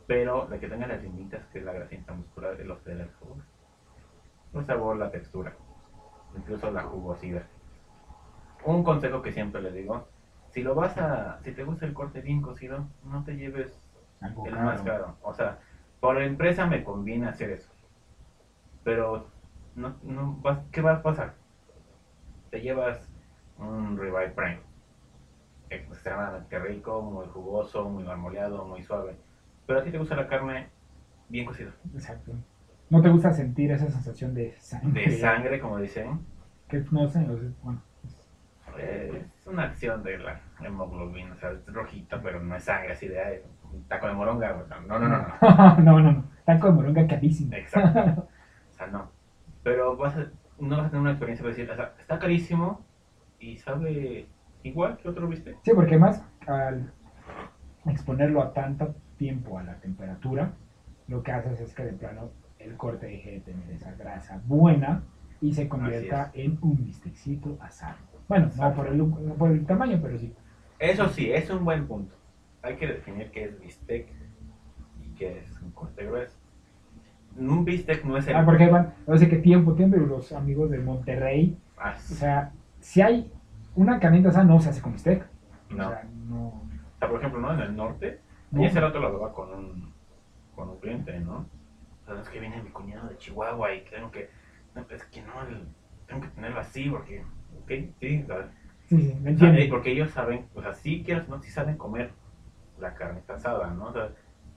Pero 0.08 0.48
la 0.50 0.58
que 0.58 0.70
tenga 0.70 0.88
las 0.88 1.04
limitas, 1.04 1.46
que 1.48 1.60
es 1.60 1.66
la 1.66 1.74
grasita 1.74 2.14
muscular, 2.14 2.56
es 2.62 2.66
lo 2.66 2.82
que 2.82 2.96
da 2.96 3.04
el 3.04 3.10
sabor. 3.10 3.44
El 4.54 4.66
sabor, 4.66 4.96
la 4.96 5.12
textura, 5.12 5.54
incluso 6.34 6.72
la 6.72 6.84
jugosidad. 6.84 7.44
Un 8.64 8.86
consejo 8.86 9.22
que 9.22 9.34
siempre 9.34 9.62
les 9.62 9.74
digo, 9.74 10.08
si 10.52 10.62
lo 10.62 10.76
vas 10.76 10.98
a, 10.98 11.40
si 11.44 11.52
te 11.54 11.64
gusta 11.64 11.86
el 11.86 11.94
corte 11.94 12.22
bien 12.22 12.42
cocido, 12.42 12.88
no 13.04 13.24
te 13.24 13.36
lleves 13.36 13.80
Algo 14.22 14.44
el 14.46 14.54
caro. 14.54 14.66
más 14.66 14.82
caro. 14.82 15.18
O 15.22 15.34
sea, 15.34 15.60
por 16.00 16.22
empresa 16.22 16.66
me 16.66 16.84
conviene 16.84 17.28
hacer 17.28 17.52
eso. 17.52 17.70
Pero, 18.84 19.30
no, 19.76 19.96
no, 20.04 20.36
vas- 20.42 20.66
¿qué 20.72 20.82
va 20.82 20.94
a 20.96 21.02
pasar? 21.04 21.34
Te 22.52 22.60
llevas 22.62 23.10
un 23.58 23.98
ribeye 23.98 24.30
prime. 24.30 24.60
Extremadamente 25.70 26.58
rico, 26.60 27.02
muy 27.02 27.28
jugoso, 27.28 27.88
muy 27.90 28.04
marmoleado, 28.04 28.66
muy 28.66 28.82
suave. 28.82 29.16
Pero 29.68 29.80
a 29.80 29.84
ti 29.84 29.92
te 29.92 29.98
gusta 30.00 30.16
la 30.16 30.28
carne 30.28 30.68
bien 31.28 31.46
cocida. 31.46 31.72
Exacto. 31.94 32.34
¿No 32.90 33.02
te 33.02 33.10
gusta 33.10 33.32
sentir 33.34 33.72
esa 33.72 33.90
sensación 33.90 34.34
de 34.34 34.56
sangre? 34.60 35.06
De 35.06 35.18
sangre, 35.20 35.60
como 35.60 35.78
dicen. 35.78 36.26
Que 36.68 36.84
no 36.92 37.08
sé, 37.08 37.20
bueno. 37.64 37.82
Eh, 38.78 39.26
Es 39.39 39.39
una 39.50 39.64
acción 39.64 40.04
de 40.04 40.18
la 40.18 40.40
hemoglobina. 40.62 41.34
O 41.34 41.38
sea, 41.38 41.52
es 41.52 41.66
rojita, 41.68 42.22
pero 42.22 42.40
no 42.42 42.56
es 42.56 42.64
sangre 42.64 42.94
así 42.94 43.08
de 43.08 43.20
"Ay, 43.22 43.40
un 43.72 43.84
taco 43.84 44.08
de 44.08 44.14
moronga. 44.14 44.56
No, 44.88 45.00
no, 45.00 45.08
no, 45.08 45.18
no. 45.18 45.28
no, 45.84 46.00
no, 46.00 46.12
no. 46.12 46.24
Taco 46.46 46.68
de 46.68 46.74
moronga 46.74 47.08
carísimo. 47.08 47.54
Exacto. 47.56 48.28
O 48.72 48.74
sea, 48.82 48.88
no. 48.88 49.12
Pero 49.62 49.98
vas 49.98 50.16
a, 50.16 50.28
no 50.60 50.78
vas 50.78 50.86
a 50.86 50.90
tener 50.90 51.02
una 51.02 51.12
experiencia 51.12 51.44
para 51.44 51.54
decir, 51.54 51.70
o 51.70 51.76
sea, 51.76 51.94
está 52.00 52.18
carísimo 52.18 52.86
y 53.40 53.58
sabe 53.58 54.26
igual 54.64 54.98
que 54.98 55.10
otro 55.10 55.28
viste. 55.28 55.58
Sí, 55.64 55.72
porque 55.76 55.98
más 55.98 56.24
al 56.48 56.94
exponerlo 57.86 58.42
a 58.42 58.54
tanto 58.54 58.96
tiempo 59.18 59.60
a 59.60 59.64
la 59.64 59.76
temperatura, 59.82 60.54
lo 61.08 61.24
que 61.24 61.32
haces 61.34 61.60
es 61.60 61.74
que 61.74 61.84
de 61.84 61.92
plano 61.94 62.30
el 62.58 62.78
corte 62.78 63.08
deje 63.08 63.32
de 63.32 63.40
tener 63.42 63.70
esa 63.72 63.92
grasa 63.96 64.42
buena 64.46 65.04
y 65.42 65.54
se 65.54 65.68
convierta 65.68 66.32
en 66.34 66.58
un 66.62 66.84
bistecito 66.86 67.58
asado. 67.62 67.98
Bueno, 68.30 68.50
no 68.58 68.74
por, 68.74 68.88
el, 68.88 68.98
no 68.98 69.34
por 69.34 69.52
el 69.52 69.66
tamaño, 69.66 70.00
pero 70.02 70.18
sí. 70.18 70.34
Eso 70.78 71.10
sí, 71.10 71.32
es 71.32 71.50
un 71.50 71.66
buen 71.66 71.86
punto. 71.88 72.16
Hay 72.62 72.78
que 72.78 72.88
definir 72.88 73.32
qué 73.32 73.46
es 73.46 73.60
bistec 73.60 74.08
y 75.02 75.16
qué 75.16 75.40
es 75.40 75.62
un 75.62 75.72
corte 75.72 76.06
grueso. 76.06 76.38
Un 77.36 77.66
bistec 77.66 78.04
no 78.06 78.18
es 78.18 78.28
el... 78.28 78.36
Ah, 78.36 78.46
porque 78.46 78.68
van, 78.68 78.94
no 79.08 79.18
sé 79.18 79.28
qué 79.28 79.38
tiempo, 79.38 79.74
tiempo, 79.74 79.98
y 79.98 80.06
los 80.06 80.32
amigos 80.32 80.70
de 80.70 80.80
Monterrey, 80.80 81.58
Ah, 81.78 81.96
o 81.98 82.14
sea, 82.14 82.52
si 82.80 83.02
hay 83.02 83.32
una 83.76 84.00
carnita 84.00 84.30
asada, 84.30 84.46
no 84.46 84.60
se 84.62 84.70
hace 84.70 84.82
con 84.82 84.94
bistec. 84.94 85.26
no. 85.70 85.88
O 85.88 85.90
sea, 85.90 86.04
no. 86.28 86.48
O 86.48 87.00
sea, 87.00 87.08
por 87.10 87.20
ejemplo, 87.20 87.40
¿no? 87.42 87.54
En 87.54 87.60
el 87.62 87.76
norte, 87.76 88.20
no. 88.52 88.62
y 88.62 88.66
ese 88.66 88.80
rato 88.82 89.00
lo 89.00 89.08
hablaba 89.08 89.34
con 89.34 89.54
un, 89.54 89.94
con 90.56 90.70
un 90.70 90.78
cliente, 90.80 91.20
¿no? 91.20 91.46
O 92.06 92.06
sea, 92.14 92.22
es 92.22 92.30
que 92.30 92.40
viene 92.40 92.62
mi 92.62 92.70
cuñado 92.70 93.08
de 93.08 93.18
Chihuahua 93.18 93.74
y 93.74 93.86
tengo 93.86 94.12
que, 94.12 94.30
no, 94.76 94.86
es 94.90 95.04
que 95.06 95.22
no, 95.22 95.42
el- 95.48 95.68
tengo 96.08 96.22
que 96.22 96.28
tenerlo 96.30 96.60
así 96.60 96.90
porque, 96.90 97.24
sí, 97.70 97.94
Sí, 98.00 98.26
sí, 98.88 99.16
me 99.22 99.30
entiendo. 99.32 99.60
porque 99.70 99.92
ellos 99.92 100.10
saben, 100.12 100.48
o 100.56 100.62
sea, 100.62 100.74
sí 100.74 101.04
quieras, 101.06 101.30
no, 101.30 101.40
sí 101.42 101.52
saben 101.52 101.78
comer 101.78 102.12
la 102.80 102.96
carne 102.96 103.22
asada, 103.28 103.72
¿no? 103.74 103.88
O 103.88 103.94
sea, 103.94 104.10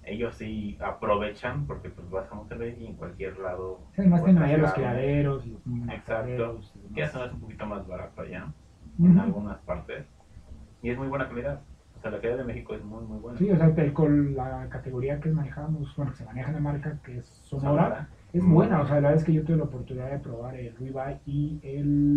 ellos 0.04 0.34
sí 0.36 0.78
aprovechan 0.80 1.66
porque 1.66 1.90
pues 1.90 2.08
vas 2.10 2.30
a 2.32 2.34
Monterrey 2.34 2.76
y 2.80 2.86
en 2.86 2.94
cualquier 2.94 3.38
lado. 3.38 3.80
Sí, 3.94 4.00
además 4.00 4.24
tienen 4.24 4.42
allá 4.42 4.56
los 4.58 4.72
criaderos 4.72 5.46
y 5.46 5.50
los 5.50 5.62
Exacto. 5.92 6.60
Que 6.94 7.00
ya 7.00 7.04
es 7.06 7.14
un 7.32 7.40
poquito 7.40 7.66
más 7.66 7.86
barato 7.86 8.22
allá, 8.22 8.52
en 8.98 9.18
algunas 9.18 9.58
partes. 9.60 10.06
Y 10.82 10.90
es 10.90 10.98
muy 10.98 11.08
buena 11.08 11.28
calidad. 11.28 11.62
O 11.98 12.00
sea, 12.02 12.10
la 12.10 12.20
calidad 12.20 12.38
de 12.38 12.44
México 12.44 12.74
es 12.74 12.82
muy, 12.82 13.04
muy 13.04 13.18
buena. 13.20 13.38
Sí, 13.38 13.48
o 13.50 13.56
sea, 13.56 13.66
el- 13.66 13.92
con 13.92 14.34
la 14.34 14.68
categoría 14.68 15.20
que 15.20 15.30
manejamos, 15.30 15.94
bueno, 15.96 16.10
que 16.10 16.18
se 16.18 16.24
maneja 16.24 16.48
en 16.48 16.54
la 16.54 16.60
marca, 16.60 16.98
que 17.04 17.18
es 17.18 17.26
Sonora, 17.44 17.82
Sonora. 17.84 18.08
es 18.32 18.44
buena. 18.44 18.80
O 18.80 18.86
sea, 18.86 19.00
la 19.00 19.12
es 19.12 19.22
que 19.22 19.32
yo 19.32 19.44
tuve 19.44 19.58
la 19.58 19.64
oportunidad 19.64 20.10
de 20.10 20.18
probar 20.18 20.56
el 20.56 20.74
ribeye 20.76 21.20
y 21.26 21.60
el, 21.62 22.11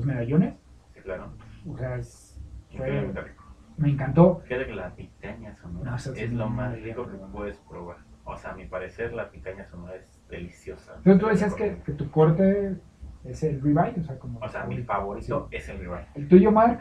los 0.00 0.06
medallones. 0.06 0.54
Sí, 0.94 1.00
claro. 1.00 1.32
O 1.68 1.76
sea, 1.76 1.96
es- 1.96 2.40
Increíblemente 2.70 3.20
rico. 3.20 3.44
me 3.76 3.90
encantó. 3.90 4.40
Fíjate 4.46 4.66
que 4.66 4.74
la 4.74 4.94
picaña 4.94 5.54
sonora 5.56 5.90
No, 5.90 5.96
es 5.96 6.32
lo 6.32 6.48
más 6.48 6.80
rico 6.80 7.06
que 7.08 7.16
puedes 7.32 7.56
probar. 7.58 7.96
O 8.24 8.36
sea, 8.36 8.52
a 8.52 8.54
mi 8.54 8.66
parecer, 8.66 9.12
la 9.12 9.30
picaña 9.30 9.64
sonora 9.66 9.96
es 9.96 10.22
deliciosa. 10.28 10.94
Entonces 10.98 11.20
tú 11.20 11.26
decías 11.26 11.54
que, 11.54 11.92
tu 11.92 12.10
corte 12.10 12.76
es 13.24 13.42
el 13.42 13.60
ribeye, 13.60 13.98
o 14.00 14.04
sea, 14.04 14.18
como... 14.18 14.38
O 14.40 14.48
sea, 14.48 14.64
mi 14.64 14.82
favorito 14.82 15.48
es 15.50 15.68
el 15.68 15.78
ribeye. 15.80 16.06
El 16.14 16.28
tuyo, 16.28 16.50
Mark. 16.52 16.80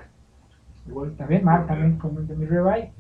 Igual, 0.88 1.15
también, 1.15 1.43
Mark, 1.43 1.67
también 1.67 1.97
comente 1.97 2.36
mi 2.36 2.45
ribeye. 2.45 2.93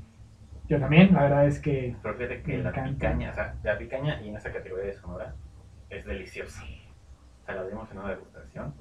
Yo 0.67 0.79
también, 0.79 1.13
la 1.13 1.23
verdad 1.23 1.45
es 1.45 1.59
que... 1.59 1.95
Pero 2.01 2.15
fíjate 2.15 2.41
que 2.41 2.57
la 2.59 2.69
encanta. 2.69 2.89
picaña, 2.91 3.31
o 3.31 3.33
sea, 3.33 3.55
la 3.63 3.77
picaña 3.77 4.21
y 4.21 4.29
en 4.29 4.35
esa 4.35 4.51
categoría 4.51 4.85
de 4.87 4.93
sonora 4.93 5.35
es 5.89 6.05
deliciosa. 6.05 6.63
O 6.63 7.45
sea, 7.45 7.55
la 7.55 7.67
dimos 7.67 7.89
en 7.91 7.97
una 7.99 8.09
degustación. 8.09 8.73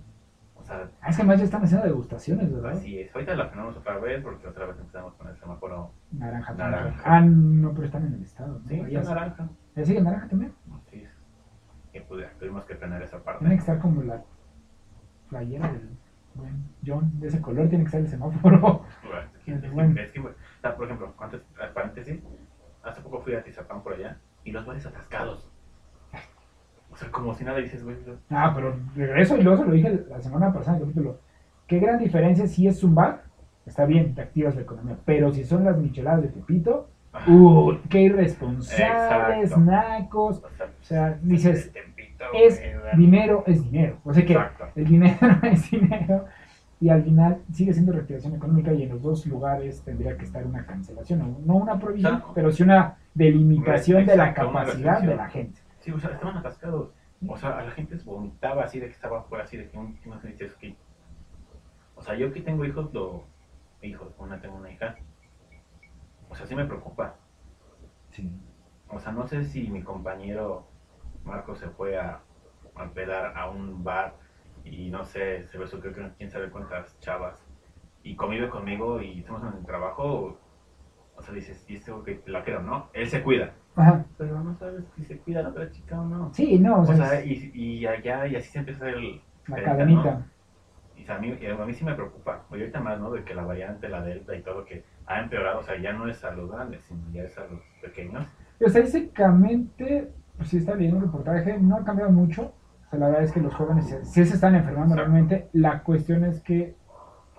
Sea, 0.68 0.88
Ah, 1.00 1.08
es 1.08 1.16
que 1.16 1.22
además 1.22 1.38
ya 1.38 1.44
están 1.44 1.64
haciendo 1.64 1.86
degustaciones, 1.86 2.52
¿verdad? 2.52 2.72
así 2.72 3.00
es. 3.00 3.14
Ahorita 3.14 3.34
la 3.34 3.46
frenamos 3.46 3.76
otra 3.76 3.98
vez 3.98 4.22
porque 4.22 4.46
otra 4.46 4.66
vez 4.66 4.78
empezamos 4.78 5.14
con 5.14 5.28
el 5.28 5.36
semáforo. 5.38 5.92
Naranja. 6.12 6.52
Naranja. 6.54 7.02
Ah, 7.04 7.20
no, 7.20 7.72
pero 7.72 7.86
están 7.86 8.06
en 8.06 8.14
el 8.14 8.22
estado. 8.22 8.58
¿no? 8.60 8.68
Sí, 8.68 8.82
Ya 8.90 9.00
está 9.00 9.14
naranja. 9.14 9.48
¿Ya 9.74 9.84
sigue 9.84 10.00
naranja 10.02 10.28
también? 10.28 10.52
Es. 10.92 11.08
Y 11.94 12.00
pues 12.00 12.38
tuvimos 12.38 12.64
que 12.66 12.76
frenar 12.76 13.02
esa 13.02 13.22
parte. 13.24 13.40
Tiene 13.40 13.54
que 13.56 13.60
estar 13.60 13.78
como 13.80 14.02
la 14.02 14.22
playera 15.30 15.68
del 15.72 15.88
buen 16.34 16.64
John, 16.86 17.18
de 17.18 17.28
ese 17.28 17.40
color 17.40 17.68
tiene 17.68 17.84
que 17.84 17.88
estar 17.88 18.00
el 18.00 18.08
semáforo. 18.08 18.84
Bueno, 19.02 19.62
es 19.64 19.72
Bueno. 19.72 20.00
es 20.00 20.12
que, 20.12 20.20
o 20.20 20.30
sea, 20.60 20.76
por 20.76 20.84
ejemplo, 20.84 21.14
antes, 21.18 21.40
paréntesis, 21.74 22.22
hace 22.84 23.00
poco 23.00 23.20
fui 23.20 23.34
a 23.34 23.42
Tizapán 23.42 23.82
por 23.82 23.94
allá 23.94 24.18
y 24.44 24.52
los 24.52 24.64
bares 24.66 24.84
atascados. 24.86 25.50
O 26.98 27.00
sea, 27.00 27.12
como 27.12 27.32
si 27.32 27.44
nada 27.44 27.58
dices, 27.58 27.84
güey. 27.84 27.96
Ah, 28.28 28.50
pero 28.52 28.74
regreso 28.96 29.36
y 29.36 29.42
luego 29.42 29.58
se 29.62 29.68
lo 29.68 29.72
dije 29.72 30.00
la 30.10 30.20
semana 30.20 30.52
pasada 30.52 30.78
en 30.78 30.82
el 30.82 30.88
capítulo. 30.88 31.20
Qué 31.68 31.78
gran 31.78 31.98
diferencia 32.00 32.48
si 32.48 32.66
es 32.66 32.80
bar, 32.92 33.22
está 33.66 33.84
bien, 33.84 34.16
te 34.16 34.22
activas 34.22 34.56
la 34.56 34.62
economía, 34.62 34.96
pero 35.04 35.30
si 35.32 35.44
son 35.44 35.64
las 35.64 35.78
micheladas 35.78 36.22
de 36.22 36.28
Tepito, 36.28 36.88
Ah, 37.12 37.24
uy, 37.28 37.80
qué 37.88 38.02
irresponsables, 38.02 39.50
Exacto. 39.52 39.60
nacos. 39.60 40.38
o 40.44 40.50
sea, 40.56 40.66
O 40.66 40.84
sea, 40.84 41.18
dices, 41.22 41.72
es 42.34 42.60
dinero 42.96 43.44
es 43.46 43.62
dinero. 43.70 43.96
O 44.04 44.12
sea 44.12 44.26
que 44.26 44.32
Exacto. 44.34 44.66
el 44.74 44.84
dinero 44.84 45.16
es 45.44 45.70
dinero 45.70 46.24
y 46.80 46.88
al 46.90 47.02
final 47.04 47.38
sigue 47.52 47.72
siendo 47.72 47.92
reactivación 47.92 48.34
económica 48.34 48.72
y 48.72 48.82
en 48.82 48.90
los 48.90 49.00
dos 49.02 49.24
lugares 49.26 49.82
tendría 49.82 50.16
que 50.18 50.24
estar 50.24 50.44
una 50.46 50.66
cancelación, 50.66 51.36
no- 51.46 51.54
una 51.56 51.78
prohibición, 51.78 52.22
pero 52.34 52.50
sí 52.52 52.62
una 52.64 52.96
delimitación 53.14 54.04
de 54.04 54.16
la 54.16 54.34
capacidad 54.34 55.00
de 55.00 55.16
la 55.16 55.28
gente. 55.28 55.60
Sí, 55.88 55.94
o 55.94 55.98
sea, 55.98 56.10
estaban 56.10 56.36
atascados. 56.36 56.90
O 57.26 57.36
sea, 57.38 57.58
a 57.58 57.64
la 57.64 57.70
gente 57.70 57.96
se 57.96 58.04
vomitaba 58.04 58.64
así 58.64 58.78
de 58.78 58.88
que 58.88 58.92
estaba 58.92 59.20
afuera, 59.20 59.44
así 59.44 59.56
de 59.56 59.70
que 59.70 59.78
un, 59.78 59.98
no 60.04 60.20
sé, 60.20 60.28
dices 60.28 60.54
que... 60.56 60.76
O 61.94 62.02
sea, 62.02 62.14
yo 62.14 62.30
que 62.30 62.42
tengo 62.42 62.62
hijos, 62.66 62.92
lo... 62.92 63.24
Hijos, 63.80 64.12
una 64.18 64.38
tengo 64.38 64.56
una 64.56 64.70
hija. 64.70 64.96
O 66.28 66.34
sea, 66.34 66.44
sí 66.44 66.54
me 66.54 66.66
preocupa. 66.66 67.16
O 68.90 68.98
sea, 69.00 69.12
no 69.12 69.26
sé 69.26 69.46
si 69.46 69.70
mi 69.70 69.82
compañero 69.82 70.68
Marco 71.24 71.54
se 71.54 71.70
fue 71.70 71.98
a, 71.98 72.20
a 72.74 72.90
pedar 72.90 73.38
a 73.38 73.48
un 73.48 73.82
bar 73.82 74.14
y 74.64 74.90
no 74.90 75.06
sé, 75.06 75.46
se 75.46 75.56
besó 75.56 75.80
creo 75.80 75.94
que 75.94 76.12
quién 76.18 76.30
sabe 76.30 76.50
cuántas 76.50 77.00
chavas 77.00 77.46
y 78.02 78.14
convive 78.14 78.50
conmigo 78.50 79.00
y 79.00 79.20
estamos 79.20 79.42
en 79.42 79.58
el 79.58 79.64
trabajo. 79.64 80.38
O 81.16 81.22
sea, 81.22 81.32
dices, 81.32 81.64
y 81.66 81.76
este 81.76 81.92
que 82.04 82.22
la 82.26 82.44
quiero, 82.44 82.62
¿no? 82.62 82.90
Él 82.92 83.08
se 83.08 83.22
cuida. 83.22 83.54
Ajá. 83.80 84.04
Pero 84.16 84.40
no 84.42 84.54
sabes 84.56 84.84
si 84.96 85.04
se 85.04 85.18
cuida 85.18 85.42
la 85.42 85.50
otra 85.50 85.70
chica 85.70 86.00
o 86.00 86.04
no. 86.04 86.30
Sí, 86.34 86.58
no, 86.58 86.76
o 86.76 86.80
O 86.80 86.86
sea, 86.86 86.96
sea, 87.08 87.24
y, 87.24 87.50
y 87.54 87.86
allá, 87.86 88.26
y 88.26 88.36
así 88.36 88.50
se 88.50 88.58
empieza 88.58 88.88
el... 88.88 89.20
la 89.48 89.62
cadenita. 89.62 90.26
Y 90.96 91.02
o 91.02 91.06
sea, 91.06 91.16
a, 91.16 91.18
mí, 91.20 91.32
y 91.40 91.46
a 91.46 91.54
mí 91.54 91.74
sí 91.74 91.84
me 91.84 91.94
preocupa. 91.94 92.42
Oye, 92.50 92.62
ahorita 92.62 92.80
más, 92.80 92.98
¿no? 93.00 93.10
De 93.12 93.22
que 93.24 93.34
la 93.34 93.42
variante, 93.44 93.88
la 93.88 94.02
delta 94.02 94.34
y 94.34 94.42
todo 94.42 94.64
que 94.64 94.84
ha 95.06 95.20
empeorado. 95.20 95.60
O 95.60 95.62
sea, 95.62 95.78
ya 95.80 95.92
no 95.92 96.08
es 96.08 96.24
a 96.24 96.32
los 96.32 96.50
grandes, 96.50 96.82
sino 96.82 97.00
ya 97.12 97.22
es 97.22 97.38
a 97.38 97.42
los 97.46 97.60
pequeños. 97.80 98.26
Pero 98.58 98.68
estadísticamente, 98.68 100.10
pues 100.36 100.48
sí 100.48 100.58
está 100.58 100.74
leyendo 100.74 100.98
un 100.98 101.04
reportaje, 101.04 101.58
no 101.58 101.76
ha 101.76 101.84
cambiado 101.84 102.10
mucho. 102.10 102.52
O 102.86 102.90
sea, 102.90 102.98
la 102.98 103.06
verdad 103.08 103.22
es 103.24 103.32
que 103.32 103.40
los 103.40 103.54
jóvenes 103.54 103.86
se- 103.88 104.04
sí 104.04 104.24
se 104.24 104.34
están 104.34 104.54
enfermando 104.54 104.94
Exacto. 104.94 105.12
realmente. 105.12 105.48
La 105.52 105.82
cuestión 105.82 106.24
es 106.24 106.40
que 106.40 106.74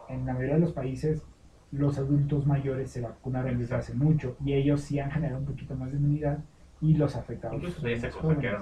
en 0.07 0.25
la 0.25 0.33
mayoría 0.33 0.55
de 0.55 0.61
los 0.61 0.71
países 0.73 1.23
los 1.71 1.97
adultos 1.97 2.47
mayores 2.47 2.91
se 2.91 3.01
vacunaron 3.01 3.57
desde 3.59 3.75
hace 3.75 3.93
mucho 3.93 4.35
y 4.43 4.53
ellos 4.53 4.81
sí 4.81 4.99
han 4.99 5.11
generado 5.11 5.39
un 5.39 5.45
poquito 5.45 5.75
más 5.75 5.91
de 5.91 5.97
inmunidad 5.97 6.39
y 6.81 6.95
los 6.95 7.15
afectados. 7.15 7.57
Incluso 7.57 7.81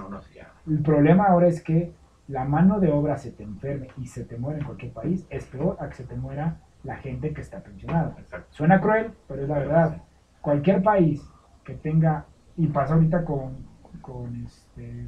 unos 0.06 0.34
ya. 0.34 0.52
El 0.66 0.80
problema 0.80 1.24
ahora 1.24 1.48
es 1.48 1.62
que 1.62 1.92
la 2.26 2.44
mano 2.44 2.78
de 2.78 2.90
obra 2.90 3.16
se 3.16 3.30
te 3.30 3.42
enferme 3.42 3.88
y 3.96 4.06
se 4.06 4.24
te 4.24 4.36
muere 4.36 4.60
en 4.60 4.66
cualquier 4.66 4.92
país, 4.92 5.26
es 5.30 5.46
peor 5.46 5.76
a 5.80 5.88
que 5.88 5.94
se 5.94 6.04
te 6.04 6.14
muera 6.14 6.60
la 6.84 6.96
gente 6.96 7.32
que 7.32 7.40
está 7.40 7.60
pensionada. 7.62 8.14
Exacto. 8.18 8.48
Suena 8.50 8.80
cruel, 8.80 9.12
pero 9.26 9.42
es 9.42 9.48
la 9.48 9.58
verdad. 9.58 10.02
Cualquier 10.40 10.82
país 10.82 11.26
que 11.64 11.74
tenga, 11.74 12.26
y 12.56 12.66
pasa 12.66 12.94
ahorita 12.94 13.24
con, 13.24 13.56
con 14.00 14.44
este, 14.44 15.06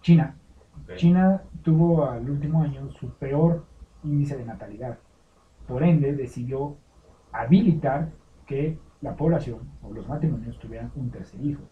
China. 0.00 0.36
China 0.96 1.42
tuvo 1.62 2.08
al 2.08 2.28
último 2.28 2.62
año 2.62 2.90
su 2.90 3.10
peor 3.14 3.64
índice 4.02 4.36
de 4.36 4.44
natalidad. 4.44 4.98
Por 5.66 5.82
ende, 5.82 6.14
decidió 6.14 6.76
habilitar 7.34 8.08
que 8.46 8.78
la 9.02 9.14
población 9.14 9.58
o 9.82 9.92
los 9.92 10.08
matrimonios 10.08 10.58
tuvieran 10.58 10.90
un 10.96 11.10
tercer 11.10 11.40
hijo. 11.44 11.62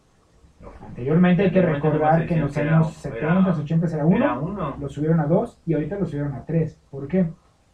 Anteriormente 0.86 1.42
hay 1.42 1.50
que 1.50 1.62
recordar 1.62 2.26
que 2.26 2.34
en 2.34 2.40
los 2.42 2.56
años 2.56 3.04
era- 3.06 3.16
70, 3.42 3.60
80 3.60 3.86
era 3.94 4.06
uno, 4.06 4.16
Era 4.16 4.38
uno. 4.38 4.76
lo 4.78 4.88
subieron 4.88 5.18
a 5.20 5.26
dos 5.26 5.58
y 5.66 5.74
ahorita 5.74 5.98
lo 5.98 6.06
subieron 6.06 6.34
a 6.34 6.44
tres. 6.44 6.80
¿Por 6.90 7.08
qué? 7.08 7.26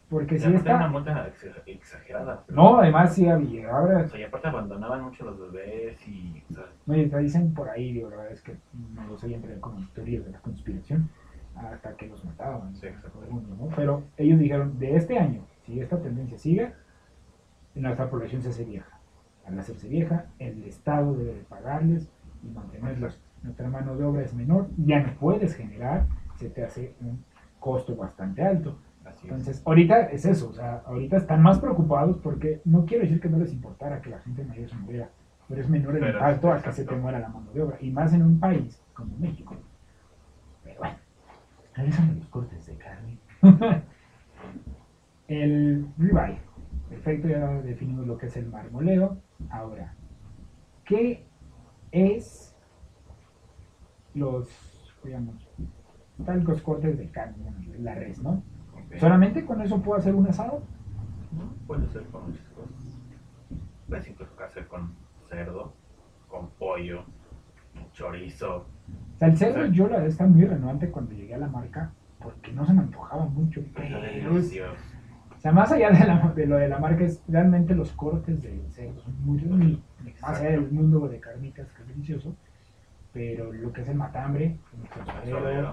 Porque 0.08 0.38
si 0.38 0.50
está 0.54 0.76
una 0.76 0.88
multa 0.88 1.26
ex- 1.28 1.46
exagerada. 1.66 2.42
No, 2.48 2.78
además 2.78 3.14
sí 3.14 3.28
había. 3.28 3.70
Ahora 3.70 3.98
O 4.04 4.08
sea, 4.08 4.18
y 4.18 4.22
aparte 4.24 4.48
abandonaban 4.48 5.02
mucho 5.04 5.22
los 5.24 5.38
bebés 5.52 5.98
y. 6.08 6.42
No, 6.86 6.94
dicen 7.18 7.52
por 7.52 7.68
ahí, 7.68 7.92
digo, 7.92 8.08
la 8.08 8.16
verdad 8.16 8.32
es 8.32 8.40
que 8.40 8.56
no 8.94 9.06
los 9.06 9.22
oí 9.22 9.34
entrar 9.34 9.60
como 9.60 9.86
teorías 9.94 10.24
de 10.24 10.30
la 10.32 10.38
conspiración 10.38 11.10
hasta 11.56 11.94
que 11.94 12.06
los 12.06 12.24
mataban. 12.24 12.74
Sí, 12.74 12.86
¿no? 13.30 13.68
Pero 13.76 14.04
ellos 14.16 14.38
dijeron, 14.38 14.78
de 14.78 14.96
este 14.96 15.18
año, 15.18 15.42
si 15.66 15.78
esta 15.78 15.98
tendencia 16.00 16.38
sigue, 16.38 16.72
nuestra 17.80 18.10
población 18.10 18.42
se 18.42 18.50
hace 18.50 18.64
vieja. 18.64 18.98
Al 19.46 19.58
hacerse 19.58 19.88
vieja, 19.88 20.26
el 20.38 20.64
Estado 20.64 21.14
debe 21.14 21.34
de 21.34 21.42
pagarles 21.42 22.10
y 22.42 22.48
mantenerlos. 22.48 23.18
Nuestra 23.42 23.68
mano 23.68 23.96
de 23.96 24.04
obra 24.04 24.22
es 24.22 24.34
menor, 24.34 24.68
ya 24.76 25.00
no 25.00 25.14
puedes 25.14 25.54
generar, 25.54 26.06
se 26.36 26.50
te 26.50 26.64
hace 26.64 26.94
un 27.00 27.24
costo 27.58 27.96
bastante 27.96 28.42
alto. 28.42 28.78
así 29.04 29.18
es. 29.18 29.24
Entonces, 29.24 29.62
ahorita 29.64 30.02
es 30.10 30.24
eso, 30.24 30.50
o 30.50 30.52
sea, 30.52 30.82
ahorita 30.86 31.16
están 31.16 31.42
más 31.42 31.58
preocupados 31.58 32.18
porque 32.18 32.60
no 32.64 32.84
quiero 32.84 33.04
decir 33.04 33.20
que 33.20 33.28
no 33.28 33.38
les 33.38 33.52
importara 33.52 34.00
que 34.00 34.10
la 34.10 34.18
gente 34.20 34.44
mayor 34.44 34.68
se 34.68 34.76
muriera, 34.76 35.08
pero 35.48 35.60
es 35.60 35.68
menor 35.68 35.94
el 35.94 36.00
Pero, 36.00 36.18
impacto 36.18 36.52
a 36.52 36.60
que 36.60 36.72
se 36.72 36.84
te 36.84 36.94
muera 36.96 37.18
la 37.20 37.28
mano 37.28 37.50
de 37.52 37.62
obra, 37.62 37.78
y 37.80 37.90
más 37.90 38.12
en 38.12 38.22
un 38.22 38.38
país 38.38 38.82
como 38.92 39.16
México. 39.18 39.56
Pero 40.64 40.78
bueno, 40.78 40.96
regresando 41.74 42.14
los 42.14 42.26
cortes 42.28 42.66
de 42.66 42.76
carne. 42.76 43.18
el 45.28 45.86
ribeye, 45.96 46.38
perfecto, 46.88 47.28
ya 47.28 47.46
definimos 47.62 48.06
lo 48.06 48.16
que 48.18 48.26
es 48.26 48.36
el 48.36 48.46
marmoleo. 48.46 49.18
Ahora, 49.50 49.94
¿qué 50.84 51.26
es 51.92 52.56
los, 54.14 54.48
digamos, 55.04 55.48
talcos 56.24 56.62
cortes 56.62 56.98
de 56.98 57.08
carne, 57.10 57.52
la 57.78 57.94
res, 57.94 58.22
¿no? 58.22 58.42
¿Solamente 58.98 59.44
con 59.44 59.60
eso 59.60 59.80
puedo 59.82 59.98
hacer 59.98 60.14
un 60.14 60.26
asado? 60.26 60.62
¿no? 61.32 61.52
Puede 61.66 61.86
ser 61.88 62.04
con 62.06 62.30
muchas 62.30 62.46
cosas. 62.48 63.00
Puedes 63.86 64.08
incluso 64.08 64.32
hacer 64.42 64.66
con 64.66 64.94
cerdo, 65.28 65.74
con 66.26 66.48
pollo, 66.50 67.04
chorizo. 67.92 68.66
O 69.16 69.18
sea, 69.18 69.28
el 69.28 69.36
cerdo 69.36 69.66
yo 69.66 69.84
la 69.84 69.96
verdad 69.96 70.08
está 70.08 70.26
muy 70.26 70.44
renuente 70.44 70.90
cuando 70.90 71.12
llegué 71.12 71.34
a 71.34 71.38
la 71.38 71.48
marca 71.48 71.92
porque 72.20 72.52
no 72.52 72.66
se 72.66 72.72
me 72.72 72.80
antojaba 72.80 73.26
mucho. 73.26 73.62
Pero 73.74 74.00
sea, 75.48 75.52
más 75.52 75.72
allá 75.72 75.90
de, 75.90 76.06
la- 76.06 76.32
de 76.34 76.46
lo 76.46 76.56
de 76.56 76.68
la 76.68 76.78
marca, 76.78 77.04
es 77.04 77.22
realmente 77.28 77.74
los 77.74 77.92
cortes 77.92 78.42
del 78.42 78.70
cerdo 78.70 79.00
son 79.00 79.14
muy 79.24 79.38
muy- 79.42 79.82
Más 80.22 80.38
allá 80.40 80.50
del 80.50 80.70
mundo 80.70 81.08
de 81.08 81.20
carnitas, 81.20 81.72
que 81.72 81.82
es 81.82 81.88
delicioso. 81.88 82.36
Pero 83.12 83.52
lo 83.52 83.72
que 83.72 83.80
es 83.80 83.88
el 83.88 83.96
matambre, 83.96 84.58
el 85.24 85.64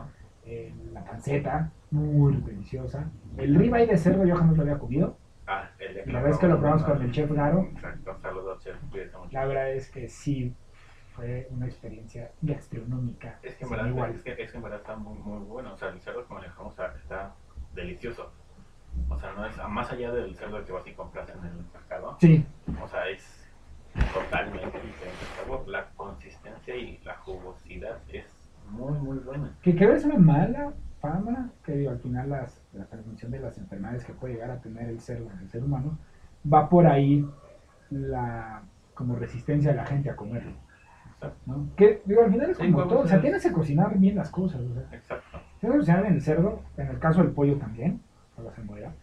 eh, 0.48 0.74
la 0.94 1.04
panceta, 1.04 1.72
muy 1.92 2.36
deliciosa. 2.38 3.10
El 3.38 3.56
ribeye 3.56 3.88
de 3.88 3.98
cerdo 3.98 4.26
yo 4.26 4.36
jamás 4.36 4.56
lo 4.56 4.64
había 4.64 4.78
comido. 4.78 5.18
Ah, 5.48 5.70
el 5.80 6.12
La 6.12 6.22
vez 6.22 6.38
que 6.38 6.48
lo 6.48 6.60
probamos 6.60 6.84
con 6.84 7.02
el 7.02 7.12
chef 7.12 7.32
Garo, 7.32 7.68
Exacto, 7.72 8.18
saludos, 8.22 8.64
chef. 8.64 8.76
Cuídate 8.90 9.18
mucho. 9.18 9.32
la 9.32 9.46
verdad 9.46 9.72
es 9.72 9.90
que 9.92 10.08
sí 10.08 10.56
fue 11.16 11.48
una 11.50 11.66
experiencia 11.66 12.32
gastronómica. 12.42 13.40
Es 13.42 13.56
que 13.56 13.64
en 13.66 13.70
verdad, 13.72 14.10
es 14.10 14.22
que, 14.22 14.32
es 14.44 14.52
que 14.52 14.58
en 14.58 14.64
verdad 14.64 14.80
está 14.80 14.96
muy, 14.96 15.18
muy 15.18 15.40
bueno. 15.46 15.74
O 15.74 15.78
sea, 15.78 15.90
el 15.90 16.00
cerdo 16.02 16.28
que 16.28 16.34
manejamos 16.34 16.80
ah, 16.80 16.94
está 17.02 17.36
delicioso. 17.74 18.32
O 19.10 19.18
sea, 19.20 19.32
no 19.34 19.46
es 19.46 19.56
más 19.70 19.91
allá 19.91 20.12
del 20.12 20.36
cerdo 20.36 20.64
que 20.66 20.72
vas 20.72 20.88
y 20.88 20.91
compras 20.93 21.30
en 21.30 21.46
el 21.46 21.54
mercado. 21.74 22.18
Sí, 22.20 22.46
O 22.84 22.88
sea, 22.88 23.08
es 23.10 23.46
totalmente 24.14 24.66
diferente 24.80 25.26
sabor. 25.41 25.68
La 25.68 25.86
consistencia 25.96 26.76
y 26.76 27.00
la 27.04 27.16
jugosidad 27.18 27.98
es 28.12 28.26
muy, 28.70 28.93
muy 29.00 29.18
buena. 29.20 29.52
que 29.62 29.76
creo 29.76 29.93
es 29.93 30.04
una 30.06 30.18
mala 30.18 30.74
fama, 31.02 31.50
que 31.64 31.74
digo, 31.74 31.91
al 31.91 32.00
final 32.00 32.30
las, 32.30 32.60
la 32.74 32.86
transmisión 32.86 33.32
de 33.32 33.39
las 33.39 33.58
enfermedades 33.58 34.04
que 34.06 34.14
puede 34.14 34.34
llegar 34.36 34.52
a 34.52 34.60
tener 34.60 34.89
el 34.89 35.00
cerdo 35.00 35.30
en 35.32 35.39
el 35.39 35.50
ser 35.50 35.64
humano, 35.64 35.98
va 36.52 36.68
por 36.68 36.88
ahí 36.88 37.26
la 37.91 38.64
como 38.96 39.16
resistencia 39.16 39.72
de 39.72 39.78
la 39.78 39.86
gente 39.86 40.10
a 40.10 40.16
comerlo. 40.16 40.54
Exacto. 41.14 41.38
¿no? 41.46 41.68
Que 41.76 42.02
digo, 42.06 42.24
al 42.24 42.32
final 42.32 42.50
es 42.50 42.58
como 42.58 42.84
todo, 42.88 43.00
o 43.02 43.08
sea, 43.08 43.18
es- 43.18 43.22
tienes 43.22 43.43
que 43.43 43.52
cocinar 43.52 43.98
bien 44.00 44.16
las 44.16 44.30
cosas. 44.32 44.62
O 44.62 44.74
sea, 44.74 44.84
Exacto. 44.91 45.39
tienes 45.60 45.76
que 45.76 45.80
cocinar 45.80 46.06
en 46.06 46.14
el 46.14 46.22
cerdo, 46.22 46.62
en 46.78 46.88
el 46.88 47.00
caso 47.00 47.22
del 47.22 47.32
pollo 47.32 47.58
también, 47.58 48.02
para 48.36 48.54
se 48.54 48.62
muera, 48.62 48.94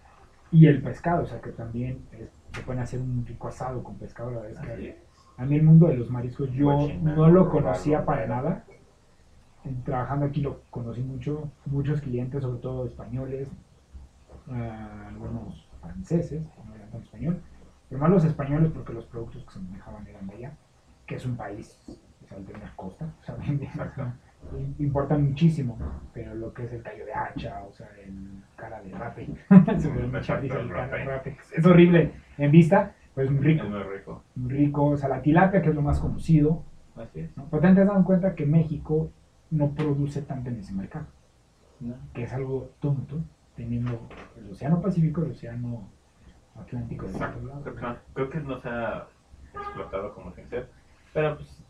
y 0.51 0.67
el 0.67 0.83
pescado, 0.83 1.23
o 1.23 1.27
sea, 1.27 1.41
que 1.41 1.51
también 1.51 2.07
es- 2.13 2.31
se 2.53 2.61
pueden 2.63 2.83
hacer 2.83 3.01
un 3.01 3.25
rico 3.27 3.49
asado 3.49 3.83
con 3.83 3.97
pescado, 3.97 4.31
la 4.31 4.41
verdad 4.43 4.53
es 4.53 4.67
que 4.67 4.73
Así 4.73 4.87
es. 4.89 4.97
a 5.39 5.45
mí 5.47 5.57
el 5.57 5.63
mundo 5.63 5.87
de 5.89 5.95
los 5.97 6.11
mariscos 6.11 6.51
yo 6.53 6.67
Guachina, 6.67 7.15
no 7.15 7.29
lo 7.29 7.49
conocía 7.49 8.05
para 8.05 8.27
nada. 8.27 8.65
Trabajando 9.85 10.27
aquí 10.27 10.41
lo 10.41 10.63
conocí 10.71 11.03
mucho, 11.03 11.53
muchos 11.67 12.01
clientes, 12.01 12.43
sobre 12.43 12.59
todo 12.61 12.85
españoles, 12.85 13.49
ah, 14.51 15.07
algunos 15.09 15.69
franceses, 15.81 16.43
no 16.67 16.75
eran 16.75 16.91
tan 16.91 17.03
español, 17.03 17.41
pero 17.89 18.01
más 18.01 18.11
los 18.11 18.25
españoles 18.25 18.71
porque 18.75 18.93
los 18.93 19.05
productos 19.07 19.45
que 19.45 19.53
se 19.53 19.61
manejaban 19.61 20.05
eran 20.07 20.27
de 20.27 20.35
allá, 20.35 20.53
que 21.07 21.15
es 21.15 21.25
un 21.25 21.37
país 21.37 21.81
o 21.89 22.27
sea, 22.27 22.39
de 22.39 22.53
una 22.55 22.75
costa, 22.75 23.07
o 23.21 23.25
sea, 23.25 23.37
Exacto. 23.37 24.03
im- 24.03 24.13
importan 24.79 25.23
muchísimo, 25.29 25.79
pero 26.13 26.35
lo 26.35 26.53
que 26.53 26.65
es 26.65 26.73
el 26.73 26.83
callo 26.83 27.05
de 27.07 27.13
hacha, 27.15 27.63
o 27.65 27.73
sea, 27.73 27.89
el 28.05 28.15
cara 28.57 28.83
de 28.83 28.91
rape, 28.91 29.29
se 29.79 29.91
me 29.91 30.19
Exacto, 30.19 30.59
el 30.59 30.69
cara 30.69 30.97
de 30.97 31.05
rape. 31.05 31.37
es 31.55 31.67
horrible 31.67 32.13
en 32.39 32.51
vista, 32.51 32.95
pero 33.15 33.29
es 33.29 33.33
muy 33.33 33.45
rico 33.45 33.65
Es 33.65 33.71
muy 33.71 33.83
rico. 33.83 34.25
rico, 34.37 34.85
o 34.87 34.97
sea, 34.97 35.09
la 35.09 35.23
tilapia, 35.23 35.63
que 35.63 35.71
es 35.71 35.75
lo 35.75 35.83
más 35.83 36.01
conocido. 36.01 36.65
Así 36.97 37.21
es. 37.21 37.37
¿no? 37.37 37.47
Pero 37.51 37.61
te 37.63 37.69
has 37.69 37.87
dado 37.87 38.05
cuenta 38.05 38.35
que 38.35 38.45
México 38.47 39.11
no 39.51 39.71
produce 39.71 40.23
tanto 40.23 40.51
en 40.51 40.59
ese 40.59 40.73
mercado, 40.75 41.07
¿no? 41.81 41.95
que 42.13 42.25
es 42.25 42.33
algo 42.33 42.71
tonto, 42.81 43.21
teniendo 43.57 44.09
el 44.37 44.51
Océano 44.51 44.81
Pacífico, 44.81 45.23
el 45.23 45.33
Océano 45.33 45.89
Atlántico 46.55 47.07
de 47.07 47.15
otro 47.15 47.43
lado. 47.47 47.63
Creo 47.63 47.75
que, 47.75 47.81
no, 47.83 47.97
creo 48.15 48.31
que 48.31 48.41
no 48.41 48.61
se 48.61 48.69
ha 48.69 49.07
explotado 49.55 50.15
como 50.15 50.33
se. 50.33 50.45
Pero 51.15 51.37
pues 51.37 51.62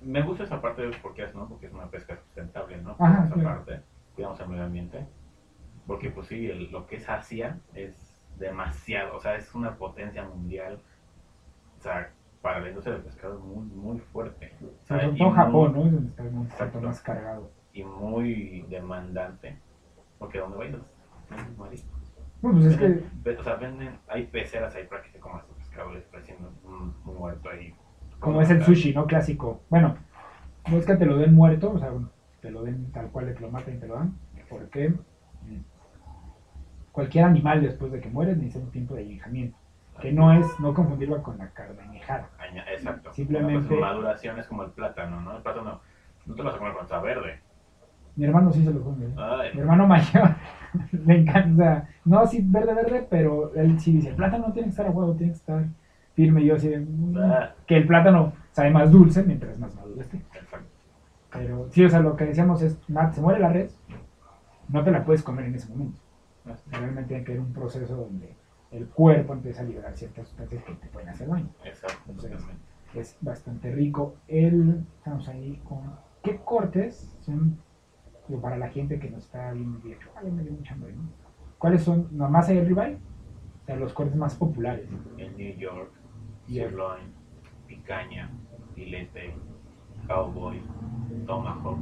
me 0.00 0.22
gusta 0.22 0.44
esa 0.44 0.60
parte 0.60 0.88
porque 1.02 1.24
es, 1.24 1.34
¿no? 1.34 1.48
Porque 1.48 1.66
es 1.66 1.72
una 1.72 1.90
pesca 1.90 2.16
sustentable, 2.16 2.76
¿no? 2.78 2.96
Ajá, 2.98 3.24
esa 3.24 3.34
parte, 3.44 3.80
cuidamos 4.14 4.38
el 4.40 4.48
medio 4.48 4.64
ambiente. 4.64 5.06
Porque 5.86 6.10
pues 6.10 6.26
sí, 6.28 6.46
el- 6.50 6.70
lo 6.72 6.86
que 6.86 6.96
es 6.96 7.08
Asia 7.08 7.58
es 7.74 7.94
demasiado, 8.38 9.16
o 9.16 9.20
sea, 9.20 9.36
es 9.36 9.54
una 9.54 9.76
potencia 9.76 10.24
mundial. 10.24 10.80
O 11.78 11.82
sea, 11.82 12.12
para 12.42 12.60
la 12.60 12.68
industria 12.68 12.94
del 12.94 13.04
pescado 13.04 13.38
es 13.38 13.44
muy, 13.44 13.64
muy 13.66 13.98
fuerte. 13.98 14.52
O 14.82 14.86
sea, 14.86 14.98
todo 15.16 15.28
muy- 15.28 15.36
Japón, 15.36 15.72
¿no? 15.74 15.86
Es 15.86 15.92
donde 15.92 16.48
está 16.48 16.64
tanto 16.64 16.80
más 16.80 17.00
cargado. 17.00 17.50
Y 17.72 17.84
muy 17.84 18.62
demandante. 18.68 19.58
Porque 20.18 20.38
donde 20.38 20.56
vayas. 20.56 20.80
Bueno, 22.40 22.58
pues 22.60 22.66
es 22.66 22.76
que 22.78 23.36
o 23.36 23.42
sea, 23.42 23.54
venden, 23.56 23.98
hay 24.08 24.26
peceras 24.26 24.74
ahí 24.74 24.86
para 24.86 25.02
que 25.02 25.10
te 25.10 25.18
comas 25.18 25.46
tu 25.46 25.54
pescado 25.54 25.90
recién 26.12 26.38
un, 26.64 26.94
un 27.04 27.14
muerto 27.16 27.48
ahí. 27.50 27.74
Como 28.20 28.40
es 28.40 28.50
el 28.50 28.62
sushi, 28.62 28.92
¿no? 28.94 29.06
Clásico. 29.06 29.60
Bueno, 29.70 29.96
no 30.70 30.76
es 30.78 30.86
que 30.86 30.96
te 30.96 31.06
lo 31.06 31.16
den 31.18 31.34
muerto, 31.34 31.72
o 31.72 31.78
sea, 31.78 31.90
te 32.40 32.50
lo 32.50 32.62
den 32.62 32.90
tal 32.92 33.08
cual 33.08 33.26
de 33.26 33.34
que 33.34 33.40
lo 33.40 33.50
maten 33.50 33.76
y 33.76 33.78
te 33.78 33.86
lo 33.86 33.94
dan, 33.94 34.14
porque 34.48 34.88
mm, 34.90 35.60
cualquier 36.92 37.24
animal 37.24 37.62
después 37.62 37.92
de 37.92 38.00
que 38.00 38.08
muere 38.08 38.34
necesita 38.34 38.60
un 38.64 38.70
tiempo 38.70 38.94
de 38.94 39.02
añejamiento, 39.02 39.56
que 40.00 40.12
no 40.12 40.32
es, 40.32 40.46
no 40.60 40.74
confundirlo 40.74 41.22
con 41.22 41.38
la 41.38 41.48
carne 41.50 41.82
añejada. 41.82 42.28
Exacto. 42.72 43.12
Simplemente- 43.12 43.74
Una 43.74 43.86
maduración 43.88 44.38
es 44.38 44.46
como 44.46 44.64
el 44.64 44.70
plátano, 44.70 45.20
¿no? 45.20 45.36
El 45.36 45.42
plátano 45.42 45.80
no 46.26 46.34
te 46.34 46.42
lo 46.42 46.48
vas 46.48 46.54
a 46.56 46.58
comer 46.58 46.72
cuando 46.74 46.92
está 46.94 47.00
verde. 47.00 47.38
Mi 48.16 48.24
hermano 48.24 48.50
sí 48.50 48.64
se 48.64 48.72
lo 48.72 48.82
come. 48.82 49.04
¿eh? 49.06 49.14
Mi 49.54 49.60
hermano 49.60 49.86
mayor 49.86 50.30
le 51.06 51.20
encanta, 51.20 51.88
no 52.06 52.26
sí 52.26 52.42
verde 52.42 52.72
verde, 52.74 53.06
pero 53.10 53.54
él 53.54 53.78
sí 53.78 53.92
dice, 53.92 54.08
el 54.10 54.16
plátano 54.16 54.48
no 54.48 54.52
tiene 54.54 54.66
que 54.68 54.70
estar 54.70 54.86
a 54.86 54.90
huevo, 54.90 55.14
tiene 55.14 55.32
que 55.32 55.38
estar 55.38 55.64
firme. 56.16 56.42
Y 56.42 56.46
yo 56.46 56.56
así 56.56 56.68
de, 56.68 56.80
"Mm", 56.80 57.16
Ah. 57.18 57.54
que 57.66 57.76
el 57.76 57.86
plátano 57.86 58.32
sabe 58.50 58.70
más 58.70 58.90
dulce 58.90 59.22
mientras 59.22 59.58
más 59.60 59.74
maduro 59.76 60.00
esté. 60.00 60.20
Pero 61.30 61.68
sí, 61.70 61.84
o 61.84 61.88
sea, 61.90 62.00
lo 62.00 62.16
que 62.16 62.24
decíamos 62.24 62.62
es, 62.62 62.76
Nat, 62.88 63.12
se 63.14 63.20
muere 63.20 63.38
la 63.38 63.50
res, 63.50 63.78
no 64.68 64.82
te 64.82 64.90
la 64.90 65.04
puedes 65.04 65.22
comer 65.22 65.44
en 65.44 65.54
ese 65.54 65.68
momento. 65.68 66.00
Realmente 66.70 67.08
tiene 67.08 67.24
que 67.24 67.32
haber 67.32 67.42
un 67.44 67.52
proceso 67.52 67.94
donde 67.96 68.34
el 68.70 68.86
cuerpo 68.88 69.34
empieza 69.34 69.60
a 69.60 69.64
liberar 69.64 69.94
ciertas 69.96 70.28
sustancias 70.28 70.62
que 70.64 70.74
te 70.74 70.86
pueden 70.88 71.08
hacer 71.10 71.28
daño. 71.28 71.48
Exacto, 71.64 71.98
Entonces. 72.08 72.44
Es 72.94 73.16
bastante 73.20 73.70
rico. 73.72 74.14
El, 74.26 74.84
estamos 74.96 75.28
ahí 75.28 75.60
con, 75.64 75.80
¿qué 76.22 76.36
cortes 76.42 77.14
son 77.20 77.58
digo, 78.28 78.40
para 78.40 78.56
la 78.56 78.68
gente 78.68 78.98
que 78.98 79.10
nos 79.10 79.24
está 79.24 79.52
viendo 79.52 79.78
y 79.84 79.90
dice, 79.90 80.06
"Ay, 80.16 80.30
me 80.30 80.42
dio 80.42 80.52
mucha 80.52 80.72
hambre", 80.74 80.92
¿no? 80.94 81.02
¿Cuáles 81.58 81.82
son, 81.82 82.08
nomás 82.16 82.48
hay 82.48 82.58
el 82.58 82.66
ribeye? 82.66 82.94
O 82.94 83.66
sea, 83.66 83.76
los 83.76 83.92
cortes 83.92 84.16
más 84.16 84.34
populares. 84.36 84.88
En 85.18 85.36
New 85.36 85.54
York. 85.56 85.90
Sirloin, 86.46 87.12
picaña, 87.66 88.30
filete, 88.74 89.34
cowboy, 90.06 90.62
tomahawk. 91.26 91.78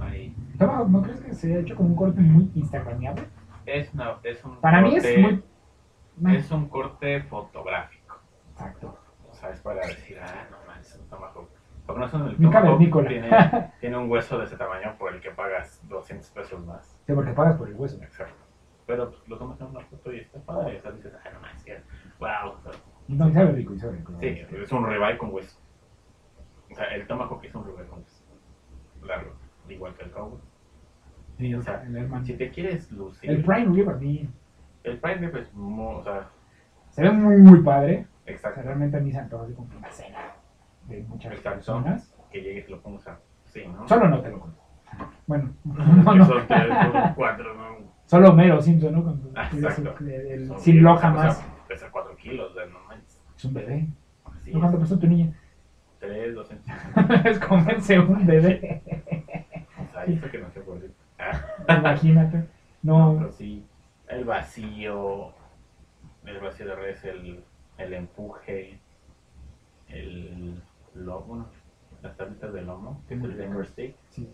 Ahí. 0.00 0.34
Tomahawk, 0.58 0.88
¿no 0.88 1.02
crees 1.02 1.20
que 1.20 1.34
se 1.34 1.54
ha 1.54 1.58
hecho 1.60 1.76
como 1.76 1.90
un 1.90 1.96
corte 1.96 2.20
muy 2.20 2.50
instagramiable? 2.54 3.24
Es, 3.66 3.92
una, 3.94 4.16
es 4.22 4.44
un 4.44 4.56
Para 4.60 4.80
mí 4.82 4.96
es 4.96 5.02
corte- 5.04 5.18
muy... 5.20 5.44
no, 6.18 6.30
es 6.30 6.50
un 6.50 6.68
corte 6.68 7.22
fotográfico. 7.24 8.16
Exacto. 8.52 8.98
O 9.30 9.34
sea, 9.34 9.50
es 9.50 9.60
para 9.60 9.86
decir, 9.86 10.18
ah, 10.20 10.46
no 10.50 10.56
manches, 10.66 10.98
un 10.98 11.08
tomahawk. 11.08 11.48
Porque 11.86 12.00
no 12.00 12.08
son 12.08 12.28
el 12.28 12.40
Ni 12.40 12.50
tomahawk 12.50 13.06
tiene, 13.08 13.30
tiene 13.80 13.96
un 13.96 14.10
hueso 14.10 14.38
de 14.38 14.44
ese 14.44 14.56
tamaño 14.56 14.96
por 14.98 15.14
el 15.14 15.20
que 15.20 15.30
pagas 15.30 15.80
200 15.88 16.28
pesos 16.30 16.64
más. 16.66 16.98
Sí, 17.06 17.12
porque 17.12 17.32
pagas 17.32 17.56
por 17.56 17.68
el 17.68 17.74
hueso. 17.74 18.02
Exacto. 18.02 18.34
Pero 18.86 19.10
pues, 19.10 19.28
lo 19.28 19.38
tomas 19.38 19.60
en 19.60 19.66
una 19.68 19.80
foto 19.80 20.12
y 20.12 20.20
está 20.20 20.40
padre. 20.40 20.76
O 20.76 20.80
sea, 20.80 20.90
dices, 20.92 21.12
ah, 21.24 21.28
no 21.32 21.40
manches, 21.40 21.64
que- 21.64 21.82
wow. 22.18 22.54
No, 23.16 23.28
y 23.28 23.32
sabe 23.32 23.52
rico, 23.52 23.74
y 23.74 23.78
sabe 23.78 23.96
rico. 23.98 24.12
Sí, 24.20 24.26
es 24.28 24.72
un 24.72 24.86
ribeye 24.86 25.18
con 25.18 25.32
hueso. 25.32 25.58
O 26.70 26.74
sea, 26.74 26.84
el 26.94 27.06
tomahawk 27.06 27.44
es 27.44 27.54
un 27.54 27.64
ribeye 27.66 27.86
con 27.88 27.98
hueso. 28.00 28.24
Largo, 29.02 29.32
igual 29.68 29.94
que 29.94 30.04
el 30.04 30.10
cowboy. 30.10 30.38
Sí, 31.38 31.54
o 31.54 31.62
sea, 31.62 31.82
el 31.86 31.96
hermano. 31.96 32.24
Si 32.24 32.34
te 32.34 32.50
quieres 32.50 32.90
lucir, 32.92 33.30
El 33.30 33.42
Prime 33.44 33.74
Rib 33.74 33.88
a 33.90 33.94
mí 33.94 34.28
el 34.82 34.98
prime 34.98 35.26
rib 35.28 35.36
es 35.36 35.52
muy, 35.52 35.94
o 35.96 36.02
sea, 36.02 36.30
se 36.88 37.02
ve 37.02 37.10
muy, 37.10 37.36
muy 37.36 37.60
padre. 37.62 38.06
O 38.22 38.24
sea, 38.24 38.32
exacto. 38.34 38.62
realmente 38.62 38.96
a 38.96 39.00
mí 39.00 39.12
se 39.12 39.18
antoja 39.18 39.44
así 39.44 39.52
como 39.54 39.68
una 39.76 39.90
cena 39.90 40.18
de 40.88 41.02
muchas 41.02 41.32
Exacto. 41.32 41.56
personas. 41.56 42.14
Que 42.30 42.40
llegues 42.42 42.66
y 42.68 42.70
lo 42.72 42.80
pongas 42.80 43.06
a. 43.08 43.18
Sí, 43.44 43.62
¿no? 43.66 43.86
Solo 43.88 44.08
no 44.08 44.20
te 44.22 44.30
lo 44.30 44.40
cuento. 44.40 44.58
Bueno, 45.26 45.52
no, 45.64 46.14
no. 46.14 46.24
son 46.24 46.46
cuatro, 47.14 47.54
¿no? 47.54 47.90
Solo 48.06 48.32
Mero 48.32 48.60
Simpson, 48.60 48.92
¿no? 48.92 49.18
Ah, 49.36 49.48
el- 49.52 49.64
exacto. 49.64 49.94
el- 50.00 50.10
el- 50.10 50.46
Son 50.48 50.58
sin 50.60 50.74
bien, 50.74 50.84
lo 50.84 50.94
o 50.94 50.98
sea, 50.98 51.08
jamás. 51.10 51.46
Pesa 51.68 51.90
cuatro 51.90 52.16
kilos, 52.16 52.54
de 52.54 52.66
no. 52.68 52.78
Es 53.40 53.44
un 53.46 53.54
bebé. 53.54 53.88
¿No 54.52 54.60
cuánto 54.60 54.76
es. 54.76 54.82
pesó 54.82 54.98
tu 54.98 55.06
niña? 55.06 55.34
Tres, 55.98 56.34
dos 56.34 56.48
centímetros. 56.48 57.24
es 57.24 57.38
comerse 57.38 57.98
un 57.98 58.26
bebé. 58.26 58.82
O 59.78 59.90
sea, 59.90 60.04
eso 60.04 60.30
que 60.30 60.38
no 60.38 60.50
se 60.50 60.60
puede. 60.60 60.90
Imagínate. 61.66 62.46
No, 62.82 63.14
No, 63.14 63.16
pero 63.16 63.32
sí. 63.32 63.64
El 64.08 64.24
vacío, 64.26 65.32
el 66.26 66.38
vacío 66.40 66.66
de 66.66 66.74
res, 66.76 67.02
el, 67.04 67.42
el 67.78 67.94
empuje, 67.94 68.78
el 69.88 70.62
lomo, 70.94 71.46
las 72.02 72.16
tablitas 72.18 72.52
de 72.52 72.60
lomo, 72.62 73.02
el 73.08 73.20
finger 73.36 73.66
steak, 73.66 73.96
sí. 74.10 74.28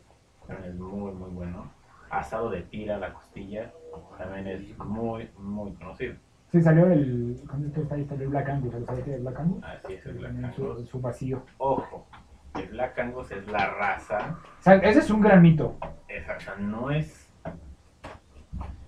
también 0.49 0.71
es 0.71 0.77
muy, 0.81 1.13
muy 1.13 1.31
bueno. 1.31 1.71
Asado 2.11 2.51
de 2.51 2.63
tira, 2.63 2.99
la 2.99 3.13
costilla, 3.13 3.73
también 4.19 4.49
es 4.49 4.79
muy, 4.79 5.31
muy 5.39 5.73
conocido. 5.75 6.15
Sí, 6.57 6.63
salió 6.63 6.87
el. 6.91 7.41
¿Cuándo 7.47 7.69
esto 7.69 7.83
está 7.83 7.95
ahí? 7.97 8.05
Salió 8.07 8.25
el 8.25 8.31
Black 8.31 8.49
Angus. 8.49 8.75
¿Sabes 8.87 9.05
qué 9.05 9.15
es 9.15 9.21
Black 9.23 9.41
Angus? 9.41 9.65
Así 9.65 9.93
es 9.95 10.07
el 10.07 10.15
Black 10.19 10.33
Angus. 10.37 10.55
Su, 10.57 10.87
su 10.87 11.01
vacío. 11.01 11.43
Ojo, 11.59 12.07
el 12.55 12.69
Black 12.69 12.99
Angus 12.99 13.31
es 13.31 13.47
la 13.49 13.71
raza, 13.75 14.39
O 14.59 14.63
sea, 14.63 14.75
ese 14.77 15.01
es 15.01 15.11
un 15.11 15.21
gran 15.21 15.43
mito. 15.43 15.77
o 15.81 16.41
sea, 16.41 16.57
no 16.59 16.91
es. 16.91 17.29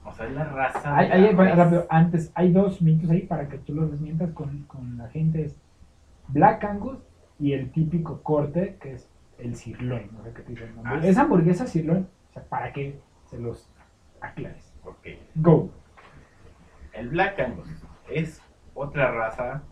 O 0.05 0.13
sea, 0.15 0.27
es 0.27 0.33
la 0.33 0.45
raza. 0.45 0.97
Hay, 0.97 1.09
de 1.09 1.13
hay- 1.15 1.23
la 1.23 1.33
bueno, 1.33 1.51
res. 1.51 1.59
rápido, 1.59 1.87
antes, 1.91 2.33
hay 2.35 2.53
dos 2.53 2.81
mitos 2.81 3.11
ahí 3.11 3.23
para 3.23 3.49
que 3.49 3.59
tú 3.59 3.75
los 3.75 3.91
desmientas 3.91 4.31
con, 4.33 4.63
con 4.65 4.97
la 4.97 5.09
gente. 5.09 5.45
Es 5.45 5.61
Black 6.29 6.65
Angus 6.65 6.99
y 7.39 7.53
el 7.53 7.71
típico 7.71 8.23
corte 8.23 8.77
que 8.81 8.95
es 8.95 9.09
el 9.39 9.55
sirloin. 9.55 10.09
No 10.17 10.23
sé 10.25 10.33
qué 10.33 10.43
te 10.43 10.53
dicen. 10.53 10.75
Ah, 10.85 10.99
Esa 11.03 11.23
hamburguesa 11.23 11.67
sirloin, 11.67 12.09
o 12.31 12.33
sea, 12.33 12.43
para 12.45 12.73
que 12.73 12.99
se 13.27 13.39
los 13.39 13.69
aclares. 14.21 14.73
Ok. 14.85 15.07
Go. 15.37 15.71
El 16.99 17.09
Black 17.11 17.39
Angus 17.39 17.69
es 18.11 18.43
otra 18.75 19.11
raza 19.13 19.63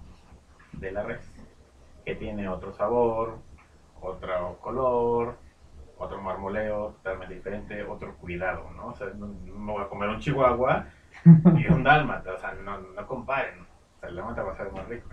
de 0.72 0.92
la 0.92 1.02
res 1.02 1.28
que 2.04 2.14
tiene 2.14 2.48
otro 2.48 2.72
sabor, 2.72 3.38
otro 4.00 4.58
color, 4.60 5.36
otro 5.98 6.20
marmoleo 6.22 6.90
totalmente 7.02 7.34
diferente, 7.34 7.82
otro 7.82 8.14
cuidado, 8.16 8.70
¿no? 8.76 8.88
O 8.88 8.94
sea, 8.94 9.08
no, 9.16 9.26
no 9.26 9.54
me 9.58 9.72
voy 9.72 9.82
a 9.82 9.88
comer 9.88 10.08
un 10.10 10.20
chihuahua 10.20 10.86
y 11.24 11.66
un 11.66 11.82
dálmata, 11.82 12.34
o 12.34 12.38
sea, 12.38 12.52
no, 12.52 12.78
no 12.78 13.06
comparen. 13.06 13.60
O 13.62 14.00
sea, 14.00 14.08
el 14.10 14.16
dálmata 14.16 14.42
va 14.42 14.52
a 14.52 14.56
ser 14.56 14.70
más 14.70 14.86
rico, 14.86 15.08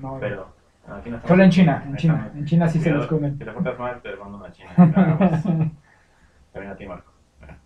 no 0.00 0.16
pero 0.18 0.48
no, 0.88 0.94
aquí 0.96 1.10
no 1.10 1.20
Solo 1.22 1.42
en 1.44 1.50
China, 1.50 1.84
en 1.86 1.96
China. 1.96 2.14
estamos- 2.14 2.36
En 2.36 2.44
China 2.46 2.68
sí 2.68 2.80
se 2.80 2.90
los 2.90 3.06
comen. 3.06 3.38
Si 3.38 3.44
te 3.44 3.52
portas 3.52 3.78
mal, 3.78 4.00
te 4.02 4.16
mando 4.16 4.38
una 4.38 4.50
china. 4.50 4.70
nada 4.76 5.16
más. 5.20 5.42
También 6.52 6.72
a 6.72 6.76
ti, 6.76 6.86
Marco. 6.86 7.12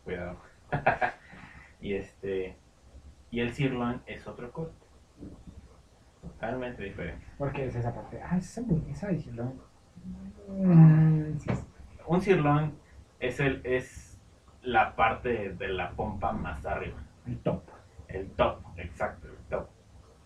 Cuidado. 0.05 0.37
y 1.81 1.95
este. 1.95 2.57
Y 3.31 3.41
el 3.41 3.53
sirloin 3.53 4.01
es 4.07 4.27
otro 4.27 4.51
corte. 4.53 4.87
Totalmente 6.21 6.83
diferente. 6.83 7.25
Porque 7.39 7.67
es 7.67 7.77
esa 7.77 7.95
parte. 7.95 8.21
Ah, 8.23 8.37
es 8.37 8.51
esa 8.51 8.61
hamburguesa 8.61 9.09
de 9.09 9.19
sirloin. 9.19 9.61
Mm, 10.49 11.39
sí. 11.39 11.51
Un 12.07 12.21
sirloin 12.21 12.75
es 13.21 13.39
el 13.41 13.61
es 13.65 14.19
la 14.63 14.97
parte 14.97 15.55
de 15.55 15.69
la 15.69 15.91
pompa 15.93 16.33
más 16.33 16.65
arriba. 16.67 16.99
El 17.27 17.39
top. 17.39 17.63
El 18.09 18.31
top, 18.33 18.59
exacto, 18.77 19.29
el 19.29 19.37
top. 19.49 19.69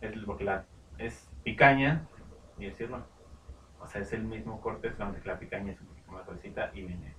Es 0.00 0.16
porque 0.24 0.44
la 0.44 0.64
es 0.98 1.28
picaña 1.42 2.06
y 2.58 2.66
el 2.66 2.74
sirloin. 2.74 3.02
O 3.80 3.86
sea, 3.86 4.00
es 4.00 4.12
el 4.14 4.24
mismo 4.24 4.60
corte, 4.60 4.90
solamente 4.92 5.20
que 5.20 5.28
la 5.28 5.38
picaña 5.38 5.72
es 5.72 5.80
un 5.80 5.88
poquito 5.88 6.12
más 6.12 6.26
gruesita 6.26 6.70
y 6.72 6.82
viene 6.82 7.14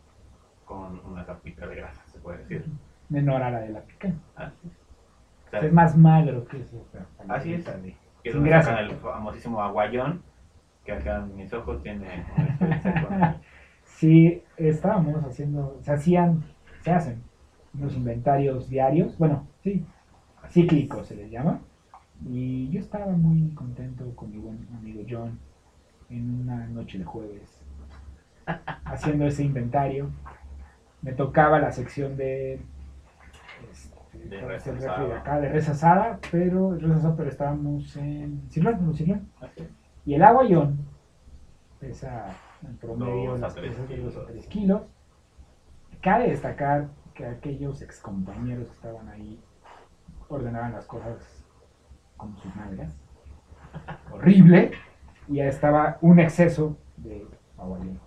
con 0.65 0.99
una 1.05 1.23
tapita 1.23 1.67
de 1.67 1.75
grasa, 1.75 2.03
se 2.07 2.19
puede 2.19 2.39
decir. 2.39 2.65
Menor 3.09 3.43
a 3.43 3.51
la 3.51 3.59
de 3.59 3.69
la 3.69 3.81
pica. 3.81 4.11
Así 4.35 4.67
es. 4.67 4.84
Es 5.61 5.73
más 5.73 5.97
magro 5.97 6.45
que 6.45 6.61
eso. 6.61 6.85
Así 7.27 7.53
es. 7.53 7.65
de- 7.65 7.95
que 8.23 8.29
es 8.29 8.35
sin 8.35 8.43
grasa. 8.43 8.79
el 8.79 8.95
famosísimo 8.95 9.61
aguayón, 9.61 10.23
que 10.83 10.91
acá 10.93 11.17
en 11.17 11.35
mis 11.35 11.53
ojos 11.53 11.81
tiene 11.83 12.23
Sí, 13.83 14.41
estábamos 14.57 15.23
haciendo, 15.23 15.77
se 15.81 15.93
hacían, 15.93 16.43
se 16.81 16.91
hacen 16.91 17.23
unos 17.73 17.95
inventarios 17.95 18.69
diarios, 18.69 19.17
bueno, 19.17 19.47
sí, 19.63 19.85
cíclicos 20.49 21.07
se 21.07 21.15
les 21.15 21.29
llama. 21.31 21.59
Y 22.25 22.69
yo 22.69 22.79
estaba 22.79 23.07
muy 23.07 23.49
contento 23.53 24.15
con 24.15 24.31
mi 24.31 24.37
buen 24.37 24.67
amigo 24.77 25.01
John 25.07 25.37
en 26.09 26.41
una 26.41 26.65
noche 26.67 26.97
de 26.97 27.03
jueves, 27.03 27.61
haciendo 28.85 29.25
ese 29.25 29.43
inventario. 29.43 30.09
Me 31.01 31.13
tocaba 31.13 31.59
la 31.59 31.71
sección 31.71 32.15
de, 32.17 32.59
De 34.29 34.39
¿cuál 34.39 34.55
es 34.55 34.65
res 34.65 34.67
el 34.67 34.81
refri 34.81 35.05
de 35.05 35.13
acá? 35.13 35.39
de 35.39 35.49
res 35.49 35.69
asada, 35.69 36.19
pero, 36.31 36.77
estábamos 37.27 37.95
en 37.97 38.49
Sirloin, 38.49 38.77
en. 38.77 39.27
Y 40.05 40.15
el 40.15 40.23
aguayón 40.23 40.77
pesa 41.79 42.27
en 42.63 42.77
promedio 42.77 43.31
Dos 43.31 43.39
a 43.39 43.45
las 43.45 43.55
tres 43.55 43.75
pesas 43.75 43.89
de 43.89 43.97
2 43.97 44.05
a 44.05 44.19
kilos. 44.19 44.27
3 44.27 44.47
kilos. 44.47 44.81
Cabe 46.01 46.29
destacar 46.29 46.87
que 47.13 47.25
aquellos 47.25 47.81
excompañeros 47.81 48.67
que 48.67 48.73
estaban 48.73 49.07
ahí 49.09 49.39
ordenaban 50.27 50.73
las 50.73 50.85
cosas 50.85 51.45
con 52.17 52.35
sus 52.37 52.55
nalgas. 52.55 52.95
Horrible. 54.11 54.71
Y 55.27 55.35
ya 55.35 55.45
estaba 55.47 55.97
un 56.01 56.19
exceso 56.19 56.77
de 56.97 57.27
aguayón. 57.57 57.99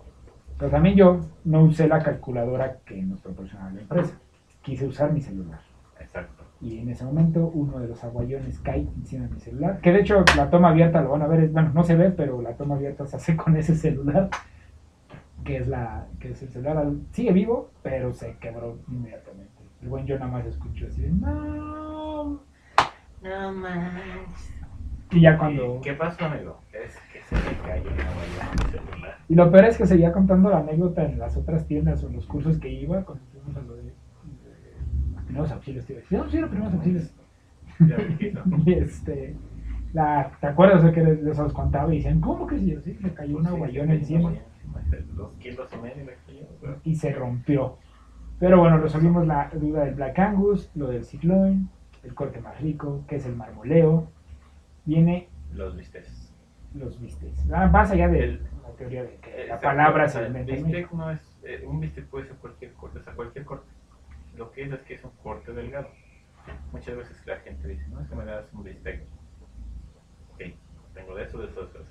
Pero 0.57 0.71
también 0.71 0.95
yo 0.95 1.21
no 1.45 1.63
usé 1.63 1.87
la 1.87 2.03
calculadora 2.03 2.79
que 2.85 3.01
nos 3.01 3.21
proporcionaba 3.21 3.71
la 3.71 3.81
empresa. 3.81 4.17
Quise 4.61 4.85
usar 4.85 5.13
mi 5.13 5.21
celular. 5.21 5.68
Y 6.61 6.79
en 6.79 6.89
ese 6.89 7.05
momento 7.05 7.47
uno 7.53 7.79
de 7.79 7.87
los 7.87 8.03
aguayones 8.03 8.59
cae 8.59 8.81
encima 8.97 9.27
de 9.27 9.33
mi 9.33 9.39
celular. 9.39 9.79
Que 9.81 9.91
de 9.93 10.01
hecho 10.01 10.25
la 10.35 10.49
toma 10.49 10.69
abierta 10.69 11.01
lo 11.01 11.09
van 11.11 11.21
a 11.21 11.27
ver, 11.27 11.41
es- 11.45 11.53
bueno, 11.53 11.71
no 11.73 11.83
se 11.83 11.95
ve, 11.95 12.11
pero 12.11 12.41
la 12.41 12.53
toma 12.57 12.75
abierta 12.75 13.05
se 13.05 13.15
hace 13.15 13.35
con 13.37 13.55
ese 13.55 13.75
celular. 13.75 14.29
Que 15.45 15.57
es 15.57 15.67
la 15.67 16.05
que 16.19 16.31
es 16.31 16.41
el 16.43 16.49
celular. 16.49 16.85
Sigue 17.11 17.31
vivo, 17.31 17.69
pero 17.81 18.13
se 18.13 18.35
quebró 18.37 18.77
inmediatamente. 18.89 19.51
El 19.81 19.87
buen 19.87 20.05
yo 20.05 20.19
nada 20.19 20.29
más 20.31 20.45
escucho 20.45 20.85
así 20.87 21.01
de, 21.01 21.09
no. 21.11 22.41
No 23.21 23.51
manches. 23.53 24.53
Y 25.11 25.21
ya 25.21 25.37
cuando... 25.37 25.77
¿Y 25.77 25.81
¿Qué 25.81 25.93
pasó, 25.93 26.25
amigo? 26.25 26.59
Es 26.71 26.97
que 27.11 27.21
se 27.23 27.35
le 27.35 27.57
cayó 27.61 27.89
el 27.89 27.99
aguayón 28.01 28.71
celular. 28.71 29.17
Y 29.27 29.35
lo 29.35 29.49
peor 29.51 29.65
es 29.65 29.77
que 29.77 29.87
seguía 29.87 30.11
contando 30.11 30.49
la 30.49 30.59
anécdota 30.59 31.03
en 31.05 31.17
las 31.17 31.35
otras 31.37 31.65
tiendas 31.65 32.03
o 32.03 32.07
en 32.09 32.17
los 32.17 32.27
cursos 32.27 32.59
que 32.59 32.69
iba 32.69 33.01
cuando 33.03 33.23
fuimos 33.31 33.55
a 33.57 33.61
lo 33.65 33.75
de 33.77 33.83
primeros 35.29 35.51
auxilios. 35.51 35.87
Decir, 35.87 36.07
no, 36.11 36.25
primeros 36.49 36.73
auxilios. 36.73 37.13
Ya. 37.79 37.97
Y 38.65 38.73
este, 38.73 39.35
la, 39.93 40.31
¿te 40.41 40.47
acuerdas 40.47 40.83
de 40.83 40.91
que 40.91 41.03
les, 41.03 41.21
les 41.23 41.39
os 41.39 41.53
contaba? 41.53 41.93
Y 41.93 41.97
decían, 41.97 42.19
¿cómo 42.19 42.45
que 42.47 42.57
sí? 42.59 42.71
Yo, 42.71 42.81
sí, 42.81 42.97
le 42.99 43.13
cayó 43.13 43.37
un 43.37 43.43
Sí, 43.45 43.49
aguayón 43.49 43.87
sí, 43.87 43.93
encima 43.93 44.33
Dos 45.15 45.31
kilos 45.39 45.69
y 45.73 45.77
medio 45.77 46.05
cayó, 46.25 46.75
y 46.83 46.95
se 46.95 47.11
rompió. 47.13 47.77
Pero 48.39 48.59
bueno, 48.59 48.77
resolvimos 48.77 49.25
la 49.27 49.49
duda 49.53 49.85
del 49.85 49.95
Black 49.95 50.17
Angus, 50.19 50.69
lo 50.75 50.87
del 50.87 51.03
sirloin, 51.03 51.69
el 52.03 52.13
corte 52.13 52.39
más 52.39 52.59
rico, 52.61 53.03
que 53.07 53.15
es 53.17 53.25
el 53.25 53.35
marmoleo. 53.35 54.07
Viene 54.85 55.27
Los 55.53 55.75
vistes. 55.75 56.33
los 56.73 56.99
bistecs. 56.99 57.49
Ah, 57.51 57.67
Más 57.67 57.91
allá 57.91 58.07
de 58.09 58.39
la 58.63 58.69
teoría 58.77 59.03
de 59.03 59.15
que 59.21 59.45
la 59.47 59.59
palabra 59.59 60.07
se 60.07 60.25
inventa. 60.25 60.55
no 60.93 61.11
es, 61.11 61.39
eh, 61.43 61.63
un 61.67 61.79
bistec 61.79 62.05
puede 62.05 62.27
ser 62.27 62.35
cualquier 62.37 62.73
corte, 62.73 62.99
o 62.99 63.03
sea, 63.03 63.13
cualquier 63.13 63.45
corte. 63.45 63.67
Lo 64.39 64.49
que 64.53 64.63
es 64.63 64.71
es 64.71 64.79
que 64.83 64.93
es 64.93 65.03
un 65.03 65.11
corte 65.21 65.51
delgado. 65.51 65.89
Muchas 66.71 66.95
veces 66.95 67.27
la 67.27 67.35
gente 67.39 67.67
dice, 67.67 67.85
no, 67.89 67.99
es 67.99 68.07
que 68.07 68.15
me 68.15 68.23
das 68.23 68.45
un 68.53 68.63
bistec. 68.63 69.03
Ok, 70.33 70.41
tengo 70.93 71.13
de 71.13 71.23
eso, 71.23 71.39
de 71.39 71.47
eso, 71.47 71.65
de 71.65 71.67
eso. 71.67 71.83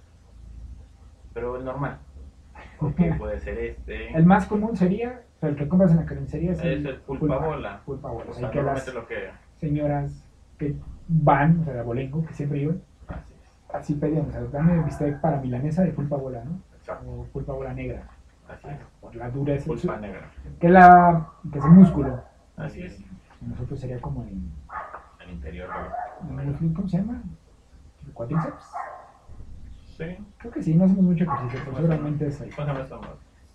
Pero 1.35 1.57
el 1.57 1.65
normal. 1.67 1.99
o 2.81 2.95
que 2.95 3.13
puede 3.13 3.39
ser 3.39 3.59
este. 3.59 4.17
El 4.17 4.25
más 4.25 4.47
común 4.47 4.75
sería, 4.75 5.21
o 5.37 5.41
sea, 5.41 5.51
el 5.51 5.57
que 5.57 5.69
compras 5.69 5.91
en 5.91 5.99
la 5.99 6.07
carnicería 6.07 6.53
es, 6.53 6.59
Es 6.61 6.85
el 6.87 6.97
pulpa 7.01 7.37
bola. 7.37 7.83
Pulpa 7.85 8.09
bola. 8.11 8.31
O 8.31 8.33
sea, 8.33 8.51
que 8.51 8.63
las 8.63 8.95
lo 8.95 9.07
que. 9.07 9.29
señoras 9.59 10.25
que 10.59 10.75
van, 11.07 11.61
o 11.61 11.65
sea, 11.65 11.75
de 11.75 11.81
abolengo, 11.81 12.25
que 12.25 12.33
siempre 12.33 12.61
iban, 12.61 12.81
Así 13.09 13.35
es. 13.35 13.75
así 13.75 13.95
pedían, 13.95 14.27
o 14.27 14.33
sea, 14.33 14.41
dame 14.45 14.83
bistec 14.85 15.21
para 15.21 15.39
milanesa 15.39 15.83
de 15.83 15.93
pulpa 15.93 16.17
bola, 16.17 16.43
¿no? 16.45 16.63
Exacto. 16.79 17.11
O 17.11 17.25
pulpa 17.25 17.53
bola 17.53 17.75
negra, 17.75 18.09
Así 18.49 18.69
es. 18.69 18.79
por 19.03 19.15
la 19.15 19.31
dureza, 19.31 19.67
Pulpa 19.67 19.99
negra. 19.99 20.31
que 20.59 20.67
es 20.67 20.73
la, 20.73 21.29
que 21.53 21.59
es 21.59 21.65
el 21.65 21.71
músculo. 21.73 22.28
Así 22.59 22.83
es. 22.83 23.01
Nosotros 23.41 23.81
sería 23.81 24.01
como 24.01 24.23
el, 24.25 24.41
El 25.21 25.31
interior. 25.31 25.69
de- 26.23 26.45
muslo, 26.45 26.75
¿cómo 26.75 26.89
se 26.89 26.99
llama? 26.99 27.23
¿El 28.07 28.13
cuádriceps? 28.13 28.65
Sí. 29.97 30.05
Creo 30.39 30.53
que 30.53 30.63
sí, 30.63 30.75
no 30.75 30.85
hacemos 30.85 31.05
mucho 31.05 31.25
ejercicio, 31.25 31.61
pero 31.65 31.77
seguramente 31.77 32.27
es 32.27 32.41
ahí. 32.41 32.51
¿Cómo 32.51 32.67
se 32.67 32.73
llama 32.73 32.85
eso? 32.85 33.01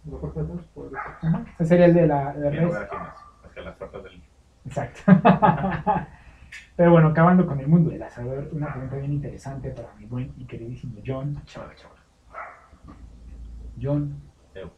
¿Lo 0.10 0.20
cortas 0.20 0.48
dos? 0.48 0.62
Puede 0.74 0.90
ser. 0.90 1.00
Ajá, 1.00 1.46
Ese 1.60 1.66
sería 1.66 1.86
el 1.86 1.94
de 1.94 2.08
la 2.08 2.34
de 2.34 2.62
no 2.62 2.68
res. 2.72 2.90
que 3.54 3.62
las 3.62 3.78
tortas 3.78 4.04
del. 4.04 4.22
Exacto. 4.66 5.00
Pero 6.76 6.92
bueno, 6.92 7.08
acabando 7.10 7.46
con 7.48 7.60
el 7.60 7.68
mundo 7.68 7.90
del 7.90 8.04
asador, 8.04 8.50
una 8.52 8.72
pregunta 8.72 8.96
bien 8.98 9.14
interesante 9.14 9.70
para 9.72 9.94
mi 9.96 10.06
buen 10.06 10.34
y 10.38 10.46
queridísimo 10.46 11.00
John. 11.06 11.42
Chaval, 11.46 11.76
chaval. 11.76 11.98
John. 13.82 14.22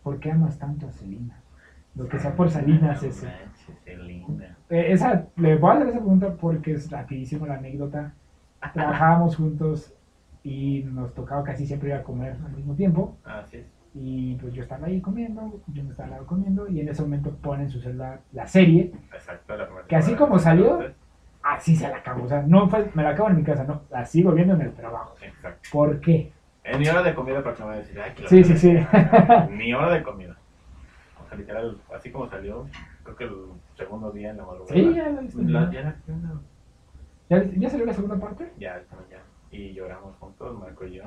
¿por 0.03 0.19
qué 0.19 0.31
amas 0.31 0.57
tanto 0.57 0.87
a 0.87 0.91
Selena? 0.91 1.37
Lo 1.95 2.07
que 2.07 2.19
sea 2.19 2.35
por 2.35 2.49
Salinas 2.49 3.01
No 3.01 3.09
ese. 3.09 3.25
manches, 3.25 3.77
qué 3.85 3.97
linda. 3.97 4.57
Eh, 4.69 4.87
esa, 4.89 5.27
le 5.37 5.55
voy 5.55 5.71
a 5.71 5.73
hacer 5.75 5.87
esa 5.89 5.99
pregunta 5.99 6.33
porque 6.39 6.73
es 6.73 6.91
rapidísimo 6.91 7.45
la 7.45 7.55
anécdota. 7.55 8.13
Trabajábamos 8.73 9.35
juntos 9.35 9.93
y 10.43 10.83
nos 10.83 11.13
tocaba 11.13 11.43
casi 11.43 11.65
siempre 11.65 11.89
ir 11.89 11.95
a 11.95 12.03
comer 12.03 12.35
al 12.45 12.51
mismo 12.51 12.73
tiempo. 12.75 13.17
Así 13.23 13.57
es. 13.57 13.65
Y 13.93 14.35
pues 14.35 14.53
yo 14.53 14.63
estaba 14.63 14.87
ahí 14.87 14.99
comiendo, 14.99 15.61
yo 15.67 15.83
me 15.83 15.91
estaba 15.91 16.07
al 16.07 16.11
lado 16.15 16.25
comiendo 16.25 16.67
y 16.67 16.81
en 16.81 16.89
ese 16.89 17.01
momento 17.01 17.31
pone 17.31 17.63
en 17.63 17.69
su 17.69 17.79
celular 17.79 18.19
la 18.33 18.45
serie. 18.45 18.91
Exacto. 19.13 19.55
La 19.55 19.67
Que 19.87 19.95
así 19.95 20.15
como 20.15 20.37
salió, 20.37 20.79
Así 21.45 21.75
se 21.75 21.87
la 21.87 21.97
acabó. 21.97 22.23
O 22.23 22.27
sea, 22.27 22.41
no 22.41 22.67
fue, 22.67 22.89
me 22.95 23.03
la 23.03 23.11
acabo 23.11 23.29
en 23.29 23.35
mi 23.35 23.43
casa, 23.43 23.63
no. 23.63 23.83
La 23.91 24.03
sigo 24.03 24.31
viendo 24.31 24.55
en 24.55 24.61
el 24.61 24.73
trabajo. 24.73 25.15
Exacto. 25.21 25.69
¿Por 25.71 26.01
qué? 26.01 26.31
En 26.63 26.79
mi 26.79 26.87
hora 26.87 27.03
de 27.03 27.13
comida, 27.13 27.43
para 27.43 27.55
que 27.55 27.61
me 27.61 27.69
vaya 27.69 27.79
a 27.79 27.83
decir, 27.83 28.01
ay, 28.01 28.11
que 28.15 28.27
Sí, 28.27 28.43
sí, 28.43 28.57
sí. 28.57 28.77
Mi 29.51 29.71
hora 29.71 29.93
de 29.93 30.01
comida. 30.01 30.34
Sea, 31.35 31.41
literal, 31.41 31.81
así 31.93 32.11
como 32.11 32.29
salió, 32.29 32.65
creo 33.03 33.15
que 33.15 33.23
el 33.25 33.61
segundo 33.75 34.11
día 34.11 34.31
en 34.31 34.37
la 34.37 34.45
madrugada. 34.45 34.73
Sí, 34.79 34.93
ya 34.95 35.09
la 35.09 35.21
ya, 35.23 35.43
la- 35.43 35.71
ya 35.71 35.81
la- 35.83 36.41
¿Ya, 37.29 37.43
¿Ya 37.57 37.69
salió 37.69 37.85
la 37.85 37.93
segunda 37.93 38.19
parte? 38.19 38.53
ya, 38.57 38.83
ya. 39.09 39.23
Y 39.49 39.73
lloramos 39.73 40.15
juntos, 40.17 40.59
Marco 40.59 40.85
y 40.85 40.95
yo. 40.95 41.03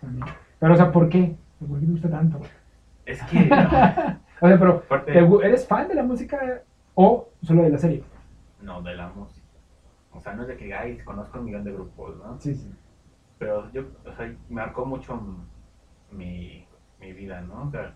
También. 0.00 0.26
Pero, 0.58 0.72
o 0.74 0.76
sea, 0.76 0.90
¿por 0.92 1.08
qué? 1.08 1.36
¿Por 1.58 1.78
qué 1.80 1.86
te 1.86 1.92
gusta 1.92 2.10
tanto? 2.10 2.40
Es 3.04 3.22
que, 3.24 3.46
no, 3.46 3.56
O 4.40 4.48
sea, 4.48 4.58
pero, 4.58 4.70
aparte, 4.84 5.12
¿te 5.12 5.22
gu- 5.22 5.42
¿eres 5.44 5.66
fan 5.66 5.88
de 5.88 5.94
la 5.94 6.02
música 6.04 6.62
o 6.94 7.28
solo 7.42 7.62
de 7.62 7.70
la 7.70 7.78
serie? 7.78 8.04
no, 8.60 8.82
de 8.82 8.94
la 8.94 9.08
música. 9.08 9.46
O 10.10 10.20
sea, 10.20 10.34
no 10.34 10.42
es 10.42 10.48
de 10.48 10.56
que, 10.56 10.72
ay, 10.74 10.98
conozco 10.98 11.38
un 11.38 11.44
millón 11.46 11.64
de 11.64 11.72
grupos, 11.72 12.16
¿no? 12.18 12.38
Sí, 12.40 12.54
sí. 12.54 12.70
Pero 13.38 13.70
yo, 13.72 13.82
o 14.04 14.12
sea, 14.16 14.34
marcó 14.48 14.84
mucho 14.84 15.20
mi, 16.10 16.66
mi 16.98 17.12
vida, 17.12 17.40
¿no? 17.42 17.68
O 17.68 17.70
sea, 17.70 17.94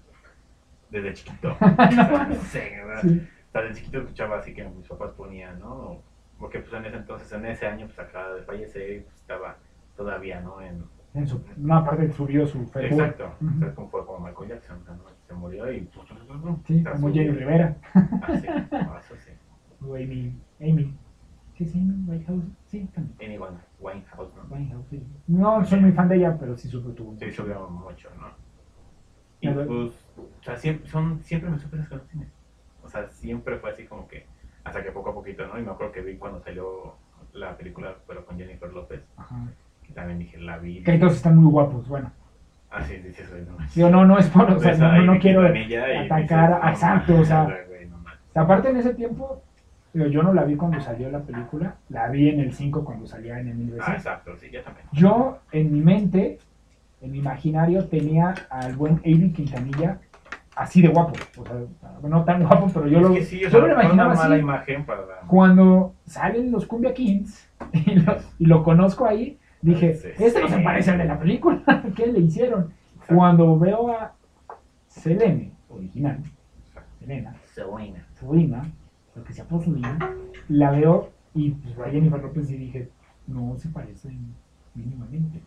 desde 0.92 1.14
chiquito. 1.14 1.56
No 2.28 2.34
sé, 2.44 2.70
¿verdad? 2.84 3.02
sí. 3.02 3.28
O 3.48 3.52
sea, 3.52 3.62
desde 3.62 3.74
chiquito 3.80 3.98
escuchaba 3.98 4.38
así 4.38 4.54
que 4.54 4.64
mis 4.64 4.86
papás 4.86 5.10
ponían, 5.12 5.58
¿no? 5.58 6.00
Porque 6.38 6.60
pues 6.60 6.72
en 6.72 6.86
ese 6.86 6.96
entonces, 6.96 7.32
en 7.32 7.46
ese 7.46 7.66
año, 7.66 7.86
pues 7.86 7.98
acaba 7.98 8.34
de 8.34 8.42
fallecer 8.42 8.90
y 8.92 9.00
pues, 9.00 9.14
estaba 9.16 9.56
todavía, 9.96 10.40
¿no? 10.40 10.60
En, 10.60 10.84
En 11.14 11.26
su, 11.26 11.42
una 11.56 11.84
parte 11.84 12.10
subió 12.12 12.46
su 12.46 12.66
Facebook. 12.68 13.00
exacto. 13.00 13.34
Ujú. 13.40 13.56
O 13.56 13.58
sea, 13.58 13.74
como 13.74 13.88
fue 13.90 14.06
como 14.06 14.26
Michael 14.26 14.48
Jackson, 14.50 14.78
¿no? 14.86 14.96
se 15.26 15.34
murió 15.34 15.72
y... 15.72 15.80
pues, 15.82 16.06
Sí, 16.66 16.80
o 16.80 16.82
sea, 16.82 16.92
como 16.92 17.12
Jenny 17.12 17.30
Rivera. 17.30 17.76
Ah, 17.94 18.38
sí, 18.40 18.46
no, 18.70 18.98
eso 18.98 19.14
sí. 19.24 19.30
O 19.86 19.94
Amy. 19.96 20.32
Amy. 20.60 20.94
¿Sí 21.54 21.64
es 21.64 21.74
Amy 21.74 22.04
Whitehouse? 22.06 22.44
Sí, 22.66 22.88
también. 22.94 23.16
Anyone, 23.20 23.58
Winehouse, 23.80 24.32
¿no? 24.36 24.42
Winehouse, 24.54 24.86
sí. 24.88 25.02
No 25.26 25.64
soy 25.64 25.80
muy 25.80 25.92
fan 25.92 26.08
de 26.08 26.16
ella, 26.16 26.36
pero 26.38 26.56
sí 26.56 26.68
supe 26.68 26.92
tu. 26.92 27.16
Sí, 27.18 27.30
subió 27.32 27.68
mucho, 27.68 28.08
¿no? 28.18 28.28
Y 29.42 29.48
pues, 29.48 29.68
o 29.68 30.42
sea, 30.44 30.56
siempre, 30.56 30.88
son, 30.88 31.20
siempre 31.24 31.50
me 31.50 31.58
supe 31.58 31.76
esas 31.76 31.88
canciones. 31.88 32.28
O 32.82 32.88
sea, 32.88 33.06
siempre 33.08 33.56
fue 33.58 33.70
así 33.70 33.84
como 33.84 34.06
que, 34.08 34.24
hasta 34.64 34.82
que 34.82 34.90
poco 34.92 35.10
a 35.10 35.14
poquito, 35.14 35.46
¿no? 35.46 35.58
Y 35.58 35.62
me 35.62 35.70
acuerdo 35.72 35.92
que 35.92 36.00
vi 36.00 36.16
cuando 36.16 36.40
salió 36.40 36.94
la 37.34 37.56
película, 37.56 37.94
pero 38.06 38.24
con 38.24 38.38
Jennifer 38.38 38.72
López, 38.72 39.02
Ajá. 39.16 39.36
que 39.86 39.92
también 39.92 40.18
dije, 40.18 40.38
la 40.38 40.58
vi. 40.58 40.82
Que 40.82 40.92
entonces 40.94 41.18
están 41.18 41.36
muy 41.36 41.50
guapos, 41.50 41.88
bueno. 41.88 42.10
Ah, 42.70 42.82
sí, 42.82 42.96
dices, 42.96 43.28
güey, 43.30 43.42
no 43.44 43.52
manches. 43.58 43.74
Digo, 43.74 43.90
no, 43.90 44.06
no 44.06 44.18
es 44.18 44.28
por, 44.28 44.50
o 44.50 44.58
sea, 44.60 44.70
Ves 44.70 44.78
no, 44.80 45.02
no 45.02 45.18
quiero 45.18 45.42
atacar, 45.46 46.50
no 46.62 46.68
exacto, 46.70 47.18
o 47.20 47.24
sea, 47.24 47.48
aparte 48.34 48.70
en 48.70 48.76
ese 48.78 48.94
tiempo, 48.94 49.42
yo 49.92 50.22
no 50.22 50.32
la 50.32 50.44
vi 50.44 50.56
cuando 50.56 50.80
salió 50.80 51.10
la 51.10 51.20
película, 51.20 51.74
la 51.90 52.08
vi 52.08 52.28
en 52.30 52.40
el 52.40 52.52
5 52.54 52.84
cuando 52.84 53.06
salía 53.06 53.38
en 53.40 53.48
el 53.48 53.54
1000 53.56 53.72
Ah, 53.72 53.76
veces. 53.76 53.94
exacto, 53.94 54.36
sí, 54.38 54.48
yo 54.50 54.62
también. 54.62 54.86
Yo, 54.92 55.38
en 55.52 55.72
mi 55.72 55.80
mente, 55.80 56.38
en 57.02 57.10
mi 57.10 57.18
imaginario, 57.18 57.86
tenía 57.86 58.34
al 58.48 58.76
buen 58.76 58.94
Avi 58.98 59.32
Quintanilla 59.32 60.00
así 60.54 60.80
de 60.82 60.88
guapo. 60.88 61.12
O 61.38 61.44
sea, 61.44 61.58
no 62.02 62.24
tan 62.24 62.44
guapo, 62.44 62.70
pero 62.72 62.86
yo 62.86 62.98
es 62.98 63.02
lo, 63.02 63.14
que 63.14 63.24
sí, 63.24 63.44
o 63.44 63.48
yo 63.48 63.58
lo 63.58 63.66
fue 63.66 63.74
una 63.74 63.82
imaginaba 63.82 64.14
mala 64.14 64.34
así. 64.34 64.42
imagen 64.42 64.86
para 64.86 65.00
la... 65.06 65.14
Cuando 65.26 65.94
salen 66.06 66.52
los 66.52 66.66
Cumbia 66.66 66.94
Kings 66.94 67.48
y 67.72 67.96
lo, 67.96 68.16
y 68.38 68.46
lo 68.46 68.62
conozco 68.62 69.04
ahí, 69.04 69.38
dije, 69.60 69.94
Sí, 69.94 70.08
este 70.18 70.40
no 70.40 70.48
se 70.48 70.58
parece 70.60 70.92
al 70.92 70.98
de 70.98 71.04
la 71.06 71.18
película, 71.18 71.62
¿qué 71.96 72.06
le 72.06 72.20
hicieron? 72.20 72.72
Cuando 73.08 73.58
veo 73.58 73.90
a 73.90 74.12
Selene, 74.86 75.52
original, 75.68 76.22
Selena, 77.00 77.34
Selena. 77.52 78.06
Selena, 78.14 78.70
lo 79.16 79.24
que 79.24 79.32
sea 79.32 79.44
por 79.44 79.62
Selena, 79.62 79.98
la 80.48 80.70
veo 80.70 81.10
y 81.34 81.50
pues 81.50 81.78
a 81.78 81.90
Jennifer 81.90 82.20
López 82.20 82.50
y 82.50 82.56
dije, 82.56 82.90
no 83.26 83.56
se 83.58 83.68
parecen 83.70 84.34
mínimamente. 84.74 85.40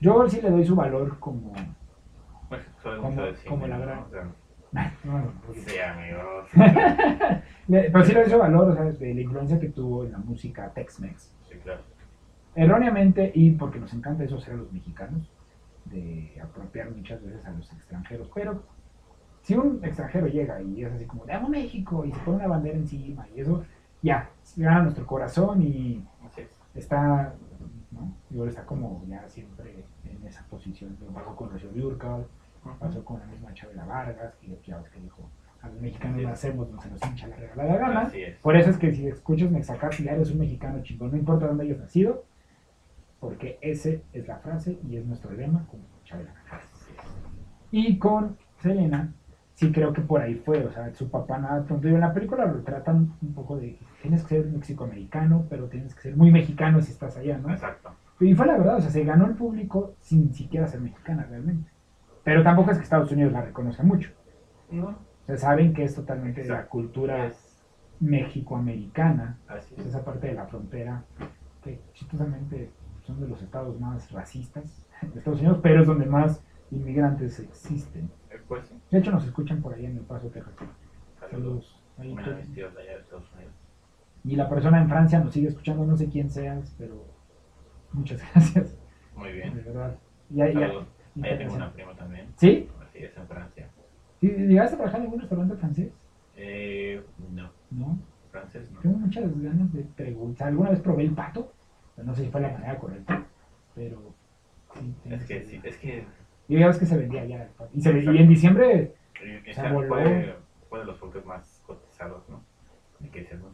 Yo 0.00 0.28
sí 0.28 0.40
le 0.40 0.50
doy 0.50 0.64
su 0.64 0.76
valor 0.76 1.18
como... 1.18 1.52
Pues, 2.48 2.62
soy 2.82 2.96
Como- 2.98 3.10
mucho 3.10 3.22
de 3.24 3.34
cine, 3.36 3.50
como 3.50 3.66
la 3.66 3.78
gran- 3.78 3.98
O 4.04 4.08
sea, 4.10 4.24
no, 5.04 5.18
no, 5.18 5.32
porque- 5.46 5.60
sí, 5.60 5.78
amigos. 5.78 6.48
Pero 7.68 8.04
sí 8.04 8.12
le 8.12 8.20
doy 8.22 8.30
su 8.30 8.38
valor, 8.38 8.70
o 8.70 8.74
sea, 8.74 8.84
de 8.84 9.14
la 9.14 9.20
influencia 9.20 9.58
que 9.60 9.68
tuvo 9.68 10.04
en 10.04 10.12
la 10.12 10.18
música 10.18 10.70
Tex-Mex. 10.74 11.32
Sí, 11.48 11.54
claro. 11.62 11.80
Erróneamente, 12.54 13.30
y 13.34 13.50
porque 13.52 13.78
nos 13.78 13.92
encanta 13.92 14.24
eso 14.24 14.38
ser 14.40 14.54
a 14.54 14.56
los 14.58 14.72
mexicanos, 14.72 15.30
de 15.84 16.38
apropiar 16.42 16.90
muchas 16.90 17.22
veces 17.22 17.44
a 17.46 17.50
los 17.50 17.70
extranjeros. 17.72 18.28
Pero 18.34 18.62
si 19.42 19.54
un 19.54 19.80
extranjero 19.84 20.26
llega 20.26 20.60
y 20.62 20.84
es 20.84 20.92
así 20.92 21.04
como, 21.06 21.24
de 21.24 21.32
amo 21.34 21.48
México, 21.48 22.04
y 22.04 22.12
se 22.12 22.18
pone 22.20 22.38
una 22.38 22.48
bandera 22.48 22.76
encima, 22.76 23.26
y 23.34 23.40
eso, 23.40 23.64
ya, 24.02 24.30
gana 24.56 24.82
nuestro 24.82 25.06
corazón 25.06 25.62
y 25.62 26.02
está, 26.74 27.34
¿no? 27.98 28.14
Digo, 28.30 28.46
está 28.46 28.64
como 28.64 29.04
ya 29.08 29.28
siempre 29.28 29.84
en 30.04 30.26
esa 30.26 30.44
posición. 30.46 30.96
Lo 31.00 31.12
pasó 31.12 31.34
con 31.34 31.50
Rocío 31.50 31.70
Dúrcal, 31.70 32.26
pasó 32.78 33.04
con 33.04 33.20
la 33.20 33.26
misma 33.26 33.52
Chabela 33.54 33.84
Vargas, 33.84 34.34
que 34.36 34.58
ya 34.66 34.78
ves 34.78 34.90
que 34.90 35.00
dijo, 35.00 35.28
a 35.62 35.68
los 35.68 35.80
mexicanos 35.80 36.22
lo 36.22 36.28
hacemos, 36.28 36.70
no 36.70 36.80
se 36.80 36.90
nos 36.90 37.04
hincha 37.04 37.26
la 37.26 37.36
regalada 37.36 37.76
gana. 37.76 38.00
Así 38.02 38.22
es. 38.22 38.36
Por 38.38 38.56
eso 38.56 38.70
es 38.70 38.78
que 38.78 38.92
si 38.92 39.06
escuchas 39.06 39.50
Mexacat, 39.50 39.94
ya 39.94 40.12
eres 40.12 40.30
un 40.30 40.38
mexicano 40.38 40.82
chingón, 40.82 41.10
no 41.10 41.16
importa 41.16 41.46
dónde 41.46 41.64
hayas 41.64 41.78
nacido, 41.78 42.24
porque 43.20 43.58
ese 43.60 44.02
es 44.12 44.26
la 44.28 44.38
frase 44.38 44.78
y 44.88 44.96
es 44.96 45.04
nuestro 45.04 45.32
lema 45.32 45.66
con 45.66 45.80
Chabela. 46.04 46.32
Es. 46.52 46.88
Y 47.70 47.98
con 47.98 48.36
Selena, 48.60 49.12
sí 49.58 49.72
creo 49.72 49.92
que 49.92 50.02
por 50.02 50.20
ahí 50.20 50.36
fue, 50.36 50.64
o 50.64 50.70
sea, 50.70 50.94
su 50.94 51.10
papá 51.10 51.36
nada 51.36 51.64
tonto. 51.64 51.88
Y 51.88 51.94
en 51.94 52.00
la 52.00 52.12
película 52.12 52.46
lo 52.46 52.62
tratan 52.62 53.12
un 53.20 53.34
poco 53.34 53.56
de, 53.56 53.76
tienes 54.00 54.22
que 54.22 54.36
ser 54.36 54.46
mexicoamericano, 54.46 55.46
pero 55.50 55.66
tienes 55.66 55.96
que 55.96 56.02
ser 56.02 56.16
muy 56.16 56.30
mexicano 56.30 56.80
si 56.80 56.92
estás 56.92 57.16
allá, 57.16 57.38
¿no? 57.38 57.50
Exacto. 57.50 57.90
Y 58.20 58.34
fue 58.34 58.46
la 58.46 58.56
verdad, 58.56 58.76
o 58.76 58.80
sea, 58.80 58.90
se 58.90 59.02
ganó 59.02 59.26
el 59.26 59.34
público 59.34 59.94
sin 60.00 60.32
siquiera 60.32 60.68
ser 60.68 60.80
mexicana 60.80 61.26
realmente. 61.28 61.68
Pero 62.22 62.44
tampoco 62.44 62.70
es 62.70 62.78
que 62.78 62.84
Estados 62.84 63.10
Unidos 63.10 63.32
la 63.32 63.42
reconozca 63.42 63.82
mucho. 63.82 64.10
No. 64.70 64.86
O 64.90 65.26
sea, 65.26 65.36
saben 65.36 65.74
que 65.74 65.82
es 65.82 65.94
totalmente 65.94 66.42
de 66.42 66.48
la 66.50 66.66
cultura 66.66 67.26
Es- 67.26 67.64
mexicoamericana, 68.00 69.38
Así 69.48 69.74
es. 69.76 69.86
esa 69.86 70.04
parte 70.04 70.28
de 70.28 70.34
la 70.34 70.46
frontera 70.46 71.02
que 71.64 71.80
chistosamente 71.94 72.70
son 73.04 73.20
de 73.20 73.26
los 73.28 73.42
estados 73.42 73.80
más 73.80 74.10
racistas 74.12 74.86
de 75.02 75.18
Estados 75.18 75.40
Unidos, 75.40 75.58
pero 75.62 75.80
es 75.80 75.86
donde 75.88 76.06
más 76.06 76.42
inmigrantes 76.70 77.40
existen. 77.40 78.08
Pues 78.48 78.66
sí. 78.66 78.74
De 78.90 78.98
hecho, 78.98 79.10
nos 79.10 79.24
escuchan 79.24 79.60
por 79.60 79.74
ahí 79.74 79.84
en 79.86 79.96
El 79.98 80.04
Paso, 80.04 80.28
Texas. 80.28 80.54
Saludos. 81.20 81.80
Ahí 81.98 82.14
todos. 82.14 82.36
mis 82.38 82.54
tíos 82.54 82.74
de 82.74 82.82
allá 82.82 82.92
de 82.94 83.00
Estados 83.00 83.30
Unidos. 83.34 83.52
Y 84.24 84.36
la 84.36 84.48
persona 84.48 84.80
en 84.80 84.88
Francia 84.88 85.20
nos 85.20 85.32
sigue 85.32 85.48
escuchando, 85.48 85.84
no 85.84 85.96
sé 85.96 86.08
quién 86.08 86.30
seas, 86.30 86.74
pero 86.78 87.04
muchas 87.92 88.20
gracias, 88.34 88.76
Muy 89.14 89.28
de 89.28 89.34
bien. 89.34 89.62
verdad. 89.64 89.96
Ya, 90.30 90.46
ya, 90.48 90.52
Saludos. 90.68 90.86
muchas 91.14 91.30
Allá 91.32 91.38
tengo 91.38 91.54
una 91.54 91.72
prima 91.72 91.94
también. 91.94 92.26
¿Sí? 92.36 92.68
Así 92.82 92.98
es, 92.98 93.16
en 93.16 93.26
Francia. 93.26 93.68
¿Sí? 94.20 94.28
¿Llegaste 94.28 94.74
a 94.74 94.78
trabajar 94.78 95.00
en 95.00 95.04
algún 95.06 95.20
restaurante 95.20 95.56
francés? 95.56 95.92
Eh, 96.36 97.02
no. 97.32 97.50
No. 97.70 97.98
Francés 98.30 98.70
no. 98.72 98.80
Tengo 98.80 98.98
muchas 98.98 99.42
ganas 99.42 99.72
de 99.72 99.82
preguntar. 99.82 100.48
Alguna 100.48 100.70
vez 100.70 100.80
probé 100.80 101.04
el 101.04 101.12
pato, 101.12 101.52
pero 101.96 102.06
no 102.06 102.14
sé 102.14 102.24
si 102.24 102.30
fue 102.30 102.40
la 102.40 102.50
manera 102.50 102.78
correcta, 102.78 103.24
pero 103.74 104.14
sí. 104.74 104.94
Es 105.06 105.24
que 105.24 105.44
sí, 105.44 105.60
es 105.64 105.76
que 105.78 106.04
Y 106.48 106.58
ya 106.58 106.66
ves 106.68 106.78
que 106.78 106.86
se 106.86 106.96
vendía 106.96 107.24
ya. 107.24 107.42
el. 107.42 107.48
Y, 107.74 107.80
se, 107.80 107.92
ve- 107.92 108.04
y 108.04 108.18
en 108.18 108.28
diciembre, 108.28 108.94
Se 109.52 109.68
voló. 109.72 109.88
fue, 109.88 110.34
fue 110.68 110.78
de 110.80 110.84
los 110.86 110.96
productos 110.98 111.24
más 111.26 111.62
cotizados, 111.66 112.28
¿no? 112.28 112.42
Y 113.00 113.08
que 113.08 113.20
dices, 113.20 113.38
no 113.40 113.48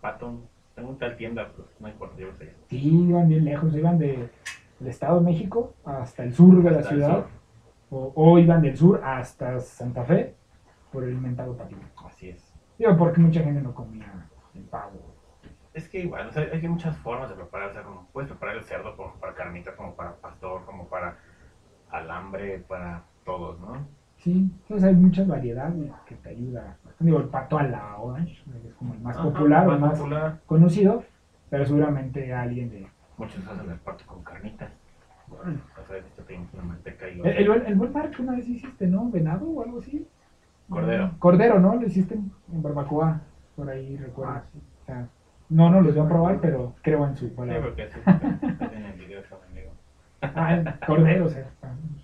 pato, 0.00 0.40
tengo 0.74 0.92
tal 0.94 1.16
tienda, 1.16 1.50
pues 1.56 1.68
no 1.80 1.88
importa, 1.88 2.16
yo 2.18 2.28
allá. 2.28 2.52
sí, 2.68 3.06
iban 3.08 3.28
bien 3.28 3.44
lejos. 3.44 3.74
Iban 3.74 3.98
de- 3.98 4.28
del 4.78 4.88
Estado 4.88 5.18
de 5.18 5.24
México 5.26 5.74
hasta 5.84 6.22
el 6.22 6.32
sur 6.32 6.62
de 6.62 6.70
la 6.70 6.78
Hasta 6.78 6.90
el 6.94 6.96
ciudad. 7.00 7.26
O, 7.90 8.12
o 8.14 8.38
iban 8.38 8.62
del 8.62 8.76
sur 8.76 9.00
hasta 9.02 9.58
Santa 9.60 10.04
Fe 10.04 10.34
por 10.92 11.02
el 11.04 11.16
mentado 11.18 11.56
patito. 11.56 11.80
Así 12.06 12.28
es. 12.28 12.54
Digo, 12.78 12.96
porque 12.96 13.20
mucha 13.20 13.42
gente 13.42 13.60
no 13.60 13.74
comía 13.74 14.06
el 14.54 14.62
pavo. 14.62 15.00
Es 15.74 15.88
que 15.88 16.00
igual, 16.00 16.28
o 16.28 16.32
sea, 16.32 16.42
hay 16.52 16.68
muchas 16.68 16.96
formas 16.98 17.28
de 17.28 17.34
preparar, 17.36 17.70
o 17.70 17.72
sea, 17.72 17.82
como 17.82 18.06
puedes 18.12 18.30
preparar 18.30 18.56
el 18.56 18.64
cerdo 18.64 18.96
como 18.96 19.14
para 19.14 19.34
carnitas, 19.34 19.74
como 19.74 19.94
para 19.94 20.14
pastor, 20.16 20.64
como 20.64 20.86
para 20.86 21.16
alambre, 21.90 22.58
para 22.58 23.02
todos, 23.24 23.58
¿no? 23.60 23.86
Sí, 24.16 24.50
entonces 24.62 24.84
hay 24.88 24.94
muchas 24.94 25.26
variedades 25.28 25.92
que 26.06 26.16
te 26.16 26.30
ayuda. 26.30 26.76
Digo, 26.98 27.18
el 27.18 27.28
pato 27.28 27.58
a 27.58 27.62
la 27.62 27.96
orange 27.98 28.42
es 28.66 28.74
como 28.74 28.94
el 28.94 29.00
más 29.00 29.16
Ajá, 29.16 29.28
popular 29.28 29.66
o 29.66 29.70
más 29.72 29.80
más 29.80 29.98
popular. 29.98 30.38
conocido, 30.46 31.04
pero 31.50 31.64
seguramente 31.64 32.32
alguien 32.32 32.68
de... 32.70 32.86
Muchos 33.16 33.46
hacen 33.46 33.70
el 33.70 33.78
pato 33.78 34.04
con 34.06 34.22
carnitas. 34.22 34.70
O 35.30 35.84
sea, 35.86 35.98
esto 35.98 36.22
tienes 36.24 36.52
una 36.54 36.62
manteca 36.62 37.08
y 37.08 37.20
El, 37.20 37.26
el, 37.26 37.48
buen- 37.48 37.66
el 37.66 37.74
buen 37.74 37.92
mar 37.92 38.10
que 38.10 38.22
una 38.22 38.32
vez 38.32 38.48
hiciste, 38.48 38.86
¿no? 38.86 39.10
¿Venado 39.10 39.46
o 39.46 39.62
algo 39.62 39.78
así? 39.78 40.06
Cordero. 40.68 41.14
Cordero, 41.18 41.58
¿no? 41.60 41.76
Lo 41.76 41.86
hiciste 41.86 42.14
en, 42.14 42.30
en 42.52 42.62
barbacoa, 42.62 43.20
por 43.54 43.68
ahí 43.70 43.96
recuerdo. 43.96 44.32
Ah, 44.32 44.42
sí. 44.52 44.58
O 44.58 44.84
sea, 44.86 45.08
no, 45.50 45.70
no 45.70 45.80
los 45.80 45.94
voy 45.94 46.04
a 46.04 46.08
probar, 46.08 46.40
pero 46.40 46.74
creo 46.82 47.06
en 47.06 47.16
su 47.16 47.28
Sí, 47.28 47.34
palabra. 47.34 47.62
porque 47.68 47.82
así 47.82 47.98
en 48.74 48.84
el 48.84 48.98
video. 48.98 49.22
Ah, 50.22 50.54
el 50.54 50.78
cordero, 50.86 51.26
o 51.26 51.28
sea, 51.28 51.48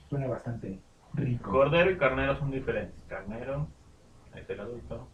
suena 0.09 0.27
bastante 0.28 0.78
rico. 1.15 1.51
Cordero 1.51 1.91
y 1.91 1.97
carnero 1.97 2.36
son 2.36 2.51
diferentes. 2.51 2.95
Carnero 3.09 3.66
es 4.35 4.49
el 4.49 4.61
adulto 4.61 5.09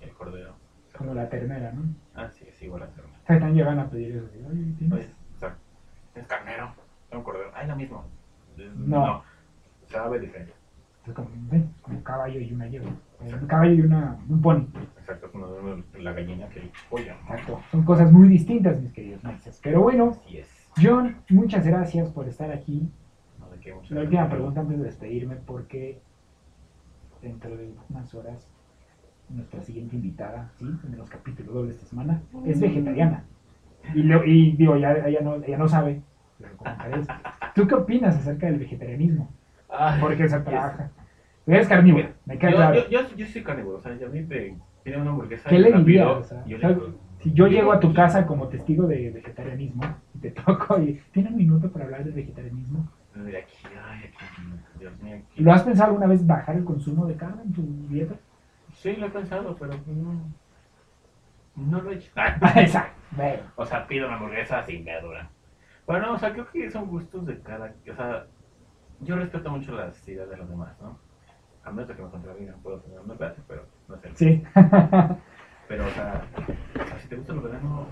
el 0.00 0.10
cordero. 0.12 0.54
Como 0.96 1.14
la 1.14 1.28
ternera, 1.28 1.72
¿no? 1.72 1.82
Ah, 2.14 2.28
sí, 2.30 2.44
es 2.48 2.60
igual 2.62 2.82
a 2.82 2.86
carnero. 2.86 3.08
O 3.22 3.26
sea, 3.26 3.36
están 3.36 3.54
llegando 3.54 3.82
a 3.82 3.90
pedir 3.90 4.16
eso. 4.16 4.26
Oye, 4.50 4.72
¿tienes? 4.78 4.92
Oye, 4.98 5.08
o 5.36 5.38
sea, 5.38 5.56
es 6.14 6.26
carnero, 6.26 6.72
es 7.10 7.16
un 7.16 7.22
cordero. 7.22 7.50
Ah, 7.54 7.62
es 7.62 7.68
lo 7.68 7.76
mismo. 7.76 8.04
Es- 8.56 8.74
No. 8.76 9.22
sabe 9.86 10.18
diferente. 10.18 10.52
Es 11.06 11.12
como, 11.12 11.28
ven, 11.50 11.72
como 11.82 11.98
un 11.98 12.02
caballo 12.02 12.40
y 12.40 12.52
una 12.52 12.66
yegua. 12.66 12.90
Un 13.20 13.46
caballo 13.46 13.72
y 13.74 13.80
una, 13.82 14.18
un 14.28 14.40
pony. 14.42 14.66
Exacto, 14.98 15.30
de 15.92 16.02
la 16.02 16.12
gallina 16.12 16.48
que 16.48 16.60
el 16.60 16.70
pollo. 16.90 17.12
Exacto. 17.12 17.60
Son 17.70 17.84
cosas 17.84 18.10
muy 18.10 18.28
distintas, 18.28 18.80
mis 18.80 18.92
queridos 18.92 19.22
meses. 19.22 19.60
Pero 19.62 19.82
bueno, 19.82 20.10
Así 20.24 20.38
es. 20.38 20.55
John, 20.82 21.16
muchas 21.30 21.66
gracias 21.66 22.10
por 22.10 22.28
estar 22.28 22.50
aquí. 22.52 22.88
No 23.40 23.48
de 23.50 23.58
qué. 23.58 23.74
La 23.90 24.02
última 24.02 24.28
pregunta 24.28 24.60
antes 24.60 24.78
de 24.78 24.84
despedirme, 24.84 25.36
porque 25.36 25.98
dentro 27.22 27.56
de 27.56 27.72
unas 27.88 28.14
horas 28.14 28.46
nuestra 29.28 29.60
siguiente 29.62 29.96
invitada, 29.96 30.50
¿sí? 30.58 30.66
En 30.86 30.98
los 30.98 31.08
capítulos 31.10 31.54
dobles 31.54 31.70
de 31.70 31.76
esta 31.76 31.88
semana, 31.88 32.22
es 32.44 32.60
vegetariana. 32.60 33.24
Y, 33.94 34.02
lo- 34.02 34.24
y 34.24 34.52
digo, 34.52 34.76
ya, 34.76 34.92
ella, 34.92 35.20
no, 35.20 35.36
ella 35.36 35.58
no 35.58 35.68
sabe, 35.68 36.02
pero 36.38 36.56
comentaré 36.56 37.00
esto. 37.00 37.14
¿Tú 37.54 37.66
qué 37.66 37.74
opinas 37.74 38.16
acerca 38.16 38.46
del 38.46 38.58
vegetarianismo? 38.58 39.28
Ay, 39.68 40.00
Porque 40.00 40.28
se 40.28 40.36
es- 40.36 40.44
trabaja. 40.44 40.90
Eres 41.46 41.68
carnívoro, 41.68 42.08
me 42.24 42.38
queda 42.38 42.50
Yo, 42.50 42.56
claro. 42.56 42.74
yo, 42.74 42.88
yo, 42.90 43.16
yo 43.16 43.26
soy 43.26 43.42
carnívoro, 43.42 43.78
o 43.78 43.80
sea, 43.80 43.96
yo 43.96 44.08
a 44.08 44.10
mí 44.10 44.20
me 44.20 44.26
pide 44.82 44.96
una 45.00 45.10
hamburguesa. 45.10 45.48
¿Qué 45.48 45.58
le 45.60 45.72
dirías? 45.78 45.84
pido, 45.84 46.18
O 46.18 46.22
sea, 46.24 46.44
yo 46.44 46.58
le 46.58 46.68
Si 47.20 47.32
yo 47.32 47.46
llego 47.46 47.72
a 47.72 47.80
tu 47.80 47.92
casa 47.92 48.26
como 48.26 48.48
testigo 48.48 48.86
de 48.86 49.10
vegetarianismo 49.10 49.82
y 50.14 50.18
te 50.18 50.30
toco 50.46 50.80
y 50.80 51.00
tiene 51.12 51.30
un 51.30 51.36
minuto 51.36 51.70
para 51.70 51.84
hablar 51.86 52.04
del 52.04 52.12
vegetarianismo, 52.12 52.88
de 53.14 53.38
aquí, 53.38 53.56
ay, 53.88 54.00
aquí, 54.04 54.24
Dios 54.78 55.02
mío. 55.02 55.16
aquí. 55.16 55.42
¿lo 55.42 55.52
has 55.52 55.62
pensado 55.62 55.88
alguna 55.88 56.06
vez 56.06 56.26
bajar 56.26 56.56
el 56.56 56.64
consumo 56.64 57.06
de 57.06 57.16
carne 57.16 57.42
en 57.44 57.52
tu 57.52 57.62
dieta? 57.88 58.14
Sí, 58.74 58.94
lo 58.96 59.06
he 59.06 59.10
pensado, 59.10 59.56
pero 59.58 59.72
no, 59.86 60.20
no 61.56 61.80
lo 61.80 61.90
he 61.90 61.94
hecho. 61.94 62.10
Exacto. 62.56 63.00
Bueno, 63.12 63.42
o 63.56 63.64
sea, 63.64 63.86
pido 63.86 64.06
una 64.06 64.16
hamburguesa 64.16 64.64
sin 64.66 64.84
verdura. 64.84 65.30
Bueno, 65.86 66.12
o 66.12 66.18
sea, 66.18 66.32
creo 66.32 66.50
que 66.50 66.70
son 66.70 66.88
gustos 66.88 67.24
de 67.24 67.40
cada. 67.40 67.72
O 67.90 67.94
sea, 67.94 68.26
yo 69.00 69.16
respeto 69.16 69.50
mucho 69.50 69.74
las 69.74 70.06
ideas 70.08 70.28
de 70.28 70.36
los 70.36 70.48
demás, 70.48 70.76
¿no? 70.82 70.98
A 71.64 71.70
menos 71.70 71.88
de 71.88 71.94
que 71.94 72.02
me 72.02 72.10
contradigan, 72.10 72.60
puedo 72.60 72.80
tener 72.80 73.00
un 73.00 73.08
debate, 73.08 73.40
pero 73.48 73.64
no 73.88 73.96
sé. 73.98 74.10
sí. 74.14 74.42
Pero, 75.68 75.86
o 75.86 75.90
sea, 75.90 76.24
si 77.02 77.08
te 77.08 77.16
gusta 77.16 77.32
lo 77.32 77.42
vegano, 77.42 77.86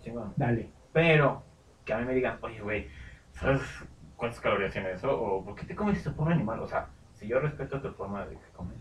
chingón. 0.00 0.32
Dale. 0.36 0.70
Pero 0.92 1.42
que 1.84 1.92
a 1.92 1.98
mí 1.98 2.04
me 2.04 2.14
digan, 2.14 2.38
oye, 2.42 2.60
güey, 2.60 2.88
¿sabes 3.32 3.60
cuántas 4.16 4.40
calorías 4.40 4.72
tiene 4.72 4.92
eso? 4.92 5.10
¿O 5.20 5.44
por 5.44 5.54
qué 5.56 5.66
te 5.66 5.74
comes 5.74 5.98
ese 5.98 6.10
pobre 6.10 6.34
animal? 6.34 6.60
O 6.60 6.66
sea, 6.68 6.88
si 7.14 7.26
yo 7.26 7.40
respeto 7.40 7.80
tu 7.80 7.90
forma 7.92 8.26
de 8.26 8.38
comer, 8.54 8.76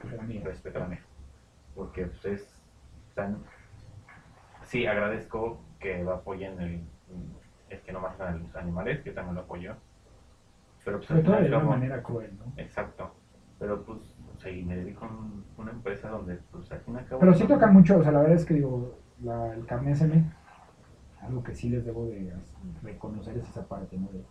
Pues 0.00 0.14
la 0.14 0.22
mía. 0.22 0.42
respeta 0.44 0.78
la 0.78 0.86
mía. 0.86 1.02
Porque 1.74 2.04
ustedes 2.04 2.62
están... 3.08 3.42
Sí, 4.62 4.86
agradezco 4.86 5.60
que 5.78 6.02
lo 6.02 6.14
apoyen 6.14 6.60
el, 6.60 6.84
el 7.68 7.80
que 7.82 7.92
no 7.92 8.00
matan 8.00 8.34
a 8.34 8.36
los 8.38 8.56
animales, 8.56 9.00
que 9.02 9.10
también 9.12 9.34
lo 9.36 9.42
apoyo. 9.42 9.74
Pero 10.84 10.98
pues 10.98 11.08
final 11.08 11.42
de 11.42 11.48
una 11.48 11.58
manera 11.64 12.02
cruel, 12.02 12.36
¿no? 12.38 12.52
Exacto. 12.56 13.12
Pero 13.58 13.84
pues, 13.84 14.15
y 14.50 14.64
me 14.64 14.76
dedico 14.76 15.04
a 15.04 15.08
un- 15.08 15.44
una 15.56 15.72
empresa 15.72 16.08
donde, 16.10 16.36
pues, 16.50 16.70
al 16.72 16.80
fin. 16.80 16.96
Pero 17.18 17.34
sí 17.34 17.46
tocan 17.46 17.72
mucho, 17.72 17.98
o 17.98 18.02
sea, 18.02 18.12
la 18.12 18.20
verdad 18.20 18.36
es 18.36 18.44
que 18.44 18.54
digo, 18.54 18.98
la, 19.22 19.54
el 19.54 19.64
carnet 19.66 19.94
SM, 19.94 20.24
algo 21.22 21.42
que 21.42 21.54
sí 21.54 21.68
les 21.68 21.84
debo 21.84 22.06
de 22.06 22.32
reconocer 22.82 23.36
es 23.38 23.48
esa 23.48 23.66
parte, 23.66 23.96
¿no? 23.96 24.08
De 24.12 24.24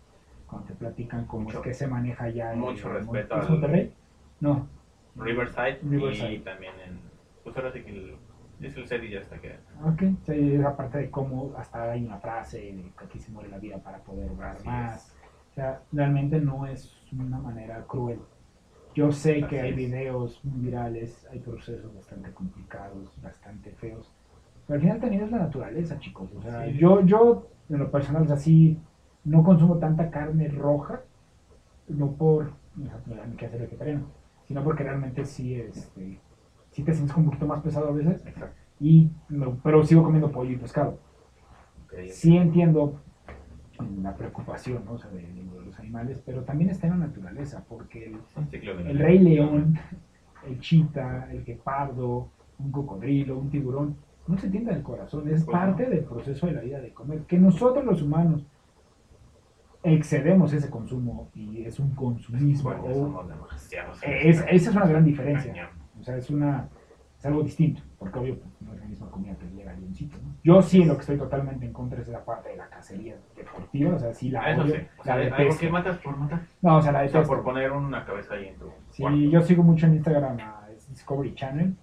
cuando 0.46 0.68
te 0.68 0.74
platican 0.74 1.26
cómo 1.26 1.44
Mucho- 1.44 1.58
es 1.58 1.64
que 1.64 1.74
se 1.74 1.86
maneja 1.86 2.28
ya 2.30 2.52
en 2.52 2.60
mucho 2.60 2.88
respeto 2.88 3.36
¿es 3.36 3.44
al- 3.44 3.50
Monterrey? 3.50 3.94
No. 4.40 4.68
Riverside, 5.16 5.80
Riverside. 5.82 6.32
y 6.34 6.38
también 6.40 6.74
en... 6.86 7.00
Pues 7.42 7.56
ahora 7.56 7.72
sí 7.72 7.82
que 7.82 7.90
el, 7.90 8.16
es 8.60 8.76
el 8.76 8.86
set 8.86 9.02
y 9.02 9.10
ya 9.10 9.20
está 9.20 9.40
que... 9.40 9.56
Ok, 9.84 10.02
sí, 10.24 10.54
esa 10.54 10.76
parte 10.76 10.98
de 10.98 11.10
cómo 11.10 11.52
hasta 11.56 11.90
hay 11.90 12.04
una 12.04 12.18
frase 12.18 12.58
de 12.58 12.92
que 12.96 13.04
aquí 13.04 13.18
se 13.18 13.32
muere 13.32 13.48
la 13.48 13.58
vida 13.58 13.78
para 13.78 13.98
poder 13.98 14.30
obrar 14.30 14.62
más. 14.64 15.08
es. 15.08 15.16
O 15.50 15.54
sea, 15.54 15.82
realmente 15.90 16.38
no 16.40 16.66
es 16.66 16.94
una 17.12 17.38
manera 17.38 17.82
cruel. 17.86 18.20
Yo 18.96 19.12
sé 19.12 19.46
que 19.46 19.60
hay 19.60 19.74
videos 19.74 20.42
muy 20.42 20.58
virales, 20.64 21.26
hay 21.30 21.38
procesos 21.40 21.94
bastante 21.94 22.32
complicados, 22.32 23.12
bastante 23.22 23.70
feos. 23.72 24.10
Pero 24.66 24.76
al 24.76 24.80
final 24.80 25.00
también 25.00 25.22
es 25.22 25.30
la 25.30 25.38
naturaleza, 25.38 25.98
chicos. 25.98 26.30
O 26.34 26.40
sea, 26.40 26.66
yo, 26.68 27.02
yo, 27.04 27.46
en 27.68 27.78
lo 27.78 27.90
personal, 27.90 28.22
o 28.22 28.26
sea, 28.26 28.38
sí, 28.38 28.78
no 29.24 29.44
consumo 29.44 29.76
tanta 29.76 30.10
carne 30.10 30.48
roja, 30.48 31.02
no 31.88 32.12
por, 32.12 32.52
no 32.74 33.36
que 33.36 33.44
hacer 33.44 33.60
vegetariano, 33.60 34.06
sino 34.48 34.64
porque 34.64 34.82
realmente 34.84 35.26
sí, 35.26 35.54
este, 35.54 36.18
sí 36.70 36.82
te 36.82 36.94
sientes 36.94 37.12
como 37.12 37.26
un 37.26 37.30
poquito 37.32 37.46
más 37.46 37.60
pesado 37.60 37.88
a 37.90 37.92
veces. 37.92 38.24
Exacto. 38.26 38.56
Y, 38.80 39.10
no- 39.28 39.58
pero 39.62 39.84
sigo 39.84 40.04
comiendo 40.04 40.32
pollo 40.32 40.52
y 40.52 40.56
pescado. 40.56 40.98
Ok, 41.84 42.08
Sí 42.08 42.34
entiendo 42.34 42.98
la 44.02 44.14
preocupación 44.16 44.84
¿no? 44.84 44.92
o 44.92 44.98
sea, 44.98 45.10
de, 45.10 45.22
de 45.22 45.64
los 45.64 45.78
animales, 45.78 46.22
pero 46.24 46.42
también 46.42 46.70
está 46.70 46.86
en 46.86 46.98
la 47.00 47.06
naturaleza, 47.06 47.64
porque 47.68 48.06
el, 48.06 48.16
el 48.90 48.98
rey 48.98 49.18
león, 49.18 49.78
el 50.46 50.60
chita, 50.60 51.28
el 51.32 51.44
guepardo, 51.44 52.28
un 52.58 52.72
cocodrilo, 52.72 53.38
un 53.38 53.50
tiburón, 53.50 53.96
no 54.26 54.36
se 54.38 54.48
tiende 54.48 54.72
del 54.72 54.82
corazón, 54.82 55.28
es 55.28 55.44
Pues 55.44 55.56
parte 55.56 55.86
del 55.86 56.04
proceso 56.04 56.46
de 56.46 56.52
la 56.52 56.60
vida 56.60 56.80
de 56.80 56.92
comer. 56.92 57.20
Que 57.28 57.38
nosotros 57.38 57.84
los 57.84 58.02
humanos 58.02 58.44
excedemos 59.82 60.52
ese 60.52 60.68
consumo 60.68 61.28
y 61.34 61.62
es 61.62 61.78
un 61.78 61.90
consumismo. 61.94 62.70
O- 62.96 63.08
es, 64.02 64.38
esa 64.40 64.70
es 64.70 64.76
una 64.76 64.86
gran 64.86 65.04
diferencia. 65.04 65.52
O 66.00 66.02
sea, 66.02 66.16
es 66.16 66.28
una 66.30 66.68
es 67.26 67.32
algo 67.32 67.42
distinto, 67.42 67.82
porque 67.98 68.18
obvio 68.18 68.38
pues, 68.38 68.50
no 68.60 68.72
es 68.74 68.80
la 68.80 68.86
misma 68.86 69.10
comida 69.10 69.34
que 69.36 69.46
llega 69.56 69.72
leoncito. 69.74 70.16
¿no? 70.22 70.34
Yo 70.44 70.62
sí 70.62 70.84
lo 70.84 70.94
que 70.94 71.00
estoy 71.00 71.18
totalmente 71.18 71.66
en 71.66 71.72
contra 71.72 72.00
es 72.00 72.08
esa 72.08 72.24
parte 72.24 72.50
de 72.50 72.56
la 72.56 72.68
cacería 72.68 73.16
deportiva, 73.36 73.94
o 73.94 73.98
sea, 73.98 74.12
sí 74.14 74.30
la 74.30 74.50
Eso 74.52 74.62
odio, 74.62 74.74
sí. 74.76 74.80
O 74.98 75.04
sea, 75.04 75.16
la 75.16 75.24
detesto. 75.24 75.60
que 75.60 75.70
matas 75.70 75.98
por 75.98 76.16
matar. 76.16 76.40
No, 76.62 76.76
o 76.76 76.82
sea, 76.82 76.92
la 76.92 76.98
O 76.98 77.08
sea, 77.08 77.12
detesto. 77.20 77.28
por 77.34 77.44
poner 77.44 77.72
una 77.72 78.04
cabeza 78.04 78.34
ahí 78.34 78.48
en 78.48 78.56
tu 78.56 78.66
Sí, 78.90 79.02
cuarto. 79.02 79.18
yo 79.18 79.40
sigo 79.42 79.62
mucho 79.62 79.86
en 79.86 79.94
Instagram 79.94 80.38
a 80.40 80.68
Discovery 80.88 81.34
Channel 81.34 81.74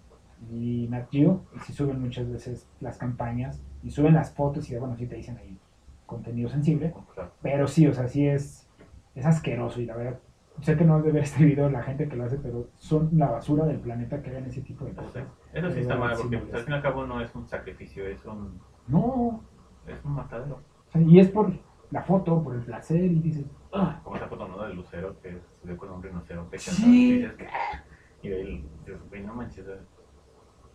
y 0.52 0.88
Nat 0.90 1.10
Geo, 1.11 1.45
y 1.56 1.60
sí 1.60 1.74
suben 1.74 2.02
muchas 2.02 2.30
veces 2.32 2.68
las 2.82 2.98
campañas 2.98 3.61
y 3.84 3.91
suben 3.91 4.14
las 4.14 4.34
fotos 4.34 4.70
y 4.70 4.76
bueno, 4.78 4.95
sí 4.98 5.07
te 5.07 5.15
dicen 5.15 5.38
ahí 5.38 5.57
contenido 6.06 6.49
sensible, 6.49 6.94
pero 7.41 7.68
sí, 7.68 7.88
o 7.88 7.94
sea, 7.94 8.07
sí 8.07 8.28
es, 8.28 8.68
es 9.15 9.26
asqueroso 9.26 9.82
y 9.82 9.86
la 9.86 9.95
verdad, 9.95 10.20
sé 10.61 10.77
que 10.77 10.85
no 10.85 10.97
es 10.99 11.03
de 11.03 11.11
ver 11.11 11.23
este 11.23 11.43
video 11.45 11.69
la 11.69 11.84
gente 11.84 12.07
que 12.07 12.15
lo 12.15 12.25
hace, 12.25 12.38
pero 12.38 12.69
son 12.77 13.09
la 13.13 13.31
basura 13.31 13.65
del 13.65 13.80
planeta 13.80 14.21
que 14.21 14.30
hagan 14.30 14.45
ese 14.45 14.61
tipo 14.61 14.85
de 14.85 14.93
cosas. 14.93 15.25
Eso 15.53 15.71
sí 15.71 15.80
está 15.81 15.95
mal, 15.97 16.15
porque 16.19 16.38
pues, 16.38 16.53
al 16.53 16.61
fin 16.61 16.73
y 16.73 16.75
al 16.77 16.81
cabo 16.81 17.05
no 17.05 17.21
es 17.21 17.34
un 17.35 17.47
sacrificio, 17.47 18.05
es 18.07 18.23
un, 18.25 18.59
No, 18.88 19.43
es 19.88 20.03
un 20.05 20.13
matadero. 20.13 20.61
o 20.88 20.91
sea, 20.91 21.01
y 21.01 21.19
es 21.19 21.30
por 21.30 21.51
la 21.91 22.01
foto, 22.03 22.41
por 22.43 22.55
el 22.55 22.61
placer 22.61 23.03
y 23.03 23.19
dices, 23.19 23.45
ah, 23.73 23.99
Como 24.03 24.15
esa 24.15 24.27
foto 24.27 24.47
¿no? 24.47 24.63
del 24.63 24.75
lucero 24.75 25.15
que 25.21 25.39
subió 25.61 25.77
con 25.77 25.89
un 25.91 26.01
rinoceronte. 26.03 26.57
Sí. 26.59 27.13
Y 27.13 27.21
dices, 27.21 27.35
"Ah". 27.51 27.84
Y 28.21 28.30
de 28.30 28.35
ahí 28.38 28.69
dices, 28.85 28.99
güey, 29.09 29.23
no 29.23 29.34
manches. 29.35 29.65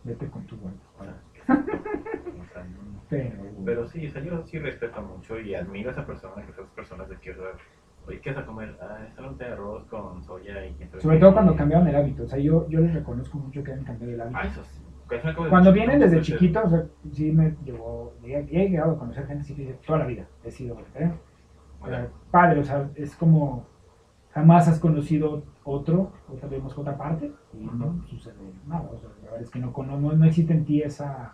vete 0.03 0.29
con 0.29 0.45
tu 0.45 0.55
sea, 2.53 2.63
no. 2.63 3.01
Pero, 3.09 3.43
Pero 3.65 3.87
sí, 3.87 4.07
o 4.07 4.11
sea, 4.11 4.21
yo 4.23 4.45
sí 4.45 4.59
respeto 4.59 5.01
mucho 5.01 5.39
y 5.39 5.55
admiro 5.55 5.89
a 5.89 5.93
esa 5.93 6.05
persona, 6.05 6.45
que 6.45 6.51
esas 6.51 6.69
personas 6.69 7.09
de 7.09 7.17
que, 7.17 7.35
Oye, 8.07 8.19
¿qué 8.21 8.31
vas 8.31 8.43
a 8.43 8.45
comer? 8.45 8.77
Ah, 8.81 8.99
de 9.37 9.45
arroz 9.45 9.85
con 9.87 10.23
soya 10.23 10.65
y 10.65 10.75
Sobre 10.99 11.19
todo 11.19 11.33
cuando 11.33 11.55
cambiaron 11.55 11.87
el 11.87 11.95
hábito. 11.95 12.23
O 12.23 12.27
sea, 12.27 12.39
yo, 12.39 12.67
yo 12.67 12.79
les 12.79 12.93
reconozco 12.93 13.37
mucho 13.37 13.63
que 13.63 13.71
han 13.71 13.83
cambiado 13.83 14.13
el 14.13 14.21
hábito. 14.21 14.39
Ah, 14.41 14.45
eso 14.45 14.63
sí. 14.63 14.81
Cuando 15.49 15.73
vienen 15.73 15.99
desde 15.99 16.17
pues, 16.17 16.27
chiquitos, 16.27 16.65
o 16.65 16.69
sea, 16.69 16.85
sí 17.11 17.31
me 17.31 17.55
llevó, 17.65 18.13
he, 18.23 18.43
llegado 18.43 18.91
a 18.91 18.99
conocer 18.99 19.25
gente 19.25 19.41
así 19.41 19.55
que 19.55 19.75
toda 19.85 19.99
la 19.99 20.05
vida 20.05 20.27
he 20.43 20.51
sido 20.51 20.77
sea, 20.93 21.15
Bueno, 21.79 22.07
padre, 22.29 22.59
o 22.59 22.63
sea, 22.63 22.89
es 22.93 23.15
como 23.15 23.65
jamás 24.31 24.67
has 24.67 24.79
conocido 24.79 25.43
otro, 25.63 26.11
o 26.27 26.33
tal 26.33 26.49
vez 26.49 26.61
otra 26.63 26.95
parte, 26.95 27.31
y 27.53 27.65
no 27.65 28.05
sucede 28.05 28.35
nada. 28.67 28.87
O 28.91 28.99
sea, 28.99 29.09
la 29.23 29.31
verdad 29.31 29.41
es 29.41 29.49
que 29.49 29.59
no, 29.59 29.73
no, 29.75 29.97
no 29.97 30.25
existe 30.25 30.53
en 30.53 30.65
ti 30.65 30.83
esa 30.83 31.33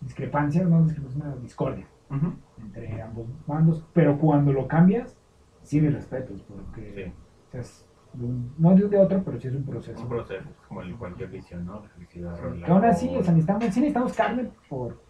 discrepancia, 0.00 0.64
no 0.64 0.86
es 0.86 0.98
una 1.16 1.34
discordia 1.36 1.86
ujú. 2.10 2.34
entre 2.58 3.00
ambos 3.00 3.26
bandos, 3.46 3.82
pero 3.94 4.18
cuando 4.18 4.52
lo 4.52 4.68
cambias, 4.68 5.16
sí 5.64 5.80
mis 5.80 5.92
respetos, 5.94 6.42
porque 6.42 7.12
Sí. 7.52 7.58
es 7.58 7.88
de 8.12 8.24
un- 8.24 8.54
no 8.58 8.74
de 8.76 8.88
de 8.88 8.98
otro, 8.98 9.22
pero 9.24 9.40
sí 9.40 9.48
es 9.48 9.54
un 9.54 9.64
proceso. 9.64 9.92
Es 9.96 10.00
un 10.02 10.08
proceso, 10.08 10.48
es 10.48 10.66
como 10.68 10.82
el 10.82 10.94
cualquier 10.96 11.28
visión, 11.30 11.66
¿no? 11.66 11.82
La. 11.82 11.88
Sí, 12.36 12.62
que 12.62 12.70
aún 12.70 12.84
así, 12.84 13.08
o 13.08 13.22
sea, 13.22 13.32
necesitamos, 13.32 13.64
sí 13.64 13.80
necesitamos 13.80 14.12
carne 14.12 14.50
por, 14.68 15.00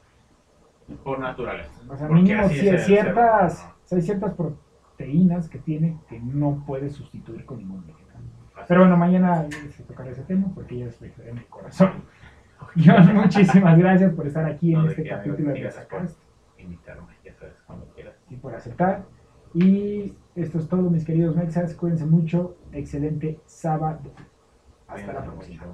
Por 1.02 1.18
naturaleza. 1.18 1.80
o 1.88 1.96
sea, 1.96 2.08
mínimo 2.08 2.42
ci- 2.44 2.66
el 2.68 2.78
ciertas, 2.78 3.68
ser 3.84 3.96
hay 3.98 4.02
ciertas 4.02 4.34
proteínas 4.34 5.48
que 5.48 5.58
tiene 5.58 5.98
que 6.08 6.18
no 6.20 6.62
puedes 6.66 6.92
sustituir 6.94 7.44
con 7.44 7.58
ningún 7.58 7.86
vegetal. 7.86 8.22
Así 8.54 8.64
Pero 8.68 8.80
bueno, 8.82 8.96
mañana 8.96 9.46
se 9.70 9.82
tocará 9.82 10.10
ese 10.10 10.22
tema 10.22 10.46
porque 10.54 10.78
ya 10.78 10.86
es 10.86 10.98
vegetariano 11.00 11.40
de 11.40 11.46
corazón. 11.46 11.90
John, 12.76 13.14
muchísimas 13.14 13.78
gracias 13.78 14.12
por 14.14 14.26
estar 14.26 14.44
aquí 14.46 14.72
en 14.72 14.78
No, 14.78 14.84
de 14.84 14.90
este 14.90 15.04
capítulo 15.08 15.36
de 15.52 15.58
invitarme, 16.58 17.12
ya 17.24 17.32
sabes, 17.34 17.54
cuando 17.66 17.86
quieras. 17.94 18.14
y 18.30 18.36
por 18.36 18.54
aceptar. 18.54 19.04
Y 19.54 20.12
esto 20.34 20.58
es 20.58 20.68
todo, 20.68 20.90
mis 20.90 21.04
queridos 21.04 21.36
mexas. 21.36 21.74
Cuídense 21.74 22.04
mucho. 22.04 22.56
Excelente 22.72 23.38
sábado. 23.46 24.10
Hasta 24.88 25.12
la 25.12 25.24
próxima. 25.24 25.64